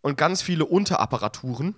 Und 0.00 0.18
ganz 0.18 0.42
viele 0.42 0.64
Unterapparaturen, 0.64 1.76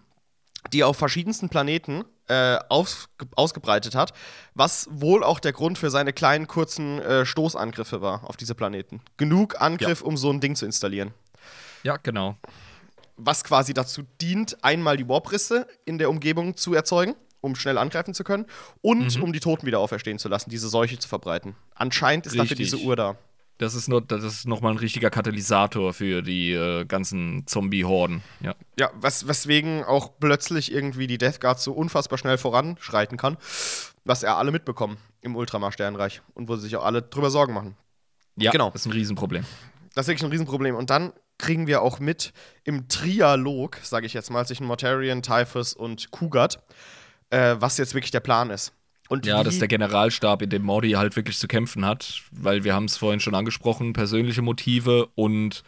die 0.73 0.83
auf 0.83 0.97
verschiedensten 0.97 1.51
Planeten 1.51 2.05
äh, 2.29 2.57
aus, 2.71 3.11
ausgebreitet 3.37 3.95
hat, 3.95 4.15
was 4.55 4.89
wohl 4.91 5.23
auch 5.23 5.41
der 5.41 5.53
Grund 5.53 5.77
für 5.77 5.91
seine 5.91 6.15
kleinen, 6.15 6.49
kurzen 6.49 7.01
äh, 7.03 7.27
Stoßangriffe 7.27 8.01
war 8.01 8.25
auf 8.25 8.39
diese 8.39 8.55
Planeten. 8.55 9.03
Genug 9.19 9.61
Angriff, 9.61 10.01
ja. 10.01 10.07
um 10.07 10.17
so 10.17 10.31
ein 10.31 10.41
Ding 10.41 10.57
zu 10.57 10.65
installieren. 10.65 11.13
Ja, 11.83 11.99
genau 11.99 12.39
was 13.17 13.45
quasi 13.45 13.75
dazu 13.75 14.03
dient, 14.21 14.63
einmal 14.65 14.97
die 14.97 15.09
Warprisse 15.09 15.67
in 15.85 15.99
der 15.99 16.11
Umgebung 16.11 16.57
zu 16.57 16.75
erzeugen, 16.75 17.15
um 17.41 17.55
schnell 17.55 17.79
angreifen 17.79 18.15
zu 18.15 18.25
können, 18.25 18.47
und 18.81 19.17
mhm. 19.17 19.23
um 19.23 19.33
die 19.33 19.41
Toten 19.41 19.67
wieder 19.67 19.79
auferstehen 19.79 20.19
zu 20.19 20.29
lassen, 20.29 20.51
diese 20.51 20.69
Seuche 20.69 20.99
zu 20.99 21.09
verbreiten. 21.09 21.55
Anscheinend 21.75 22.27
ist 22.27 22.33
Richtig. 22.33 22.51
dafür 22.51 22.57
diese 22.57 22.79
Uhr 22.79 22.97
da. 22.97 23.17
Das 23.59 23.77
ist, 23.77 23.89
nur, 23.89 24.01
das 24.01 24.25
ist 24.25 24.49
nochmal 24.49 24.73
ein 24.73 24.79
richtiger 24.79 25.11
Katalysator 25.11 25.93
für 25.93 26.23
die 26.23 26.53
äh, 26.53 26.85
ganzen 26.87 27.47
Zombie-Horden. 27.47 28.23
Ja, 28.41 28.57
ja 28.77 28.91
was, 28.95 29.29
weswegen 29.29 29.85
auch 29.85 30.11
plötzlich 30.19 30.73
irgendwie 30.73 31.07
die 31.07 31.19
Death 31.19 31.41
Guard 31.41 31.61
so 31.61 31.73
unfassbar 31.73 32.19
schnell 32.19 32.37
voranschreiten 32.37 33.17
kann, 33.17 33.37
was 34.05 34.25
er 34.25 34.39
alle 34.39 34.51
mitbekommen 34.51 34.97
im 35.21 35.37
Ultramar-Sternreich 35.37 36.21
und 36.35 36.49
wo 36.49 36.57
sie 36.57 36.63
sich 36.63 36.77
auch 36.77 36.85
alle 36.85 37.03
drüber 37.03 37.31
Sorgen 37.31 37.55
machen. 37.55 37.77
Ja, 38.37 38.51
genau. 38.51 38.71
das 38.71 38.83
ist 38.83 38.87
ein 38.87 38.93
Riesenproblem. 38.93 39.45
Das 39.95 40.07
ist 40.07 40.09
wirklich 40.09 40.25
ein 40.25 40.33
Riesenproblem. 40.33 40.75
Und 40.75 40.91
dann 40.91 41.13
kriegen 41.39 41.67
wir 41.67 41.83
auch 41.83 41.99
mit 42.01 42.33
im 42.65 42.89
Trialog, 42.89 43.79
sage 43.83 44.07
ich 44.07 44.15
jetzt 44.15 44.31
mal, 44.31 44.47
zwischen 44.47 44.67
Mortarion, 44.67 45.23
Typhus 45.23 45.75
und 45.75 46.11
Kugat, 46.11 46.63
äh, 47.31 47.57
was 47.59 47.79
jetzt 47.79 47.95
wirklich 47.95 48.11
der 48.11 48.21
Plan 48.21 48.51
ist. 48.51 48.73
Und 49.09 49.27
ja, 49.27 49.45
dass 49.45 49.59
der 49.59 49.69
Generalstab, 49.69 50.41
in 50.41 50.51
dem 50.51 50.63
Mordi 50.63 50.93
halt 50.93 51.15
wirklich 51.17 51.39
zu 51.39 51.47
kämpfen 51.47 51.85
hat, 51.85 52.23
weil 52.31 52.65
wir 52.65 52.75
haben 52.75 52.87
es 52.87 52.97
vorhin 52.97 53.21
schon 53.21 53.35
angesprochen, 53.35 53.93
persönliche 53.93 54.41
Motive 54.41 55.09
und 55.15 55.63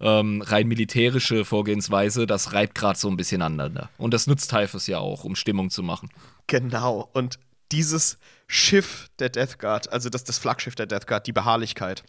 ähm, 0.00 0.42
rein 0.42 0.68
militärische 0.68 1.44
Vorgehensweise, 1.44 2.26
das 2.26 2.54
reibt 2.54 2.74
gerade 2.74 2.98
so 2.98 3.08
ein 3.08 3.16
bisschen 3.16 3.42
aneinander. 3.42 3.90
Und 3.98 4.14
das 4.14 4.26
nutzt 4.26 4.50
Typhus 4.50 4.86
ja 4.86 4.98
auch, 4.98 5.24
um 5.24 5.36
Stimmung 5.36 5.70
zu 5.70 5.82
machen. 5.82 6.08
Genau. 6.46 7.10
Und 7.12 7.38
dieses 7.72 8.18
Schiff 8.46 9.10
der 9.18 9.28
Death 9.28 9.58
Guard, 9.58 9.92
also 9.92 10.08
das, 10.08 10.24
das 10.24 10.38
Flaggschiff 10.38 10.74
der 10.74 10.86
Death 10.86 11.06
Guard, 11.06 11.26
die 11.26 11.32
Beharrlichkeit. 11.32 12.04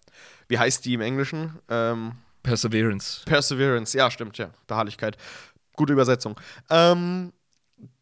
Wie 0.47 0.57
heißt 0.57 0.85
die 0.85 0.93
im 0.93 1.01
Englischen? 1.01 1.59
Ähm, 1.67 2.13
Perseverance. 2.43 3.21
Perseverance, 3.25 3.97
ja, 3.97 4.09
stimmt, 4.09 4.37
ja. 4.37 4.49
Beharrlichkeit. 4.67 5.17
Gute 5.75 5.93
Übersetzung. 5.93 6.39
Ähm, 6.69 7.33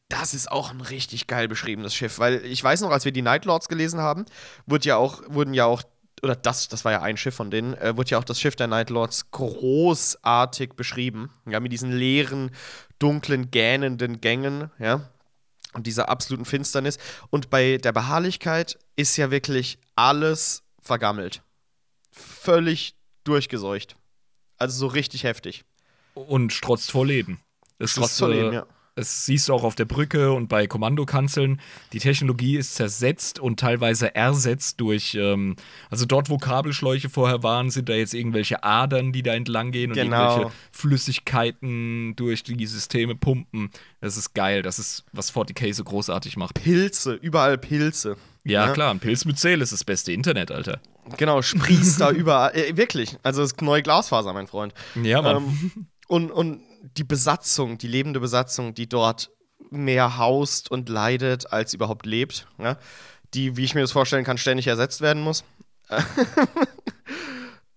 das 0.10 0.34
ist 0.34 0.52
auch 0.52 0.72
ein 0.72 0.82
richtig 0.82 1.28
geil 1.28 1.48
beschriebenes 1.48 1.94
Schiff, 1.94 2.20
weil 2.20 2.46
ich 2.46 2.64
weiß 2.64 2.82
noch, 2.82 2.92
als 2.92 3.06
wir 3.06 3.12
die 3.12 3.22
Night 3.22 3.46
Lords 3.46 3.68
gelesen 3.68 4.00
haben, 4.00 4.26
wurde 4.66 4.88
ja 4.88 4.96
auch, 4.96 5.22
wurden 5.28 5.54
ja 5.54 5.66
auch, 5.66 5.84
oder 6.24 6.36
das, 6.36 6.70
das 6.70 6.86
war 6.86 6.94
ja 6.94 7.02
ein 7.02 7.18
Schiff 7.18 7.36
von 7.36 7.52
denen, 7.52 7.74
äh, 7.76 7.96
wurde 7.98 8.12
ja 8.12 8.18
auch 8.18 8.24
das 8.24 8.40
Schiff 8.40 8.56
der 8.56 8.68
Night 8.68 8.90
Lords 8.90 9.32
großartig 9.32 10.74
beschrieben. 10.74 11.30
Ja, 11.46 11.60
mit 11.60 11.72
diesen 11.72 11.92
leeren, 11.92 12.52
dunklen, 13.00 13.52
gähnenden 13.52 14.22
Gängen, 14.22 14.72
ja. 14.80 15.10
Und 15.74 15.86
dieser 15.86 16.10
absoluten 16.10 16.46
Finsternis. 16.46 16.98
Und 17.30 17.50
bei 17.50 17.78
der 17.78 17.92
Beharrlichkeit 17.92 18.80
ist 18.96 19.16
ja 19.18 19.30
wirklich 19.30 19.78
alles 19.96 20.64
vergammelt. 20.82 21.44
Völlig 22.12 22.96
durchgeseucht. 23.26 23.96
Also 24.58 24.78
so 24.80 24.88
richtig 24.88 25.24
heftig. 25.24 25.64
Und 26.14 26.52
strotzt 26.52 26.92
vor 26.92 27.06
Leben. 27.06 27.40
Es 27.80 27.92
strotzt 27.92 28.14
ist, 28.14 28.20
vor 28.20 28.30
Leben, 28.30 28.52
äh, 28.52 28.56
ja. 28.56 28.66
Es 28.98 29.28
siehst 29.28 29.48
du 29.48 29.54
auch 29.54 29.64
auf 29.64 29.76
der 29.76 29.86
Brücke 29.86 30.34
und 30.34 30.48
bei 30.48 30.66
Kommandokanzeln. 30.66 31.62
Die 31.94 32.00
Technologie 32.00 32.58
ist 32.58 32.74
zersetzt 32.74 33.40
und 33.40 33.60
teilweise 33.60 34.16
ersetzt 34.16 34.82
durch, 34.82 35.14
ähm, 35.14 35.56
also 35.92 36.06
dort, 36.08 36.32
wo 36.32 36.40
Kabelschläuche 36.40 37.08
vorher 37.08 37.44
waren, 37.44 37.70
sind 37.70 37.90
da 37.90 37.94
jetzt 37.94 38.16
irgendwelche 38.16 38.64
Adern, 38.64 39.12
die 39.12 39.22
da 39.22 39.36
entlang 39.36 39.72
gehen 39.72 39.92
und 39.92 39.98
genau. 39.98 40.32
irgendwelche 40.32 40.56
Flüssigkeiten 40.72 42.16
durch 42.16 42.42
die 42.42 42.66
Systeme 42.66 43.14
pumpen. 43.14 43.70
Das 44.02 44.18
ist 44.18 44.34
geil. 44.34 44.64
Das 44.64 44.80
ist, 44.80 45.06
was 45.12 45.32
40k 45.32 45.76
so 45.76 45.84
großartig 45.84 46.36
macht. 46.36 46.56
Pilze, 46.56 47.14
überall 47.14 47.60
Pilze. 47.60 48.18
Ja, 48.48 48.68
ja, 48.68 48.74
klar, 48.74 48.92
ein 48.92 49.00
Pilz 49.00 49.26
mit 49.26 49.38
Zähl 49.38 49.62
ist 49.62 49.74
das 49.74 49.84
beste 49.84 50.12
Internet, 50.12 50.52
Alter. 50.52 50.80
Genau, 51.18 51.42
sprießt 51.42 52.00
da 52.00 52.12
überall. 52.12 52.56
Äh, 52.56 52.78
wirklich. 52.78 53.18
Also 53.24 53.42
das 53.42 53.52
ist 53.52 53.62
neue 53.62 53.84
Glasfaser, 53.84 54.34
mein 54.34 54.48
Freund. 54.48 54.74
Ja, 55.02 55.22
Mann. 55.22 55.38
Ähm, 55.38 55.88
und, 56.08 56.32
und 56.32 56.62
die 56.98 57.04
Besatzung, 57.04 57.78
die 57.78 57.88
lebende 57.88 58.20
Besatzung, 58.20 58.74
die 58.74 58.88
dort 58.88 59.30
mehr 59.70 60.18
haust 60.18 60.72
und 60.72 60.88
leidet, 60.88 61.52
als 61.52 61.74
überhaupt 61.74 62.06
lebt, 62.06 62.48
ja? 62.58 62.78
die, 63.34 63.58
wie 63.58 63.66
ich 63.66 63.76
mir 63.76 63.82
das 63.82 63.92
vorstellen 63.92 64.24
kann, 64.24 64.38
ständig 64.38 64.68
ersetzt 64.68 65.02
werden 65.02 65.22
muss. 65.22 65.44
ja, 65.90 66.04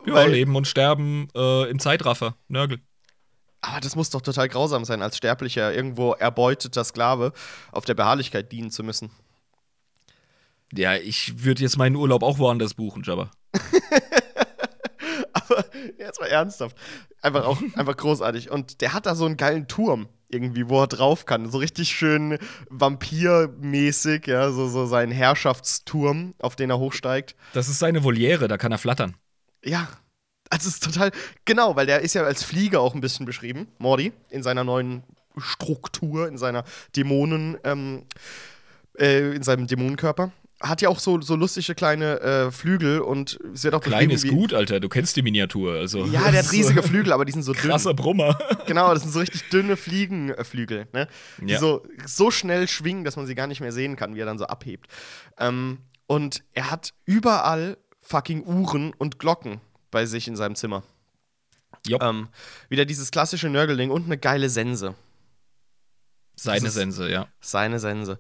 Weil, 0.06 0.30
leben 0.30 0.55
und 0.55 0.68
sterben 0.68 1.28
äh, 1.34 1.68
im 1.68 1.78
Zeitraffer, 1.78 2.36
Nörgel. 2.48 2.80
Aber 3.60 3.80
das 3.80 3.94
muss 3.94 4.10
doch 4.10 4.22
total 4.22 4.48
grausam 4.48 4.84
sein, 4.84 5.02
als 5.02 5.16
sterblicher, 5.16 5.74
irgendwo 5.74 6.12
erbeuteter 6.12 6.84
Sklave 6.84 7.32
auf 7.72 7.84
der 7.84 7.94
Beharrlichkeit 7.94 8.51
dienen 8.52 8.70
zu 8.70 8.82
müssen. 8.82 9.10
Ja, 10.74 10.94
ich 10.94 11.44
würde 11.44 11.62
jetzt 11.62 11.78
meinen 11.78 11.97
Urlaub 11.97 12.22
auch 12.22 12.38
woanders 12.38 12.74
buchen, 12.74 13.02
Jabba. 13.02 13.30
Aber 15.32 15.64
jetzt 15.98 16.20
mal 16.20 16.26
ernsthaft. 16.26 16.76
Einfach 17.22 17.44
auch 17.44 17.60
einfach 17.74 17.97
großartig. 17.97 18.51
Und 18.51 18.80
der 18.80 18.92
hat 18.92 19.06
da 19.06 19.14
so 19.14 19.26
einen 19.26 19.36
geilen 19.36 19.68
Turm 19.68 20.09
irgendwie, 20.28 20.68
wo 20.68 20.80
er 20.80 20.86
drauf 20.86 21.26
kann. 21.26 21.51
So 21.51 21.59
richtig 21.59 21.90
schön 21.90 22.38
vampirmäßig, 22.68 24.26
ja, 24.26 24.51
so, 24.52 24.68
so 24.68 24.86
sein 24.86 25.10
Herrschaftsturm, 25.10 26.34
auf 26.38 26.55
den 26.55 26.70
er 26.70 26.78
hochsteigt. 26.78 27.34
Das 27.52 27.68
ist 27.68 27.80
seine 27.80 28.05
Voliere, 28.05 28.47
da 28.47 28.56
kann 28.56 28.70
er 28.70 28.78
flattern. 28.78 29.16
Ja. 29.64 29.88
Also 30.48 30.68
es 30.68 30.74
ist 30.74 30.84
total. 30.84 31.10
Genau, 31.44 31.76
weil 31.76 31.86
der 31.86 32.01
ist 32.01 32.14
ja 32.14 32.24
als 32.24 32.42
Flieger 32.42 32.80
auch 32.80 32.94
ein 32.94 33.01
bisschen 33.01 33.26
beschrieben, 33.26 33.68
Mordi, 33.78 34.12
in 34.30 34.42
seiner 34.42 34.64
neuen 34.64 35.05
Struktur, 35.36 36.26
in 36.26 36.38
seiner 36.38 36.64
Dämonen, 36.97 37.56
ähm, 37.62 38.05
äh, 38.98 39.34
in 39.34 39.42
seinem 39.42 39.68
Dämonenkörper 39.68 40.32
hat 40.61 40.82
ja 40.82 40.91
auch 40.91 40.99
so, 40.99 41.20
so 41.20 41.37
lustige 41.37 41.74
kleine 41.74 42.20
äh, 42.20 42.51
Flügel 42.51 43.01
und 43.01 43.39
sie 43.55 43.66
hat 43.66 43.74
auch 43.74 43.81
Klein 43.81 44.11
ist 44.11 44.28
gut, 44.28 44.53
Alter. 44.53 44.78
Du 44.78 44.89
kennst 44.89 45.16
die 45.16 45.23
Miniatur. 45.23 45.74
Also. 45.74 46.05
Ja, 46.05 46.31
der 46.31 46.43
hat 46.43 46.53
riesige 46.53 46.82
Flügel, 46.82 47.12
aber 47.12 47.24
die 47.24 47.32
sind 47.32 47.43
so 47.43 47.53
dünn. 47.53 47.62
Krasser 47.62 47.95
Brummer. 47.95 48.39
Genau, 48.66 48.93
das 48.93 49.03
sind 49.03 49.12
so 49.12 49.20
richtig 49.20 49.49
dünne 49.49 49.77
Fliegenflügel, 49.77 50.87
ne? 50.93 51.09
Die 51.39 51.53
ja. 51.53 51.59
so, 51.59 51.82
so 52.07 52.31
schnell 52.31 52.69
schwingen, 52.69 53.05
dass 53.05 53.16
man 53.16 53.27
sie 53.27 53.35
gar 53.35 53.47
nicht 53.47 53.61
mehr 53.61 53.73
sehen 53.73 53.97
kann, 53.97 54.15
wie 54.15 54.20
er 54.20 54.27
dann 54.27 54.39
so 54.39 54.45
abhebt. 54.45 54.87
Ähm, 55.39 55.78
und 56.07 56.45
er 56.53 56.70
hat 56.70 56.93
überall 57.05 57.78
fucking 58.03 58.45
Uhren 58.45 58.93
und 58.93 59.19
Glocken 59.19 59.61
bei 59.91 60.07
sich 60.07 60.28
in 60.28 60.37
seinem 60.37 60.55
Zimmer. 60.55 60.85
Ähm, 61.89 62.28
wieder 62.69 62.85
dieses 62.85 63.11
klassische 63.11 63.49
Nörgelding 63.49 63.91
und 63.91 64.05
eine 64.05 64.19
geile 64.19 64.51
Sense. 64.51 64.95
Seine 66.37 66.70
Sense, 66.70 67.11
ja. 67.11 67.27
Seine 67.41 67.78
Sense. 67.78 68.19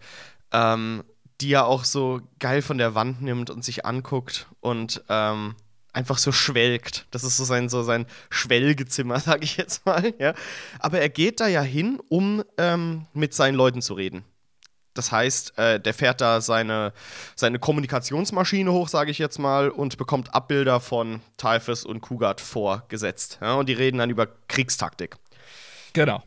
Ähm, 0.52 1.04
die 1.40 1.52
er 1.52 1.66
auch 1.66 1.84
so 1.84 2.20
geil 2.38 2.62
von 2.62 2.78
der 2.78 2.94
Wand 2.94 3.22
nimmt 3.22 3.50
und 3.50 3.64
sich 3.64 3.86
anguckt 3.86 4.46
und 4.60 5.02
ähm, 5.08 5.54
einfach 5.92 6.18
so 6.18 6.32
schwelgt. 6.32 7.06
Das 7.10 7.24
ist 7.24 7.36
so 7.36 7.44
sein, 7.44 7.68
so 7.68 7.82
sein 7.82 8.06
Schwelgezimmer, 8.30 9.18
sag 9.20 9.42
ich 9.42 9.56
jetzt 9.56 9.86
mal. 9.86 10.14
Ja. 10.18 10.34
Aber 10.78 11.00
er 11.00 11.08
geht 11.08 11.40
da 11.40 11.48
ja 11.48 11.62
hin, 11.62 12.00
um 12.08 12.44
ähm, 12.58 13.06
mit 13.12 13.34
seinen 13.34 13.54
Leuten 13.54 13.82
zu 13.82 13.94
reden. 13.94 14.24
Das 14.94 15.12
heißt, 15.12 15.56
äh, 15.56 15.80
der 15.80 15.94
fährt 15.94 16.20
da 16.20 16.40
seine, 16.40 16.92
seine 17.36 17.58
Kommunikationsmaschine 17.60 18.72
hoch, 18.72 18.88
sage 18.88 19.12
ich 19.12 19.18
jetzt 19.18 19.38
mal, 19.38 19.70
und 19.70 19.96
bekommt 19.98 20.34
Abbilder 20.34 20.80
von 20.80 21.20
Typhus 21.36 21.84
und 21.84 22.00
Kugat 22.00 22.40
vorgesetzt. 22.40 23.38
Ja, 23.40 23.54
und 23.54 23.68
die 23.68 23.72
reden 23.72 23.98
dann 23.98 24.10
über 24.10 24.26
Kriegstaktik. 24.48 25.16
Genau. 25.92 26.22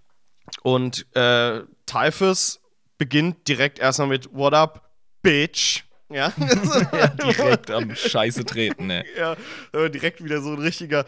Und 0.61 1.05
äh, 1.15 1.61
Typhus 1.85 2.61
beginnt 2.97 3.47
direkt 3.49 3.79
erstmal 3.79 4.07
mit 4.07 4.33
What 4.33 4.53
up, 4.53 4.92
Bitch. 5.23 5.83
Ja. 6.09 6.31
ja 6.91 7.07
direkt 7.07 7.71
am 7.71 7.95
Scheiße 7.95 8.45
treten, 8.45 8.87
ne? 8.87 9.03
Ja, 9.17 9.35
direkt 9.89 10.23
wieder 10.23 10.41
so 10.41 10.51
ein 10.51 10.59
richtiger 10.59 11.05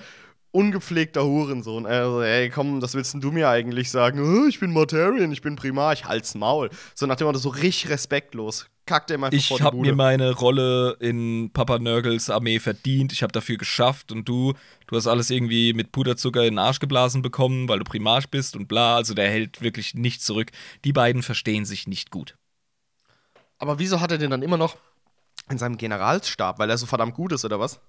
ungepflegter 0.56 1.24
Hurensohn. 1.26 1.86
Also, 1.86 2.22
ey, 2.22 2.50
komm, 2.50 2.80
das 2.80 2.96
willst 2.96 3.14
du 3.14 3.32
mir 3.32 3.50
eigentlich 3.50 3.92
sagen? 3.92 4.20
Oh, 4.20 4.48
ich 4.48 4.60
bin 4.60 4.72
Mortarian, 4.72 5.32
ich 5.32 5.42
bin 5.42 5.58
Primar, 5.58 5.94
ich 5.94 6.06
halt's 6.06 6.34
Maul. 6.34 6.70
So 6.96 7.06
nach 7.06 7.18
dem 7.18 7.28
Motto, 7.28 7.40
so 7.40 7.50
richtig 7.50 7.90
respektlos. 7.90 8.68
Kackt 8.86 9.12
er 9.12 9.18
mal 9.18 9.34
Ich 9.34 9.52
hab 9.62 9.74
mir 9.74 9.96
meine 9.96 10.32
Rolle 10.32 10.96
in 11.00 11.50
Papa 11.52 11.80
Nörgels 11.80 12.30
Armee 12.30 12.60
verdient, 12.60 13.12
ich 13.12 13.24
hab 13.24 13.32
dafür 13.32 13.58
geschafft 13.58 14.12
und 14.12 14.30
du, 14.30 14.54
du 14.88 14.96
hast 14.96 15.08
alles 15.08 15.32
irgendwie 15.32 15.74
mit 15.74 15.92
Puderzucker 15.92 16.44
in 16.44 16.54
den 16.54 16.60
Arsch 16.60 16.80
geblasen 16.80 17.22
bekommen, 17.22 17.68
weil 17.68 17.80
du 17.80 17.84
Primarch 17.84 18.30
bist 18.30 18.56
und 18.56 18.68
bla. 18.68 18.96
Also 18.96 19.14
der 19.14 19.30
hält 19.30 19.62
wirklich 19.62 19.96
nicht 19.96 20.22
zurück. 20.22 20.52
Die 20.86 20.94
beiden 20.94 21.22
verstehen 21.22 21.66
sich 21.66 21.88
nicht 21.88 22.12
gut. 22.12 22.36
Aber 23.58 23.80
wieso 23.80 24.02
hat 24.02 24.12
er 24.12 24.18
den 24.18 24.32
dann 24.32 24.42
immer 24.42 24.58
noch 24.58 24.76
in 25.50 25.58
seinem 25.58 25.78
Generalsstab? 25.78 26.60
Weil 26.60 26.70
er 26.70 26.78
so 26.78 26.86
verdammt 26.86 27.16
gut 27.16 27.32
ist, 27.32 27.46
oder 27.46 27.60
was? 27.60 27.80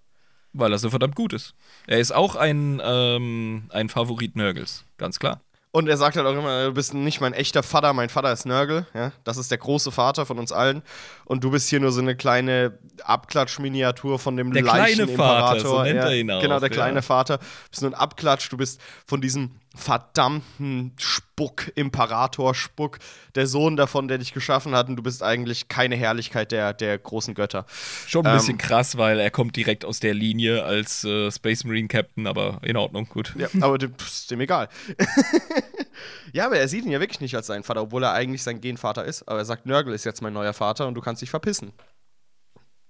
Weil 0.52 0.72
er 0.72 0.78
so 0.78 0.90
verdammt 0.90 1.16
gut 1.16 1.32
ist. 1.32 1.54
Er 1.86 1.98
ist 1.98 2.12
auch 2.12 2.36
ein, 2.36 2.80
ähm, 2.82 3.68
ein 3.70 3.88
Favorit 3.88 4.36
Nörgels, 4.36 4.84
ganz 4.96 5.18
klar. 5.18 5.40
Und 5.76 5.88
er 5.88 5.98
sagt 5.98 6.16
halt 6.16 6.26
auch 6.26 6.32
immer, 6.32 6.64
du 6.64 6.72
bist 6.72 6.94
nicht 6.94 7.20
mein 7.20 7.34
echter 7.34 7.62
Vater, 7.62 7.92
mein 7.92 8.08
Vater 8.08 8.32
ist 8.32 8.46
Nörgel, 8.46 8.86
ja. 8.94 9.12
Das 9.24 9.36
ist 9.36 9.50
der 9.50 9.58
große 9.58 9.92
Vater 9.92 10.24
von 10.24 10.38
uns 10.38 10.50
allen. 10.50 10.82
Und 11.26 11.44
du 11.44 11.50
bist 11.50 11.68
hier 11.68 11.80
nur 11.80 11.92
so 11.92 12.00
eine 12.00 12.16
kleine 12.16 12.78
Abklatschminiatur 13.04 14.18
von 14.18 14.38
dem 14.38 14.54
der 14.54 14.62
kleine 14.62 15.06
Vater, 15.06 15.60
so 15.60 15.82
nennt 15.82 15.98
er 15.98 16.14
ihn 16.14 16.30
auch. 16.30 16.40
Genau, 16.40 16.60
der 16.60 16.70
kleine 16.70 16.96
ja. 16.96 17.02
Vater. 17.02 17.36
Du 17.36 17.70
bist 17.70 17.82
nur 17.82 17.90
ein 17.90 17.94
Abklatsch, 17.94 18.50
du 18.50 18.56
bist 18.56 18.80
von 19.06 19.20
diesem 19.20 19.50
verdammten 19.76 20.92
Spuck, 20.98 21.70
Imperator-Spuck, 21.74 22.98
der 23.34 23.46
Sohn 23.46 23.76
davon, 23.76 24.08
der 24.08 24.18
dich 24.18 24.32
geschaffen 24.32 24.74
hat, 24.74 24.88
und 24.88 24.96
du 24.96 25.02
bist 25.02 25.22
eigentlich 25.22 25.68
keine 25.68 25.96
Herrlichkeit 25.96 26.50
der, 26.50 26.72
der 26.72 26.98
großen 26.98 27.34
Götter. 27.34 27.66
Schon 28.06 28.26
ein 28.26 28.32
ähm, 28.32 28.38
bisschen 28.38 28.58
krass, 28.58 28.96
weil 28.96 29.20
er 29.20 29.30
kommt 29.30 29.54
direkt 29.56 29.84
aus 29.84 30.00
der 30.00 30.14
Linie 30.14 30.64
als 30.64 31.04
äh, 31.04 31.30
Space 31.30 31.64
Marine 31.64 31.88
Captain, 31.88 32.26
aber 32.26 32.58
in 32.62 32.76
Ordnung, 32.76 33.06
gut. 33.08 33.34
Ja, 33.36 33.48
aber 33.60 33.78
dem, 33.78 33.94
ist 33.98 34.30
dem 34.30 34.40
egal. 34.40 34.68
ja, 36.32 36.46
aber 36.46 36.58
er 36.58 36.68
sieht 36.68 36.84
ihn 36.84 36.92
ja 36.92 37.00
wirklich 37.00 37.20
nicht 37.20 37.36
als 37.36 37.46
seinen 37.46 37.62
Vater, 37.62 37.82
obwohl 37.82 38.02
er 38.02 38.12
eigentlich 38.12 38.42
sein 38.42 38.60
Genvater 38.60 39.04
ist. 39.04 39.28
Aber 39.28 39.38
er 39.38 39.44
sagt, 39.44 39.66
Nörgel 39.66 39.94
ist 39.94 40.04
jetzt 40.04 40.22
mein 40.22 40.32
neuer 40.32 40.54
Vater 40.54 40.86
und 40.88 40.94
du 40.94 41.00
kannst 41.00 41.22
dich 41.22 41.30
verpissen. 41.30 41.72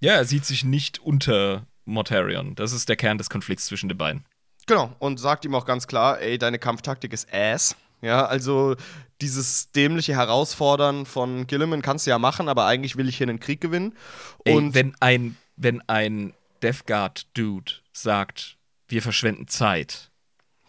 Ja, 0.01 0.13
er 0.13 0.25
sieht 0.25 0.45
sich 0.45 0.65
nicht 0.65 1.01
unter 1.01 1.67
Mortarion. 1.85 2.55
Das 2.55 2.73
ist 2.73 2.89
der 2.89 2.97
Kern 2.97 3.19
des 3.19 3.31
Konflikts 3.31 3.67
zwischen 3.67 3.89
den 3.89 3.99
beiden. 3.99 4.25
Genau, 4.67 4.95
und 4.99 5.19
sagt 5.19 5.45
ihm 5.45 5.55
auch 5.55 5.65
ganz 5.65 5.87
klar, 5.87 6.21
ey, 6.21 6.39
deine 6.39 6.59
Kampftaktik 6.59 7.13
ist 7.13 7.33
ass. 7.33 7.77
Ja, 8.03 8.27
also 8.27 8.77
dieses 9.21 9.71
dämliche 9.73 10.15
Herausfordern 10.15 11.07
von 11.07 11.47
Gilliman 11.47 11.83
kannst 11.83 12.07
du 12.07 12.11
ja 12.11 12.19
machen, 12.19 12.49
aber 12.49 12.67
eigentlich 12.67 12.97
will 12.97 13.09
ich 13.09 13.17
hier 13.17 13.29
einen 13.29 13.41
Krieg 13.41 13.61
gewinnen. 13.61 13.97
Und 14.45 14.69
ey, 14.69 14.75
wenn 14.75 14.95
ein, 15.01 15.37
wenn 15.57 15.81
ein 15.89 16.35
Death 16.63 16.87
Guard-Dude 16.87 17.73
sagt, 17.93 18.59
wir 18.89 19.03
verschwenden 19.03 19.49
Zeit, 19.49 20.11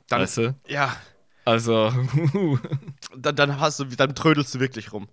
dann, 0.08 0.22
weißt 0.22 0.38
du? 0.38 0.56
Ja. 0.68 0.96
Also, 1.44 1.92
dann, 3.16 3.36
dann, 3.36 3.60
hast 3.60 3.80
du, 3.80 3.86
dann 3.86 4.16
trödelst 4.16 4.56
du 4.56 4.60
wirklich 4.60 4.94
rum. 4.94 5.08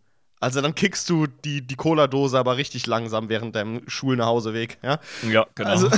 Also 0.45 0.61
dann 0.61 0.75
kickst 0.75 1.09
du 1.09 1.27
die, 1.27 1.63
die 1.63 1.75
Cola-Dose 1.75 2.39
aber 2.39 2.59
richtig 2.59 2.87
langsam 2.87 3.31
während 3.31 3.57
deinem 3.57 3.81
Schulnachhauseweg, 3.89 4.77
ja? 4.83 5.01
Ja, 5.27 5.47
genau. 5.55 5.71
Also 5.71 5.89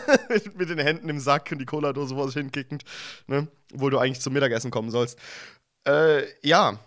mit 0.56 0.70
den 0.70 0.78
Händen 0.78 1.10
im 1.10 1.20
Sack 1.20 1.50
und 1.52 1.58
die 1.58 1.66
Cola-Dose 1.66 2.14
vor 2.14 2.24
sich 2.24 2.36
hinkickend, 2.36 2.84
ne? 3.26 3.46
Obwohl 3.74 3.90
du 3.90 3.98
eigentlich 3.98 4.22
zum 4.22 4.32
Mittagessen 4.32 4.70
kommen 4.70 4.90
sollst. 4.90 5.18
Äh, 5.86 6.22
ja. 6.42 6.78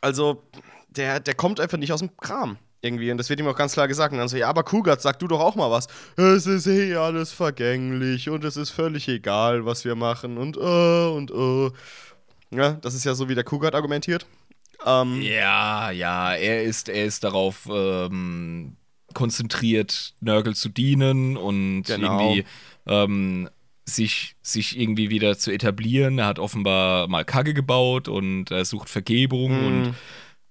Also, 0.00 0.42
der, 0.88 1.20
der 1.20 1.34
kommt 1.34 1.60
einfach 1.60 1.76
nicht 1.76 1.92
aus 1.92 2.00
dem 2.00 2.16
Kram 2.16 2.56
irgendwie. 2.80 3.10
Und 3.10 3.18
das 3.18 3.28
wird 3.28 3.38
ihm 3.38 3.46
auch 3.46 3.54
ganz 3.54 3.74
klar 3.74 3.86
gesagt. 3.86 4.12
Und 4.12 4.18
dann 4.18 4.28
so, 4.28 4.38
ja, 4.38 4.48
aber 4.48 4.62
Kugat, 4.62 5.02
sag 5.02 5.18
du 5.18 5.28
doch 5.28 5.40
auch 5.40 5.56
mal 5.56 5.70
was. 5.70 5.88
Es 6.16 6.46
ist 6.46 6.66
eh 6.66 6.96
alles 6.96 7.32
vergänglich 7.32 8.30
und 8.30 8.44
es 8.44 8.56
ist 8.56 8.70
völlig 8.70 9.08
egal, 9.08 9.66
was 9.66 9.84
wir 9.84 9.94
machen 9.94 10.38
und 10.38 10.56
äh 10.56 11.06
und 11.10 11.30
äh. 11.30 11.70
Ja, 12.56 12.72
das 12.72 12.94
ist 12.94 13.04
ja 13.04 13.14
so, 13.14 13.28
wie 13.28 13.34
der 13.34 13.44
Kugat 13.44 13.74
argumentiert. 13.74 14.26
Ähm, 14.86 15.20
ja, 15.22 15.90
ja, 15.90 16.34
er 16.34 16.62
ist, 16.62 16.88
er 16.88 17.04
ist 17.04 17.24
darauf 17.24 17.68
ähm, 17.70 18.76
konzentriert, 19.14 20.14
Nörgel 20.20 20.54
zu 20.54 20.68
dienen 20.68 21.36
und 21.36 21.82
genau. 21.82 22.20
irgendwie 22.20 22.44
ähm, 22.86 23.48
sich, 23.84 24.36
sich 24.42 24.78
irgendwie 24.78 25.10
wieder 25.10 25.36
zu 25.36 25.50
etablieren. 25.50 26.18
Er 26.18 26.26
hat 26.26 26.38
offenbar 26.38 27.08
mal 27.08 27.24
Kacke 27.24 27.54
gebaut 27.54 28.08
und 28.08 28.50
er 28.50 28.64
sucht 28.64 28.88
Vergebung 28.88 29.50
mm. 29.50 29.66
und 29.66 29.94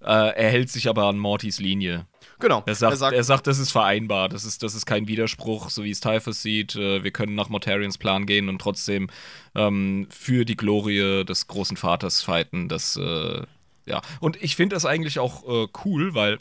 äh, 0.02 0.36
er 0.36 0.50
hält 0.50 0.70
sich 0.70 0.88
aber 0.88 1.06
an 1.06 1.18
Mortys 1.18 1.60
Linie. 1.60 2.06
Genau. 2.40 2.64
Er 2.66 2.76
sagt, 2.76 2.94
er 2.94 2.98
sagt, 2.98 3.16
er 3.16 3.24
sagt, 3.24 3.48
das 3.48 3.60
ist 3.60 3.72
vereinbar, 3.72 4.30
das 4.30 4.46
ist, 4.46 4.64
das 4.64 4.74
ist 4.74 4.86
kein 4.86 5.08
Widerspruch, 5.08 5.70
so 5.70 5.84
wie 5.84 5.92
es 5.92 6.00
Typhus 6.00 6.42
sieht. 6.42 6.76
Äh, 6.76 7.04
wir 7.04 7.12
können 7.12 7.36
nach 7.36 7.50
Mortarians 7.50 7.98
Plan 7.98 8.26
gehen 8.26 8.48
und 8.48 8.60
trotzdem 8.60 9.10
ähm, 9.56 10.08
für 10.10 10.46
die 10.46 10.56
Glorie 10.56 11.26
des 11.26 11.48
großen 11.48 11.76
Vaters 11.76 12.22
fighten. 12.22 12.70
Das 12.70 12.96
äh, 12.96 13.44
ja. 13.90 14.02
Und 14.20 14.42
ich 14.42 14.56
finde 14.56 14.76
das 14.76 14.86
eigentlich 14.86 15.20
auch 15.20 15.44
äh, 15.48 15.68
cool, 15.84 16.14
weil 16.14 16.38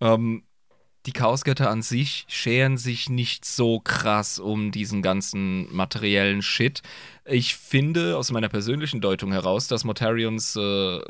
ähm, 0.00 0.42
die 1.06 1.12
Chaosgötter 1.12 1.70
an 1.70 1.82
sich 1.82 2.26
scheren 2.28 2.76
sich 2.76 3.08
nicht 3.08 3.44
so 3.44 3.80
krass 3.80 4.38
um 4.38 4.70
diesen 4.70 5.00
ganzen 5.00 5.74
materiellen 5.74 6.42
Shit. 6.42 6.82
Ich 7.24 7.56
finde 7.56 8.16
aus 8.16 8.30
meiner 8.32 8.48
persönlichen 8.48 9.00
Deutung 9.00 9.32
heraus, 9.32 9.66
dass 9.66 9.84
Mortarions 9.84 10.56
äh, 10.56 11.00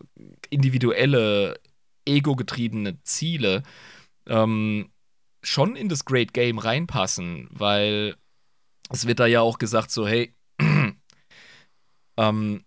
individuelle, 0.49 1.59
ego-getriebene 2.05 3.03
Ziele 3.03 3.63
ähm, 4.27 4.91
schon 5.43 5.75
in 5.75 5.89
das 5.89 6.05
Great 6.05 6.35
Game 6.35 6.59
reinpassen, 6.59 7.49
weil 7.51 8.17
es 8.91 9.07
wird 9.07 9.19
da 9.21 9.27
ja 9.27 9.41
auch 9.41 9.59
gesagt, 9.59 9.91
so, 9.91 10.07
hey, 10.07 10.35
ähm, 12.17 12.65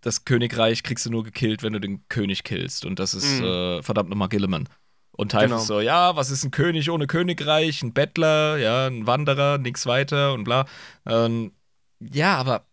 das 0.00 0.24
Königreich 0.24 0.82
kriegst 0.82 1.06
du 1.06 1.10
nur 1.10 1.24
gekillt, 1.24 1.62
wenn 1.62 1.72
du 1.72 1.80
den 1.80 2.06
König 2.08 2.44
killst. 2.44 2.84
Und 2.84 2.98
das 2.98 3.14
ist 3.14 3.40
mhm. 3.40 3.44
äh, 3.44 3.82
verdammt 3.82 4.10
nochmal 4.10 4.28
Gilliman. 4.28 4.68
Und 5.12 5.32
Typhus 5.32 5.48
genau. 5.48 5.60
so, 5.60 5.80
ja, 5.80 6.16
was 6.16 6.30
ist 6.30 6.44
ein 6.44 6.50
König 6.50 6.90
ohne 6.90 7.06
Königreich? 7.06 7.82
Ein 7.82 7.92
Bettler, 7.92 8.56
ja, 8.56 8.86
ein 8.86 9.06
Wanderer, 9.06 9.58
nix 9.58 9.84
weiter 9.84 10.32
und 10.32 10.44
bla. 10.44 10.66
Ähm, 11.04 11.52
ja, 12.00 12.36
aber 12.36 12.64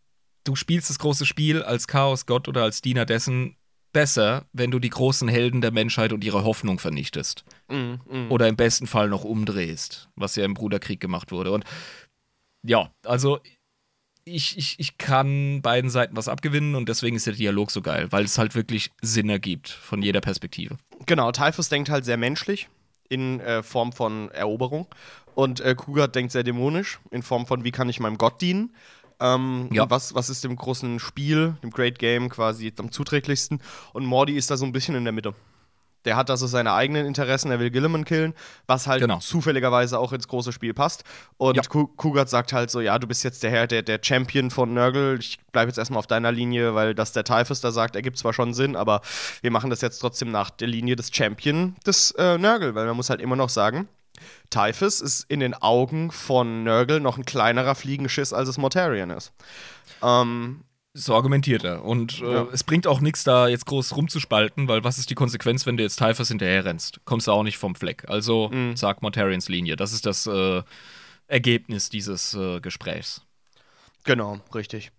du 0.46 0.56
spielst 0.56 0.90
das 0.90 1.00
große 1.00 1.26
Spiel 1.26 1.62
als 1.62 1.88
Chaosgott 1.88 2.48
oder 2.48 2.64
als 2.64 2.82
Diener 2.82 3.06
dessen 3.06 3.58
besser, 3.92 4.46
wenn 4.54 4.72
du 4.72 4.80
die 4.80 4.90
großen 4.90 5.28
Helden 5.28 5.60
der 5.60 5.72
Menschheit 5.72 6.14
und 6.14 6.24
ihre 6.24 6.44
Hoffnung 6.44 6.80
vernichtest. 6.80 7.44
Mm, 7.68 7.96
mm. 8.06 8.32
Oder 8.32 8.48
im 8.48 8.56
besten 8.56 8.88
Fall 8.88 9.10
noch 9.10 9.24
umdrehst, 9.24 10.10
was 10.16 10.36
ja 10.36 10.46
im 10.46 10.54
Bruderkrieg 10.54 11.00
gemacht 11.00 11.32
wurde. 11.32 11.52
Und 11.52 11.66
ja, 12.64 12.92
also 13.04 13.40
ich, 14.28 14.58
ich, 14.58 14.76
ich 14.80 14.98
kann 14.98 15.62
beiden 15.62 15.90
Seiten 15.90 16.16
was 16.16 16.28
abgewinnen 16.28 16.76
und 16.76 16.90
deswegen 16.90 17.16
ist 17.16 17.26
der 17.26 17.34
Dialog 17.34 17.72
so 17.72 17.82
geil, 17.82 18.08
weil 18.12 18.26
es 18.26 18.38
halt 18.38 18.56
wirklich 18.56 18.92
Sinn 19.02 19.30
ergibt 19.30 19.70
von 19.70 20.02
jeder 20.02 20.22
Perspektive. 20.22 20.78
Genau, 21.06 21.32
Typhus 21.32 21.70
denkt 21.70 21.90
halt 21.90 22.06
sehr 22.06 22.18
menschlich 22.18 22.70
in 23.10 23.40
äh, 23.40 23.64
Form 23.64 23.94
von 23.94 24.30
Eroberung 24.32 24.88
und 25.36 25.60
äh, 25.62 25.76
Kugat 25.76 26.16
denkt 26.16 26.32
sehr 26.32 26.44
dämonisch 26.44 27.00
in 27.12 27.24
Form 27.24 27.46
von, 27.46 27.64
wie 27.64 27.72
kann 27.72 27.90
ich 27.90 28.00
meinem 28.00 28.18
Gott 28.18 28.42
dienen. 28.42 28.74
Ähm, 29.20 29.70
ja. 29.72 29.90
was, 29.90 30.14
was 30.14 30.30
ist 30.30 30.44
dem 30.44 30.56
großen 30.56 31.00
Spiel, 31.00 31.58
dem 31.64 31.72
Great 31.72 31.98
Game 31.98 32.30
quasi 32.30 32.72
am 32.78 32.92
zuträglichsten? 32.92 33.62
Und 33.94 34.06
Morty 34.06 34.34
ist 34.34 34.52
da 34.52 34.58
so 34.58 34.66
ein 34.66 34.72
bisschen 34.72 34.96
in 34.96 35.06
der 35.06 35.14
Mitte. 35.14 35.34
Der 36.08 36.16
hat 36.16 36.30
also 36.30 36.48
seine 36.48 36.72
eigenen 36.72 37.06
Interessen, 37.06 37.52
er 37.52 37.60
will 37.60 37.70
Gilliman 37.70 38.06
killen, 38.06 38.34
was 38.66 38.88
halt 38.88 39.02
genau. 39.02 39.20
zufälligerweise 39.20 40.00
auch 40.00 40.14
ins 40.14 40.30
große 40.30 40.54
Spiel 40.54 40.74
passt. 40.74 41.04
Und 41.36 41.58
ja. 41.58 41.64
Kugat 41.64 42.30
sagt 42.30 42.54
halt 42.54 42.72
so: 42.72 42.80
Ja, 42.80 42.98
du 42.98 43.08
bist 43.08 43.26
jetzt 43.26 43.44
der 43.44 43.52
Herr, 43.52 43.68
der, 43.68 43.82
der 43.82 44.00
Champion 44.02 44.50
von 44.50 44.74
Nurgle. 44.74 45.18
Ich 45.20 45.38
bleibe 45.52 45.70
jetzt 45.70 45.78
erstmal 45.78 46.00
auf 46.00 46.08
deiner 46.08 46.32
Linie, 46.32 46.74
weil 46.76 46.96
das 46.96 47.12
der 47.12 47.26
Typhus 47.26 47.60
da 47.60 47.72
sagt, 47.74 47.98
ergibt 47.98 48.18
zwar 48.18 48.32
schon 48.32 48.54
Sinn, 48.54 48.78
aber 48.78 49.02
wir 49.42 49.52
machen 49.52 49.70
das 49.70 49.82
jetzt 49.82 50.00
trotzdem 50.00 50.32
nach 50.32 50.50
der 50.50 50.70
Linie 50.70 50.96
des 50.96 51.14
Champion 51.14 51.76
des 51.86 52.12
äh, 52.12 52.38
Nurgle, 52.38 52.74
weil 52.74 52.86
man 52.86 52.96
muss 52.96 53.10
halt 53.10 53.20
immer 53.20 53.36
noch 53.36 53.50
sagen, 53.50 53.90
Typhus 54.50 55.02
ist 55.02 55.26
in 55.30 55.42
den 55.42 55.56
Augen 55.56 56.10
von 56.12 56.64
Nurgle 56.64 57.02
noch 57.02 57.18
ein 57.18 57.26
kleinerer 57.26 57.76
Fliegenschiss, 57.76 58.32
als 58.32 58.48
es 58.48 58.58
Mortarion 58.58 59.10
ist. 59.10 59.34
Ähm, 60.02 60.64
so 60.98 61.16
argumentiert 61.16 61.64
er. 61.64 61.86
Und 61.86 62.22
äh, 62.22 62.34
ja. 62.34 62.48
es 62.52 62.64
bringt 62.64 62.88
auch 62.88 63.00
nichts, 63.00 63.24
da 63.24 63.48
jetzt 63.48 63.66
groß 63.66 63.96
rumzuspalten, 63.96 64.68
weil 64.68 64.84
was 64.84 64.98
ist 64.98 65.10
die 65.10 65.16
Konsequenz, 65.16 65.66
wenn 65.66 65.78
du 65.78 65.84
jetzt 65.84 66.00
Typhus 66.00 66.30
hinterher 66.30 66.66
rennst? 66.66 67.00
Kommst 67.06 67.28
du 67.28 67.32
auch 67.32 67.44
nicht 67.44 67.58
vom 67.58 67.76
Fleck. 67.76 68.06
Also 68.08 68.50
mhm. 68.50 68.76
sag 68.76 69.02
Mortarians 69.02 69.48
Linie. 69.50 69.76
Das 69.76 69.94
ist 69.94 70.06
das 70.06 70.26
äh, 70.26 70.64
Ergebnis 71.28 71.90
dieses 71.90 72.34
äh, 72.34 72.60
Gesprächs. 72.60 73.22
Genau, 74.04 74.40
richtig. 74.56 74.92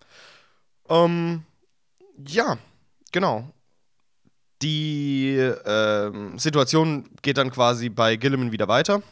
Ähm, 0.89 1.43
ja, 2.27 2.59
genau. 3.13 3.51
Die 4.63 5.37
ähm, 5.37 6.39
Situation 6.39 7.09
geht 7.23 7.39
dann 7.39 7.51
quasi 7.51 7.89
bei 7.89 8.17
Gilliman 8.17 8.53
wieder 8.53 8.69
weiter 8.69 9.03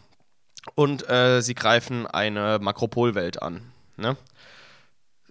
und 0.75 1.09
äh, 1.09 1.41
sie 1.41 1.55
greifen 1.55 2.07
eine 2.07 2.59
Makropolwelt 2.61 3.43
an. 3.43 3.73
Ne? 3.97 4.17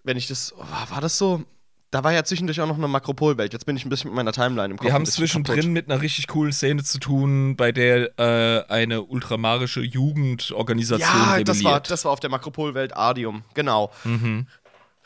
Wenn 0.05 0.17
ich 0.17 0.27
das. 0.27 0.53
War, 0.57 0.89
war 0.91 1.01
das 1.01 1.17
so? 1.17 1.43
Da 1.91 2.03
war 2.03 2.11
ja 2.11 2.23
zwischendurch 2.23 2.59
auch 2.59 2.67
noch 2.67 2.77
eine 2.77 2.87
Makropolwelt. 2.87 3.53
Jetzt 3.53 3.65
bin 3.65 3.77
ich 3.77 3.85
ein 3.85 3.89
bisschen 3.89 4.09
mit 4.09 4.15
meiner 4.15 4.33
Timeline 4.33 4.71
im 4.71 4.77
Kopf. 4.77 4.85
Wir 4.85 4.93
haben 4.93 5.03
es 5.03 5.13
zwischendrin 5.13 5.55
kaputt. 5.55 5.71
mit 5.71 5.89
einer 5.89 6.01
richtig 6.01 6.27
coolen 6.27 6.51
Szene 6.51 6.83
zu 6.83 6.99
tun, 6.99 7.55
bei 7.55 7.71
der 7.71 8.19
äh, 8.19 8.65
eine 8.67 9.03
ultramarische 9.03 9.81
Jugendorganisation 9.81 11.09
ja, 11.09 11.23
rebelliert. 11.35 11.47
das 11.47 11.63
war, 11.63 11.79
das 11.79 12.05
war 12.05 12.11
auf 12.11 12.19
der 12.19 12.29
Makropolwelt 12.29 12.97
Adium, 12.97 13.43
genau. 13.53 13.91
Mhm. 14.03 14.47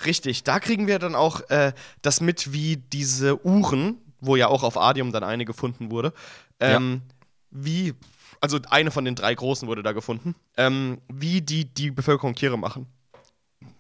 Richtig, 0.04 0.44
da 0.44 0.60
kriegen 0.60 0.88
wir 0.88 0.98
dann 0.98 1.14
auch 1.14 1.48
äh, 1.50 1.74
das 2.02 2.22
mit, 2.22 2.54
wie 2.54 2.78
diese 2.78 3.46
Uhren, 3.46 3.98
wo 4.20 4.36
ja 4.36 4.48
auch 4.48 4.64
auf 4.64 4.78
Adium 4.78 5.12
dann 5.12 5.24
eine 5.24 5.46
gefunden 5.46 5.92
wurde, 5.92 6.14
ähm, 6.60 7.02
ja. 7.04 7.16
wie, 7.52 7.94
also 8.42 8.58
eine 8.70 8.90
von 8.90 9.06
den 9.06 9.14
drei 9.14 9.36
großen 9.36 9.68
wurde 9.68 9.84
da 9.84 9.92
gefunden, 9.92 10.34
ähm, 10.58 11.00
wie 11.08 11.42
die 11.42 11.66
die 11.66 11.92
Bevölkerung 11.92 12.34
Tiere 12.34 12.58
machen 12.58 12.88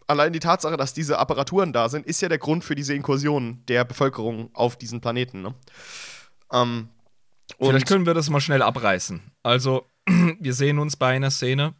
allein 0.10 0.34
die 0.34 0.40
Tatsache, 0.40 0.76
dass 0.76 0.94
diese 0.94 1.19
Apparaturen 1.19 1.72
da 1.72 1.88
sind, 1.88 2.06
ist 2.06 2.22
ja 2.22 2.30
der 2.30 2.40
Grund 2.40 2.64
für 2.64 2.76
diese 2.76 2.94
Inkursion 2.94 3.64
der 3.68 3.86
Bevölkerung 3.86 4.49
auf 4.53 4.76
diesen 4.76 5.02
Planeten. 5.02 5.41
Ne? 5.41 5.53
Ähm, 6.52 6.90
Vielleicht 7.57 7.88
können 7.88 8.06
wir 8.06 8.14
das 8.14 8.30
mal 8.30 8.41
schnell 8.41 8.61
abreißen. 8.61 9.22
Also, 9.44 9.86
wir 10.40 10.53
sehen 10.53 10.80
uns 10.80 10.98
bei 10.98 11.15
einer 11.15 11.31
Szene. 11.31 11.73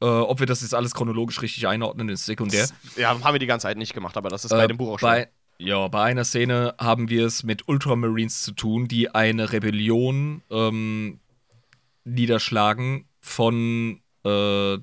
Äh, 0.00 0.06
ob 0.06 0.38
wir 0.38 0.46
das 0.46 0.62
jetzt 0.62 0.74
alles 0.74 0.94
chronologisch 0.94 1.42
richtig 1.42 1.66
einordnen, 1.66 2.08
ist 2.08 2.24
sekundär. 2.24 2.68
Ja, 2.96 3.10
haben 3.10 3.34
wir 3.34 3.40
die 3.40 3.46
ganze 3.46 3.66
Zeit 3.66 3.78
nicht 3.78 3.94
gemacht, 3.94 4.16
aber 4.16 4.28
das 4.28 4.44
ist 4.44 4.52
äh, 4.52 4.56
bei 4.56 4.66
dem 4.68 4.76
Buch 4.76 4.94
auch 4.94 4.98
schon. 5.00 5.08
Bei, 5.08 5.28
ja, 5.58 5.88
bei 5.88 6.04
einer 6.04 6.24
Szene 6.24 6.74
haben 6.78 7.08
wir 7.08 7.26
es 7.26 7.42
mit 7.42 7.66
Ultramarines 7.66 8.42
zu 8.42 8.52
tun, 8.52 8.86
die 8.86 9.12
eine 9.12 9.52
Rebellion 9.52 10.42
ähm, 10.50 11.18
niederschlagen 12.04 13.08
von 13.20 14.00
äh, 14.24 14.78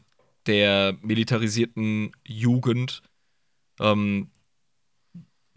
der 0.47 0.97
militarisierten 1.01 2.11
Jugend. 2.25 3.01
Ähm, 3.79 4.29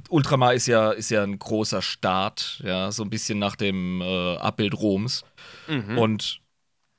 Ultramar 0.08 0.54
ist 0.54 0.66
ja, 0.66 0.92
ist 0.92 1.10
ja 1.10 1.22
ein 1.22 1.38
großer 1.38 1.82
Staat, 1.82 2.62
ja, 2.64 2.90
so 2.90 3.02
ein 3.02 3.10
bisschen 3.10 3.38
nach 3.38 3.56
dem 3.56 4.00
äh, 4.00 4.36
Abbild 4.36 4.74
Roms. 4.74 5.24
Mhm. 5.68 5.98
Und 5.98 6.40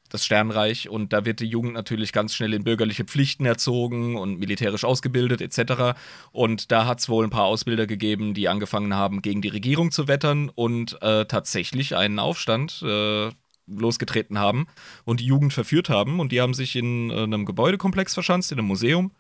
das 0.10 0.26
Sternreich 0.26 0.90
und 0.90 1.14
da 1.14 1.26
wird 1.26 1.40
die 1.40 1.46
Jugend 1.46 1.74
natürlich 1.74 2.12
ganz 2.12 2.34
schnell 2.34 2.54
in 2.54 2.64
bürgerliche 2.64 3.06
Pflichten 3.06 3.46
erzogen 3.46 4.16
und 4.16 4.40
militärisch 4.40 4.84
ausgebildet 4.84 5.42
etc. 5.42 5.98
Und 6.32 6.72
da 6.72 6.86
hat 6.86 7.00
es 7.00 7.10
wohl 7.10 7.24
ein 7.24 7.30
paar 7.30 7.46
Ausbilder 7.46 7.88
gegeben, 7.88 8.34
die 8.34 8.50
angefangen 8.50 8.96
haben, 8.96 9.22
gegen 9.22 9.42
die 9.42 9.50
Regierung 9.50 9.92
zu 9.92 10.08
wettern 10.08 10.50
und 10.54 11.02
äh, 11.02 11.26
tatsächlich 11.26 11.96
einen 11.96 12.20
Aufstand 12.20 12.82
äh, 12.84 13.30
losgetreten 13.70 14.40
haben 14.40 14.68
und 15.06 15.20
die 15.20 15.26
Jugend 15.26 15.54
verführt 15.54 15.90
haben. 15.90 16.20
Und 16.20 16.32
die 16.32 16.42
haben 16.42 16.54
sich 16.54 16.76
in 16.76 17.10
äh, 17.10 17.24
einem 17.24 17.46
Gebäudekomplex 17.46 18.14
verschanzt, 18.14 18.52
in 18.52 18.60
einem 18.60 18.68
Museum. 18.68 19.12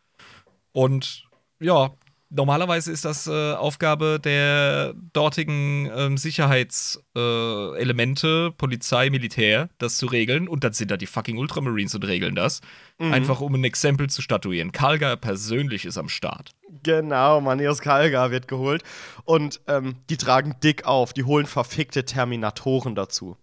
Und 0.72 1.24
ja, 1.60 1.92
normalerweise 2.30 2.92
ist 2.92 3.06
das 3.06 3.28
äh, 3.28 3.54
Aufgabe 3.54 4.20
der 4.24 4.94
dortigen 5.14 5.90
ähm, 5.96 6.18
Sicherheitselemente, 6.18 8.50
äh, 8.50 8.56
Polizei, 8.56 9.10
Militär, 9.10 9.70
das 9.78 9.98
zu 9.98 10.08
regeln. 10.08 10.48
Und 10.48 10.64
dann 10.64 10.74
sind 10.74 10.92
da 10.92 10.98
die 10.98 11.08
fucking 11.08 11.38
Ultramarines 11.38 11.96
und 11.96 12.06
regeln 12.06 12.36
das. 12.36 12.62
Mhm. 13.00 13.14
Einfach 13.14 13.42
um 13.42 13.56
ein 13.56 13.64
Exempel 13.64 14.10
zu 14.10 14.22
statuieren. 14.22 14.72
Kalgar 14.72 15.18
persönlich 15.18 15.86
ist 15.86 15.98
am 15.98 16.10
Start. 16.10 16.52
Genau, 16.84 17.42
Manios 17.42 17.82
Kalgar 17.82 18.32
wird 18.32 18.48
geholt. 18.48 18.84
Und 19.26 19.62
ähm, 19.68 19.96
die 20.10 20.18
tragen 20.18 20.56
dick 20.64 20.86
auf. 20.86 21.14
Die 21.14 21.24
holen 21.24 21.46
verfickte 21.46 22.06
Terminatoren 22.06 22.96
dazu. 22.96 23.38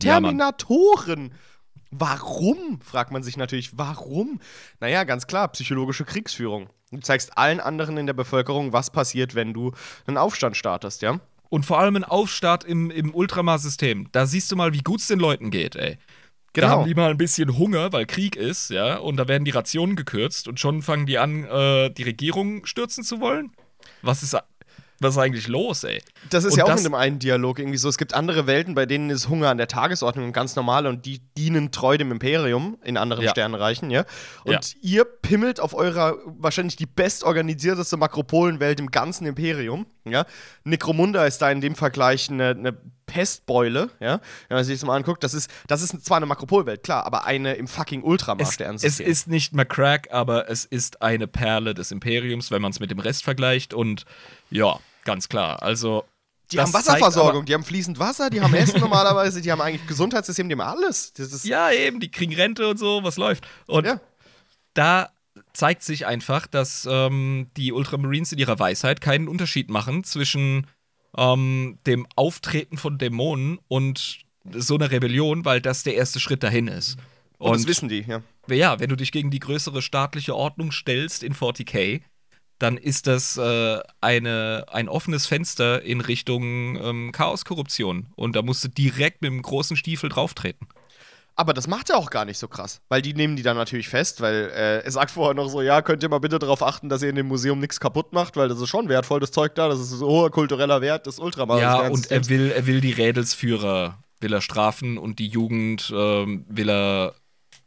Terminatoren. 0.00 1.32
Warum? 1.90 2.80
fragt 2.82 3.10
man 3.10 3.22
sich 3.22 3.36
natürlich. 3.36 3.76
Warum? 3.76 4.40
Naja, 4.80 5.04
ganz 5.04 5.26
klar, 5.26 5.48
psychologische 5.48 6.04
Kriegsführung. 6.04 6.70
Du 6.90 6.98
zeigst 6.98 7.36
allen 7.36 7.60
anderen 7.60 7.96
in 7.96 8.06
der 8.06 8.14
Bevölkerung, 8.14 8.72
was 8.72 8.90
passiert, 8.90 9.34
wenn 9.34 9.52
du 9.52 9.72
einen 10.06 10.16
Aufstand 10.16 10.56
startest, 10.56 11.02
ja? 11.02 11.20
Und 11.48 11.66
vor 11.66 11.80
allem 11.80 11.96
ein 11.96 12.04
Aufstand 12.04 12.64
im, 12.64 12.90
im 12.90 13.12
Ultramar-System. 13.12 14.08
Da 14.12 14.26
siehst 14.26 14.50
du 14.52 14.56
mal, 14.56 14.72
wie 14.72 14.82
gut 14.82 15.00
es 15.00 15.08
den 15.08 15.18
Leuten 15.18 15.50
geht, 15.50 15.74
ey. 15.74 15.98
Genau. 16.52 16.66
Da 16.66 16.72
haben 16.72 16.86
die 16.86 16.94
mal 16.94 17.10
ein 17.10 17.16
bisschen 17.16 17.58
Hunger, 17.58 17.92
weil 17.92 18.06
Krieg 18.06 18.34
ist, 18.34 18.70
ja, 18.70 18.96
und 18.96 19.16
da 19.16 19.28
werden 19.28 19.44
die 19.44 19.52
Rationen 19.52 19.94
gekürzt 19.94 20.48
und 20.48 20.58
schon 20.58 20.82
fangen 20.82 21.06
die 21.06 21.18
an, 21.18 21.44
äh, 21.44 21.90
die 21.90 22.02
Regierung 22.02 22.66
stürzen 22.66 23.04
zu 23.04 23.20
wollen. 23.20 23.52
Was 24.02 24.22
ist 24.22 24.36
was 25.00 25.14
ist 25.14 25.18
eigentlich 25.18 25.48
los, 25.48 25.82
ey? 25.84 26.02
Das 26.28 26.44
ist 26.44 26.52
und 26.52 26.58
ja 26.58 26.64
auch 26.66 26.76
in 26.76 26.84
dem 26.84 26.94
einen 26.94 27.18
Dialog 27.18 27.58
irgendwie 27.58 27.78
so. 27.78 27.88
Es 27.88 27.96
gibt 27.96 28.12
andere 28.12 28.46
Welten, 28.46 28.74
bei 28.74 28.84
denen 28.84 29.08
ist 29.08 29.30
Hunger 29.30 29.48
an 29.48 29.56
der 29.56 29.66
Tagesordnung 29.66 30.26
und 30.26 30.32
ganz 30.32 30.56
normal 30.56 30.86
und 30.86 31.06
die 31.06 31.20
dienen 31.38 31.72
treu 31.72 31.96
dem 31.96 32.12
Imperium 32.12 32.76
in 32.84 32.98
anderen 32.98 33.24
ja. 33.24 33.30
Sternenreichen, 33.30 33.90
ja. 33.90 34.04
Und 34.44 34.52
ja. 34.52 34.78
ihr 34.82 35.04
pimmelt 35.04 35.58
auf 35.58 35.72
eurer 35.72 36.16
wahrscheinlich 36.26 36.76
die 36.76 36.86
bestorganisierteste 36.86 37.96
Makropolenwelt 37.96 38.78
im 38.78 38.90
ganzen 38.90 39.26
Imperium, 39.26 39.86
ja. 40.04 40.26
Necromunda 40.64 41.24
ist 41.24 41.38
da 41.38 41.50
in 41.50 41.62
dem 41.62 41.76
Vergleich 41.76 42.28
eine, 42.28 42.50
eine 42.50 42.76
Pestbeule, 43.06 43.90
ja, 44.00 44.20
wenn 44.48 44.56
man 44.56 44.64
sich 44.64 44.78
das 44.78 44.86
mal 44.86 44.96
anguckt, 44.96 45.24
das 45.24 45.34
ist, 45.34 45.50
das 45.66 45.82
ist 45.82 46.04
zwar 46.04 46.18
eine 46.18 46.26
Makropolwelt, 46.26 46.84
klar, 46.84 47.06
aber 47.06 47.24
eine 47.24 47.54
im 47.54 47.66
fucking 47.66 48.02
Ultramar-Sternsystem. 48.02 49.04
Es, 49.06 49.12
es 49.12 49.20
ist 49.22 49.28
nicht 49.28 49.52
McCrack, 49.52 50.12
aber 50.12 50.48
es 50.48 50.64
ist 50.64 51.02
eine 51.02 51.26
Perle 51.26 51.74
des 51.74 51.90
Imperiums, 51.90 52.50
wenn 52.50 52.62
man 52.62 52.70
es 52.70 52.78
mit 52.78 52.90
dem 52.90 53.00
Rest 53.00 53.24
vergleicht 53.24 53.74
und 53.74 54.04
ja, 54.50 54.78
Ganz 55.04 55.28
klar. 55.28 55.62
Also. 55.62 56.04
Die 56.52 56.58
haben 56.58 56.72
Wasserversorgung, 56.72 57.44
die 57.44 57.54
haben 57.54 57.62
fließend 57.62 58.00
Wasser, 58.00 58.28
die 58.28 58.40
haben 58.40 58.52
Essen 58.54 58.80
normalerweise, 58.80 59.40
die 59.40 59.52
haben 59.52 59.60
eigentlich 59.60 59.86
Gesundheitssystem, 59.86 60.48
die 60.48 60.56
haben 60.56 60.60
alles. 60.60 61.12
ja, 61.44 61.70
eben, 61.70 62.00
die 62.00 62.10
kriegen 62.10 62.34
Rente 62.34 62.66
und 62.66 62.76
so, 62.76 63.04
was 63.04 63.16
läuft. 63.16 63.46
Und 63.66 63.86
ja. 63.86 64.00
da 64.74 65.10
zeigt 65.52 65.84
sich 65.84 66.06
einfach, 66.06 66.48
dass 66.48 66.88
ähm, 66.90 67.46
die 67.56 67.72
Ultramarines 67.72 68.32
in 68.32 68.38
ihrer 68.38 68.58
Weisheit 68.58 69.00
keinen 69.00 69.28
Unterschied 69.28 69.70
machen 69.70 70.02
zwischen 70.02 70.66
ähm, 71.16 71.78
dem 71.86 72.06
Auftreten 72.16 72.76
von 72.76 72.98
Dämonen 72.98 73.58
und 73.68 74.20
so 74.52 74.74
einer 74.74 74.90
Rebellion, 74.90 75.44
weil 75.44 75.60
das 75.60 75.82
der 75.82 75.94
erste 75.94 76.20
Schritt 76.20 76.42
dahin 76.42 76.68
ist. 76.68 76.96
Und, 77.38 77.52
und 77.52 77.58
das 77.58 77.66
wissen 77.66 77.88
die, 77.88 78.02
ja. 78.02 78.22
Ja, 78.48 78.80
wenn 78.80 78.90
du 78.90 78.96
dich 78.96 79.12
gegen 79.12 79.30
die 79.30 79.38
größere 79.38 79.82
staatliche 79.82 80.34
Ordnung 80.34 80.72
stellst 80.72 81.22
in 81.22 81.34
40k, 81.34 82.02
dann 82.60 82.76
ist 82.76 83.06
das 83.06 83.38
äh, 83.38 83.80
eine, 84.00 84.66
ein 84.70 84.88
offenes 84.88 85.26
Fenster 85.26 85.82
in 85.82 86.00
Richtung 86.00 86.76
ähm, 86.76 87.10
Chaos-Korruption. 87.10 88.08
Und 88.16 88.36
da 88.36 88.42
musst 88.42 88.62
du 88.62 88.68
direkt 88.68 89.22
mit 89.22 89.30
dem 89.30 89.42
großen 89.42 89.76
Stiefel 89.76 90.10
drauftreten. 90.10 90.68
Aber 91.36 91.54
das 91.54 91.66
macht 91.66 91.88
er 91.88 91.96
auch 91.96 92.10
gar 92.10 92.26
nicht 92.26 92.36
so 92.36 92.48
krass, 92.48 92.82
weil 92.90 93.00
die 93.00 93.14
nehmen 93.14 93.34
die 93.34 93.42
dann 93.42 93.56
natürlich 93.56 93.88
fest, 93.88 94.20
weil 94.20 94.50
äh, 94.54 94.84
er 94.84 94.90
sagt 94.90 95.10
vorher 95.10 95.32
noch 95.32 95.48
so, 95.48 95.62
ja, 95.62 95.80
könnt 95.80 96.02
ihr 96.02 96.10
mal 96.10 96.18
bitte 96.18 96.38
darauf 96.38 96.62
achten, 96.62 96.90
dass 96.90 97.02
ihr 97.02 97.08
in 97.08 97.16
dem 97.16 97.28
Museum 97.28 97.60
nichts 97.60 97.80
kaputt 97.80 98.12
macht, 98.12 98.36
weil 98.36 98.48
das 98.48 98.60
ist 98.60 98.68
schon 98.68 98.90
wertvoll, 98.90 99.20
das 99.20 99.30
Zeug 99.30 99.54
da, 99.54 99.68
das 99.68 99.80
ist 99.80 99.88
so 99.88 100.06
hoher 100.06 100.30
kultureller 100.30 100.82
Wert 100.82 101.06
des 101.06 101.18
Ultramarins. 101.18 101.62
Ja, 101.62 101.88
und 101.88 102.10
er 102.10 102.28
will, 102.28 102.52
er 102.54 102.66
will 102.66 102.82
die 102.82 102.92
Rädelsführer, 102.92 103.96
will 104.20 104.34
er 104.34 104.42
strafen 104.42 104.98
und 104.98 105.18
die 105.18 105.28
Jugend 105.28 105.90
ähm, 105.96 106.44
will, 106.46 106.68
er, 106.68 107.14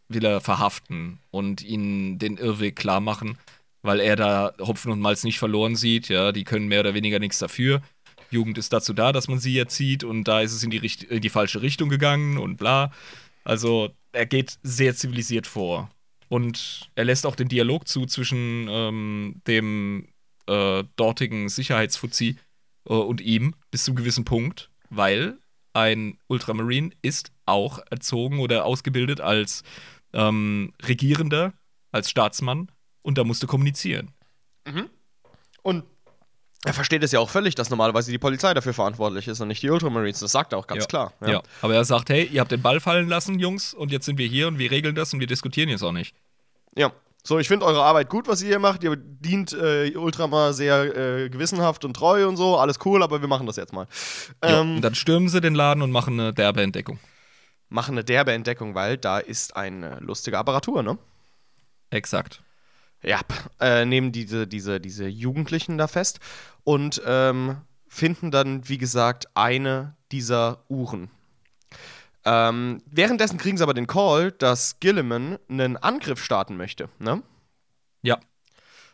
will 0.08 0.24
er 0.24 0.40
verhaften 0.40 1.20
und 1.32 1.64
ihnen 1.64 2.20
den 2.20 2.38
Irrweg 2.38 2.76
klar 2.76 3.00
machen 3.00 3.40
weil 3.84 4.00
er 4.00 4.16
da 4.16 4.54
Hopfen 4.60 4.92
und 4.92 5.00
Malz 5.00 5.24
nicht 5.24 5.38
verloren 5.38 5.76
sieht. 5.76 6.10
Ja, 6.10 6.32
die 6.32 6.46
können 6.46 6.68
mehr 6.68 6.80
oder 6.80 6.96
weniger 6.96 7.20
nichts 7.20 7.38
dafür. 7.38 7.82
Jugend 8.32 8.58
ist 8.58 8.74
dazu 8.74 8.94
da, 8.94 9.12
dass 9.12 9.28
man 9.28 9.38
sie 9.38 9.58
erzieht 9.58 10.04
und 10.04 10.24
da 10.24 10.42
ist 10.42 10.54
es 10.54 10.64
in 10.64 10.72
die, 10.72 10.78
Richt 10.78 11.04
in 11.04 11.22
die 11.22 11.30
falsche 11.30 11.62
Richtung 11.62 11.90
gegangen 11.90 12.40
und 12.40 12.58
bla. 12.58 12.92
Also 13.44 13.92
er 14.12 14.26
geht 14.26 14.58
sehr 14.64 14.96
zivilisiert 14.96 15.46
vor. 15.46 15.92
Und 16.30 16.90
er 16.96 17.06
lässt 17.06 17.28
auch 17.28 17.36
den 17.36 17.50
Dialog 17.50 17.88
zu 17.88 18.08
zwischen 18.08 18.68
ähm, 18.70 19.42
dem 19.46 20.08
äh, 20.48 20.84
dortigen 20.96 21.48
Sicherheitsfuzzi 21.50 22.38
äh, 22.90 22.94
und 22.94 23.22
ihm 23.22 23.54
bis 23.70 23.84
zu 23.84 23.92
einem 23.92 23.98
gewissen 23.98 24.26
Punkt, 24.26 24.72
weil 24.90 25.38
ein 25.74 26.18
Ultramarine 26.28 26.92
ist 27.02 27.32
auch 27.46 27.80
erzogen 27.92 28.40
oder 28.40 28.66
ausgebildet 28.66 29.22
als 29.22 29.64
ähm, 30.14 30.74
Regierender, 30.82 31.54
als 31.92 32.10
Staatsmann 32.10 32.70
und 33.04 33.18
da 33.18 33.24
musste 33.24 33.46
kommunizieren. 33.46 34.12
Mhm. 34.66 34.90
Und 35.62 35.84
er 36.66 36.74
versteht 36.74 37.04
es 37.04 37.12
ja 37.12 37.20
auch 37.20 37.30
völlig, 37.30 37.56
dass 37.56 37.70
normalerweise 37.70 38.12
die 38.12 38.18
Polizei 38.18 38.54
dafür 38.54 38.74
verantwortlich 38.74 39.28
ist 39.28 39.42
und 39.42 39.50
nicht 39.50 39.62
die 39.62 39.70
Ultramarines. 39.70 40.20
Das 40.20 40.32
sagt 40.32 40.54
er 40.54 40.60
auch 40.60 40.68
ganz 40.68 40.84
ja. 40.84 40.88
klar. 40.88 41.14
Ja. 41.22 41.30
ja. 41.30 41.44
aber 41.62 41.76
er 41.76 41.84
sagt, 41.84 42.10
hey, 42.10 42.24
ihr 42.26 42.40
habt 42.40 42.52
den 42.52 42.62
Ball 42.62 42.80
fallen 42.80 43.10
lassen, 43.10 43.38
Jungs, 43.38 43.74
und 43.74 43.92
jetzt 43.92 44.06
sind 44.06 44.18
wir 44.18 44.28
hier 44.28 44.48
und 44.48 44.58
wir 44.58 44.72
regeln 44.72 44.96
das 44.96 45.14
und 45.14 45.20
wir 45.20 45.28
diskutieren 45.28 45.70
jetzt 45.70 45.84
auch 45.84 45.92
nicht. 45.92 46.16
Ja. 46.76 46.92
So, 47.26 47.40
ich 47.40 47.48
finde 47.48 47.66
eure 47.66 47.82
Arbeit 47.82 48.10
gut, 48.10 48.28
was 48.28 48.42
ihr 48.42 48.50
hier 48.50 48.60
macht. 48.60 48.84
Ihr 48.84 48.98
dient 48.98 49.54
äh, 49.54 49.96
Ultramar 49.96 50.52
sehr 50.52 50.84
äh, 50.98 51.30
gewissenhaft 51.30 51.86
und 51.86 51.94
treu 51.94 52.28
und 52.28 52.36
so. 52.36 52.58
Alles 52.58 52.80
cool, 52.84 53.02
aber 53.02 53.22
wir 53.22 53.30
machen 53.30 53.48
das 53.48 53.56
jetzt 53.56 53.72
mal. 53.72 53.88
Ja, 54.44 54.60
ähm, 54.60 54.76
und 54.76 54.82
dann 54.82 54.94
stürmen 54.94 55.30
sie 55.30 55.40
den 55.40 55.56
Laden 55.56 55.82
und 55.84 55.92
machen 55.92 56.20
eine 56.20 56.34
derbe 56.34 56.62
Entdeckung. 56.62 57.00
Machen 57.70 57.94
eine 57.94 58.04
derbe 58.04 58.34
Entdeckung, 58.34 58.76
weil 58.76 58.98
da 58.98 59.20
ist 59.20 59.56
eine 59.56 60.00
lustige 60.02 60.38
Apparatur, 60.38 60.84
ne? 60.84 60.98
Exakt. 61.92 62.43
Ja, 63.04 63.20
äh, 63.60 63.86
nehmen 63.86 64.12
diese, 64.12 64.48
diese, 64.48 64.80
diese 64.80 65.08
Jugendlichen 65.08 65.78
da 65.78 65.88
fest 65.88 66.20
und 66.64 67.02
ähm, 67.06 67.58
finden 67.88 68.32
dann, 68.32 68.68
wie 68.70 68.78
gesagt, 68.78 69.28
eine 69.36 69.96
dieser 70.12 70.64
Uhren. 70.70 71.12
Ähm, 72.26 72.82
währenddessen 72.86 73.38
kriegen 73.38 73.58
sie 73.58 73.64
aber 73.64 73.74
den 73.74 73.88
Call, 73.88 74.32
dass 74.32 74.80
Gilliman 74.80 75.38
einen 75.50 75.76
Angriff 75.76 76.24
starten 76.24 76.56
möchte, 76.56 76.88
ne? 77.00 77.22
Ja. 78.02 78.20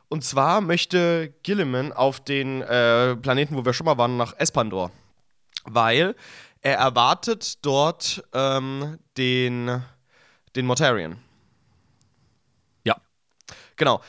Und 0.08 0.24
zwar 0.24 0.62
möchte 0.62 1.34
Gilliman 1.44 1.94
auf 1.94 2.20
den 2.20 2.64
äh, 2.64 3.16
Planeten, 3.16 3.56
wo 3.56 3.64
wir 3.64 3.74
schon 3.74 3.86
mal 3.86 3.98
waren, 4.00 4.18
nach 4.18 4.34
Espandor. 4.38 4.92
Weil 5.66 6.16
er 6.62 6.78
erwartet 6.78 7.64
dort 7.64 8.24
ähm, 8.34 8.98
den, 9.18 9.84
den 10.56 10.66
Mortarion. 10.66 11.18
Genau. 13.80 14.02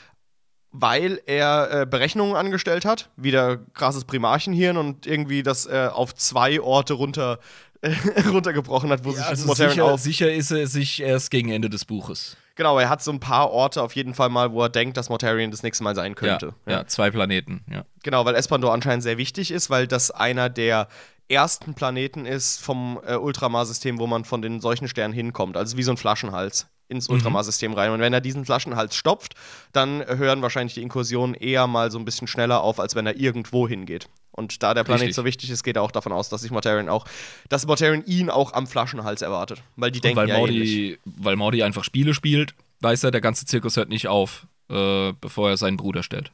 Weil 0.73 1.21
er 1.27 1.71
äh, 1.71 1.87
Berechnungen 1.87 2.37
angestellt 2.37 2.85
hat, 2.85 3.09
wieder 3.17 3.59
krasses 3.73 4.05
Primarchenhirn 4.05 4.77
und 4.77 5.07
irgendwie 5.07 5.43
das 5.43 5.67
äh, 5.67 5.89
auf 5.91 6.15
zwei 6.15 6.61
Orte 6.61 6.93
runter, 6.93 7.41
runtergebrochen 8.31 8.91
hat, 8.91 9.05
wo 9.05 9.11
ja, 9.11 9.17
sich 9.17 9.27
also 9.27 9.47
Mortarion 9.47 9.73
sicher, 9.73 9.85
auf 9.87 10.01
sicher 10.01 10.33
ist 10.33 10.51
er 10.51 10.67
sich 10.67 11.01
erst 11.01 11.31
gegen 11.31 11.51
Ende 11.51 11.71
des 11.71 11.87
Buches. 11.87 12.37
Genau, 12.55 12.79
er 12.79 12.89
hat 12.89 13.03
so 13.03 13.11
ein 13.11 13.21
paar 13.21 13.51
Orte 13.51 13.83
auf 13.83 13.97
jeden 13.97 14.15
Fall 14.15 14.29
mal, 14.29 14.53
wo 14.53 14.63
er 14.63 14.69
denkt, 14.69 14.97
dass 14.97 15.09
Mortarion 15.09 15.51
das 15.51 15.63
nächste 15.63 15.83
Mal 15.83 15.95
sein 15.95 16.15
könnte. 16.15 16.55
Ja, 16.67 16.73
ja. 16.73 16.79
ja 16.81 16.87
zwei 16.87 17.11
Planeten, 17.11 17.65
ja. 17.71 17.85
Genau, 18.03 18.25
weil 18.25 18.35
Espandor 18.35 18.73
anscheinend 18.73 19.03
sehr 19.03 19.19
wichtig 19.19 19.51
ist, 19.51 19.71
weil 19.71 19.87
das 19.87 20.11
einer 20.11 20.51
der 20.51 20.89
ersten 21.29 21.75
Planeten 21.75 22.27
ist 22.27 22.61
vom 22.61 23.01
äh, 23.07 23.15
Ultramar-System, 23.15 23.99
wo 23.99 24.07
man 24.07 24.25
von 24.25 24.43
den 24.43 24.61
solchen 24.61 24.89
Sternen 24.89 25.15
hinkommt. 25.15 25.57
Also 25.57 25.77
wie 25.77 25.83
so 25.83 25.93
ein 25.93 25.97
Flaschenhals 25.97 26.69
ins 26.91 27.09
mhm. 27.09 27.15
Ultramar-System 27.15 27.73
rein. 27.73 27.91
Und 27.91 28.01
wenn 28.01 28.13
er 28.13 28.21
diesen 28.21 28.45
Flaschenhals 28.45 28.97
stopft, 28.97 29.35
dann 29.73 30.05
hören 30.07 30.43
wahrscheinlich 30.43 30.75
die 30.75 30.83
Inkursionen 30.83 31.35
eher 31.35 31.67
mal 31.67 31.91
so 31.91 31.99
ein 31.99 32.05
bisschen 32.05 32.27
schneller 32.27 32.63
auf, 32.63 32.81
als 32.81 32.95
wenn 32.95 33.07
er 33.07 33.17
irgendwo 33.17 33.69
hingeht. 33.69 34.09
Und 34.33 34.63
da 34.63 34.75
der 34.75 34.85
Planet 34.85 35.03
Richtig. 35.03 35.17
so 35.17 35.25
wichtig 35.25 35.51
ist, 35.51 35.63
geht 35.63 35.77
er 35.77 35.83
auch 35.83 35.91
davon 35.91 36.13
aus, 36.13 36.29
dass 36.29 36.43
sich 36.43 36.51
Mortarion 36.51 36.89
auch, 36.89 37.05
dass 37.49 37.67
Mortarion 37.67 38.05
ihn 38.07 38.31
auch 38.31 38.53
am 38.53 38.67
Flaschenhals 38.67 39.23
erwartet. 39.23 39.63
Weil 39.77 39.91
die 39.91 40.01
denken 40.01 40.17
weil 40.17 40.29
ja 40.29 40.39
Mordi, 40.39 40.99
Weil 41.05 41.37
Mordi 41.37 41.63
einfach 41.63 41.85
Spiele 41.85 42.15
spielt, 42.15 42.55
weiß 42.81 43.05
er, 43.05 43.11
der 43.11 43.21
ganze 43.21 43.47
Zirkus 43.47 43.77
hört 43.77 43.89
nicht 43.89 44.09
auf, 44.09 44.47
äh, 44.69 45.13
bevor 45.21 45.51
er 45.51 45.57
seinen 45.57 45.77
Bruder 45.77 46.03
stellt. 46.03 46.33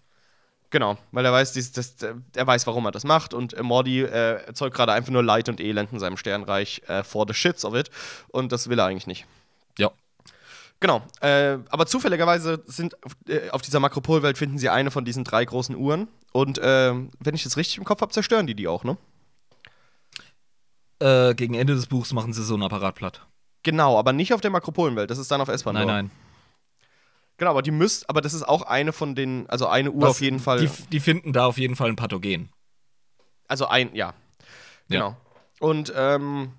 Genau, 0.71 0.99
weil 1.13 1.25
er 1.25 1.33
weiß, 1.33 1.53
dies, 1.53 1.73
das, 1.73 1.97
er 2.03 2.47
weiß, 2.47 2.67
warum 2.67 2.85
er 2.87 2.91
das 2.91 3.05
macht 3.05 3.35
und 3.35 3.55
äh, 3.55 3.63
Mordi 3.63 4.03
äh, 4.03 4.45
erzeugt 4.47 4.75
gerade 4.75 4.93
einfach 4.93 5.13
nur 5.13 5.23
Leid 5.23 5.49
und 5.49 5.61
Elend 5.61 5.93
in 5.93 6.01
seinem 6.01 6.17
Sternreich 6.17 6.83
äh, 6.89 7.05
for 7.05 7.25
the 7.27 7.35
shits 7.35 7.65
of 7.65 7.75
it 7.75 7.91
und 8.29 8.53
das 8.53 8.69
will 8.69 8.79
er 8.79 8.87
eigentlich 8.87 9.07
nicht. 9.07 9.27
Genau, 10.81 11.03
äh, 11.21 11.59
aber 11.71 11.87
zufälligerweise 11.87 12.63
sind 12.67 13.03
auf, 13.03 13.17
äh, 13.29 13.49
auf 13.51 13.63
dieser 13.63 13.81
Makropolwelt 13.81 14.37
finden 14.37 14.59
sie 14.59 14.69
eine 14.69 14.91
von 14.91 15.05
diesen 15.05 15.25
drei 15.25 15.45
großen 15.45 15.75
Uhren 15.75 16.09
und 16.33 16.59
äh, 16.59 16.93
wenn 17.19 17.35
ich 17.35 17.45
das 17.45 17.57
richtig 17.57 17.79
im 17.79 17.85
Kopf 17.85 18.03
habe, 18.03 18.13
zerstören 18.13 18.47
die 18.47 18.55
die 18.55 18.69
auch, 18.69 18.85
ne? 18.85 18.97
gegen 20.99 21.53
Ende 21.53 21.75
des 21.75 21.89
Buchs 21.89 22.15
machen 22.15 22.33
sie 22.33 22.43
so 22.43 22.55
ein 22.55 22.63
Apparat 22.63 22.95
platt. 22.95 23.27
Genau, 23.63 23.99
aber 23.99 24.15
nicht 24.15 24.33
auf 24.33 24.41
der 24.41 24.51
Makropolenwelt, 24.51 25.11
das 25.11 25.19
ist 25.19 25.31
dann 25.31 25.43
auf 25.43 25.49
Espandor. 25.49 25.85
Nein, 25.85 26.07
nein. 26.07 26.11
Genau, 27.37 27.51
aber 27.51 27.63
die 27.63 27.71
müsst, 27.71 28.09
aber 28.09 28.21
das 28.21 28.33
ist 28.33 28.49
auch 28.49 28.63
eine 28.63 28.93
von 28.93 29.15
den, 29.15 29.49
also 29.49 29.67
eine 29.67 29.91
Uhr 29.91 30.03
Was, 30.03 30.11
auf 30.11 30.21
jeden 30.21 30.39
Fall. 30.39 30.61
Die, 30.61 30.71
die, 30.91 31.01
finden 31.01 31.33
da 31.33 31.47
auf 31.47 31.59
jeden 31.59 31.77
Fall 31.77 31.89
ein 31.89 31.97
Pathogen. 31.97 32.51
Also 33.47 33.67
ein, 33.67 33.95
ja. 33.95 34.15
Genau. 34.89 35.11
Ja. 35.11 35.17
Und 35.61 35.93
ähm, 35.95 36.53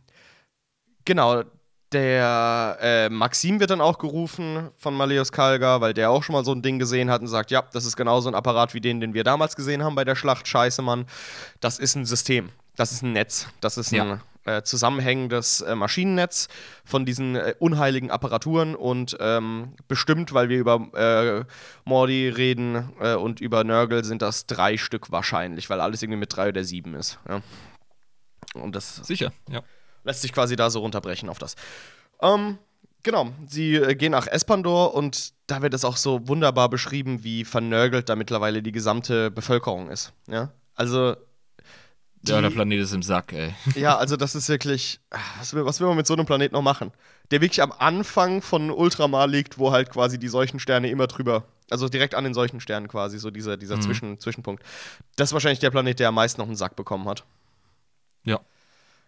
genau, 1.06 1.44
der 1.92 2.78
äh, 2.82 3.10
Maxim 3.10 3.60
wird 3.60 3.70
dann 3.70 3.82
auch 3.82 3.98
gerufen 3.98 4.70
von 4.78 4.94
Maleus 4.94 5.32
Kalga, 5.32 5.82
weil 5.82 5.94
der 5.94 6.12
auch 6.12 6.24
schon 6.24 6.34
mal 6.34 6.44
so 6.44 6.52
ein 6.52 6.62
Ding 6.62 6.80
gesehen 6.80 7.10
hat 7.10 7.22
und 7.22 7.28
sagt, 7.28 7.52
ja, 7.52 7.64
das 7.74 7.86
ist 7.86 7.96
genauso 7.96 8.30
ein 8.30 8.36
Apparat 8.36 8.74
wie 8.74 8.82
den, 8.82 9.00
den 9.00 9.14
wir 9.14 9.24
damals 9.24 9.56
gesehen 9.56 9.84
haben 9.84 9.96
bei 9.96 10.04
der 10.04 10.16
Schlacht. 10.16 10.48
Scheiße, 10.48 10.82
Mann. 10.82 11.06
Das 11.60 11.80
ist 11.80 11.96
ein 11.96 12.06
System. 12.06 12.50
Das 12.76 12.92
ist 12.92 13.04
ein 13.04 13.14
Netz. 13.14 13.48
Das 13.62 13.78
ist 13.78 13.92
ein 13.92 13.96
ja 13.96 14.20
äh, 14.48 14.64
zusammenhängendes 14.64 15.62
äh, 15.62 15.76
Maschinennetz 15.76 16.48
von 16.86 17.06
diesen 17.06 17.36
äh, 17.36 17.54
unheiligen 17.60 18.10
Apparaturen 18.10 18.76
und 18.76 19.18
ähm, 19.20 19.74
bestimmt, 19.88 20.34
weil 20.34 20.50
wir 20.50 20.58
über 20.58 20.88
äh, 20.96 21.46
Mordi 21.84 22.30
reden 22.30 22.94
äh, 23.00 23.16
und 23.16 23.42
über 23.42 23.64
Nurgle, 23.64 24.04
sind 24.04 24.22
das 24.22 24.46
drei 24.46 24.78
Stück 24.78 25.12
wahrscheinlich, 25.12 25.70
weil 25.70 25.82
alles 25.82 26.02
irgendwie 26.02 26.20
mit 26.20 26.36
drei 26.36 26.50
oder 26.50 26.64
sieben 26.64 26.96
ist. 26.96 27.20
Ja. 27.28 27.42
Und 28.54 28.76
das 28.76 28.96
Sicher, 28.96 29.34
ja. 29.50 29.62
Lässt 30.08 30.22
sich 30.22 30.34
quasi 30.34 30.56
da 30.56 30.72
so 30.72 30.80
runterbrechen 30.80 31.30
auf 31.30 31.38
das. 31.38 31.56
Ähm, 32.22 32.58
genau, 33.04 33.32
sie 33.48 33.76
äh, 33.76 33.94
gehen 33.94 34.12
nach 34.12 34.26
Espandor 34.26 34.96
und 34.96 35.34
da 35.46 35.62
wird 35.62 35.74
es 35.74 35.86
auch 35.86 35.98
so 35.98 36.28
wunderbar 36.28 36.70
beschrieben, 36.70 37.24
wie 37.24 37.46
vernörgelt 37.46 38.10
da 38.10 38.16
mittlerweile 38.16 38.64
die 38.64 38.72
gesamte 38.72 39.30
Bevölkerung 39.30 39.90
ist. 39.90 40.14
Ja? 40.28 40.52
Also 40.74 41.16
die, 42.22 42.32
ja, 42.32 42.42
der 42.42 42.50
Planet 42.50 42.80
ist 42.80 42.94
im 42.94 43.04
Sack, 43.04 43.32
ey. 43.34 43.54
Ja, 43.76 43.98
also 43.98 44.18
das 44.18 44.34
ist 44.34 44.50
wirklich. 44.50 45.00
Was 45.38 45.54
will, 45.54 45.66
was 45.66 45.80
will 45.80 45.88
man 45.88 45.98
mit 45.98 46.08
so 46.08 46.14
einem 46.14 46.26
Planet 46.26 46.52
noch 46.52 46.62
machen? 46.62 46.92
Der 47.32 47.42
wirklich 47.42 47.62
am 47.62 47.72
Anfang 47.72 48.42
von 48.42 48.72
Ultramar 48.72 49.28
liegt, 49.28 49.60
wo 49.60 49.72
halt 49.72 49.90
quasi 49.90 50.18
die 50.18 50.28
Seuchensterne 50.28 50.90
immer 50.90 51.08
drüber. 51.08 51.46
Also 51.70 51.90
direkt 51.90 52.16
an 52.16 52.24
den 52.24 52.34
Seuchensternen 52.34 52.88
quasi, 52.90 53.20
so 53.20 53.30
dieser, 53.30 53.58
dieser 53.58 53.76
mhm. 53.78 53.82
Zwischen, 53.82 54.20
Zwischenpunkt. 54.20 54.64
Das 55.16 55.30
ist 55.30 55.34
wahrscheinlich 55.34 55.60
der 55.60 55.70
Planet, 55.70 56.00
der 56.00 56.10
am 56.10 56.16
meisten 56.16 56.42
noch 56.42 56.48
einen 56.48 56.56
Sack 56.56 56.76
bekommen 56.76 57.08
hat. 57.08 57.24
Ja. 58.24 58.40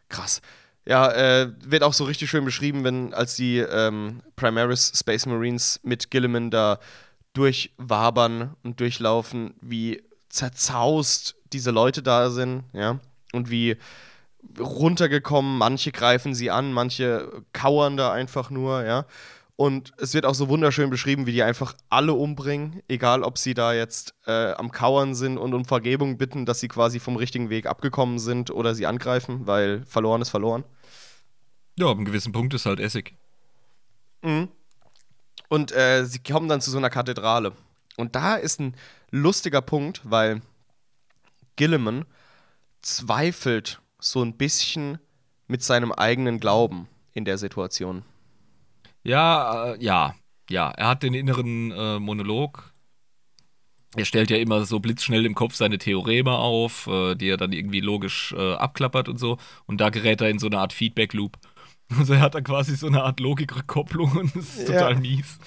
Krass. 0.09 0.41
Ja, 0.89 1.11
äh, 1.11 1.51
wird 1.63 1.83
auch 1.83 1.93
so 1.93 2.03
richtig 2.05 2.31
schön 2.31 2.45
beschrieben, 2.45 2.83
wenn 2.83 3.13
als 3.13 3.35
die 3.35 3.59
ähm, 3.59 4.23
Primaris 4.35 4.91
Space 4.95 5.27
Marines 5.27 5.79
mit 5.83 6.09
Gilliman 6.09 6.49
da 6.49 6.79
durchwabern 7.33 8.55
und 8.63 8.79
durchlaufen, 8.79 9.53
wie 9.61 10.01
zerzaust 10.29 11.35
diese 11.53 11.69
Leute 11.69 12.01
da 12.01 12.31
sind, 12.31 12.63
ja, 12.73 12.97
und 13.33 13.51
wie 13.51 13.77
runtergekommen, 14.59 15.59
manche 15.59 15.91
greifen 15.91 16.33
sie 16.33 16.49
an, 16.49 16.73
manche 16.73 17.43
kauern 17.53 17.95
da 17.95 18.11
einfach 18.11 18.49
nur, 18.49 18.83
ja. 18.83 19.05
Und 19.55 19.91
es 19.97 20.15
wird 20.15 20.25
auch 20.25 20.33
so 20.33 20.49
wunderschön 20.49 20.89
beschrieben, 20.89 21.27
wie 21.27 21.33
die 21.33 21.43
einfach 21.43 21.75
alle 21.89 22.13
umbringen, 22.13 22.81
egal 22.87 23.21
ob 23.21 23.37
sie 23.37 23.53
da 23.53 23.73
jetzt 23.73 24.15
äh, 24.25 24.53
am 24.53 24.71
Kauern 24.71 25.13
sind 25.13 25.37
und 25.37 25.53
um 25.53 25.65
Vergebung 25.65 26.17
bitten, 26.17 26.47
dass 26.47 26.61
sie 26.61 26.67
quasi 26.67 26.99
vom 26.99 27.15
richtigen 27.15 27.51
Weg 27.51 27.67
abgekommen 27.67 28.17
sind 28.17 28.49
oder 28.49 28.73
sie 28.73 28.87
angreifen, 28.87 29.45
weil 29.45 29.83
verloren 29.85 30.23
ist 30.23 30.29
verloren. 30.29 30.63
Ja, 31.79 31.87
ab 31.87 31.95
einem 31.95 32.05
gewissen 32.05 32.33
Punkt 32.33 32.53
ist 32.53 32.65
halt 32.65 32.79
Essig. 32.79 33.15
Mhm. 34.21 34.49
Und 35.47 35.71
äh, 35.71 36.05
sie 36.05 36.19
kommen 36.19 36.49
dann 36.49 36.59
zu 36.61 36.71
so 36.71 36.77
einer 36.77 36.89
Kathedrale. 36.89 37.53
Und 37.95 38.15
da 38.15 38.35
ist 38.35 38.59
ein 38.59 38.75
lustiger 39.11 39.61
Punkt, 39.61 40.01
weil 40.03 40.41
Gilliman 41.55 42.05
zweifelt 42.81 43.81
so 43.99 44.21
ein 44.21 44.35
bisschen 44.35 44.99
mit 45.47 45.63
seinem 45.63 45.91
eigenen 45.91 46.39
Glauben 46.39 46.87
in 47.13 47.25
der 47.25 47.37
Situation. 47.37 48.03
Ja, 49.03 49.73
äh, 49.73 49.83
ja, 49.83 50.15
ja. 50.49 50.71
Er 50.71 50.87
hat 50.87 51.03
den 51.03 51.13
inneren 51.13 51.71
äh, 51.71 51.99
Monolog. 51.99 52.73
Er 53.95 54.05
stellt 54.05 54.29
ja 54.29 54.37
immer 54.37 54.65
so 54.65 54.79
blitzschnell 54.79 55.25
im 55.25 55.33
Kopf 55.33 55.55
seine 55.55 55.79
Theoreme 55.79 56.31
auf, 56.31 56.87
äh, 56.87 57.15
die 57.15 57.29
er 57.29 57.37
dann 57.37 57.53
irgendwie 57.53 57.79
logisch 57.79 58.33
äh, 58.37 58.53
abklappert 58.53 59.09
und 59.09 59.17
so. 59.17 59.37
Und 59.65 59.81
da 59.81 59.89
gerät 59.89 60.21
er 60.21 60.29
in 60.29 60.39
so 60.39 60.47
eine 60.47 60.59
Art 60.59 60.73
Feedback-Loop. 60.73 61.37
Also 61.97 62.13
er 62.13 62.21
hat 62.21 62.35
da 62.35 62.41
quasi 62.41 62.75
so 62.75 62.87
eine 62.87 63.03
Art 63.03 63.19
Logikrückkopplung 63.19 64.11
und 64.17 64.35
das 64.35 64.57
ist 64.57 64.67
total 64.67 64.93
ja. 64.93 64.99
mies. 64.99 65.39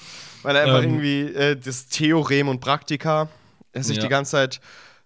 Weil 0.42 0.56
er 0.56 0.62
einfach 0.64 0.82
ähm, 0.82 0.94
irgendwie 0.94 1.34
äh, 1.34 1.56
das 1.56 1.86
Theorem 1.86 2.48
und 2.48 2.60
Praktika, 2.60 3.28
er 3.72 3.84
sich 3.84 3.98
ja. 3.98 4.02
die 4.02 4.08
ganze 4.08 4.32
Zeit 4.32 4.60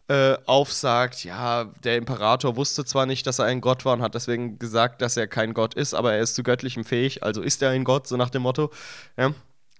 äh, 0.08 0.36
aufsagt, 0.46 1.24
ja, 1.24 1.64
der 1.82 1.96
Imperator 1.96 2.56
wusste 2.56 2.84
zwar 2.84 3.06
nicht, 3.06 3.26
dass 3.26 3.38
er 3.38 3.46
ein 3.46 3.60
Gott 3.60 3.84
war 3.84 3.94
und 3.94 4.02
hat 4.02 4.14
deswegen 4.14 4.58
gesagt, 4.58 5.02
dass 5.02 5.16
er 5.16 5.26
kein 5.26 5.52
Gott 5.52 5.74
ist, 5.74 5.94
aber 5.94 6.14
er 6.14 6.20
ist 6.20 6.36
zu 6.36 6.42
göttlichem 6.42 6.84
fähig, 6.84 7.22
also 7.22 7.42
ist 7.42 7.60
er 7.62 7.70
ein 7.70 7.84
Gott, 7.84 8.06
so 8.06 8.16
nach 8.16 8.30
dem 8.30 8.42
Motto. 8.42 8.70
Ja. 9.16 9.34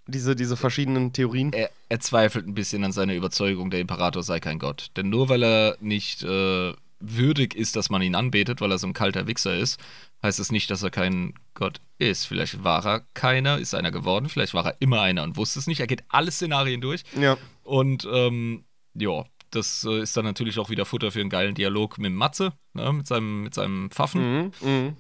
diese, 0.08 0.36
diese 0.36 0.56
verschiedenen 0.56 1.12
Theorien. 1.12 1.52
Er, 1.52 1.70
er, 1.88 2.00
zweifelt 2.00 2.46
ein 2.46 2.54
bisschen 2.54 2.84
an 2.84 2.92
seiner 2.92 3.14
Überzeugung, 3.14 3.70
der 3.70 3.80
Imperator 3.80 4.22
sei 4.22 4.40
kein 4.40 4.58
Gott. 4.58 4.90
Denn 4.96 5.10
nur 5.10 5.28
weil 5.28 5.42
er 5.42 5.76
nicht 5.80 6.22
äh, 6.22 6.72
würdig 7.00 7.54
ist, 7.54 7.76
dass 7.76 7.90
man 7.90 8.02
ihn 8.02 8.14
anbetet, 8.14 8.60
weil 8.60 8.72
er 8.72 8.78
so 8.78 8.86
ein 8.86 8.92
kalter 8.92 9.26
Wichser 9.26 9.56
ist, 9.56 9.80
heißt 10.26 10.38
es 10.38 10.52
nicht, 10.52 10.70
dass 10.70 10.82
er 10.82 10.90
kein 10.90 11.34
Gott 11.54 11.80
ist. 11.98 12.26
Vielleicht 12.26 12.62
war 12.62 12.84
er 12.84 13.00
keiner, 13.14 13.58
ist 13.58 13.74
einer 13.74 13.90
geworden, 13.90 14.28
vielleicht 14.28 14.54
war 14.54 14.66
er 14.66 14.76
immer 14.80 15.00
einer 15.00 15.22
und 15.22 15.36
wusste 15.36 15.58
es 15.58 15.66
nicht. 15.66 15.80
Er 15.80 15.86
geht 15.86 16.04
alle 16.08 16.30
Szenarien 16.30 16.80
durch. 16.80 17.02
Ja. 17.18 17.38
Und 17.62 18.06
ähm, 18.12 18.64
ja, 18.94 19.24
das 19.50 19.86
äh, 19.88 20.00
ist 20.00 20.16
dann 20.16 20.24
natürlich 20.24 20.58
auch 20.58 20.70
wieder 20.70 20.84
Futter 20.84 21.10
für 21.10 21.20
einen 21.20 21.30
geilen 21.30 21.54
Dialog 21.54 21.98
mit 21.98 22.12
Matze, 22.12 22.52
ne, 22.74 22.92
mit, 22.92 23.06
seinem, 23.06 23.44
mit 23.44 23.54
seinem 23.54 23.90
Pfaffen. 23.90 24.42
Mhm, 24.42 24.52
mh. 24.60 24.92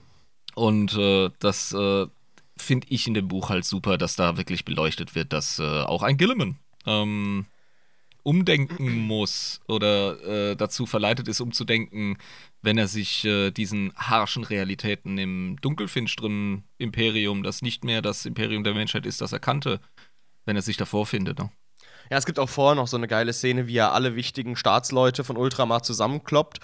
Und 0.54 0.94
äh, 0.94 1.30
das 1.38 1.72
äh, 1.72 2.06
finde 2.56 2.86
ich 2.88 3.06
in 3.06 3.14
dem 3.14 3.28
Buch 3.28 3.50
halt 3.50 3.64
super, 3.64 3.98
dass 3.98 4.16
da 4.16 4.38
wirklich 4.38 4.64
beleuchtet 4.64 5.14
wird, 5.14 5.32
dass 5.32 5.58
äh, 5.58 5.82
auch 5.82 6.02
ein 6.02 6.16
Gilliman 6.16 6.56
ähm, 6.86 7.46
umdenken 8.26 8.98
muss 9.06 9.60
oder 9.68 10.50
äh, 10.50 10.56
dazu 10.56 10.84
verleitet 10.84 11.28
ist, 11.28 11.40
umzudenken, 11.40 12.18
wenn 12.60 12.76
er 12.76 12.88
sich 12.88 13.24
äh, 13.24 13.52
diesen 13.52 13.92
harschen 13.94 14.42
Realitäten 14.42 15.16
im 15.16 15.56
dunkelfinsteren 15.60 16.64
Imperium, 16.76 17.44
das 17.44 17.62
nicht 17.62 17.84
mehr 17.84 18.02
das 18.02 18.26
Imperium 18.26 18.64
der 18.64 18.74
Menschheit 18.74 19.06
ist, 19.06 19.20
das 19.20 19.32
er 19.32 19.38
kannte, 19.38 19.80
wenn 20.44 20.56
er 20.56 20.62
sich 20.62 20.76
davor 20.76 21.06
findet. 21.06 21.38
Ne? 21.38 21.50
Ja, 22.10 22.18
es 22.18 22.26
gibt 22.26 22.40
auch 22.40 22.48
vorher 22.48 22.74
noch 22.74 22.88
so 22.88 22.96
eine 22.96 23.06
geile 23.06 23.32
Szene, 23.32 23.68
wie 23.68 23.76
er 23.76 23.92
alle 23.92 24.16
wichtigen 24.16 24.56
Staatsleute 24.56 25.22
von 25.22 25.36
Ultramar 25.36 25.84
zusammenkloppt 25.84 26.58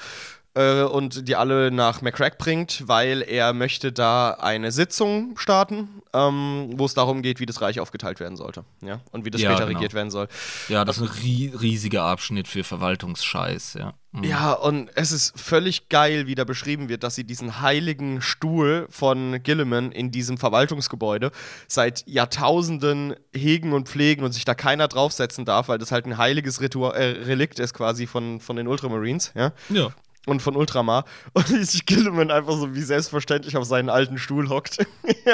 äh, 0.55 0.83
und 0.83 1.29
die 1.29 1.37
alle 1.37 1.71
nach 1.71 2.03
McCrack 2.03 2.39
bringt, 2.39 2.87
weil 2.87 3.23
er 3.23 3.53
möchte 3.53 3.93
da 3.93 4.33
eine 4.33 4.71
Sitzung 4.71 5.37
starten, 5.39 6.03
ähm, 6.13 6.71
wo 6.75 6.85
es 6.85 6.95
darum 6.95 7.23
geht, 7.23 7.41
wie 7.41 7.47
das 7.47 7.61
Reich 7.63 7.81
aufgeteilt 7.81 8.21
werden 8.21 8.37
sollte, 8.37 8.65
ja, 8.83 9.01
und 9.13 9.25
wie 9.25 9.31
das 9.31 9.41
ja, 9.41 9.51
später 9.51 9.67
genau. 9.67 9.79
regiert 9.79 9.95
werden 9.95 10.11
soll. 10.11 10.29
Ja, 10.69 10.85
das 10.85 10.99
ist 10.99 11.03
ein 11.03 11.23
rie 11.23 11.53
riesiger 11.59 12.03
Abschnitt 12.05 12.49
für 12.49 12.65
Verwaltungsscheiß, 12.65 13.75
ja. 13.75 13.95
Mhm. 14.13 14.25
Ja, 14.25 14.53
und 14.53 14.91
es 14.95 15.11
ist 15.11 15.41
völlig 15.41 15.89
geil, 15.89 16.27
wie 16.27 16.35
da 16.35 16.45
beschrieben 16.45 16.91
wird, 16.91 17.03
dass 17.03 17.15
sie 17.15 17.25
diesen 17.25 17.63
heiligen 17.63 18.21
Stuhl 18.21 18.87
von 18.91 19.43
Gilliman 19.43 19.91
in 19.91 20.11
diesem 20.11 20.37
Verwaltungsgebäude 20.37 21.31
seit 21.67 22.07
Jahrtausenden 22.07 23.15
hegen 23.35 23.73
und 23.73 23.89
pflegen 23.89 24.23
und 24.23 24.33
sich 24.33 24.45
da 24.45 24.55
keiner 24.55 24.89
draufsetzen 24.89 25.47
darf, 25.47 25.69
weil 25.69 25.79
das 25.79 25.93
halt 25.93 26.05
ein 26.05 26.19
heiliges 26.19 26.61
Ritual, 26.61 26.95
äh, 26.95 27.23
Relikt 27.25 27.59
ist 27.59 27.73
quasi 27.73 28.07
von, 28.07 28.39
von 28.41 28.57
den 28.57 28.69
Ultramarines, 28.69 29.33
ja. 29.35 29.53
Ja 29.71 29.95
und 30.27 30.41
von 30.41 30.57
Ultramar 30.57 31.05
und 31.33 31.51
wie 31.51 31.65
sich 31.65 31.87
Gilliman 31.87 32.31
einfach 32.31 32.55
so 32.55 32.75
wie 32.75 32.83
selbstverständlich 32.83 33.57
auf 33.57 33.65
seinen 33.65 33.89
alten 33.89 34.19
Stuhl 34.19 34.49
hockt. 34.49 34.79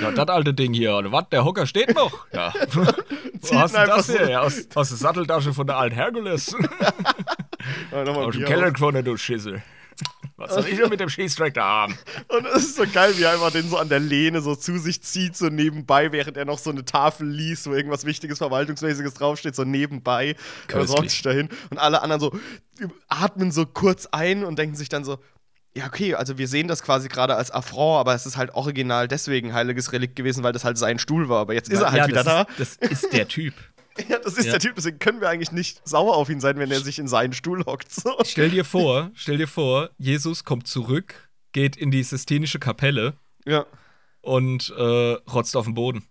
ja, 0.00 0.10
das 0.10 0.28
alte 0.28 0.54
Ding 0.54 0.72
hier, 0.72 0.94
oder 0.96 1.12
was? 1.12 1.28
Der 1.30 1.44
Hocker 1.44 1.66
steht 1.66 1.94
noch? 1.94 2.26
Ja. 2.32 2.52
Wo 2.72 3.58
hast 3.58 3.74
du 3.74 3.86
das 3.86 4.10
hier? 4.10 4.24
So. 4.24 4.30
Ja, 4.30 4.40
aus, 4.40 4.68
aus 4.74 4.88
der 4.88 4.98
Satteltasche 4.98 5.52
von 5.52 5.66
der 5.66 5.76
alten 5.76 5.94
Herkules. 5.96 6.54
ja, 7.92 8.02
aus 8.02 8.34
dem 8.34 8.44
Keller 8.44 8.70
gefunden, 8.70 9.04
du 9.04 9.16
Schissel. 9.16 9.62
Was 10.40 10.54
soll 10.54 10.66
ich 10.68 10.78
denn 10.78 10.88
mit 10.88 11.00
dem 11.00 11.10
Schießtrack 11.10 11.52
da 11.52 11.64
haben? 11.64 11.98
Und 12.28 12.46
es 12.46 12.64
ist 12.64 12.76
so 12.76 12.84
geil, 12.90 13.12
wie 13.16 13.22
er 13.24 13.32
einfach 13.32 13.52
den 13.52 13.68
so 13.68 13.76
an 13.76 13.90
der 13.90 14.00
Lehne 14.00 14.40
so 14.40 14.56
zu 14.56 14.78
sich 14.78 15.02
zieht, 15.02 15.36
so 15.36 15.48
nebenbei, 15.48 16.12
während 16.12 16.38
er 16.38 16.46
noch 16.46 16.58
so 16.58 16.70
eine 16.70 16.84
Tafel 16.84 17.28
liest, 17.28 17.66
wo 17.66 17.74
irgendwas 17.74 18.06
Wichtiges, 18.06 18.38
Verwaltungsmäßiges 18.38 19.14
draufsteht, 19.14 19.54
so 19.54 19.64
nebenbei. 19.64 20.36
Rockt 20.72 21.10
sich 21.10 21.22
dahin. 21.22 21.50
Und 21.68 21.78
alle 21.78 22.00
anderen 22.00 22.20
so 22.20 22.32
atmen 23.08 23.52
so 23.52 23.66
kurz 23.66 24.06
ein 24.06 24.42
und 24.42 24.58
denken 24.58 24.76
sich 24.76 24.88
dann 24.88 25.04
so, 25.04 25.18
ja, 25.74 25.86
okay, 25.86 26.14
also 26.14 26.38
wir 26.38 26.48
sehen 26.48 26.68
das 26.68 26.82
quasi 26.82 27.08
gerade 27.08 27.36
als 27.36 27.50
Affront, 27.50 28.00
aber 28.00 28.14
es 28.14 28.26
ist 28.26 28.36
halt 28.36 28.54
original 28.54 29.08
deswegen 29.08 29.52
heiliges 29.52 29.92
Relikt 29.92 30.16
gewesen, 30.16 30.42
weil 30.42 30.52
das 30.52 30.64
halt 30.64 30.78
sein 30.78 30.98
Stuhl 30.98 31.28
war. 31.28 31.40
Aber 31.40 31.54
jetzt 31.54 31.68
ist 31.68 31.80
er 31.80 31.92
halt 31.92 31.98
ja, 31.98 32.08
wieder 32.08 32.24
da. 32.24 32.42
Ist, 32.58 32.82
das 32.82 32.90
ist 32.90 33.12
der 33.12 33.28
Typ. 33.28 33.54
Ja, 34.08 34.18
das 34.18 34.34
ist 34.34 34.46
ja. 34.46 34.52
der 34.52 34.60
Typ, 34.60 34.74
deswegen 34.76 34.98
können 34.98 35.20
wir 35.20 35.28
eigentlich 35.28 35.52
nicht 35.52 35.86
sauer 35.86 36.16
auf 36.16 36.28
ihn 36.28 36.40
sein, 36.40 36.58
wenn 36.58 36.70
er 36.70 36.80
sich 36.80 36.98
in 36.98 37.08
seinen 37.08 37.32
Stuhl 37.32 37.64
hockt. 37.64 37.92
So. 37.92 38.16
Stell 38.24 38.50
dir 38.50 38.64
vor, 38.64 39.10
stell 39.14 39.38
dir 39.38 39.48
vor, 39.48 39.90
Jesus 39.98 40.44
kommt 40.44 40.66
zurück, 40.66 41.28
geht 41.52 41.76
in 41.76 41.90
die 41.90 42.02
Sistenische 42.02 42.58
Kapelle 42.58 43.14
ja. 43.44 43.66
und 44.20 44.72
äh, 44.76 44.82
rotzt 44.82 45.56
auf 45.56 45.64
den 45.64 45.74
Boden 45.74 46.04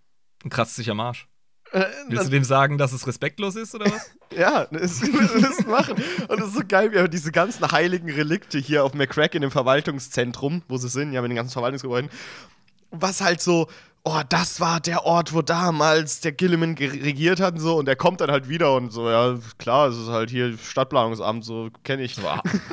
und 0.43 0.49
kratzt 0.49 0.75
sich 0.75 0.89
am 0.89 0.99
Arsch. 0.99 1.27
Äh, 1.71 1.85
Willst 2.07 2.25
du 2.25 2.31
dem 2.31 2.43
sagen, 2.43 2.77
dass 2.79 2.93
es 2.93 3.05
respektlos 3.05 3.55
ist 3.55 3.75
oder 3.75 3.91
was? 3.91 4.11
ja, 4.35 4.65
das 4.71 5.01
müssen 5.01 5.57
wir 5.59 5.67
machen. 5.67 6.03
Und 6.27 6.39
es 6.39 6.47
ist 6.47 6.55
so 6.55 6.63
geil, 6.67 6.91
wie 6.91 7.09
diese 7.09 7.31
ganzen 7.31 7.71
heiligen 7.71 8.09
Relikte 8.09 8.57
hier 8.57 8.83
auf 8.83 8.95
McCrack 8.95 9.35
in 9.35 9.41
dem 9.41 9.51
Verwaltungszentrum, 9.51 10.63
wo 10.67 10.77
sie 10.77 10.89
sind, 10.89 11.13
ja, 11.13 11.21
mit 11.21 11.29
den 11.29 11.35
ganzen 11.35 11.53
Verwaltungsgebäuden, 11.53 12.09
was 12.91 13.21
halt 13.21 13.41
so 13.41 13.67
oh, 14.03 14.21
das 14.27 14.59
war 14.59 14.79
der 14.79 15.05
Ort, 15.05 15.33
wo 15.33 15.41
damals 15.41 16.21
der 16.21 16.31
Gilliman 16.31 16.75
regiert 16.75 17.39
hat 17.39 17.55
und 17.55 17.59
so. 17.59 17.77
Und 17.77 17.85
der 17.85 17.95
kommt 17.95 18.21
dann 18.21 18.31
halt 18.31 18.49
wieder 18.49 18.75
und 18.75 18.91
so, 18.91 19.09
ja, 19.09 19.37
klar, 19.57 19.89
es 19.89 19.97
ist 19.97 20.07
halt 20.07 20.29
hier 20.29 20.57
Stadtplanungsamt, 20.57 21.43
so 21.43 21.69
kenne 21.83 22.03
ich. 22.03 22.17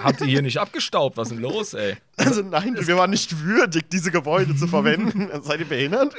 Habt 0.02 0.20
ihr 0.20 0.26
hier 0.26 0.42
nicht 0.42 0.58
abgestaubt? 0.58 1.16
Was 1.16 1.28
ist 1.28 1.34
denn 1.34 1.42
los, 1.42 1.74
ey? 1.74 1.96
Also 2.16 2.42
nein, 2.42 2.76
wir 2.78 2.96
waren 2.96 3.10
nicht 3.10 3.40
würdig, 3.40 3.90
diese 3.90 4.10
Gebäude 4.10 4.56
zu 4.56 4.66
verwenden. 4.66 5.30
Seid 5.42 5.60
ihr 5.60 5.68
behindert? 5.68 6.14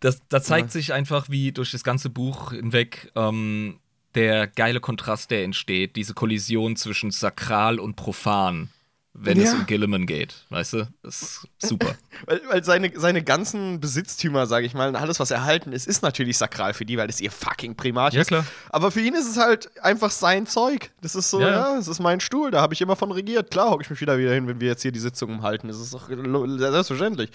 Das, 0.00 0.20
da 0.28 0.42
zeigt 0.42 0.68
ja. 0.68 0.72
sich 0.72 0.92
einfach, 0.92 1.28
wie 1.28 1.52
durch 1.52 1.70
das 1.70 1.84
ganze 1.84 2.10
Buch 2.10 2.52
hinweg 2.52 3.12
ähm, 3.14 3.78
der 4.14 4.46
geile 4.46 4.80
Kontrast, 4.80 5.30
der 5.30 5.44
entsteht, 5.44 5.96
diese 5.96 6.14
Kollision 6.14 6.76
zwischen 6.76 7.10
sakral 7.10 7.78
und 7.78 7.96
profan 7.96 8.70
wenn 9.12 9.38
ja. 9.38 9.44
es 9.44 9.52
um 9.52 9.66
Gilliman 9.66 10.06
geht. 10.06 10.44
Weißt 10.50 10.74
du? 10.74 10.88
Das 11.02 11.22
ist 11.22 11.48
super. 11.58 11.94
weil, 12.26 12.40
weil 12.48 12.64
seine, 12.64 12.92
seine 12.94 13.22
ganzen 13.22 13.80
Besitztümer, 13.80 14.46
sage 14.46 14.66
ich 14.66 14.74
mal, 14.74 14.88
und 14.88 14.96
alles, 14.96 15.18
was 15.18 15.30
erhalten 15.30 15.72
ist, 15.72 15.86
ist 15.86 16.02
natürlich 16.02 16.38
sakral 16.38 16.74
für 16.74 16.84
die, 16.84 16.96
weil 16.96 17.08
das 17.08 17.20
ihr 17.20 17.30
fucking 17.30 17.74
Primat 17.74 18.14
ja, 18.14 18.24
Klar. 18.24 18.46
Aber 18.70 18.90
für 18.90 19.00
ihn 19.00 19.14
ist 19.14 19.28
es 19.28 19.36
halt 19.36 19.70
einfach 19.82 20.10
sein 20.10 20.46
Zeug. 20.46 20.92
Das 21.02 21.14
ist 21.14 21.30
so, 21.30 21.40
ja, 21.40 21.50
ja 21.50 21.76
das 21.76 21.88
ist 21.88 22.00
mein 22.00 22.20
Stuhl, 22.20 22.50
da 22.50 22.60
habe 22.60 22.72
ich 22.72 22.80
immer 22.80 22.96
von 22.96 23.10
regiert. 23.10 23.50
Klar 23.50 23.70
hocke 23.70 23.82
ich 23.82 23.90
mich 23.90 24.00
wieder 24.00 24.16
wieder 24.16 24.32
hin, 24.32 24.46
wenn 24.46 24.60
wir 24.60 24.68
jetzt 24.68 24.82
hier 24.82 24.92
die 24.92 25.00
Sitzungen 25.00 25.42
halten. 25.42 25.68
Das 25.68 25.80
ist 25.80 25.92
doch 25.92 26.08
selbstverständlich. 26.08 27.30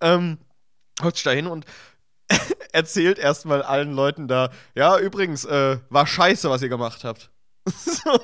Ähm, 0.00 0.38
hockt 1.02 1.16
sich 1.16 1.24
da 1.24 1.32
hin 1.32 1.48
und 1.48 1.66
erzählt 2.72 3.18
erstmal 3.18 3.62
allen 3.62 3.92
Leuten 3.92 4.28
da, 4.28 4.50
ja, 4.74 4.98
übrigens, 4.98 5.44
äh, 5.44 5.78
war 5.90 6.06
scheiße, 6.06 6.48
was 6.50 6.62
ihr 6.62 6.68
gemacht 6.68 7.04
habt. 7.04 7.30
so. 7.66 8.20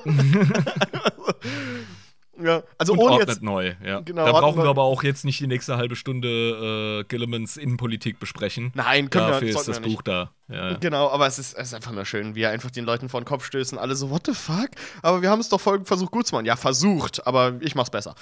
Ja, 2.41 2.63
also 2.79 2.93
und 2.93 2.99
ohne 2.99 3.11
ordnet 3.11 3.29
jetzt, 3.29 3.43
neu, 3.43 3.75
ja. 3.85 3.99
Genau, 3.99 4.25
da 4.25 4.31
brauchen 4.31 4.63
wir 4.63 4.69
aber 4.69 4.81
auch 4.81 5.03
jetzt 5.03 5.23
nicht 5.23 5.39
die 5.39 5.45
nächste 5.45 5.77
halbe 5.77 5.95
Stunde 5.95 7.01
äh, 7.01 7.03
Gillimans 7.03 7.57
Innenpolitik 7.57 8.19
besprechen. 8.19 8.71
Nein, 8.73 9.11
können 9.11 9.27
Dafür 9.27 9.47
wir 9.47 9.55
ist 9.55 9.67
das 9.67 9.79
Buch 9.79 9.89
nicht. 9.89 10.07
da. 10.07 10.31
Ja. 10.47 10.73
Genau, 10.77 11.09
aber 11.09 11.27
es 11.27 11.37
ist, 11.37 11.53
es 11.53 11.67
ist 11.67 11.73
einfach 11.75 11.91
nur 11.91 12.05
schön, 12.05 12.33
wie 12.33 12.41
er 12.41 12.49
einfach 12.49 12.71
den 12.71 12.85
Leuten 12.85 13.07
vor 13.07 13.21
den 13.21 13.25
Kopf 13.25 13.45
stößt 13.45 13.73
und 13.73 13.79
alle 13.79 13.95
so, 13.95 14.09
what 14.09 14.25
the 14.25 14.33
fuck? 14.33 14.69
Aber 15.03 15.21
wir 15.21 15.29
haben 15.29 15.41
es 15.41 15.49
doch 15.49 15.61
voll 15.61 15.85
versucht 15.85 16.11
gut 16.11 16.25
zu 16.25 16.33
machen. 16.33 16.45
Ja, 16.45 16.55
versucht, 16.55 17.25
aber 17.27 17.53
ich 17.59 17.75
mach's 17.75 17.91
besser. 17.91 18.15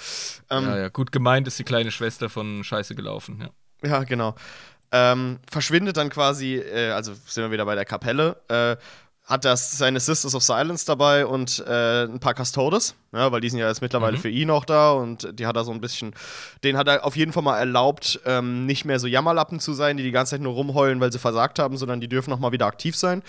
Ähm, 0.50 0.64
ja, 0.64 0.78
ja, 0.78 0.88
gut 0.88 1.10
gemeint 1.10 1.48
ist 1.48 1.58
die 1.58 1.64
kleine 1.64 1.90
Schwester 1.90 2.28
von 2.28 2.64
Scheiße 2.64 2.94
gelaufen, 2.94 3.40
ja. 3.40 3.88
Ja, 3.88 4.04
genau. 4.04 4.34
Ähm, 4.94 5.38
verschwindet 5.50 5.96
dann 5.96 6.10
quasi, 6.10 6.56
äh, 6.56 6.90
also 6.90 7.14
sind 7.14 7.44
wir 7.44 7.50
wieder 7.50 7.64
bei 7.64 7.74
der 7.74 7.86
Kapelle, 7.86 8.36
äh, 8.48 8.76
hat 9.24 9.44
das 9.44 9.78
seine 9.78 10.00
Sisters 10.00 10.34
of 10.34 10.42
Silence 10.42 10.84
dabei 10.84 11.26
und 11.26 11.64
äh, 11.66 12.04
ein 12.04 12.18
paar 12.18 12.34
Custodes, 12.34 12.96
ja, 13.12 13.30
weil 13.30 13.40
die 13.40 13.50
sind 13.50 13.60
ja 13.60 13.68
jetzt 13.68 13.80
mittlerweile 13.80 14.16
mhm. 14.16 14.20
für 14.20 14.28
ihn 14.28 14.50
auch 14.50 14.64
da 14.64 14.92
und 14.92 15.38
die 15.38 15.46
hat 15.46 15.56
er 15.56 15.64
so 15.64 15.70
ein 15.70 15.80
bisschen, 15.80 16.12
den 16.64 16.76
hat 16.76 16.88
er 16.88 17.04
auf 17.04 17.16
jeden 17.16 17.32
Fall 17.32 17.42
mal 17.42 17.58
erlaubt, 17.58 18.20
ähm, 18.26 18.66
nicht 18.66 18.84
mehr 18.84 18.98
so 18.98 19.06
Jammerlappen 19.06 19.60
zu 19.60 19.74
sein, 19.74 19.96
die 19.96 20.02
die 20.02 20.10
ganze 20.10 20.30
Zeit 20.30 20.40
nur 20.40 20.54
rumheulen, 20.54 21.00
weil 21.00 21.12
sie 21.12 21.20
versagt 21.20 21.60
haben, 21.60 21.76
sondern 21.76 22.00
die 22.00 22.08
dürfen 22.08 22.30
noch 22.30 22.40
mal 22.40 22.52
wieder 22.52 22.66
aktiv 22.66 22.96
sein. 22.96 23.22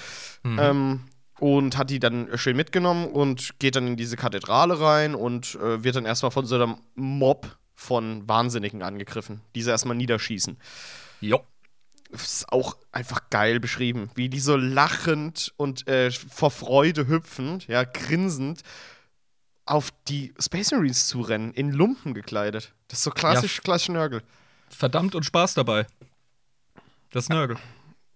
Mhm. 0.43 0.59
Ähm, 0.59 0.99
und 1.39 1.77
hat 1.77 1.89
die 1.89 1.99
dann 1.99 2.29
schön 2.37 2.55
mitgenommen 2.55 3.07
und 3.07 3.59
geht 3.59 3.75
dann 3.75 3.87
in 3.87 3.97
diese 3.97 4.15
Kathedrale 4.15 4.79
rein 4.79 5.13
und 5.13 5.55
äh, 5.55 5.83
wird 5.83 5.95
dann 5.95 6.05
erstmal 6.05 6.31
von 6.31 6.45
so 6.45 6.55
einem 6.55 6.77
Mob 6.95 7.57
von 7.75 8.27
Wahnsinnigen 8.29 8.81
angegriffen, 8.81 9.41
die 9.53 9.61
sie 9.61 9.69
erstmal 9.69 9.97
niederschießen. 9.97 10.57
Jo 11.21 11.43
ist 12.21 12.51
auch 12.51 12.77
einfach 12.91 13.29
geil 13.29 13.59
beschrieben, 13.59 14.09
wie 14.15 14.29
die 14.29 14.39
so 14.39 14.55
lachend 14.55 15.53
und 15.57 15.87
äh, 15.87 16.11
vor 16.11 16.51
Freude 16.51 17.07
hüpfend, 17.07 17.67
ja, 17.67 17.83
grinsend 17.83 18.61
auf 19.65 19.91
die 20.07 20.33
Space 20.39 20.71
Marines 20.71 21.07
zurennen, 21.07 21.53
in 21.53 21.71
Lumpen 21.71 22.13
gekleidet. 22.13 22.73
Das 22.87 22.99
ist 22.99 23.03
so 23.03 23.11
klassisch, 23.11 23.57
ja, 23.57 23.63
klassisch 23.63 23.89
Nörgel. 23.89 24.21
Verdammt 24.69 25.15
und 25.15 25.23
Spaß 25.23 25.53
dabei. 25.53 25.87
Das 27.11 27.29
Nörgel. 27.29 27.57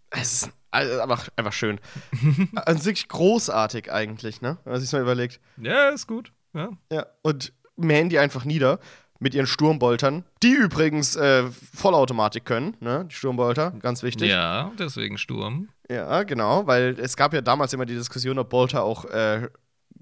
Es 0.09 0.33
ist 0.33 0.51
also 0.71 0.99
einfach, 0.99 1.29
einfach 1.35 1.53
schön. 1.53 1.79
also 2.55 2.85
wirklich 2.85 3.07
großartig 3.07 3.91
eigentlich, 3.91 4.41
ne? 4.41 4.57
Wenn 4.63 4.73
man 4.73 4.81
sich 4.81 4.91
mal 4.91 5.01
überlegt. 5.01 5.39
Ja, 5.57 5.89
ist 5.89 6.07
gut. 6.07 6.31
Ja. 6.53 6.69
ja. 6.91 7.05
Und 7.21 7.53
mähen 7.75 8.09
die 8.09 8.19
einfach 8.19 8.43
nieder 8.43 8.79
mit 9.19 9.33
ihren 9.33 9.47
Sturmboltern, 9.47 10.23
die 10.43 10.53
übrigens 10.53 11.15
äh, 11.15 11.43
Vollautomatik 11.73 12.45
können, 12.45 12.75
ne? 12.79 13.05
Die 13.09 13.15
Sturmbolter, 13.15 13.71
ganz 13.79 14.03
wichtig. 14.03 14.29
Ja, 14.29 14.71
deswegen 14.77 15.17
Sturm. 15.17 15.69
Ja, 15.89 16.23
genau, 16.23 16.67
weil 16.67 16.99
es 16.99 17.15
gab 17.15 17.33
ja 17.33 17.41
damals 17.41 17.73
immer 17.73 17.85
die 17.85 17.95
Diskussion, 17.95 18.37
ob 18.39 18.49
Bolter 18.49 18.83
auch 18.83 19.05
äh, 19.05 19.47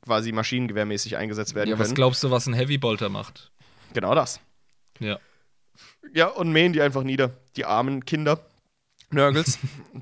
quasi 0.03 0.31
maschinengewehrmäßig 0.31 1.17
eingesetzt 1.17 1.55
werden 1.55 1.69
ja, 1.69 1.75
können. 1.75 1.89
Was 1.89 1.95
glaubst 1.95 2.23
du, 2.23 2.31
was 2.31 2.47
ein 2.47 2.53
Heavy 2.53 2.77
Bolter 2.77 3.09
macht? 3.09 3.51
Genau 3.93 4.15
das. 4.15 4.39
Ja. 4.99 5.19
Ja, 6.13 6.27
und 6.27 6.51
mähen 6.51 6.73
die 6.73 6.81
einfach 6.81 7.03
nieder, 7.03 7.31
die 7.55 7.65
armen 7.65 8.05
Kinder. 8.05 8.39
Nörgels, 9.15 9.57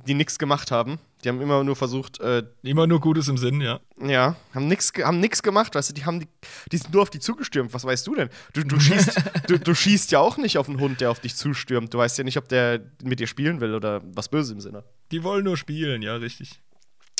die 0.07 0.13
nichts 0.13 0.37
gemacht 0.37 0.71
haben. 0.71 0.99
Die 1.23 1.29
haben 1.29 1.41
immer 1.41 1.63
nur 1.63 1.75
versucht. 1.75 2.19
Äh, 2.19 2.43
immer 2.63 2.85
nur 2.85 2.99
Gutes 2.99 3.29
im 3.29 3.37
Sinn, 3.37 3.61
ja. 3.61 3.79
Ja, 4.01 4.35
haben 4.53 4.67
nichts 4.67 4.91
haben 5.01 5.19
nix 5.19 5.41
gemacht, 5.41 5.73
weißt 5.75 5.89
du, 5.89 5.93
die 5.93 6.05
haben 6.05 6.19
die, 6.19 6.27
die 6.71 6.77
sind 6.77 6.93
nur 6.93 7.03
auf 7.03 7.09
die 7.09 7.19
zugestürmt. 7.19 7.73
Was 7.73 7.85
weißt 7.85 8.05
du 8.05 8.15
denn? 8.15 8.29
Du, 8.53 8.63
du, 8.63 8.79
schießt, 8.79 9.21
du, 9.47 9.57
du 9.57 9.73
schießt 9.73 10.11
ja 10.11 10.19
auch 10.19 10.37
nicht 10.37 10.57
auf 10.57 10.67
einen 10.67 10.79
Hund, 10.79 10.99
der 10.99 11.11
auf 11.11 11.21
dich 11.21 11.35
zustürmt. 11.35 11.93
Du 11.93 11.97
weißt 11.97 12.17
ja 12.17 12.23
nicht, 12.25 12.37
ob 12.37 12.49
der 12.49 12.81
mit 13.01 13.19
dir 13.19 13.27
spielen 13.27 13.61
will 13.61 13.73
oder 13.73 14.01
was 14.03 14.27
Böses 14.27 14.51
im 14.51 14.59
Sinne. 14.59 14.83
Die 15.11 15.23
wollen 15.23 15.45
nur 15.45 15.55
spielen, 15.55 16.01
ja, 16.01 16.15
richtig. 16.15 16.61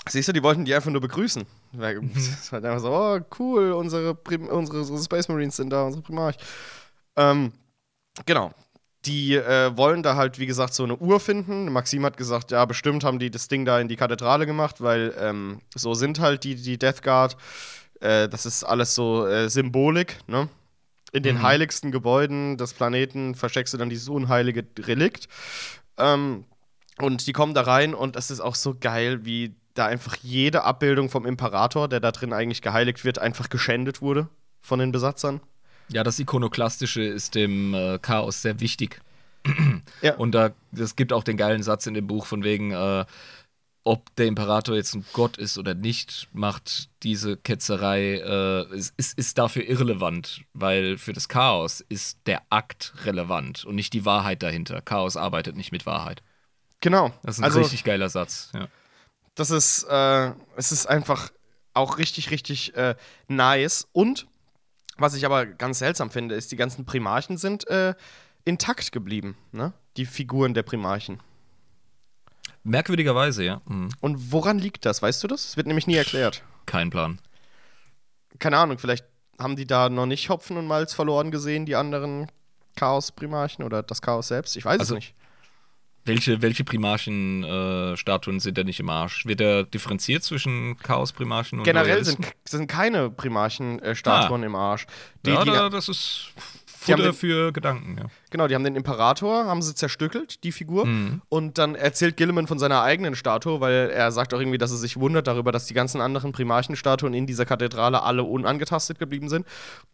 Siehst 0.10 0.28
du, 0.28 0.34
die 0.34 0.44
wollten 0.44 0.66
die 0.66 0.76
einfach 0.76 0.92
nur 0.92 1.02
begrüßen. 1.02 1.46
Mhm. 1.72 2.12
Es 2.16 2.52
war 2.52 2.64
einfach 2.64 2.80
so, 2.80 2.92
oh, 2.92 3.20
cool, 3.40 3.72
unsere, 3.72 4.16
Prim 4.16 4.48
unsere, 4.48 4.80
unsere 4.80 5.02
Space 5.02 5.30
Marines 5.30 5.56
sind 5.56 5.70
da, 5.70 5.84
unsere 5.84 6.04
Primarch. 6.04 6.36
Ähm, 7.16 7.54
genau. 8.26 8.54
Die 9.06 9.36
äh, 9.36 9.76
wollen 9.76 10.02
da 10.02 10.16
halt, 10.16 10.40
wie 10.40 10.46
gesagt, 10.46 10.74
so 10.74 10.84
eine 10.84 10.96
Uhr 10.96 11.20
finden. 11.20 11.72
Maxim 11.72 12.06
hat 12.06 12.16
gesagt, 12.16 12.52
ja, 12.52 12.64
bestimmt 12.64 13.04
haben 13.04 13.20
die 13.20 13.30
das 13.30 13.50
Ding 13.50 13.66
da 13.66 13.80
in 13.80 13.90
die 13.90 13.98
Kathedrale 13.98 14.46
gemacht, 14.46 14.80
weil 14.82 15.14
ähm, 15.20 15.60
so 15.76 15.94
sind 15.94 16.20
halt 16.20 16.44
die, 16.46 16.56
die 16.56 16.78
Death 16.78 17.02
Guard. 17.04 17.36
Äh, 18.00 18.30
das 18.30 18.46
ist 18.46 18.64
alles 18.64 18.96
so 18.96 19.28
äh, 19.28 19.50
Symbolik, 19.50 20.20
ne? 20.28 20.48
In 21.12 21.22
den 21.22 21.36
Mhm. 21.38 21.44
heiligsten 21.44 21.92
Gebäuden 21.92 22.58
des 22.58 22.74
Planeten 22.74 23.36
versteckst 23.36 23.74
du 23.74 23.78
dann 23.78 23.90
dieses 23.90 24.10
unheilige 24.10 24.66
Relikt. 24.80 25.28
Ähm, 25.98 26.46
und 27.00 27.28
die 27.28 27.34
kommen 27.34 27.54
da 27.54 27.62
rein 27.62 27.94
und 27.94 28.16
es 28.16 28.32
ist 28.32 28.40
auch 28.40 28.56
so 28.56 28.76
geil, 28.80 29.26
wie 29.26 29.54
da 29.74 29.86
einfach 29.86 30.16
jede 30.22 30.64
Abbildung 30.64 31.10
vom 31.10 31.26
Imperator, 31.26 31.88
der 31.88 32.00
da 32.00 32.12
drin 32.12 32.34
eigentlich 32.34 32.62
geheiligt 32.62 33.04
wird, 33.04 33.20
einfach 33.20 33.50
geschändet 33.50 34.02
wurde 34.02 34.28
von 34.62 34.80
den 34.80 34.92
Besatzern. 34.92 35.42
Ja, 35.90 36.04
das 36.04 36.20
Ikonoklastische 36.20 37.04
ist 37.04 37.36
dem 37.36 37.74
äh, 37.74 38.00
Chaos 38.00 38.42
sehr 38.42 38.60
wichtig. 38.60 39.02
Ja. 40.02 40.16
Und 40.16 40.32
da, 40.32 40.52
es 40.74 40.96
gibt 40.96 41.12
auch 41.12 41.24
den 41.24 41.38
geilen 41.38 41.64
Satz 41.64 41.86
in 41.86 41.94
dem 41.94 42.08
Buch 42.08 42.26
von 42.26 42.44
wegen, 42.44 42.72
äh, 42.72 43.06
ob 43.84 44.16
der 44.16 44.28
Imperator 44.28 44.76
jetzt 44.76 44.96
ein 44.96 45.06
Gott 45.14 45.38
ist 45.38 45.58
oder 45.58 45.74
nicht, 45.74 46.30
macht 46.32 46.90
diese 47.04 47.36
Ketzerei, 47.36 48.16
äh, 48.16 48.76
ist, 48.76 48.94
ist, 48.98 49.18
ist 49.18 49.38
dafür 49.38 49.68
irrelevant, 49.68 50.42
weil 50.54 50.98
für 50.98 51.12
das 51.12 51.28
Chaos 51.28 51.82
ist 51.90 52.20
der 52.26 52.42
Akt 52.50 52.94
relevant 53.04 53.66
und 53.66 53.76
nicht 53.76 53.94
die 53.94 54.06
Wahrheit 54.06 54.42
dahinter. 54.42 54.82
Chaos 54.82 55.18
arbeitet 55.18 55.58
nicht 55.58 55.72
mit 55.72 55.86
Wahrheit. 55.86 56.24
Genau. 56.80 57.12
Das 57.24 57.36
ist 57.36 57.40
ein 57.40 57.46
also, 57.46 57.60
richtig 57.60 57.84
geiler 57.84 58.10
Satz. 58.10 58.52
Ja. 58.54 58.68
das 59.36 59.52
ist, 59.52 59.84
äh, 59.90 60.32
es 60.56 60.72
ist 60.72 60.86
einfach 60.86 61.32
auch 61.74 61.98
richtig, 61.98 62.32
richtig 62.32 62.76
äh, 62.76 62.96
nice. 63.28 63.88
Und 63.92 64.28
was 64.98 65.14
ich 65.16 65.26
aber 65.26 65.46
ganz 65.46 65.80
seltsam 65.80 66.10
finde, 66.12 66.36
ist, 66.36 66.52
die 66.52 66.56
ganzen 66.56 66.86
Primarchen 66.86 67.38
sind 67.38 67.68
äh, 67.68 67.96
intakt 68.46 68.92
geblieben, 68.92 69.38
ne? 69.52 69.74
Die 69.98 70.06
Figuren 70.06 70.54
der 70.54 70.64
Primarchen. 70.64 71.20
Merkwürdigerweise, 72.64 73.44
ja. 73.44 73.62
Mhm. 73.66 73.90
Und 74.00 74.32
woran 74.32 74.58
liegt 74.60 74.86
das? 74.86 75.02
Weißt 75.02 75.24
du 75.24 75.28
das? 75.28 75.46
Es 75.50 75.58
wird 75.58 75.68
nämlich 75.68 75.88
nie 75.88 75.96
erklärt. 75.96 76.44
Kein 76.66 76.90
Plan. 76.90 77.20
Keine 78.40 78.58
Ahnung, 78.58 78.78
vielleicht 78.80 79.06
haben 79.40 79.56
die 79.56 79.68
da 79.68 79.90
noch 79.90 80.06
nicht 80.06 80.30
Hopfen 80.30 80.58
und 80.58 80.68
Malz 80.68 80.94
verloren 80.94 81.32
gesehen, 81.32 81.66
die 81.66 81.76
anderen 81.76 82.32
Chaos-Primarchen 82.76 83.64
oder 83.64 83.84
das 83.84 84.02
Chaos 84.02 84.30
selbst. 84.30 84.56
Ich 84.56 84.66
weiß 84.66 84.80
Also, 84.80 84.96
es 84.96 85.00
nicht. 85.00 85.16
Welche, 86.06 86.42
welche 86.42 86.66
Primarchen-Statuen 86.66 88.42
sind 88.42 88.58
da 88.58 88.64
nicht 88.64 88.80
im 88.82 88.90
Arsch? 88.90 89.26
Wird 89.26 89.40
da 89.40 89.64
differenziert 89.64 90.24
zwischen 90.24 90.78
Chaos-Primarchen 90.78 91.60
und 91.60 91.64
Generell 91.64 92.04
sind, 92.04 92.28
sind 92.44 92.68
keine 92.68 93.10
Primarchen-Statuen 93.10 94.44
im 94.44 94.56
Arsch. 94.56 94.86
Die, 95.26 95.32
ja, 95.32 95.44
die, 95.46 95.52
da, 95.52 95.70
das 95.70 95.88
ist 95.88 96.34
Futter 96.84 97.04
den- 97.04 97.14
für 97.14 97.52
Gedanken, 97.52 97.98
ja. 97.98 98.06
Genau, 98.30 98.48
die 98.48 98.56
haben 98.56 98.64
den 98.64 98.76
Imperator, 98.76 99.46
haben 99.46 99.62
sie 99.62 99.76
zerstückelt, 99.76 100.44
die 100.44 100.52
Figur. 100.52 100.86
Mhm. 100.86 101.22
Und 101.30 101.58
dann 101.58 101.76
erzählt 101.76 102.18
Gilliman 102.18 102.48
von 102.48 102.60
seiner 102.60 102.82
eigenen 102.82 103.16
Statue, 103.16 103.62
weil 103.62 103.90
er 103.90 104.12
sagt 104.12 104.34
auch 104.34 104.40
irgendwie, 104.40 104.58
dass 104.58 104.72
er 104.72 104.78
sich 104.78 104.98
wundert 104.98 105.28
darüber, 105.28 105.52
dass 105.52 105.66
die 105.66 105.74
ganzen 105.74 106.02
anderen 106.02 106.32
Primarchenstatuen 106.32 107.14
in 107.14 107.26
dieser 107.26 107.46
Kathedrale 107.46 108.04
alle 108.04 108.24
unangetastet 108.24 109.00
geblieben 109.00 109.30
sind. 109.30 109.46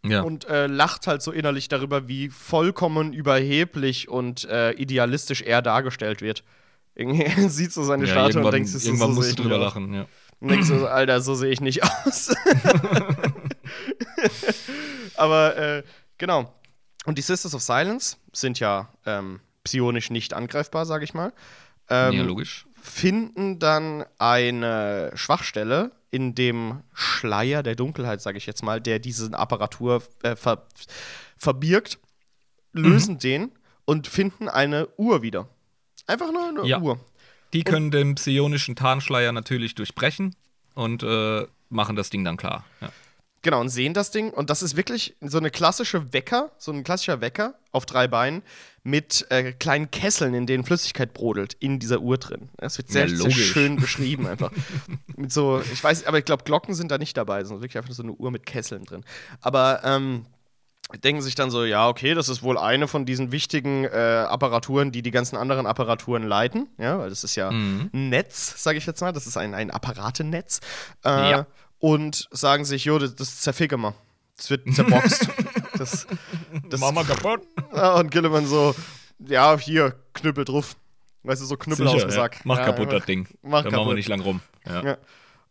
Ja. 0.04 0.22
Und 0.22 0.48
äh, 0.48 0.68
lacht 0.68 1.08
halt 1.08 1.22
so 1.22 1.32
innerlich 1.32 1.68
darüber, 1.68 2.08
wie 2.08 2.30
vollkommen 2.30 3.14
überheblich 3.14 4.10
und 4.10 4.46
äh, 4.46 4.72
idealistisch 4.72 5.42
er 5.42 5.62
dargestellt 5.62 6.22
wird. 6.22 6.44
Irgendwie 6.96 7.26
sieht 7.50 7.72
so 7.72 7.84
seine 7.84 8.06
ja, 8.06 8.12
Statue 8.12 8.44
und 8.44 8.52
denkt 8.54 8.70
so, 8.70 8.78
irgendwann 8.86 9.10
so 9.10 9.16
musst 9.16 9.30
du 9.30 9.44
ich 9.44 9.48
drüber 9.48 9.58
lachen, 9.58 9.94
ja. 9.94 10.06
Und 10.42 10.52
denkst 10.52 10.68
so, 10.68 10.88
Alter, 10.88 11.20
so 11.20 11.36
sehe 11.36 11.52
ich 11.52 11.60
nicht 11.60 11.84
aus. 11.84 12.34
Aber 15.16 15.58
äh, 15.58 15.84
genau. 16.18 16.54
Und 17.06 17.18
die 17.18 17.22
Sisters 17.22 17.56
of 17.56 17.62
Silence 17.62 18.18
sind 18.34 18.60
ja 18.60 18.90
ähm, 19.06 19.40
psionisch 19.64 20.10
nicht 20.10 20.34
angreifbar, 20.34 20.86
sage 20.86 21.04
ich 21.06 21.14
mal. 21.14 21.34
Ähm, 21.90 22.14
ja, 22.14 22.24
logisch. 22.24 22.66
finden 22.82 23.60
dann 23.60 24.06
eine 24.20 25.12
Schwachstelle 25.16 25.92
in 26.12 26.36
dem 26.36 26.82
Schleier 26.94 27.64
der 27.64 27.76
Dunkelheit, 27.76 28.22
sage 28.22 28.38
ich 28.38 28.46
jetzt 28.46 28.64
mal, 28.64 28.80
der 28.82 29.00
diese 29.00 29.34
Apparatur 29.34 30.04
äh, 30.24 30.36
ver 30.36 30.66
verbirgt, 31.38 32.00
lösen 32.74 33.16
Mhm. 33.16 33.20
den 33.20 33.52
und 33.86 34.08
finden 34.08 34.50
eine 34.50 34.88
Uhr 34.98 35.22
wieder. 35.22 35.48
Einfach 36.08 36.32
nur 36.32 36.48
eine 36.50 36.66
Ja. 36.68 36.80
Uhr. 36.80 37.00
Die 37.54 37.64
können 37.64 37.90
den 37.92 38.16
psionischen 38.16 38.76
Tarnschleier 38.76 39.32
natürlich 39.32 39.74
durchbrechen 39.76 40.36
und 40.76 41.02
äh, 41.02 41.48
machen 41.70 41.96
das 41.96 42.10
Ding 42.10 42.24
dann 42.24 42.38
klar. 42.38 42.66
Ja. 42.82 42.92
Genau, 43.42 43.62
und 43.62 43.70
sehen 43.70 43.94
das 43.94 44.12
Ding. 44.12 44.32
Und 44.32 44.50
das 44.50 44.62
ist 44.62 44.76
wirklich 44.76 45.16
so 45.22 45.38
eine 45.38 45.50
klassische 45.50 46.12
Wecker, 46.14 46.52
so 46.58 46.72
ein 46.72 46.84
klassischer 46.84 47.22
Wecker 47.22 47.54
auf 47.72 47.86
drei 47.86 48.08
Beinen 48.08 48.42
mit 48.84 49.26
äh, 49.30 49.52
kleinen 49.54 49.92
Kesseln, 49.92 50.34
in 50.34 50.46
denen 50.46 50.64
Flüssigkeit 50.64 51.14
brodelt, 51.14 51.54
in 51.60 51.80
dieser 51.80 52.00
Uhr 52.02 52.18
drin. 52.18 52.50
Das 52.58 52.78
wird 52.78 52.90
sehr, 52.90 53.08
Ja, 53.08 53.16
sehr 53.16 53.32
schön 53.32 53.76
beschrieben 53.80 54.28
einfach. 54.28 54.52
mit 55.16 55.32
so, 55.32 55.62
ich 55.72 55.84
weiß, 55.84 56.06
aber 56.06 56.18
ich 56.18 56.26
glaube, 56.26 56.44
Glocken 56.44 56.74
sind 56.74 56.90
da 56.92 56.98
nicht 56.98 57.16
dabei, 57.16 57.44
sondern 57.44 57.62
wirklich 57.64 57.78
einfach 57.78 57.94
so 57.94 58.04
eine 58.04 58.14
Uhr 58.14 58.32
mit 58.32 58.46
Kesseln 58.46 58.84
drin. 58.86 59.04
Aber, 59.42 59.82
ähm, 59.84 60.26
denken 61.04 61.22
sich 61.22 61.36
dann 61.36 61.52
so, 61.52 61.66
ja, 61.66 61.88
okay, 61.88 62.16
das 62.16 62.30
ist 62.30 62.42
wohl 62.42 62.58
eine 62.58 62.88
von 62.88 63.06
diesen 63.06 63.32
wichtigen 63.32 63.84
äh, 63.86 64.26
Apparaturen, 64.28 64.92
die 64.92 65.04
die 65.04 65.12
ganzen 65.12 65.36
anderen 65.38 65.68
Apparaturen 65.68 66.24
leiten. 66.24 66.68
Ja, 66.80 66.98
weil 66.98 67.10
das 67.12 67.24
ist 67.24 67.36
ja 67.36 67.52
Mhm. 67.52 67.92
ein 67.94 68.10
Netz, 68.10 68.64
sage 68.64 68.80
ich 68.80 68.88
jetzt 68.88 69.00
mal. 69.02 69.14
Das 69.14 69.28
ist 69.28 69.38
ein, 69.38 69.54
ein 69.54 69.70
Apparatenetz. 69.70 70.62
Äh, 71.06 71.10
Ja. 71.32 71.48
Und 71.80 72.28
sagen 72.32 72.66
sich, 72.66 72.86
jo, 72.86 73.00
das, 73.00 73.16
das 73.16 73.40
zerficke 73.42 73.78
mal. 73.78 73.94
Das 74.38 74.50
wird 74.50 74.74
zerboxt. 74.74 75.28
das, 75.78 76.08
das, 76.70 76.80
Mama 76.80 77.04
kaputt. 77.04 77.42
Ja, 77.74 77.96
und 77.96 78.12
Gilliman 78.12 78.46
so, 78.46 78.76
ja, 79.20 79.58
hier, 79.58 79.96
Knüppel 80.14 80.46
drauf. 80.46 80.76
Weißt 81.24 81.42
du, 81.42 81.46
so 81.46 81.58
Knüppel 81.58 81.88
aus 81.88 82.02
dem 82.02 82.10
ja. 82.12 82.30
Mach 82.46 82.58
ja, 82.60 82.66
kaputt 82.66 82.88
einfach- 82.88 82.98
das 83.00 83.06
Ding. 83.06 83.28
mach 83.42 83.64
da 83.64 83.70
machen 83.70 83.72
wir 83.72 83.72
kaputt. 83.80 83.96
nicht 83.96 84.08
lang 84.10 84.22
rum. 84.22 84.42
Ja. 84.66 84.84
Ja. 84.84 84.98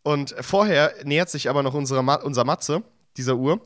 Und 0.02 0.34
vorher 0.40 0.94
nähert 1.04 1.28
sich 1.28 1.50
aber 1.50 1.62
noch 1.62 1.74
unsere 1.74 2.02
Ma 2.02 2.14
unser 2.14 2.44
Matze, 2.44 2.82
dieser 3.18 3.36
Uhr, 3.36 3.60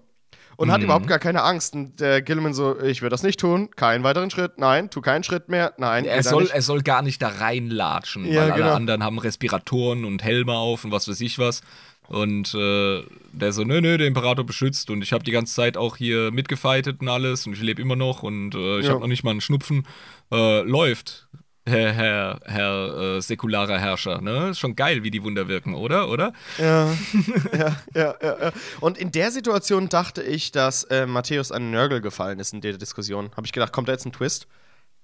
und 0.57 0.71
hat 0.73 0.79
Mhm. 0.79 0.85
überhaupt 0.87 1.07
gar 1.07 1.21
keine 1.21 1.43
Angst. 1.43 1.75
Und 1.75 2.01
der 2.01 2.21
Gilliman 2.23 2.53
so, 2.55 2.81
ich 2.81 3.03
will 3.03 3.11
das 3.11 3.23
nicht 3.23 3.39
tun, 3.39 3.71
keinen 3.77 4.03
weiteren 4.03 4.31
Schritt, 4.31 4.59
nein, 4.59 4.91
tu 4.91 5.01
keinen 5.01 5.23
Schritt 5.23 5.49
mehr, 5.49 5.73
nein. 5.79 6.05
Er 6.05 6.23
soll, 6.25 6.49
er 6.49 6.63
soll 6.63 6.83
gar 6.83 7.03
nicht 7.03 7.23
da 7.23 7.29
reinlatschen, 7.29 8.25
Ja, 8.25 8.43
weil 8.43 8.51
alle 8.53 8.63
genau. 8.63 8.75
anderen 8.75 9.05
haben 9.05 9.19
Respiratoren 9.19 10.05
und 10.05 10.23
Helme 10.25 10.55
auf 10.55 10.85
und 10.85 10.91
was 10.91 11.07
weiß 11.09 11.21
ich 11.21 11.39
was. 11.39 11.61
Und 12.09 12.53
äh, 12.55 13.03
der 13.33 13.53
so, 13.53 13.63
nö, 13.65 13.81
nö, 13.81 13.97
der 13.97 14.07
Imperator 14.07 14.45
beschützt 14.45 14.91
und 14.91 15.03
ich 15.03 15.13
habe 15.13 15.25
die 15.25 15.31
ganze 15.31 15.55
Zeit 15.55 15.77
auch 15.77 15.97
hier 15.97 16.31
mitgefightet 16.31 17.01
und 17.01 17.09
alles 17.09 17.47
und 17.47 17.55
ich 17.55 17.63
lebe 17.63 17.81
immer 17.81 17.97
noch 17.97 18.23
und 18.23 18.55
äh, 18.55 18.81
ich 18.81 18.87
Ja. 18.87 18.93
habe 18.93 19.01
noch 19.01 19.07
nicht 19.07 19.25
mal 19.25 19.31
einen 19.31 19.41
Schnupfen. 19.41 19.87
Äh, 20.31 20.61
läuft, 20.63 21.29
Herr, 21.65 21.93
Herr, 21.93 22.41
Herr 22.45 23.17
äh, 23.17 23.21
säkularer 23.23 23.79
Herrscher, 23.79 24.21
ne? 24.21 24.49
Ist 24.51 24.59
schon 24.59 24.75
geil, 24.77 25.05
wie 25.05 25.11
die 25.13 25.23
Wunder 25.23 25.47
wirken, 25.49 25.75
oder? 25.75 26.09
Oder? 26.11 26.33
Ja, 26.59 26.93
ja, 27.57 27.77
ja, 27.95 28.15
ja, 28.21 28.37
ja. 28.43 28.53
Und 28.81 28.99
in 28.99 29.13
der 29.13 29.31
Situation 29.31 29.89
dachte 29.89 30.23
ich, 30.23 30.51
dass 30.53 30.83
äh, 30.85 31.07
Matthäus 31.07 31.53
an 31.53 31.71
Nörgel 31.71 32.01
gefallen 32.01 32.41
ist 32.41 32.53
in 32.53 32.61
der 32.63 32.77
Diskussion. 32.79 33.31
Habe 33.37 33.47
ich 33.47 33.53
gedacht, 33.53 33.73
kommt 33.73 33.89
da 33.89 33.93
jetzt 33.93 34.05
ein 34.07 34.13
Twist? 34.13 34.49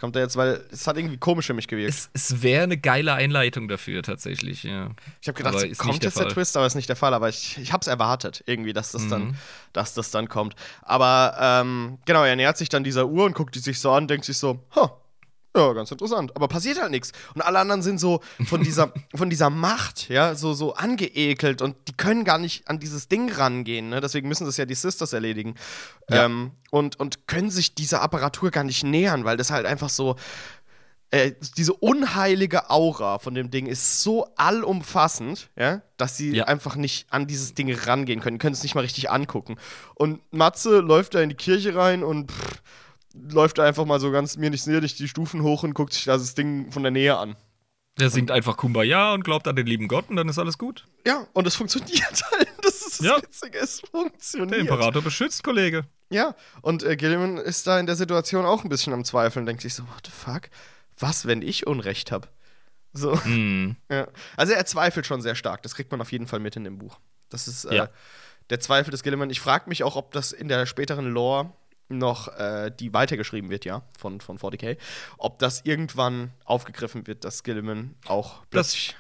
Kommt 0.01 0.15
da 0.15 0.21
jetzt, 0.21 0.37
weil 0.37 0.65
es 0.71 0.87
hat 0.87 0.97
irgendwie 0.97 1.17
komisch 1.19 1.47
für 1.47 1.55
mich 1.55 1.67
gewirkt. 1.67 1.91
Es, 1.93 2.09
es 2.13 2.41
wäre 2.43 2.63
eine 2.63 2.79
geile 2.79 3.15
Einleitung 3.15 3.67
dafür, 3.67 4.03
tatsächlich, 4.05 4.63
ja. 4.63 4.91
Ich 5.21 5.27
habe 5.27 5.37
gedacht, 5.37 5.55
Aber 5.57 5.67
ist 5.67 5.79
kommt 5.79 6.03
der 6.03 6.09
jetzt 6.11 6.19
der 6.19 6.27
Fall. 6.27 6.33
Twist, 6.35 6.57
aber 6.57 6.67
ist 6.67 6.77
nicht 6.77 6.89
der 6.89 6.95
Fall. 6.95 7.15
Aber 7.15 7.29
ich, 7.29 7.59
ich 7.59 7.73
habe 7.73 7.81
es 7.81 7.89
erwartet, 7.89 8.45
irgendwie, 8.47 8.73
dass 8.73 8.93
das, 8.93 9.03
Mhm. 9.03 9.11
dann, 9.11 9.37
dass 9.73 9.95
das 9.95 10.13
dann 10.13 10.29
kommt. 10.29 10.55
Aber 10.83 11.37
ähm, 11.41 11.99
genau, 12.05 12.23
er 12.23 12.37
nähert 12.37 12.57
sich 12.57 12.69
dann 12.69 12.85
dieser 12.85 13.07
Uhr 13.09 13.25
und 13.25 13.35
guckt 13.35 13.57
die 13.57 13.59
sich 13.59 13.81
so 13.81 13.91
an, 13.91 14.07
denkt 14.07 14.25
sich 14.25 14.39
so, 14.39 14.65
ha, 14.77 14.97
ja, 15.57 15.73
ganz 15.73 15.91
interessant. 15.91 16.35
Aber 16.37 16.47
passiert 16.47 16.81
halt 16.81 16.91
nichts. 16.91 17.13
Und 17.35 17.43
alle 17.43 17.59
anderen 17.59 17.83
sind 17.83 17.99
so 17.99 18.21
von 18.47 18.63
dieser, 18.63 18.93
von 19.15 19.31
dieser 19.31 19.51
Macht, 19.51 20.09
ja, 20.09 20.35
so, 20.35 20.53
so 20.55 20.75
angeekelt 20.75 21.63
und 21.63 21.75
die 21.89 21.95
können 21.95 22.25
gar 22.25 22.39
nicht 22.39 22.69
an 22.69 22.79
dieses 22.79 23.09
Ding 23.09 23.33
rangehen. 23.33 23.89
Ne? 23.89 24.01
Deswegen 24.01 24.29
müssen 24.29 24.45
das 24.47 24.57
ja 24.57 24.67
die 24.67 24.75
Sisters 24.75 25.13
erledigen. 25.13 25.55
Ja. 26.11 26.27
Ähm, 26.27 26.53
und, 26.71 27.01
und 27.01 27.27
können 27.27 27.51
sich 27.51 27.75
dieser 27.75 28.03
Apparatur 28.03 28.51
gar 28.51 28.65
nicht 28.65 28.85
nähern, 28.85 29.25
weil 29.25 29.37
das 29.37 29.51
halt 29.51 29.67
einfach 29.67 29.89
so 29.89 30.17
äh, 31.11 31.33
diese 31.57 31.73
unheilige 31.73 32.69
Aura 32.69 33.19
von 33.19 33.35
dem 33.35 33.51
Ding 33.51 33.65
ist 33.67 34.03
so 34.03 34.29
allumfassend, 34.37 35.49
ja, 35.57 35.81
dass 35.97 36.17
sie 36.19 36.37
Ja. 36.37 36.45
einfach 36.45 36.77
nicht 36.77 37.07
an 37.11 37.27
dieses 37.27 37.55
Ding 37.55 37.73
rangehen 37.75 38.21
können, 38.21 38.39
können 38.39 38.53
es 38.53 38.63
nicht 38.63 38.75
mal 38.75 38.83
richtig 38.83 39.11
angucken. 39.11 39.57
Und 39.95 40.21
Matze 40.33 40.81
läuft 40.81 41.15
da 41.15 41.21
in 41.21 41.31
die 41.31 41.35
Kirche 41.35 41.75
rein 41.75 42.05
und 42.05 42.31
pff, 42.31 42.63
läuft 43.31 43.59
einfach 43.61 43.85
mal 43.85 44.01
so 44.01 44.11
ganz 44.11 44.37
mir 44.37 44.51
nicht 44.51 44.63
sehr 44.63 44.81
die 44.81 45.09
Stufen 45.09 45.43
hoch 45.43 45.63
und 45.63 45.75
guckt 45.75 45.93
sich 45.93 46.05
das 46.05 46.35
Ding 46.35 46.71
von 46.73 46.83
der 46.83 46.93
Nähe 46.93 47.17
an. 47.17 47.37
Der 47.99 48.11
singt 48.11 48.31
einfach 48.31 48.57
Kumbaya 48.57 49.13
und 49.15 49.25
glaubt 49.25 49.49
an 49.49 49.57
den 49.57 49.67
lieben 49.67 49.89
Gott 49.89 50.09
und 50.09 50.17
dann 50.17 50.29
ist 50.29 50.39
alles 50.39 50.57
gut. 50.57 50.87
Ja, 51.05 51.27
und 51.33 51.47
es 51.49 51.57
funktioniert 51.57 52.23
halt. 52.31 52.49
Das 52.63 52.83
ist 52.83 53.01
das 53.01 53.07
Ja. 53.07 53.17
Witzige, 53.21 53.59
es 53.59 53.81
funktioniert. 53.81 54.53
Der 54.53 54.59
Imperator 54.61 55.03
beschützt, 55.03 55.43
Kollege. 55.43 55.85
Ja, 56.11 56.35
und 56.63 56.85
äh, 56.85 56.97
Gilliman 56.97 57.39
ist 57.39 57.67
da 57.67 57.79
in 57.81 57.87
der 57.87 57.97
Situation 57.97 58.47
auch 58.47 58.63
ein 58.63 58.69
bisschen 58.69 58.93
am 58.93 59.05
Zweifeln, 59.05 59.47
denkt 59.47 59.63
sich 59.63 59.75
so, 59.75 59.83
what 59.85 60.07
the 60.07 60.13
fuck? 60.13 60.43
Was, 60.99 61.27
wenn 61.27 61.43
ich 61.43 61.67
Unrecht 61.67 62.13
habe? 62.13 62.29
So, 62.93 63.21
Hm. 63.25 63.77
ja. 63.91 64.07
Also 64.37 64.53
er 64.53 64.65
zweifelt 64.65 65.05
schon 65.07 65.21
sehr 65.21 65.35
stark, 65.35 65.63
das 65.65 65.75
kriegt 65.75 65.91
man 65.91 66.01
auf 66.01 66.13
jeden 66.13 66.27
Fall 66.29 66.39
mit 66.41 66.55
in 66.57 66.65
dem 66.65 66.79
Buch. 66.79 66.99
Das 67.31 67.49
ist 67.49 67.65
äh, 67.65 67.75
Ja. 67.75 67.89
der 68.51 68.61
Zweifel 68.61 68.91
des 68.93 69.03
Gilliman. 69.03 69.29
Ich 69.29 69.41
frage 69.41 69.69
mich 69.69 69.83
auch, 69.83 69.97
ob 69.97 70.13
das 70.13 70.31
in 70.33 70.47
der 70.49 70.67
späteren 70.67 71.11
Lore 71.11 71.53
noch, 71.89 72.29
äh, 72.29 72.71
die 72.71 72.93
weitergeschrieben 72.93 73.51
wird, 73.51 73.65
ja, 73.65 73.83
von, 73.99 74.21
von 74.21 74.39
40k, 74.39 74.77
ob 75.17 75.39
das 75.39 75.65
irgendwann 75.65 76.33
aufgegriffen 76.45 77.07
wird, 77.07 77.25
dass 77.25 77.43
Gilliman 77.43 77.95
auch 78.07 78.45
plötzlich. 78.51 78.97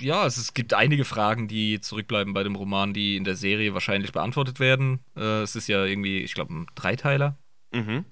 Ja, 0.00 0.26
es, 0.26 0.38
es 0.38 0.54
gibt 0.54 0.72
einige 0.72 1.04
Fragen, 1.04 1.46
die 1.46 1.80
zurückbleiben 1.80 2.32
bei 2.32 2.42
dem 2.42 2.56
Roman, 2.56 2.94
die 2.94 3.16
in 3.16 3.24
der 3.24 3.36
Serie 3.36 3.74
wahrscheinlich 3.74 4.12
beantwortet 4.12 4.60
werden. 4.60 5.00
Äh, 5.14 5.42
es 5.42 5.56
ist 5.56 5.68
ja 5.68 5.84
irgendwie, 5.84 6.20
ich 6.20 6.34
glaube, 6.34 6.54
ein 6.54 6.66
Dreiteiler. 6.74 7.36
Mhm. 7.72 8.04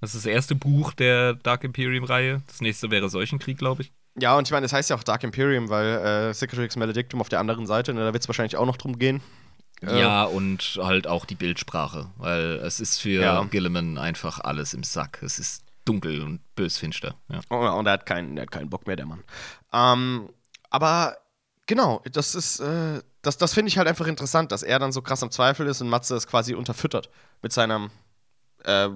Das 0.00 0.14
ist 0.14 0.26
das 0.26 0.32
erste 0.32 0.56
Buch 0.56 0.92
der 0.92 1.34
Dark 1.34 1.62
Imperium-Reihe. 1.62 2.42
Das 2.48 2.60
nächste 2.60 2.90
wäre 2.90 3.08
Seuchenkrieg, 3.08 3.58
glaube 3.58 3.82
ich. 3.82 3.92
Ja, 4.18 4.36
und 4.36 4.48
ich 4.48 4.52
meine, 4.52 4.64
das 4.64 4.72
heißt 4.72 4.90
ja 4.90 4.96
auch 4.96 5.04
Dark 5.04 5.22
Imperium, 5.22 5.68
weil 5.68 6.30
äh, 6.30 6.34
Cicatrix 6.34 6.76
Maledictum 6.76 7.20
auf 7.20 7.28
der 7.28 7.38
anderen 7.38 7.66
Seite, 7.66 7.94
ne, 7.94 8.00
da 8.00 8.12
wird 8.12 8.22
es 8.22 8.28
wahrscheinlich 8.28 8.56
auch 8.56 8.66
noch 8.66 8.76
drum 8.76 8.98
gehen. 8.98 9.22
Äh, 9.82 10.00
Ja, 10.00 10.24
und 10.24 10.78
halt 10.82 11.06
auch 11.06 11.24
die 11.24 11.34
Bildsprache, 11.34 12.10
weil 12.16 12.60
es 12.64 12.80
ist 12.80 12.98
für 13.00 13.20
Ja. 13.22 13.44
Gilliman 13.44 13.98
einfach 13.98 14.40
alles 14.40 14.74
im 14.74 14.82
Sack. 14.82 15.22
Es 15.22 15.38
ist 15.38 15.64
dunkel 15.84 16.22
und 16.22 16.40
bösfinster. 16.54 17.14
Ja. 17.28 17.40
Oh, 17.50 17.56
und 17.78 17.86
er 17.86 17.92
hat 17.94 18.06
keinen, 18.06 18.36
er 18.36 18.42
hat 18.42 18.50
keinen 18.52 18.70
Bock 18.70 18.86
mehr, 18.86 18.96
der 18.96 19.06
Mann. 19.06 19.24
Ähm, 19.72 20.28
aber 20.70 21.16
genau, 21.66 22.02
das 22.12 22.34
ist, 22.34 22.60
äh, 22.60 23.02
das, 23.22 23.36
das 23.36 23.54
finde 23.54 23.68
ich 23.68 23.78
halt 23.78 23.88
einfach 23.88 24.06
interessant, 24.06 24.52
dass 24.52 24.62
er 24.62 24.78
dann 24.78 24.92
so 24.92 25.02
krass 25.02 25.22
am 25.22 25.30
Zweifel 25.30 25.66
ist 25.66 25.80
und 25.80 25.88
Matze 25.88 26.14
es 26.16 26.26
quasi 26.26 26.54
unterfüttert 26.54 27.10
mit 27.42 27.52
seinem 27.52 27.90
äh, 28.64 28.88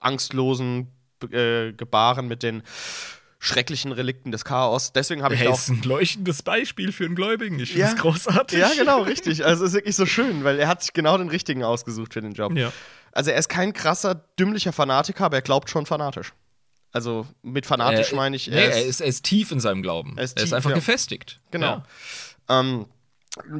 angstlosen 0.00 0.88
äh, 1.30 1.72
Gebaren, 1.72 2.26
mit 2.26 2.42
den 2.42 2.62
schrecklichen 3.44 3.90
Relikten 3.90 4.30
des 4.30 4.44
Chaos. 4.44 4.92
Deswegen 4.92 5.24
habe 5.24 5.34
ich 5.34 5.40
Er 5.40 5.50
auch. 5.50 5.54
ist 5.58 5.68
ein 5.68 5.82
leuchtendes 5.82 6.42
Beispiel 6.44 6.92
für 6.92 7.04
einen 7.04 7.16
Gläubigen. 7.16 7.58
Ich 7.58 7.70
finde 7.70 7.86
Ja. 7.86 7.92
es 7.92 7.96
großartig. 7.96 8.56
Ja, 8.56 8.70
genau, 8.78 9.02
richtig. 9.02 9.44
Also 9.44 9.64
es 9.64 9.70
ist 9.70 9.74
wirklich 9.74 9.96
so 9.96 10.06
schön, 10.06 10.44
weil 10.44 10.60
er 10.60 10.68
hat 10.68 10.80
sich 10.82 10.92
genau 10.92 11.18
den 11.18 11.28
richtigen 11.28 11.64
ausgesucht 11.64 12.14
für 12.14 12.20
den 12.20 12.34
Job. 12.34 12.52
Ja. 12.56 12.72
Also 13.10 13.32
er 13.32 13.38
ist 13.38 13.48
kein 13.48 13.72
krasser, 13.72 14.14
dümmlicher 14.38 14.72
Fanatiker, 14.72 15.24
aber 15.24 15.38
er 15.38 15.42
glaubt 15.42 15.70
schon 15.70 15.86
fanatisch. 15.86 16.32
Also 16.92 17.26
mit 17.42 17.66
fanatisch 17.66 18.12
Äh, 18.12 18.16
meine 18.16 18.36
ich, 18.36 18.46
nee, 18.46 18.54
er, 18.54 18.84
ist, 18.84 19.00
er 19.00 19.08
ist 19.08 19.24
tief 19.24 19.50
in 19.50 19.58
seinem 19.58 19.82
Glauben. 19.82 20.14
Er 20.18 20.22
ist 20.24 20.36
er 20.36 20.44
ist 20.44 20.50
tief, 20.50 20.54
einfach 20.56 20.70
ja. 20.70 20.76
gefestigt. 20.76 21.40
Genau. 21.50 21.82
Ja. 22.48 22.60
Ähm, 22.60 22.86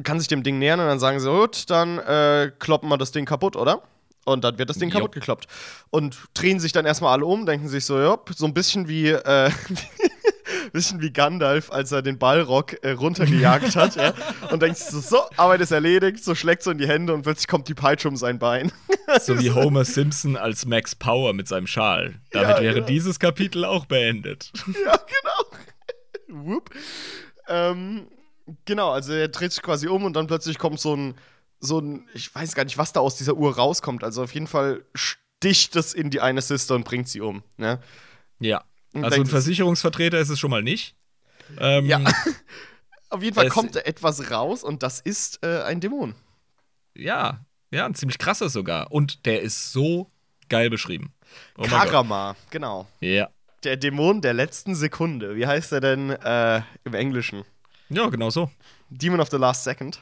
kann 0.03 0.17
sich 0.19 0.29
dem 0.29 0.43
Ding 0.43 0.59
nähern 0.59 0.79
und 0.79 0.85
dann 0.85 0.99
sagen 0.99 1.19
sie, 1.19 1.29
gut, 1.29 1.69
dann 1.69 1.97
äh, 1.99 2.51
kloppen 2.57 2.87
wir 2.89 2.97
das 2.97 3.11
Ding 3.11 3.25
kaputt, 3.25 3.57
oder? 3.57 3.81
Und 4.25 4.43
dann 4.43 4.57
wird 4.57 4.69
das 4.69 4.77
Ding 4.77 4.89
Jo. 4.89 4.95
kaputt 4.99 5.11
gekloppt. 5.11 5.47
Und 5.89 6.17
drehen 6.33 6.59
sich 6.59 6.71
dann 6.71 6.85
erstmal 6.85 7.11
alle 7.13 7.25
um, 7.25 7.45
denken 7.45 7.67
sich 7.67 7.85
so, 7.85 7.99
ja, 7.99 8.17
so 8.35 8.45
ein 8.45 8.53
bisschen 8.53 8.87
wie, 8.87 9.09
äh, 9.09 9.51
bisschen 10.71 11.01
wie 11.01 11.11
Gandalf, 11.11 11.71
als 11.71 11.91
er 11.91 12.01
den 12.01 12.17
Ballrock 12.17 12.81
äh, 12.83 12.91
runtergejagt 12.91 13.75
hat, 13.75 13.95
ja. 13.95 14.13
Und 14.51 14.61
denkt 14.61 14.77
sich 14.77 14.87
so, 14.87 14.99
so, 15.01 15.17
Arbeit 15.35 15.61
ist 15.61 15.71
erledigt, 15.71 16.23
so 16.23 16.35
schlägt 16.35 16.63
so 16.63 16.71
in 16.71 16.77
die 16.77 16.87
Hände 16.87 17.13
und 17.13 17.23
plötzlich 17.23 17.47
kommt 17.47 17.67
die 17.67 17.73
Peitsche 17.73 18.07
um 18.07 18.15
sein 18.15 18.39
Bein. 18.39 18.71
So 19.21 19.37
wie 19.39 19.51
Homer 19.51 19.83
Simpson 19.83 20.37
als 20.37 20.65
Max 20.65 20.95
Power 20.95 21.33
mit 21.33 21.47
seinem 21.47 21.67
Schal. 21.67 22.15
Damit 22.31 22.57
Ja, 22.57 22.61
wäre 22.61 22.79
ja. 22.79 22.85
dieses 22.85 23.19
Kapitel 23.19 23.65
auch 23.65 23.85
beendet. 23.85 24.51
ja, 24.67 24.97
genau. 24.97 25.57
Whoop. 26.45 26.69
Ähm, 27.47 28.07
genau, 28.65 28.91
also 28.91 29.11
er 29.13 29.27
dreht 29.27 29.51
sich 29.51 29.61
quasi 29.61 29.87
um 29.87 30.05
und 30.05 30.13
dann 30.15 30.27
plötzlich 30.27 30.57
kommt 30.57 30.79
so 30.79 30.95
ein, 30.95 31.15
so 31.63 31.79
ein, 31.79 32.07
ich 32.13 32.33
weiß 32.33 32.55
gar 32.55 32.65
nicht, 32.65 32.77
was 32.77 32.93
da 32.93 32.99
aus 32.99 33.15
dieser 33.15 33.35
Uhr 33.35 33.55
rauskommt. 33.55 34.03
Also 34.03 34.23
auf 34.23 34.33
jeden 34.33 34.47
Fall 34.47 34.83
sticht 34.93 35.75
es 35.75 35.93
in 35.93 36.09
die 36.09 36.19
eine 36.21 36.41
Sister 36.41 36.75
und 36.75 36.83
bringt 36.83 37.07
sie 37.07 37.21
um. 37.21 37.41
Ne? 37.57 37.79
Ja. 38.39 38.63
Und 38.93 39.05
Also 39.05 39.21
ein 39.21 39.25
Versicherungsvertreter 39.27 40.19
ist 40.19 40.29
es 40.29 40.39
schon 40.39 40.51
mal 40.51 40.61
nicht. 40.61 40.95
Ähm, 41.57 41.85
Ja. 41.85 42.01
Auf 43.09 43.21
jeden 43.21 43.35
Fall 43.35 43.49
kommt 43.49 43.75
da 43.75 43.81
etwas 43.81 44.31
raus 44.31 44.63
und 44.63 44.81
das 44.81 44.99
ist 44.99 45.39
äh, 45.43 45.61
ein 45.63 45.79
Dämon. 45.79 46.15
ja, 46.95 47.45
ja, 47.69 47.85
ein 47.85 47.95
ziemlich 47.95 48.17
krasser 48.19 48.49
sogar. 48.49 48.91
Und 48.91 49.25
der 49.25 49.41
ist 49.41 49.71
so 49.71 50.11
geil 50.49 50.69
beschrieben. 50.69 51.13
Oh. 51.57 51.63
Karama, 51.63 52.35
genau. 52.51 52.87
Ja. 52.99 53.29
Der 53.63 53.77
Dämon 53.77 54.21
der 54.21 54.33
letzten 54.33 54.75
Sekunde. 54.75 55.35
Wie 55.35 55.47
heißt 55.47 55.71
er 55.71 55.79
denn 55.79 56.09
äh, 56.11 56.61
im 56.83 56.93
Englischen? 56.93 57.43
Ja, 57.89 58.09
genau 58.09 58.29
so. 58.29 58.51
Demon 58.89 59.19
of 59.19 59.29
the 59.29 59.37
Last 59.37 59.63
Second. 59.63 59.99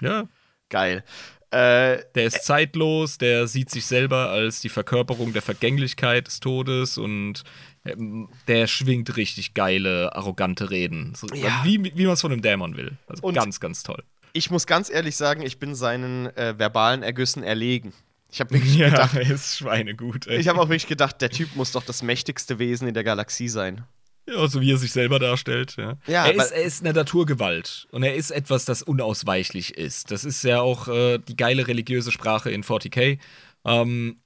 Ja. 0.00 0.24
Geil. 0.70 1.04
Äh, 1.50 1.98
Der 2.14 2.24
ist 2.24 2.44
zeitlos, 2.44 3.18
der 3.18 3.46
sieht 3.46 3.70
sich 3.70 3.86
selber 3.86 4.30
als 4.30 4.60
die 4.60 4.68
Verkörperung 4.68 5.32
der 5.32 5.42
Vergänglichkeit 5.42 6.26
des 6.26 6.40
Todes 6.40 6.98
und 6.98 7.44
ähm, 7.84 8.28
der 8.48 8.66
schwingt 8.66 9.16
richtig 9.16 9.54
geile, 9.54 10.16
arrogante 10.16 10.70
Reden. 10.70 11.14
So, 11.14 11.26
Ja. 11.32 11.60
Wie, 11.64 11.82
wie 11.96 12.04
man 12.06 12.14
es 12.14 12.20
von 12.22 12.32
einem 12.32 12.42
Dämon 12.42 12.76
will. 12.76 12.96
Also 13.06 13.22
Und- 13.22 13.34
ganz, 13.34 13.60
ganz 13.60 13.82
toll. 13.84 14.02
ich 14.32 14.50
muss 14.50 14.66
ganz 14.66 14.90
ehrlich 14.90 15.14
sagen, 15.16 15.42
ich 15.42 15.58
bin 15.60 15.74
seinen 15.76 16.26
äh, 16.36 16.58
verbalen 16.58 17.02
Ergüssen 17.04 17.44
erlegen. 17.44 17.92
Ich 18.32 18.40
habe 18.40 18.50
wirklich 18.54 18.74
Ja, 18.76 18.88
gedacht, 18.88 19.14
er 19.14 19.30
ist 19.30 19.56
schweinegut. 19.58 20.26
Ey. 20.26 20.38
ich 20.38 20.48
habe 20.48 20.58
auch 20.60 20.68
wirklich 20.68 20.88
gedacht, 20.88 21.20
der 21.20 21.30
Typ 21.30 21.54
muss 21.54 21.70
doch 21.70 21.84
das 21.84 22.02
mächtigste 22.02 22.58
Wesen 22.58 22.88
in 22.88 22.94
der 22.94 23.04
Galaxie 23.04 23.48
sein. 23.48 23.84
Ja, 24.26 24.46
so 24.48 24.60
wie 24.60 24.72
er 24.72 24.78
sich 24.78 24.92
selber 24.92 25.18
darstellt. 25.18 25.76
Ja. 25.76 25.98
Ja, 26.06 26.26
er, 26.26 26.34
ist, 26.34 26.50
er 26.50 26.62
ist 26.62 26.82
eine 26.84 26.92
Naturgewalt 26.94 27.86
und 27.90 28.02
er 28.02 28.14
ist 28.14 28.30
etwas, 28.30 28.64
das 28.64 28.82
unausweichlich 28.82 29.76
ist. 29.76 30.10
Das 30.10 30.24
ist 30.24 30.42
ja 30.44 30.60
auch 30.60 30.88
äh, 30.88 31.18
die 31.18 31.36
geile 31.36 31.66
religiöse 31.68 32.10
Sprache 32.10 32.50
in 32.50 32.64
40k. 32.64 33.18
Ähm, 33.66 34.20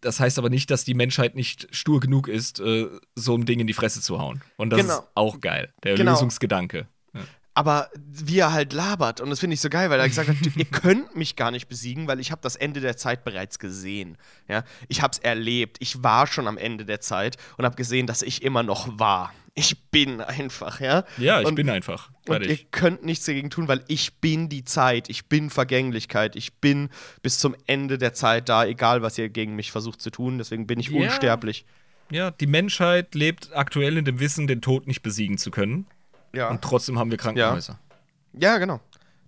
das 0.00 0.20
heißt 0.20 0.38
aber 0.38 0.50
nicht, 0.50 0.70
dass 0.70 0.84
die 0.84 0.94
Menschheit 0.94 1.34
nicht 1.34 1.68
stur 1.74 2.00
genug 2.00 2.28
ist, 2.28 2.60
äh, 2.60 2.88
so 3.14 3.36
ein 3.36 3.44
Ding 3.44 3.60
in 3.60 3.66
die 3.66 3.72
Fresse 3.72 4.00
zu 4.00 4.18
hauen. 4.18 4.42
Und 4.56 4.70
das 4.70 4.80
Genau. 4.80 4.98
ist 4.98 5.04
auch 5.14 5.40
geil. 5.40 5.72
Der 5.84 5.94
Genau. 5.96 6.12
Lösungsgedanke. 6.12 6.86
Aber 7.54 7.90
wie 7.96 8.38
er 8.38 8.52
halt 8.52 8.72
labert, 8.72 9.20
und 9.20 9.28
das 9.28 9.40
finde 9.40 9.54
ich 9.54 9.60
so 9.60 9.68
geil, 9.68 9.90
weil 9.90 10.00
er 10.00 10.08
gesagt 10.08 10.28
hat, 10.28 10.36
ihr 10.56 10.64
könnt 10.70 11.16
mich 11.16 11.36
gar 11.36 11.50
nicht 11.50 11.68
besiegen, 11.68 12.08
weil 12.08 12.18
ich 12.18 12.30
habe 12.30 12.40
das 12.42 12.56
Ende 12.56 12.80
der 12.80 12.96
Zeit 12.96 13.24
bereits 13.24 13.58
gesehen. 13.58 14.16
Ja? 14.48 14.64
Ich 14.88 15.02
habe 15.02 15.12
es 15.12 15.18
erlebt. 15.18 15.76
Ich 15.80 16.02
war 16.02 16.26
schon 16.26 16.48
am 16.48 16.56
Ende 16.56 16.86
der 16.86 17.00
Zeit 17.00 17.36
und 17.58 17.64
habe 17.66 17.76
gesehen, 17.76 18.06
dass 18.06 18.22
ich 18.22 18.42
immer 18.42 18.62
noch 18.62 18.98
war. 18.98 19.34
Ich 19.54 19.82
bin 19.90 20.22
einfach, 20.22 20.80
ja. 20.80 21.04
Ja, 21.18 21.42
ich 21.42 21.46
und, 21.46 21.56
bin 21.56 21.68
einfach. 21.68 22.08
Und 22.26 22.40
ihr 22.40 22.46
Fertig. 22.46 22.70
könnt 22.70 23.04
nichts 23.04 23.26
dagegen 23.26 23.50
tun, 23.50 23.68
weil 23.68 23.84
ich 23.86 24.14
bin 24.14 24.48
die 24.48 24.64
Zeit, 24.64 25.10
ich 25.10 25.26
bin 25.26 25.50
Vergänglichkeit, 25.50 26.36
ich 26.36 26.54
bin 26.54 26.88
bis 27.20 27.38
zum 27.38 27.54
Ende 27.66 27.98
der 27.98 28.14
Zeit 28.14 28.48
da, 28.48 28.64
egal 28.64 29.02
was 29.02 29.18
ihr 29.18 29.28
gegen 29.28 29.54
mich 29.54 29.70
versucht 29.70 30.00
zu 30.00 30.08
tun. 30.10 30.38
Deswegen 30.38 30.66
bin 30.66 30.80
ich 30.80 30.88
Ja. 30.88 31.02
unsterblich. 31.02 31.66
Ja, 32.10 32.30
die 32.30 32.46
Menschheit 32.46 33.14
lebt 33.14 33.54
aktuell 33.54 33.98
in 33.98 34.06
dem 34.06 34.20
Wissen, 34.20 34.46
den 34.46 34.62
Tod 34.62 34.86
nicht 34.86 35.02
besiegen 35.02 35.36
zu 35.36 35.50
können. 35.50 35.86
Ja. 36.34 36.48
Und 36.50 36.62
trotzdem 36.62 36.98
haben 36.98 37.10
wir 37.10 37.18
Krankenhäuser. 37.18 37.78
Ja, 38.32 38.58
genau. 38.58 38.80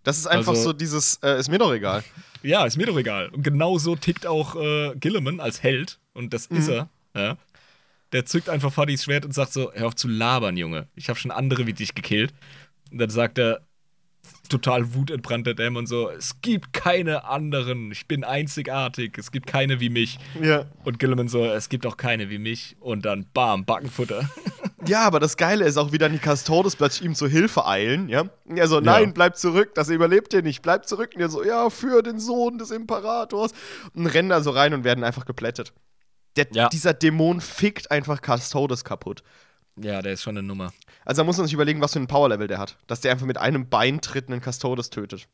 Das 0.03 0.19
ist 0.19 0.27
einfach 0.27 0.53
Also- 0.53 0.63
so 0.65 0.73
dieses, 0.73 1.17
äh, 1.23 1.39
ist 1.39 1.49
mir 1.51 1.59
doch 1.59 1.73
egal. 1.73 2.03
Ja, 2.43 2.67
ist 2.67 2.77
mir 2.77 2.85
doch 2.85 2.99
egal. 2.99 3.29
Und 3.31 3.43
genau 3.43 3.79
so 3.79 3.97
tickt 3.97 4.27
auch 4.27 4.55
äh, 4.55 4.95
Gilliman 4.97 5.41
als 5.41 5.63
Held. 5.63 5.99
Und 6.13 6.35
das 6.35 6.45
ist 6.45 6.69
er. 6.69 6.91
Ja. 7.17 7.39
Der 8.13 8.27
zückt 8.27 8.51
einfach 8.51 8.71
Fadis 8.71 9.05
Schwert 9.05 9.25
und 9.25 9.33
sagt 9.33 9.55
so: 9.55 9.73
Hör 9.73 9.87
auf 9.87 9.95
zu 9.95 10.09
labern, 10.09 10.59
Junge. 10.59 10.87
Ich 10.95 11.09
habe 11.09 11.19
schon 11.19 11.31
andere 11.31 11.67
wie 11.67 11.73
dich 11.73 11.95
gekillt. 11.95 12.35
Und 12.93 12.99
dann 12.99 13.09
sagt 13.09 13.39
er, 13.39 13.63
total 14.51 14.93
wutentbrannt 14.95 15.47
der 15.47 15.55
Dämon 15.55 15.87
so: 15.87 16.11
Es 16.11 16.43
gibt 16.43 16.75
keine 16.75 17.25
anderen. 17.25 17.91
Ich 17.93 18.07
bin 18.07 18.25
einzigartig. 18.25 19.17
Es 19.17 19.33
gibt 19.33 19.47
keine 19.47 19.81
wie 19.81 19.89
mich. 19.89 20.19
Ja. 20.43 20.67
Und 20.85 20.99
Gilliman 20.99 21.29
so: 21.29 21.47
Es 21.47 21.71
gibt 21.71 21.87
auch 21.87 21.97
keine 21.97 22.29
wie 22.29 22.37
mich. 22.39 22.77
Und 22.79 23.07
dann, 23.07 23.25
bam, 23.33 23.65
Backenfutter. 23.65 24.29
Ja, 24.87 25.03
aber 25.07 25.21
das 25.21 25.37
Geile 25.37 25.65
ist 25.65 25.77
auch, 25.77 25.93
wie 25.93 25.99
dann 25.99 26.13
die 26.13 26.19
Custodes 26.19 26.77
plötzlich 26.77 27.05
ihm 27.05 27.15
zur 27.15 27.29
Hilfe 27.29 27.67
eilen, 27.67 28.09
ja. 28.09 28.25
Er 28.55 28.69
so, 28.69 28.81
nein, 28.81 29.05
Ja. 29.07 29.11
bleib 29.13 29.37
zurück, 29.37 29.75
das 29.75 29.89
überlebt 29.89 30.33
ihr 30.35 30.43
nicht, 30.43 30.63
bleib 30.63 30.87
zurück. 30.87 31.11
Und 31.15 31.21
er 31.21 31.29
so, 31.29 31.45
ja, 31.45 31.71
für 31.71 32.03
den 32.03 32.19
Sohn 32.21 32.59
des 32.59 32.71
Imperators. 32.71 33.53
Und 33.95 34.07
rennen 34.07 34.29
da 34.29 34.41
so 34.43 34.51
rein 34.51 34.75
und 34.75 34.85
werden 34.85 35.05
einfach 35.05 35.25
geplättet. 35.27 35.73
Der, 36.37 36.47
Ja. 36.53 36.69
Dieser 36.69 36.93
Dämon 36.95 37.41
fickt 37.41 37.91
einfach 37.91 38.21
Custodes 38.21 38.85
kaputt. 38.85 39.23
ja, 39.77 40.03
der 40.03 40.13
ist 40.13 40.23
schon 40.23 40.37
eine 40.39 40.47
Nummer. 40.47 40.73
Also 41.05 41.23
da 41.23 41.27
muss 41.27 41.37
man 41.37 41.47
sich 41.47 41.55
überlegen, 41.55 41.81
was 41.81 41.93
für 41.93 41.99
ein 42.01 42.07
Powerlevel 42.07 42.47
der 42.49 42.59
hat. 42.59 42.77
Dass 42.87 43.01
der 43.01 43.11
einfach 43.13 43.27
mit 43.27 43.39
einem 43.39 43.69
Beintritt 43.69 44.29
einen 44.29 44.41
Custodes 44.41 44.91
tötet. 44.91 45.27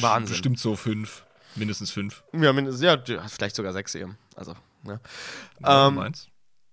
Wahnsinn. 0.00 0.32
Bestimmt 0.34 0.58
so 0.58 0.76
fünf. 0.76 1.24
Mindestens 1.56 1.90
fünf. 1.90 2.22
Ja, 2.32 2.52
mindestens, 2.52 2.82
ja, 2.82 2.96
vielleicht 3.28 3.56
sogar 3.56 3.72
sechs 3.72 3.94
eben. 3.94 4.16
Also, 4.36 4.54
ne. 4.84 5.00
Ja, 5.60 5.88
Ähm, 5.88 5.94
meins. 5.96 6.28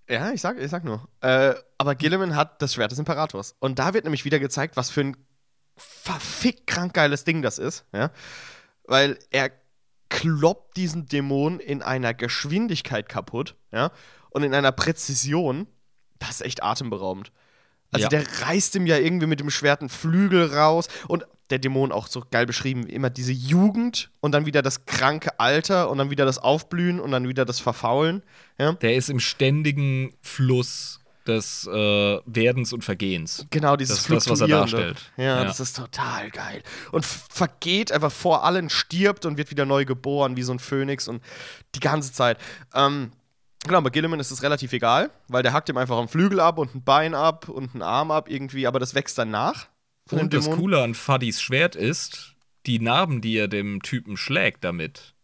Ja, 0.08 0.30
ich 0.30 0.40
sag, 0.40 0.58
ich 0.58 0.70
sag 0.70 0.84
nur. 0.84 1.08
Äh, 1.20 1.54
aber 1.78 1.94
Gilliman 1.94 2.36
hat 2.36 2.62
das 2.62 2.74
Schwert 2.74 2.92
des 2.92 2.98
Imperators. 2.98 3.56
Und 3.58 3.78
da 3.78 3.92
wird 3.94 4.04
nämlich 4.04 4.24
wieder 4.24 4.38
gezeigt, 4.38 4.76
was 4.76 4.90
für 4.90 5.00
ein 5.00 5.16
verfickt 5.76 6.66
krank 6.66 6.94
geiles 6.94 7.24
Ding 7.24 7.42
das 7.42 7.58
ist. 7.58 7.84
Ja? 7.92 8.10
Weil 8.84 9.18
er 9.30 9.50
kloppt 10.08 10.76
diesen 10.76 11.06
Dämon 11.06 11.60
in 11.60 11.82
einer 11.82 12.14
Geschwindigkeit 12.14 13.08
kaputt. 13.08 13.56
Ja? 13.72 13.90
Und 14.30 14.44
in 14.44 14.54
einer 14.54 14.72
Präzision, 14.72 15.66
das 16.18 16.30
ist 16.30 16.42
echt 16.42 16.62
atemberaubend. 16.62 17.32
Also 17.90 18.04
ja. 18.04 18.08
der 18.08 18.24
reißt 18.42 18.74
ihm 18.76 18.86
ja 18.86 18.98
irgendwie 18.98 19.26
mit 19.26 19.40
dem 19.40 19.50
Schwert 19.50 19.80
einen 19.80 19.88
Flügel 19.88 20.54
raus 20.54 20.88
und 21.08 21.26
der 21.50 21.58
Dämon 21.58 21.92
auch 21.92 22.06
so 22.06 22.24
geil 22.30 22.46
beschrieben, 22.46 22.86
immer 22.86 23.10
diese 23.10 23.32
Jugend 23.32 24.10
und 24.20 24.32
dann 24.32 24.46
wieder 24.46 24.62
das 24.62 24.84
kranke 24.84 25.38
Alter 25.38 25.90
und 25.90 25.98
dann 25.98 26.10
wieder 26.10 26.24
das 26.24 26.38
Aufblühen 26.38 27.00
und 27.00 27.12
dann 27.12 27.28
wieder 27.28 27.44
das 27.44 27.60
Verfaulen. 27.60 28.22
Ja? 28.58 28.72
Der 28.72 28.96
ist 28.96 29.10
im 29.10 29.20
ständigen 29.20 30.14
Fluss 30.22 31.00
des 31.26 31.66
äh, 31.66 32.20
Werdens 32.24 32.72
und 32.72 32.84
Vergehens. 32.84 33.46
Genau, 33.50 33.76
dieses 33.76 34.04
das, 34.04 34.24
das, 34.24 34.28
was 34.28 34.40
er 34.40 34.48
darstellt. 34.48 35.10
Ja, 35.16 35.24
ja, 35.24 35.44
das 35.44 35.60
ist 35.60 35.76
total 35.76 36.30
geil. 36.30 36.62
Und 36.92 37.04
vergeht 37.04 37.92
einfach 37.92 38.12
vor 38.12 38.44
allen, 38.44 38.70
stirbt 38.70 39.26
und 39.26 39.36
wird 39.36 39.50
wieder 39.50 39.66
neu 39.66 39.84
geboren, 39.84 40.36
wie 40.36 40.42
so 40.42 40.52
ein 40.52 40.58
Phönix 40.58 41.08
und 41.08 41.22
die 41.74 41.80
ganze 41.80 42.12
Zeit. 42.12 42.38
Ähm, 42.74 43.12
genau, 43.64 43.80
bei 43.80 43.90
Gilliman 43.90 44.20
ist 44.20 44.30
es 44.30 44.42
relativ 44.42 44.72
egal, 44.72 45.10
weil 45.28 45.42
der 45.42 45.52
hackt 45.52 45.68
ihm 45.68 45.76
einfach 45.76 45.98
einen 45.98 46.08
Flügel 46.08 46.40
ab 46.40 46.58
und 46.58 46.74
ein 46.74 46.84
Bein 46.84 47.14
ab 47.14 47.48
und 47.48 47.74
einen 47.74 47.82
Arm 47.82 48.10
ab 48.10 48.30
irgendwie, 48.30 48.66
aber 48.66 48.78
das 48.78 48.94
wächst 48.94 49.18
dann 49.18 49.30
nach. 49.30 49.66
Und 50.10 50.32
das 50.32 50.50
Coole 50.50 50.82
an 50.82 50.94
Fadis 50.94 51.40
Schwert 51.40 51.76
ist, 51.76 52.34
die 52.66 52.78
Narben, 52.78 53.20
die 53.20 53.36
er 53.36 53.48
dem 53.48 53.82
Typen 53.82 54.16
schlägt 54.16 54.64
damit, 54.64 55.14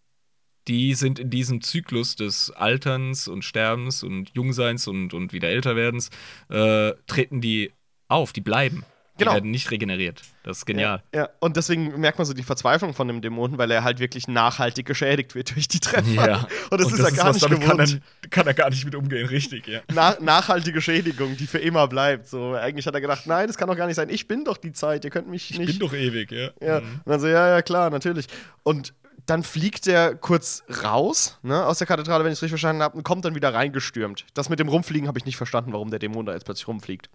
die 0.68 0.94
sind 0.94 1.18
in 1.18 1.30
diesem 1.30 1.60
Zyklus 1.60 2.14
des 2.14 2.50
Alterns 2.50 3.26
und 3.28 3.44
Sterbens 3.44 4.02
und 4.02 4.30
Jungseins 4.34 4.86
und, 4.86 5.12
und 5.12 5.32
wieder 5.32 5.48
Älterwerdens, 5.48 6.10
äh, 6.48 6.92
treten 7.06 7.40
die 7.40 7.72
auf, 8.08 8.32
die 8.32 8.40
bleiben. 8.40 8.84
Die 9.22 9.28
genau. 9.28 9.34
werden 9.34 9.50
nicht 9.50 9.70
regeneriert. 9.70 10.22
Das 10.42 10.58
ist 10.58 10.66
genial. 10.66 11.02
Ja, 11.14 11.20
ja, 11.22 11.28
und 11.40 11.56
deswegen 11.56 12.00
merkt 12.00 12.18
man 12.18 12.26
so 12.26 12.34
die 12.34 12.42
Verzweiflung 12.42 12.94
von 12.94 13.06
dem 13.06 13.20
Dämonen, 13.20 13.58
weil 13.58 13.70
er 13.70 13.84
halt 13.84 14.00
wirklich 14.00 14.26
nachhaltig 14.28 14.86
geschädigt 14.86 15.34
wird 15.34 15.54
durch 15.54 15.68
die 15.68 15.80
Treffer. 15.80 16.28
Ja. 16.28 16.46
Und 16.70 16.80
das 16.80 16.86
und 16.88 16.94
ist 16.94 16.98
das 17.00 17.10
er 17.12 17.16
gar 17.16 17.30
ist 17.30 17.48
nicht 17.48 17.60
gewohnt. 17.60 17.64
Kann 17.64 17.78
er, 17.80 18.28
kann 18.28 18.46
er, 18.46 18.54
gar 18.54 18.70
nicht 18.70 18.84
mit 18.84 18.94
umgehen, 18.94 19.26
richtig, 19.26 19.66
ja. 19.68 19.80
Na, 19.92 20.16
nachhaltige 20.20 20.80
Schädigung, 20.80 21.36
die 21.36 21.46
für 21.46 21.58
immer 21.58 21.86
bleibt. 21.88 22.28
So, 22.28 22.54
eigentlich 22.54 22.86
hat 22.86 22.94
er 22.94 23.00
gedacht, 23.00 23.26
nein, 23.26 23.46
das 23.46 23.56
kann 23.56 23.68
doch 23.68 23.76
gar 23.76 23.86
nicht 23.86 23.96
sein. 23.96 24.08
Ich 24.10 24.26
bin 24.26 24.44
doch 24.44 24.56
die 24.56 24.72
Zeit, 24.72 25.04
ihr 25.04 25.10
könnt 25.10 25.28
mich 25.28 25.50
nicht. 25.50 25.60
Ich 25.60 25.78
bin 25.78 25.86
doch 25.86 25.94
ewig, 25.94 26.32
ja. 26.32 26.50
Ja, 26.60 26.80
mhm. 26.80 27.00
und 27.04 27.10
dann 27.10 27.20
so, 27.20 27.28
ja, 27.28 27.48
ja, 27.48 27.62
klar, 27.62 27.90
natürlich. 27.90 28.26
Und 28.62 28.94
dann 29.26 29.42
fliegt 29.42 29.86
er 29.86 30.14
kurz 30.14 30.64
raus 30.82 31.38
ne, 31.42 31.64
aus 31.64 31.78
der 31.78 31.86
Kathedrale, 31.86 32.24
wenn 32.24 32.32
ich 32.32 32.38
es 32.38 32.42
richtig 32.42 32.60
verstanden 32.60 32.82
habe, 32.82 32.96
und 32.96 33.04
kommt 33.04 33.24
dann 33.24 33.34
wieder 33.34 33.54
reingestürmt. 33.54 34.26
Das 34.34 34.48
mit 34.48 34.58
dem 34.58 34.68
Rumfliegen 34.68 35.08
habe 35.08 35.18
ich 35.18 35.24
nicht 35.24 35.36
verstanden, 35.36 35.72
warum 35.72 35.90
der 35.90 35.98
Dämon 35.98 36.26
da 36.26 36.32
jetzt 36.32 36.44
plötzlich 36.44 36.68
rumfliegt. 36.68 37.08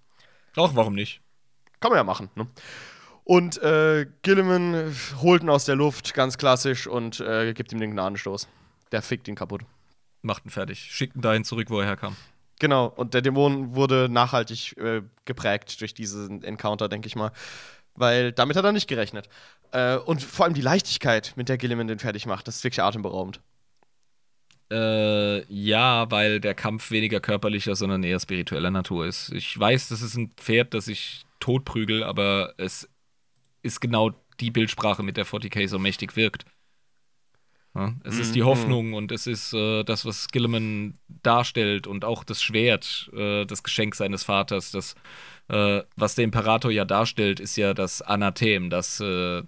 Auch 0.55 0.75
warum 0.75 0.95
nicht? 0.95 1.21
Kann 1.80 1.91
man 1.91 1.98
ja 1.98 2.04
machen. 2.04 2.30
Ne? 2.36 2.48
Und 3.24 3.62
äh, 3.62 4.08
Gilliman 4.22 4.95
holt 5.22 5.44
ihn 5.44 5.49
aus 5.49 5.66
der 5.66 5.76
Luft, 5.76 6.14
ganz 6.14 6.38
klassisch, 6.38 6.88
und 6.88 7.20
äh, 7.20 7.54
gibt 7.54 7.72
ihm 7.72 7.80
den 7.80 7.91
Gnadenstoß. 7.91 8.48
Der 8.91 9.02
fickt 9.02 9.28
ihn 9.28 9.36
kaputt. 9.36 9.62
Macht 10.22 10.45
ihn 10.45 10.49
fertig. 10.49 10.80
Schickt 10.80 11.16
ihn 11.16 11.22
dahin 11.22 11.44
zurück, 11.44 11.70
wo 11.70 11.80
er 11.82 11.88
herkam. 11.88 12.16
Genau, 12.60 12.88
und 12.88 13.14
der 13.14 13.22
Dämon 13.22 13.76
wurde 13.76 14.08
nachhaltig 14.10 14.76
äh, 14.78 15.04
geprägt 15.26 15.80
durch 15.82 15.94
diesen 15.94 16.44
Encounter, 16.44 16.90
denke 16.90 17.08
ich 17.08 17.16
mal 17.16 17.32
weil 17.98 18.32
damit 18.32 18.56
hat 18.56 18.64
er 18.64 18.72
nicht 18.72 18.88
gerechnet. 18.88 19.28
Äh, 19.72 19.98
und 19.98 20.24
vor 20.24 20.45
allem 20.45 20.54
die 20.54 20.62
Leichtigkeit, 20.62 21.34
mit 21.36 21.49
der 21.49 21.58
Gilliman 21.58 21.88
den 21.88 21.99
fertig 21.99 22.26
macht, 22.26 22.48
das 22.48 22.58
ist 22.58 22.64
wirklich 22.64 22.82
atemberaubend. 22.82 23.41
Äh, 24.72 25.44
ja, 25.52 26.10
weil 26.12 26.40
der 26.40 26.54
Kampf 26.54 26.91
weniger 26.91 27.20
körperlicher, 27.20 27.76
sondern 27.76 28.04
eher 28.04 28.20
spiritueller 28.20 28.72
Natur 28.72 29.06
ist. 29.06 29.32
Ich 29.34 29.58
weiß, 29.58 29.90
das 29.90 30.02
ist 30.02 30.16
ein 30.16 30.32
Pferd, 30.38 30.74
das 30.74 30.88
ich 30.88 31.26
totprügel, 31.39 32.03
aber 32.03 32.53
es 32.57 32.89
ist 33.61 33.80
genau 33.80 34.11
die 34.39 34.51
Bildsprache, 34.51 35.03
mit 35.03 35.18
der 35.18 35.26
40k 35.26 35.68
so 35.68 35.80
mächtig 35.80 36.15
wirkt. 36.15 36.45
Ja, 37.76 37.93
es 38.03 38.18
ist 38.18 38.34
die 38.34 38.41
mhm. 38.41 38.45
Hoffnung 38.45 38.93
und 38.93 39.11
es 39.11 39.27
ist 39.27 39.53
äh, 39.53 39.84
das, 39.84 40.05
was 40.05 40.30
Gilliman 40.30 40.97
darstellt 41.07 41.85
und 41.85 42.05
auch 42.05 42.23
das 42.23 42.41
Schwert, 42.41 43.11
äh, 43.14 43.45
das 43.45 43.61
Geschenk 43.61 43.93
seines 43.93 44.23
Vaters, 44.23 44.72
das 44.72 44.95
äh, 45.49 45.84
was 45.95 46.15
der 46.15 46.26
Imperator 46.26 46.72
ja 46.72 46.85
darstellt, 46.85 47.39
ist 47.39 47.55
ja 47.55 47.73
das 47.73 48.01
Anathem, 48.01 48.69
das 48.69 48.99
äh, 48.99 49.43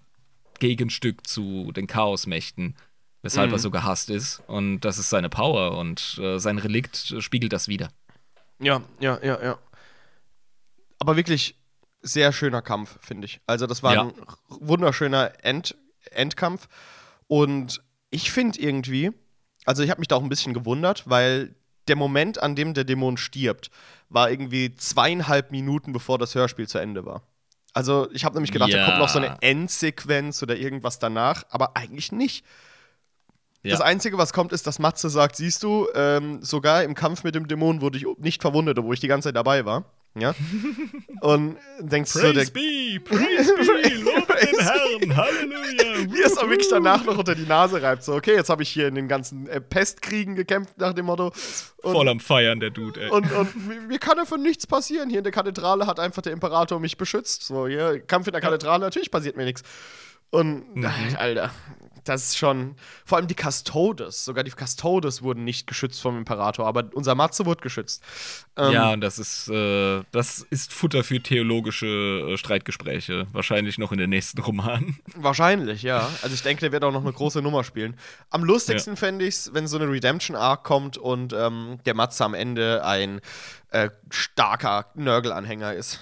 Gegenstück 0.60 1.26
zu 1.26 1.72
den 1.72 1.88
Chaosmächten, 1.88 2.76
weshalb 3.22 3.49
mhm. 3.49 3.56
er 3.56 3.60
so 3.60 3.72
gehasst 3.72 4.10
ist. 4.10 4.41
Und 4.48 4.82
das 4.82 4.98
ist 4.98 5.10
seine 5.10 5.30
Power 5.30 5.78
und 5.78 6.20
äh, 6.22 6.40
sein 6.40 6.57
Relikt 6.57 7.16
spiegelt 7.20 7.53
das 7.53 7.68
wieder. 7.68 7.90
Ja, 8.60 8.82
ja, 8.99 9.20
ja, 9.24 9.41
ja. 9.44 9.60
Aber 10.99 11.16
wirklich 11.16 11.56
sehr 12.02 12.32
schöner 12.32 12.62
Kampf, 12.62 12.98
finde 13.02 13.26
ich. 13.26 13.42
Also, 13.48 13.68
das 13.68 13.84
war 13.84 13.94
ja. 13.94 14.02
ein 14.04 14.14
wunderschöner 14.48 15.34
End 15.44 15.76
Endkampf. 16.12 16.68
Und 17.28 17.82
ich 18.10 18.32
finde 18.32 18.60
irgendwie, 18.60 19.12
also 19.66 19.84
ich 19.84 19.90
habe 19.90 20.00
mich 20.00 20.08
da 20.08 20.16
auch 20.16 20.24
ein 20.24 20.30
bisschen 20.30 20.54
gewundert, 20.54 21.10
weil 21.10 21.56
der 21.88 21.96
Moment, 21.96 22.42
an 22.42 22.56
dem 22.56 22.74
der 22.74 22.84
Dämon 22.84 23.18
stirbt, 23.18 23.70
war 24.10 24.30
irgendwie 24.30 24.76
zweieinhalb 24.76 25.52
Minuten, 25.52 25.94
bevor 25.94 26.18
das 26.18 26.36
Hörspiel 26.36 26.68
zu 26.68 26.78
Ende 26.78 27.06
war. 27.06 27.24
Also 27.74 28.10
ich 28.12 28.26
habe 28.26 28.36
nämlich 28.36 28.52
gedacht, 28.52 28.70
ja. 28.70 28.78
da 28.80 28.86
kommt 28.86 29.00
noch 29.00 29.10
so 29.10 29.20
eine 29.20 29.38
Endsequenz 29.42 30.42
oder 30.42 30.58
irgendwas 30.58 31.00
danach, 31.00 31.44
aber 31.50 31.76
eigentlich 31.78 32.12
nicht. 32.12 32.46
Ja. 33.62 33.72
Das 33.72 33.82
Einzige, 33.82 34.18
was 34.18 34.34
kommt, 34.34 34.54
ist, 34.54 34.66
dass 34.66 34.80
Matze 34.80 35.10
sagt, 35.10 35.36
siehst 35.36 35.64
du, 35.64 35.88
ähm, 35.94 36.42
sogar 36.42 36.84
im 36.84 36.96
Kampf 36.96 37.24
mit 37.24 37.36
dem 37.36 37.48
Dämon 37.48 37.82
wurde 37.82 37.98
ich 37.98 38.06
nicht 38.18 38.42
verwundet, 38.42 38.80
obwohl 38.80 38.94
ich 38.94 39.02
die 39.02 39.08
ganze 39.08 39.28
Zeit 39.28 39.36
dabei 39.36 39.66
war. 39.66 39.86
Ja. 40.15 40.34
Und 41.22 41.57
denkst 41.80 42.14
praise 42.14 42.27
so, 42.27 42.34
der 42.34 42.45
be, 42.45 42.99
praise 43.03 43.53
be, 43.53 43.95
lobe 43.95 44.34
den 44.41 44.60
Herrn, 44.60 45.18
Halleluja. 45.18 46.11
Wie 46.11 46.22
es 46.22 46.38
auch 46.38 46.49
wirklich 46.49 46.69
danach 46.69 47.06
noch 47.06 47.18
unter 47.18 47.36
die 47.36 47.45
Nase 47.45 47.81
reibt. 47.81 48.03
So, 48.03 48.15
okay, 48.15 48.34
jetzt 48.36 48.49
habe 48.49 48.64
ich 48.64 48.69
hier 48.69 48.88
in 48.88 48.95
den 48.95 49.07
ganzen 49.07 49.48
äh, 49.48 49.61
Pestkriegen 49.61 50.36
gekämpft, 50.36 50.77
nach 50.77 50.94
dem 50.94 51.06
Motto. 51.06 51.31
Und, 51.77 51.91
Voll 51.91 52.10
am 52.10 52.19
Feiern, 52.19 52.60
der 52.60 52.72
Dude, 52.72 53.02
ey. 53.02 53.10
Und, 53.10 53.31
und 53.31 53.88
mir 53.88 53.99
kann 53.99 54.18
dafür 54.18 54.38
nichts 54.38 54.65
passieren. 54.65 55.10
Hier 55.10 55.19
in 55.19 55.23
der 55.23 55.34
Kathedrale 55.34 55.86
hat 55.86 55.99
einfach 55.99 56.22
der 56.22 56.34
Imperator 56.34 56.80
mich 56.80 56.98
beschützt. 56.98 57.44
So, 57.44 57.68
hier, 57.68 57.99
Kampf 58.02 58.27
in 58.27 58.34
der 58.34 58.41
Kathedrale, 58.41 58.81
natürlich 58.81 59.11
passiert 59.11 59.38
mir 59.38 59.45
nichts. 59.45 59.64
Und, 60.31 60.76
mhm. 60.76 60.90
Alter, 61.18 61.52
das 62.04 62.26
ist 62.26 62.38
schon. 62.38 62.76
Vor 63.06 63.18
allem 63.18 63.28
die 63.28 63.36
Custodes, 63.36 64.26
sogar 64.26 64.44
die 64.44 64.52
Custodes 64.52 65.22
wurden 65.22 65.44
nicht 65.44 65.68
geschützt 65.68 66.02
vom 66.02 66.18
Imperator, 66.18 66.68
aber 66.68 66.90
unser 66.94 67.16
Matze 67.16 67.46
wurde 67.46 67.62
geschützt. 67.62 68.04
Ähm, 68.58 68.72
ja, 68.72 68.94
und 68.94 69.02
das 69.02 69.20
ist, 69.20 69.48
äh, 69.50 70.02
das 70.12 70.46
ist 70.50 70.74
Futter 70.74 71.04
für 71.04 71.22
theologische 71.22 71.88
äh, 72.32 72.38
Streitgespräche. 72.38 73.28
Wahrscheinlich 73.32 73.78
noch 73.78 73.92
in 73.92 73.98
den 73.98 74.10
nächsten 74.10 74.42
Romanen. 74.42 75.00
Wahrscheinlich, 75.16 75.84
ja. 75.84 76.10
Also 76.22 76.34
ich 76.34 76.44
denke, 76.44 76.62
der 76.62 76.72
wird 76.72 76.84
auch 76.84 76.92
noch 76.92 77.02
eine 77.02 77.14
große 77.14 77.42
Nummer 77.42 77.64
spielen. 77.64 77.98
Am 78.30 78.44
lustigsten 78.44 78.94
ja. 78.94 79.00
fände 79.00 79.26
ich 79.26 79.36
es, 79.36 79.54
wenn 79.54 79.68
so 79.68 79.78
eine 79.78 79.90
Redemption-Arc 79.90 80.64
kommt 80.64 80.98
und 80.98 81.34
ähm, 81.34 81.80
der 81.86 81.94
Matze 81.94 82.26
am 82.26 82.34
Ende 82.34 82.84
ein 82.86 83.22
äh, 83.70 83.90
starker 84.10 84.88
Nörgel-Anhänger 84.96 85.74
ist. 85.74 86.00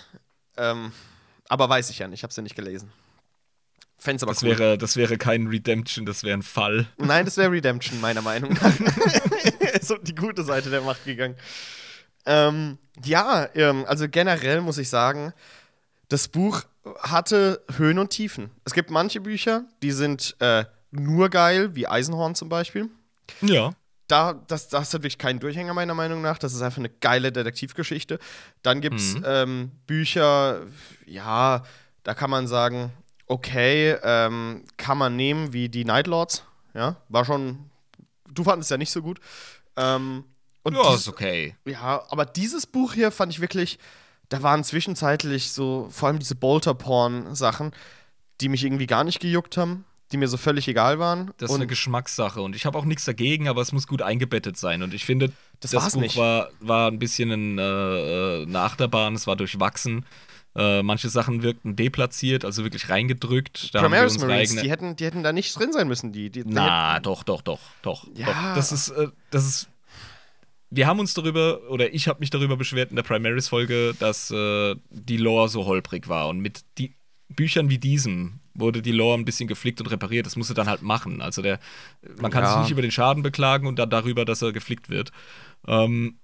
Ähm, 0.57 0.91
aber 1.49 1.69
weiß 1.69 1.89
ich 1.89 1.99
ja 1.99 2.07
nicht, 2.07 2.19
ich 2.19 2.23
habe 2.23 2.31
es 2.31 2.37
ja 2.37 2.43
nicht 2.43 2.55
gelesen. 2.55 2.91
Fände 3.99 4.23
aber 4.23 4.33
das 4.33 4.43
cool. 4.43 4.49
Wäre, 4.49 4.77
das 4.77 4.95
wäre 4.95 5.17
kein 5.17 5.47
Redemption, 5.47 6.05
das 6.05 6.23
wäre 6.23 6.37
ein 6.37 6.43
Fall. 6.43 6.87
Nein, 6.97 7.25
das 7.25 7.37
wäre 7.37 7.51
Redemption, 7.51 7.99
meiner 7.99 8.21
Meinung 8.21 8.53
nach. 8.53 8.71
so 9.81 9.97
die 9.97 10.15
gute 10.15 10.43
Seite 10.43 10.69
der 10.69 10.81
Macht 10.81 11.03
gegangen. 11.05 11.35
Ähm, 12.25 12.77
ja, 13.03 13.47
ähm, 13.55 13.85
also 13.87 14.07
generell 14.07 14.61
muss 14.61 14.77
ich 14.77 14.89
sagen, 14.89 15.33
das 16.09 16.27
Buch 16.27 16.63
hatte 16.99 17.63
Höhen 17.75 17.99
und 17.99 18.09
Tiefen. 18.09 18.51
Es 18.65 18.73
gibt 18.73 18.91
manche 18.91 19.19
Bücher, 19.19 19.65
die 19.81 19.91
sind 19.91 20.35
äh, 20.39 20.65
nur 20.91 21.29
geil, 21.29 21.75
wie 21.75 21.87
Eisenhorn 21.87 22.35
zum 22.35 22.49
Beispiel. 22.49 22.89
Ja. 23.41 23.71
Da, 24.07 24.33
das, 24.47 24.69
das 24.69 24.93
hat 24.93 25.01
wirklich 25.01 25.17
keinen 25.17 25.39
Durchhänger, 25.39 25.73
meiner 25.73 25.93
Meinung 25.93 26.21
nach. 26.21 26.37
Das 26.37 26.53
ist 26.53 26.61
einfach 26.61 26.77
eine 26.77 26.89
geile 26.89 27.31
Detektivgeschichte. 27.31 28.19
Dann 28.61 28.79
gibt 28.79 28.99
es 28.99 29.15
mhm. 29.15 29.23
ähm, 29.25 29.71
Bücher, 29.85 30.61
ja, 31.05 31.63
da 32.03 32.13
kann 32.13 32.29
man 32.29 32.47
sagen, 32.47 32.91
okay, 33.27 33.97
ähm, 34.03 34.63
kann 34.77 34.97
man 34.97 35.15
nehmen 35.15 35.53
wie 35.53 35.69
die 35.69 35.85
Night 35.85 36.07
Lords. 36.07 36.43
Ja, 36.73 36.97
war 37.09 37.25
schon. 37.25 37.69
Du 38.33 38.43
fandest 38.43 38.67
es 38.67 38.71
ja 38.71 38.77
nicht 38.77 38.91
so 38.91 39.01
gut. 39.01 39.19
Ähm, 39.75 40.23
und 40.63 40.75
ja, 40.75 40.83
dies, 40.91 41.01
ist 41.01 41.07
okay. 41.07 41.55
Ja, 41.65 42.03
aber 42.09 42.25
dieses 42.25 42.65
Buch 42.65 42.93
hier 42.93 43.11
fand 43.11 43.31
ich 43.31 43.39
wirklich. 43.39 43.79
Da 44.29 44.43
waren 44.43 44.65
zwischenzeitlich 44.65 45.53
so, 45.53 45.87
vor 45.89 46.09
allem 46.09 46.19
diese 46.19 46.35
Bolter-Porn-Sachen, 46.35 47.71
die 48.41 48.49
mich 48.49 48.65
irgendwie 48.65 48.85
gar 48.85 49.05
nicht 49.05 49.21
gejuckt 49.21 49.55
haben, 49.55 49.85
die 50.11 50.17
mir 50.17 50.27
so 50.27 50.35
völlig 50.35 50.67
egal 50.67 50.99
waren. 50.99 51.31
Das 51.37 51.49
ist 51.49 51.53
und 51.53 51.61
eine 51.61 51.67
Geschmackssache 51.67 52.41
und 52.41 52.53
ich 52.53 52.65
habe 52.65 52.77
auch 52.77 52.83
nichts 52.83 53.05
dagegen, 53.05 53.47
aber 53.47 53.61
es 53.61 53.71
muss 53.71 53.87
gut 53.87 54.01
eingebettet 54.01 54.57
sein. 54.57 54.83
Und 54.83 54.93
ich 54.93 55.05
finde, 55.05 55.31
das, 55.61 55.71
das 55.71 55.93
Buch 55.93 56.01
nicht. 56.01 56.17
War, 56.17 56.49
war 56.59 56.91
ein 56.91 56.99
bisschen 56.99 57.31
ein, 57.31 57.57
äh, 57.57 58.43
eine 58.43 58.59
Achterbahn, 58.59 59.15
es 59.15 59.27
war 59.27 59.37
durchwachsen. 59.37 60.05
Äh, 60.57 60.81
manche 60.81 61.09
Sachen 61.09 61.43
wirkten 61.43 61.75
deplatziert, 61.75 62.43
also 62.43 62.63
wirklich 62.63 62.89
reingedrückt. 62.89 63.75
Da 63.75 63.81
Primaris 63.81 64.17
Marines, 64.17 64.55
die 64.55 64.71
hätten, 64.71 64.95
die 64.95 65.05
hätten 65.05 65.21
da 65.21 65.31
nicht 65.31 65.57
drin 65.57 65.71
sein 65.71 65.87
müssen. 65.87 66.11
Die, 66.11 66.31
die, 66.31 66.43
Na, 66.47 66.95
hätten... 66.95 67.03
doch, 67.03 67.21
doch, 67.21 67.43
doch, 67.43 67.59
doch. 67.83 68.07
Ja. 68.15 68.25
Doch. 68.25 68.55
Das 68.55 68.71
ist, 68.71 68.89
äh, 68.89 69.09
das 69.29 69.45
ist. 69.45 69.69
Wir 70.71 70.87
haben 70.87 70.99
uns 70.99 71.13
darüber, 71.13 71.69
oder 71.69 71.93
ich 71.93 72.07
habe 72.07 72.19
mich 72.21 72.31
darüber 72.31 72.57
beschwert 72.57 72.89
in 72.89 72.95
der 72.95 73.03
Primaris-Folge, 73.03 73.93
dass 73.99 74.31
äh, 74.31 74.75
die 74.89 75.17
Lore 75.17 75.47
so 75.47 75.65
holprig 75.65 76.09
war. 76.09 76.27
Und 76.27 76.39
mit 76.39 76.61
die 76.79 76.95
Büchern 77.29 77.69
wie 77.69 77.77
diesem 77.77 78.39
wurde 78.55 78.81
die 78.81 78.91
Lore 78.91 79.15
ein 79.15 79.25
bisschen 79.25 79.47
geflickt 79.47 79.79
und 79.79 79.91
repariert. 79.91 80.25
Das 80.25 80.37
musste 80.37 80.55
dann 80.55 80.67
halt 80.67 80.81
machen. 80.81 81.21
Also 81.21 81.43
der, 81.43 81.59
man 82.19 82.31
kann 82.31 82.43
ja. 82.43 82.49
sich 82.49 82.61
nicht 82.61 82.71
über 82.71 82.81
den 82.81 82.91
Schaden 82.91 83.21
beklagen 83.21 83.67
und 83.67 83.77
dann 83.77 83.91
darüber, 83.91 84.25
dass 84.25 84.41
er 84.41 84.51
geflickt 84.51 84.89
wird. 84.89 85.11
Ähm, 85.67 86.17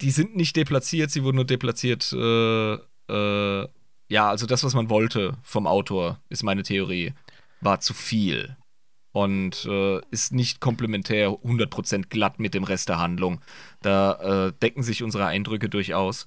die 0.00 0.10
sind 0.10 0.36
nicht 0.36 0.56
deplatziert, 0.56 1.10
sie 1.10 1.24
wurden 1.24 1.36
nur 1.36 1.44
deplatziert. 1.44 2.12
Äh, 2.12 2.74
äh, 2.74 3.68
ja, 4.08 4.28
also 4.28 4.46
das, 4.46 4.64
was 4.64 4.74
man 4.74 4.88
wollte 4.88 5.36
vom 5.42 5.66
Autor, 5.66 6.20
ist 6.28 6.42
meine 6.42 6.62
Theorie, 6.62 7.14
war 7.60 7.80
zu 7.80 7.94
viel. 7.94 8.56
Und 9.12 9.64
äh, 9.64 10.00
ist 10.10 10.32
nicht 10.32 10.60
komplementär 10.60 11.30
100% 11.30 12.08
glatt 12.08 12.38
mit 12.38 12.54
dem 12.54 12.62
Rest 12.62 12.88
der 12.88 13.00
Handlung. 13.00 13.40
Da 13.82 14.46
äh, 14.48 14.52
decken 14.62 14.84
sich 14.84 15.02
unsere 15.02 15.26
Eindrücke 15.26 15.68
durchaus. 15.68 16.26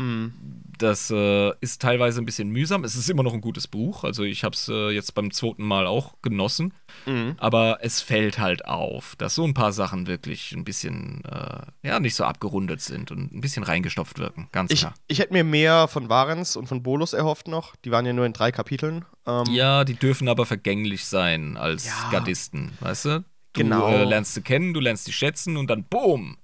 Mhm. 0.00 0.32
Das 0.78 1.10
äh, 1.10 1.52
ist 1.60 1.82
teilweise 1.82 2.22
ein 2.22 2.24
bisschen 2.24 2.48
mühsam. 2.48 2.84
Es 2.84 2.94
ist 2.94 3.10
immer 3.10 3.22
noch 3.22 3.34
ein 3.34 3.42
gutes 3.42 3.68
Buch. 3.68 4.02
Also 4.02 4.22
ich 4.22 4.44
habe 4.44 4.54
es 4.54 4.66
äh, 4.68 4.88
jetzt 4.90 5.14
beim 5.14 5.30
zweiten 5.30 5.62
Mal 5.62 5.86
auch 5.86 6.14
genossen. 6.22 6.72
Mhm. 7.04 7.34
Aber 7.36 7.78
es 7.82 8.00
fällt 8.00 8.38
halt 8.38 8.64
auf, 8.64 9.14
dass 9.16 9.34
so 9.34 9.44
ein 9.44 9.52
paar 9.52 9.72
Sachen 9.72 10.06
wirklich 10.06 10.52
ein 10.52 10.64
bisschen, 10.64 11.22
äh, 11.26 11.86
ja, 11.86 12.00
nicht 12.00 12.14
so 12.14 12.24
abgerundet 12.24 12.80
sind 12.80 13.10
und 13.10 13.30
ein 13.30 13.42
bisschen 13.42 13.62
reingestopft 13.62 14.18
wirken. 14.18 14.48
Ganz 14.52 14.72
ich, 14.72 14.80
klar. 14.80 14.94
Ich 15.06 15.18
hätte 15.18 15.34
mir 15.34 15.44
mehr 15.44 15.86
von 15.86 16.08
Varens 16.08 16.56
und 16.56 16.66
von 16.66 16.82
Bolus 16.82 17.12
erhofft 17.12 17.46
noch. 17.46 17.76
Die 17.84 17.90
waren 17.90 18.06
ja 18.06 18.14
nur 18.14 18.24
in 18.24 18.32
drei 18.32 18.50
Kapiteln. 18.50 19.04
Ähm 19.26 19.44
ja, 19.50 19.84
die 19.84 19.94
dürfen 19.94 20.28
aber 20.28 20.46
vergänglich 20.46 21.04
sein 21.04 21.58
als 21.58 21.86
ja. 21.86 22.10
Gardisten, 22.10 22.72
weißt 22.80 23.04
du? 23.04 23.24
Du 23.52 23.62
genau. 23.62 23.88
äh, 23.88 24.04
lernst 24.04 24.32
sie 24.32 24.42
kennen, 24.42 24.72
du 24.72 24.80
lernst 24.80 25.04
sie 25.04 25.12
schätzen 25.12 25.58
und 25.58 25.68
dann 25.68 25.84
BOOM! 25.84 26.38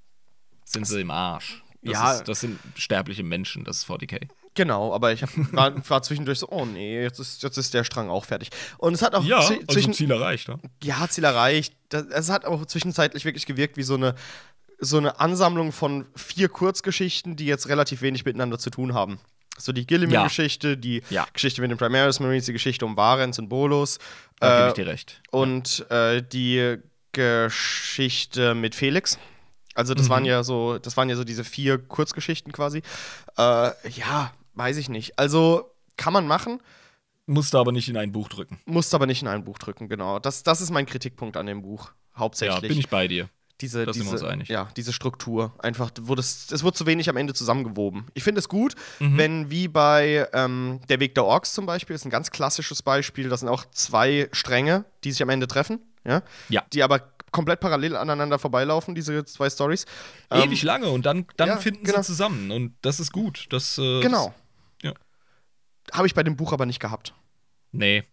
Sind 0.65 0.87
sie 0.87 1.01
im 1.01 1.13
Arsch. 1.13 1.63
Das, 1.87 1.95
ja. 1.95 2.13
ist, 2.15 2.29
das 2.29 2.41
sind 2.41 2.59
sterbliche 2.75 3.23
Menschen, 3.23 3.65
das 3.65 3.79
ist 3.79 3.87
40k. 3.89 4.29
Genau, 4.55 4.95
aber 4.95 5.13
ich 5.13 5.23
hab, 5.23 5.31
war, 5.53 5.89
war, 5.89 6.03
zwischendurch 6.03 6.39
so, 6.39 6.49
oh 6.51 6.65
nee, 6.65 7.03
jetzt 7.03 7.21
ist, 7.21 7.43
jetzt 7.43 7.57
ist 7.59 7.75
der 7.75 7.85
Strang 7.85 8.09
auch 8.09 8.25
fertig. 8.25 8.51
Und 8.79 8.95
es 8.95 9.03
hat 9.03 9.15
auch 9.15 9.25
ja, 9.25 9.39
also 9.39 9.55
zwischen, 9.69 9.93
Ziel 9.93 10.11
erreicht, 10.11 10.49
ne? 10.49 10.59
Ja, 10.83 11.07
Ziel 11.09 11.25
erreicht. 11.25 11.75
Das, 11.91 12.07
es 12.07 12.31
hat 12.31 12.45
auch 12.45 12.67
zwischenzeitlich 12.67 13.25
wirklich 13.25 13.47
gewirkt 13.47 13.77
wie 13.77 13.83
so 13.83 13.95
eine, 13.95 14.15
so 14.79 14.99
eine 14.99 15.21
Ansammlung 15.21 15.73
von 15.73 16.07
vier 16.17 16.49
Kurzgeschichten, 16.49 17.37
die 17.37 17.47
jetzt 17.47 17.69
relativ 17.69 18.03
wenig 18.03 18.25
miteinander 18.25 18.59
zu 18.59 18.71
tun 18.71 18.95
haben. 18.95 19.21
So 19.59 19.73
die 19.73 19.87
Gilliman-Geschichte, 19.87 20.71
ja. 20.71 20.77
die 20.77 21.03
ja. 21.11 21.27
Geschichte 21.33 21.63
mit 21.63 21.71
den 21.71 21.79
Primaris 21.79 22.21
Marines, 22.21 22.47
die 22.47 22.53
Geschichte 22.53 22.85
um 22.85 22.97
Varens 22.97 23.39
und 23.39 23.49
Bolos. 23.49 23.99
Da 24.39 24.49
äh, 24.49 24.59
gebe 24.59 24.69
ich 24.69 24.75
dir 24.75 24.93
recht. 24.93 25.23
Und 25.31 25.91
äh, 25.91 26.23
die 26.23 26.79
Geschichte 27.13 28.55
mit 28.55 28.75
Felix. 28.75 29.19
Also 29.77 29.95
das 29.95 30.07
mhm. 30.07 30.11
waren 30.11 30.25
ja 30.25 30.43
so, 30.43 30.79
das 30.79 30.97
waren 30.97 31.09
ja 31.09 31.17
so 31.17 31.25
diese 31.25 31.45
vier 31.45 31.79
Kurzgeschichten 31.79 32.53
quasi. 32.53 32.79
Äh, 33.37 33.71
ja, 33.91 34.33
weiß 34.55 34.77
ich 34.79 34.89
nicht. 34.89 35.19
Also 35.19 35.71
kann 35.97 36.13
man 36.13 36.27
machen. 36.27 36.61
Musste 37.27 37.59
aber 37.59 37.73
nicht 37.73 37.89
in 37.89 37.97
ein 37.97 38.13
Buch 38.13 38.29
drücken. 38.29 38.61
Musste 38.67 38.97
aber 38.97 39.07
nicht 39.07 39.23
in 39.23 39.29
ein 39.29 39.45
Buch 39.45 39.59
drücken, 39.59 39.89
genau. 39.89 40.19
Das, 40.19 40.45
das 40.45 40.61
ist 40.61 40.71
mein 40.71 40.87
Kritikpunkt 40.87 41.37
an 41.37 41.47
dem 41.47 41.63
Buch, 41.63 41.91
hauptsächlich. 42.17 42.63
Ja, 42.63 42.69
bin 42.69 42.79
ich 42.79 42.89
bei 42.89 43.09
dir. 43.09 43.29
Diese, 43.61 43.87
das 43.87 43.95
diese, 43.95 44.05
sind 44.05 44.19
wir 44.19 44.23
uns 44.23 44.33
einig. 44.33 44.49
Ja, 44.49 44.69
diese 44.77 44.93
Struktur. 44.93 45.55
Einfach, 45.59 45.91
wurde 46.03 46.21
es, 46.21 46.53
es 46.53 46.63
wurde 46.63 46.77
zu 46.77 46.87
wenig 46.87 47.09
am 47.09 47.17
Ende 47.17 47.33
zusammengewoben. 47.33 48.07
Ich 48.13 48.23
finde 48.23 48.39
es 48.39 48.49
gut, 48.49 48.75
mhm. 49.01 49.17
wenn 49.17 49.51
wie 49.51 49.67
bei 49.67 50.29
ähm, 50.35 50.81
Der 50.89 51.01
Weg 51.01 51.15
der 51.15 51.25
Orks 51.25 51.55
zum 51.55 51.65
Beispiel, 51.65 51.97
ist 51.97 52.05
ein 52.05 52.11
ganz 52.11 52.31
klassisches 52.31 52.83
Beispiel, 52.83 53.29
das 53.29 53.41
sind 53.41 53.49
auch 53.49 53.65
zwei 53.71 54.29
Stränge, 54.33 54.85
die 55.05 55.13
sich 55.13 55.23
am 55.23 55.31
Ende 55.31 55.49
treffen, 55.49 55.81
ja, 56.05 56.23
ja. 56.51 56.65
die 56.73 56.83
aber 56.83 57.01
komplett 57.33 57.61
parallel 57.61 57.97
aneinander 57.97 58.39
vorbeilaufen, 58.39 58.95
diese 58.95 59.25
zwei 59.25 59.51
Stories. 59.51 59.87
Ewig 60.31 60.63
ähm, 60.63 60.67
lange 60.67 60.89
und 60.89 61.07
dann, 61.07 61.27
dann 61.37 61.49
ja, 61.49 61.57
finden 61.59 61.85
genau. 61.85 61.99
sie 61.99 62.07
zusammen 62.07 62.51
und 62.51 62.75
das 62.83 63.01
ist 63.01 63.13
gut. 63.13 63.47
Das, 63.51 63.79
äh, 63.79 64.01
genau. 64.01 64.35
Das, 64.83 64.91
ja. 64.91 64.95
Habe 65.93 66.07
ich 66.07 66.15
bei 66.15 66.23
dem 66.23 66.37
Buch 66.37 66.53
aber 66.53 66.67
nicht 66.67 66.81
gehabt. 66.81 67.15
Nee. 67.73 68.05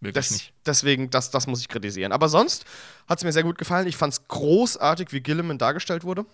Wirklich 0.00 0.14
das, 0.14 0.30
nicht. 0.30 0.52
Deswegen, 0.66 1.10
das, 1.10 1.30
das 1.30 1.46
muss 1.46 1.60
ich 1.60 1.68
kritisieren. 1.68 2.12
Aber 2.12 2.28
sonst 2.28 2.64
hat 3.08 3.18
es 3.18 3.24
mir 3.24 3.32
sehr 3.32 3.42
gut 3.42 3.58
gefallen. 3.58 3.86
Ich 3.86 3.96
fand 3.96 4.12
es 4.12 4.28
großartig, 4.28 5.12
wie 5.12 5.20
Gilliman 5.20 5.58
dargestellt 5.58 6.04
wurde. 6.04 6.26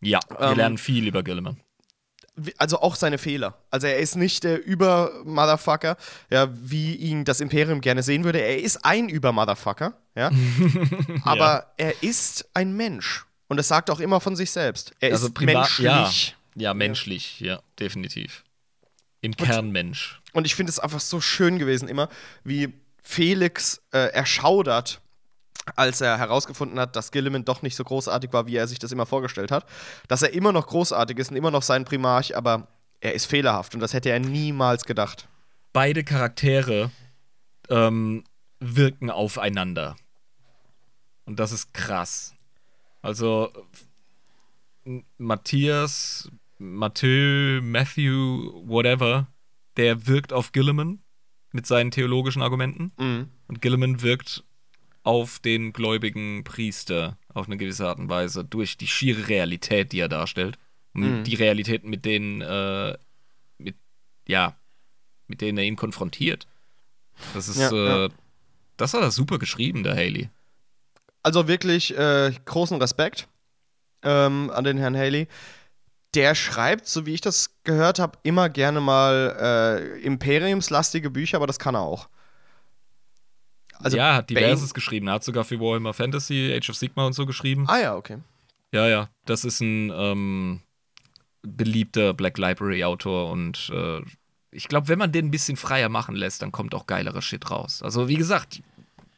Ja, 0.00 0.20
wir 0.28 0.40
ähm, 0.40 0.56
lernen 0.56 0.78
viel 0.78 1.06
über 1.06 1.22
Gilliman 1.22 1.60
also 2.56 2.80
auch 2.80 2.96
seine 2.96 3.18
Fehler. 3.18 3.58
Also 3.70 3.86
er 3.86 3.98
ist 3.98 4.16
nicht 4.16 4.44
der 4.44 4.64
Über-Motherfucker, 4.64 5.96
ja, 6.30 6.48
wie 6.52 6.94
ihn 6.94 7.24
das 7.24 7.40
Imperium 7.40 7.80
gerne 7.80 8.02
sehen 8.02 8.24
würde. 8.24 8.40
Er 8.40 8.60
ist 8.60 8.84
ein 8.84 9.08
Über-Motherfucker, 9.08 9.94
ja. 10.14 10.30
Aber 11.24 11.66
ja. 11.78 11.86
er 11.86 12.02
ist 12.02 12.48
ein 12.54 12.72
Mensch. 12.72 13.24
Und 13.48 13.56
das 13.56 13.68
sagt 13.68 13.90
auch 13.90 14.00
immer 14.00 14.20
von 14.20 14.36
sich 14.36 14.50
selbst. 14.50 14.92
Er 15.00 15.12
also 15.12 15.28
ist 15.28 15.40
menschlich. 15.40 16.36
Ja, 16.54 16.62
ja 16.62 16.74
menschlich, 16.74 17.40
ja. 17.40 17.60
definitiv. 17.80 18.44
Im 19.20 19.34
Kern 19.36 19.70
Mensch. 19.70 20.20
Und 20.32 20.46
ich 20.46 20.54
finde 20.54 20.70
es 20.70 20.78
einfach 20.78 21.00
so 21.00 21.20
schön 21.20 21.58
gewesen, 21.58 21.88
immer, 21.88 22.08
wie 22.44 22.72
Felix 23.02 23.80
äh, 23.92 24.12
erschaudert 24.12 25.00
als 25.76 26.00
er 26.00 26.18
herausgefunden 26.18 26.78
hat, 26.78 26.96
dass 26.96 27.10
Gilliman 27.10 27.44
doch 27.44 27.62
nicht 27.62 27.76
so 27.76 27.84
großartig 27.84 28.32
war, 28.32 28.46
wie 28.46 28.56
er 28.56 28.68
sich 28.68 28.78
das 28.78 28.92
immer 28.92 29.06
vorgestellt 29.06 29.50
hat. 29.50 29.66
Dass 30.08 30.22
er 30.22 30.32
immer 30.32 30.52
noch 30.52 30.66
großartig 30.66 31.18
ist 31.18 31.30
und 31.30 31.36
immer 31.36 31.50
noch 31.50 31.62
sein 31.62 31.84
Primarch, 31.84 32.36
aber 32.36 32.68
er 33.00 33.14
ist 33.14 33.26
fehlerhaft 33.26 33.74
und 33.74 33.80
das 33.80 33.92
hätte 33.92 34.10
er 34.10 34.20
niemals 34.20 34.84
gedacht. 34.84 35.28
Beide 35.72 36.04
Charaktere 36.04 36.90
ähm, 37.68 38.24
wirken 38.60 39.10
aufeinander. 39.10 39.96
Und 41.24 41.38
das 41.38 41.52
ist 41.52 41.74
krass. 41.74 42.34
Also 43.02 43.52
Matthias, 45.18 46.30
Mathieu, 46.58 47.60
Matthew, 47.62 48.62
whatever, 48.66 49.28
der 49.76 50.06
wirkt 50.06 50.32
auf 50.32 50.52
Gilliman 50.52 51.00
mit 51.52 51.66
seinen 51.66 51.90
theologischen 51.90 52.42
Argumenten. 52.42 52.92
Mhm. 52.98 53.28
Und 53.46 53.62
Gilliman 53.62 54.02
wirkt 54.02 54.44
auf 55.08 55.38
den 55.38 55.72
gläubigen 55.72 56.44
Priester 56.44 57.16
auf 57.32 57.46
eine 57.46 57.56
gewisse 57.56 57.88
Art 57.88 57.98
und 57.98 58.10
Weise 58.10 58.44
durch 58.44 58.76
die 58.76 58.86
schiere 58.86 59.28
Realität, 59.28 59.92
die 59.92 60.00
er 60.00 60.08
darstellt. 60.10 60.58
Mhm. 60.92 61.24
Die 61.24 61.34
Realität, 61.34 61.82
mit 61.82 62.04
denen, 62.04 62.42
äh, 62.42 62.98
mit, 63.56 63.74
ja, 64.26 64.54
mit 65.26 65.40
denen 65.40 65.56
er 65.56 65.64
ihn 65.64 65.76
konfrontiert. 65.76 66.46
Das 67.32 67.48
ist, 67.48 67.58
ja, 67.58 67.70
äh, 67.70 68.02
ja. 68.02 68.08
das 68.76 68.92
hat 68.92 69.00
er 69.00 69.10
super 69.10 69.38
geschrieben, 69.38 69.82
der 69.82 69.94
Haley. 69.94 70.28
Also 71.22 71.48
wirklich 71.48 71.96
äh, 71.96 72.30
großen 72.44 72.76
Respekt 72.76 73.28
ähm, 74.02 74.50
an 74.54 74.64
den 74.64 74.76
Herrn 74.76 74.94
Haley. 74.94 75.26
Der 76.12 76.34
schreibt, 76.34 76.86
so 76.86 77.06
wie 77.06 77.14
ich 77.14 77.22
das 77.22 77.62
gehört 77.64 77.98
habe, 77.98 78.18
immer 78.24 78.50
gerne 78.50 78.82
mal 78.82 79.36
äh, 79.40 80.00
imperiumslastige 80.02 81.08
Bücher, 81.08 81.38
aber 81.38 81.46
das 81.46 81.58
kann 81.58 81.76
er 81.76 81.80
auch. 81.80 82.10
Also 83.82 83.96
ja, 83.96 84.14
hat 84.14 84.30
diverses 84.30 84.68
Bane? 84.68 84.72
geschrieben. 84.74 85.06
Er 85.08 85.14
hat 85.14 85.24
sogar 85.24 85.44
für 85.44 85.60
Warhammer 85.60 85.94
Fantasy, 85.94 86.52
Age 86.56 86.70
of 86.70 86.76
Sigma 86.76 87.06
und 87.06 87.12
so 87.12 87.26
geschrieben. 87.26 87.64
Ah 87.68 87.78
ja, 87.78 87.96
okay. 87.96 88.18
Ja, 88.72 88.86
ja. 88.86 89.08
Das 89.24 89.44
ist 89.44 89.60
ein 89.60 89.92
ähm, 89.94 90.60
beliebter 91.42 92.14
Black 92.14 92.38
Library 92.38 92.84
Autor 92.84 93.30
und 93.30 93.70
äh, 93.72 94.00
ich 94.50 94.68
glaube, 94.68 94.88
wenn 94.88 94.98
man 94.98 95.12
den 95.12 95.26
ein 95.26 95.30
bisschen 95.30 95.56
freier 95.56 95.88
machen 95.88 96.16
lässt, 96.16 96.42
dann 96.42 96.52
kommt 96.52 96.74
auch 96.74 96.86
geilerer 96.86 97.22
Shit 97.22 97.50
raus. 97.50 97.82
Also 97.82 98.08
wie 98.08 98.16
gesagt, 98.16 98.62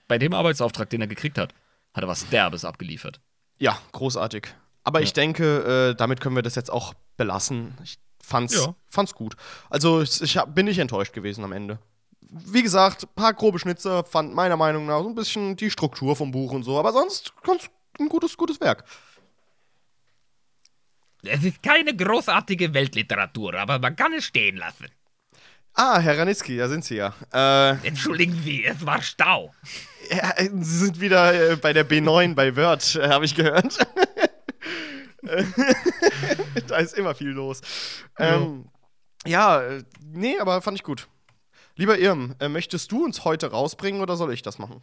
bei 0.08 0.18
dem 0.18 0.34
Arbeitsauftrag, 0.34 0.90
den 0.90 1.00
er 1.00 1.06
gekriegt 1.06 1.38
hat, 1.38 1.54
hat 1.94 2.04
er 2.04 2.08
was 2.08 2.28
Derbes 2.28 2.64
abgeliefert. 2.64 3.20
Ja, 3.58 3.78
großartig. 3.92 4.48
Aber 4.82 5.00
ja. 5.00 5.04
ich 5.04 5.12
denke, 5.12 5.90
äh, 5.90 5.94
damit 5.94 6.20
können 6.20 6.36
wir 6.36 6.42
das 6.42 6.54
jetzt 6.54 6.70
auch 6.70 6.94
belassen. 7.16 7.76
Ich 7.84 7.98
fand's, 8.22 8.54
ja. 8.54 8.74
fand's 8.88 9.14
gut. 9.14 9.36
Also 9.68 10.02
ich, 10.02 10.20
ich 10.20 10.36
hab, 10.36 10.54
bin 10.54 10.66
nicht 10.66 10.78
enttäuscht 10.78 11.12
gewesen 11.12 11.44
am 11.44 11.52
Ende 11.52 11.78
wie 12.30 12.62
gesagt, 12.62 13.04
ein 13.04 13.14
paar 13.14 13.34
grobe 13.34 13.58
Schnitzer 13.58 14.04
fand 14.04 14.34
meiner 14.34 14.56
Meinung 14.56 14.86
nach 14.86 15.02
so 15.02 15.08
ein 15.08 15.14
bisschen 15.14 15.56
die 15.56 15.70
Struktur 15.70 16.14
vom 16.14 16.30
Buch 16.30 16.52
und 16.52 16.62
so, 16.62 16.78
aber 16.78 16.92
sonst 16.92 17.32
ganz 17.42 17.68
ein 17.98 18.08
gutes, 18.08 18.36
gutes 18.36 18.60
Werk. 18.60 18.84
Es 21.22 21.44
ist 21.44 21.62
keine 21.62 21.94
großartige 21.94 22.72
Weltliteratur, 22.72 23.54
aber 23.54 23.78
man 23.78 23.94
kann 23.96 24.12
es 24.12 24.24
stehen 24.24 24.56
lassen. 24.56 24.86
Ah, 25.74 25.98
Herr 25.98 26.18
Ranitzky, 26.18 26.56
da 26.56 26.68
sind 26.68 26.84
Sie 26.84 26.96
ja. 26.96 27.14
Äh, 27.32 27.86
Entschuldigen 27.86 28.40
Sie, 28.42 28.64
es 28.64 28.84
war 28.84 29.02
Stau. 29.02 29.54
Ja, 30.10 30.34
Sie 30.38 30.78
sind 30.78 31.00
wieder 31.00 31.52
äh, 31.52 31.56
bei 31.56 31.72
der 31.72 31.88
B9 31.88 32.34
bei 32.34 32.56
Word, 32.56 32.96
äh, 32.96 33.08
habe 33.08 33.24
ich 33.24 33.34
gehört. 33.34 33.78
da 36.66 36.76
ist 36.78 36.94
immer 36.94 37.14
viel 37.14 37.30
los. 37.30 37.60
Ähm, 38.18 38.64
ja. 39.26 39.62
ja, 39.62 39.78
nee, 40.12 40.38
aber 40.38 40.60
fand 40.62 40.78
ich 40.78 40.82
gut. 40.82 41.06
Lieber 41.76 41.98
Irm, 41.98 42.34
äh, 42.40 42.48
möchtest 42.48 42.92
du 42.92 43.04
uns 43.04 43.24
heute 43.24 43.50
rausbringen 43.50 44.00
oder 44.00 44.16
soll 44.16 44.32
ich 44.32 44.42
das 44.42 44.58
machen? 44.58 44.82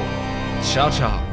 Ciao, 0.62 0.90
ciao. 0.90 1.31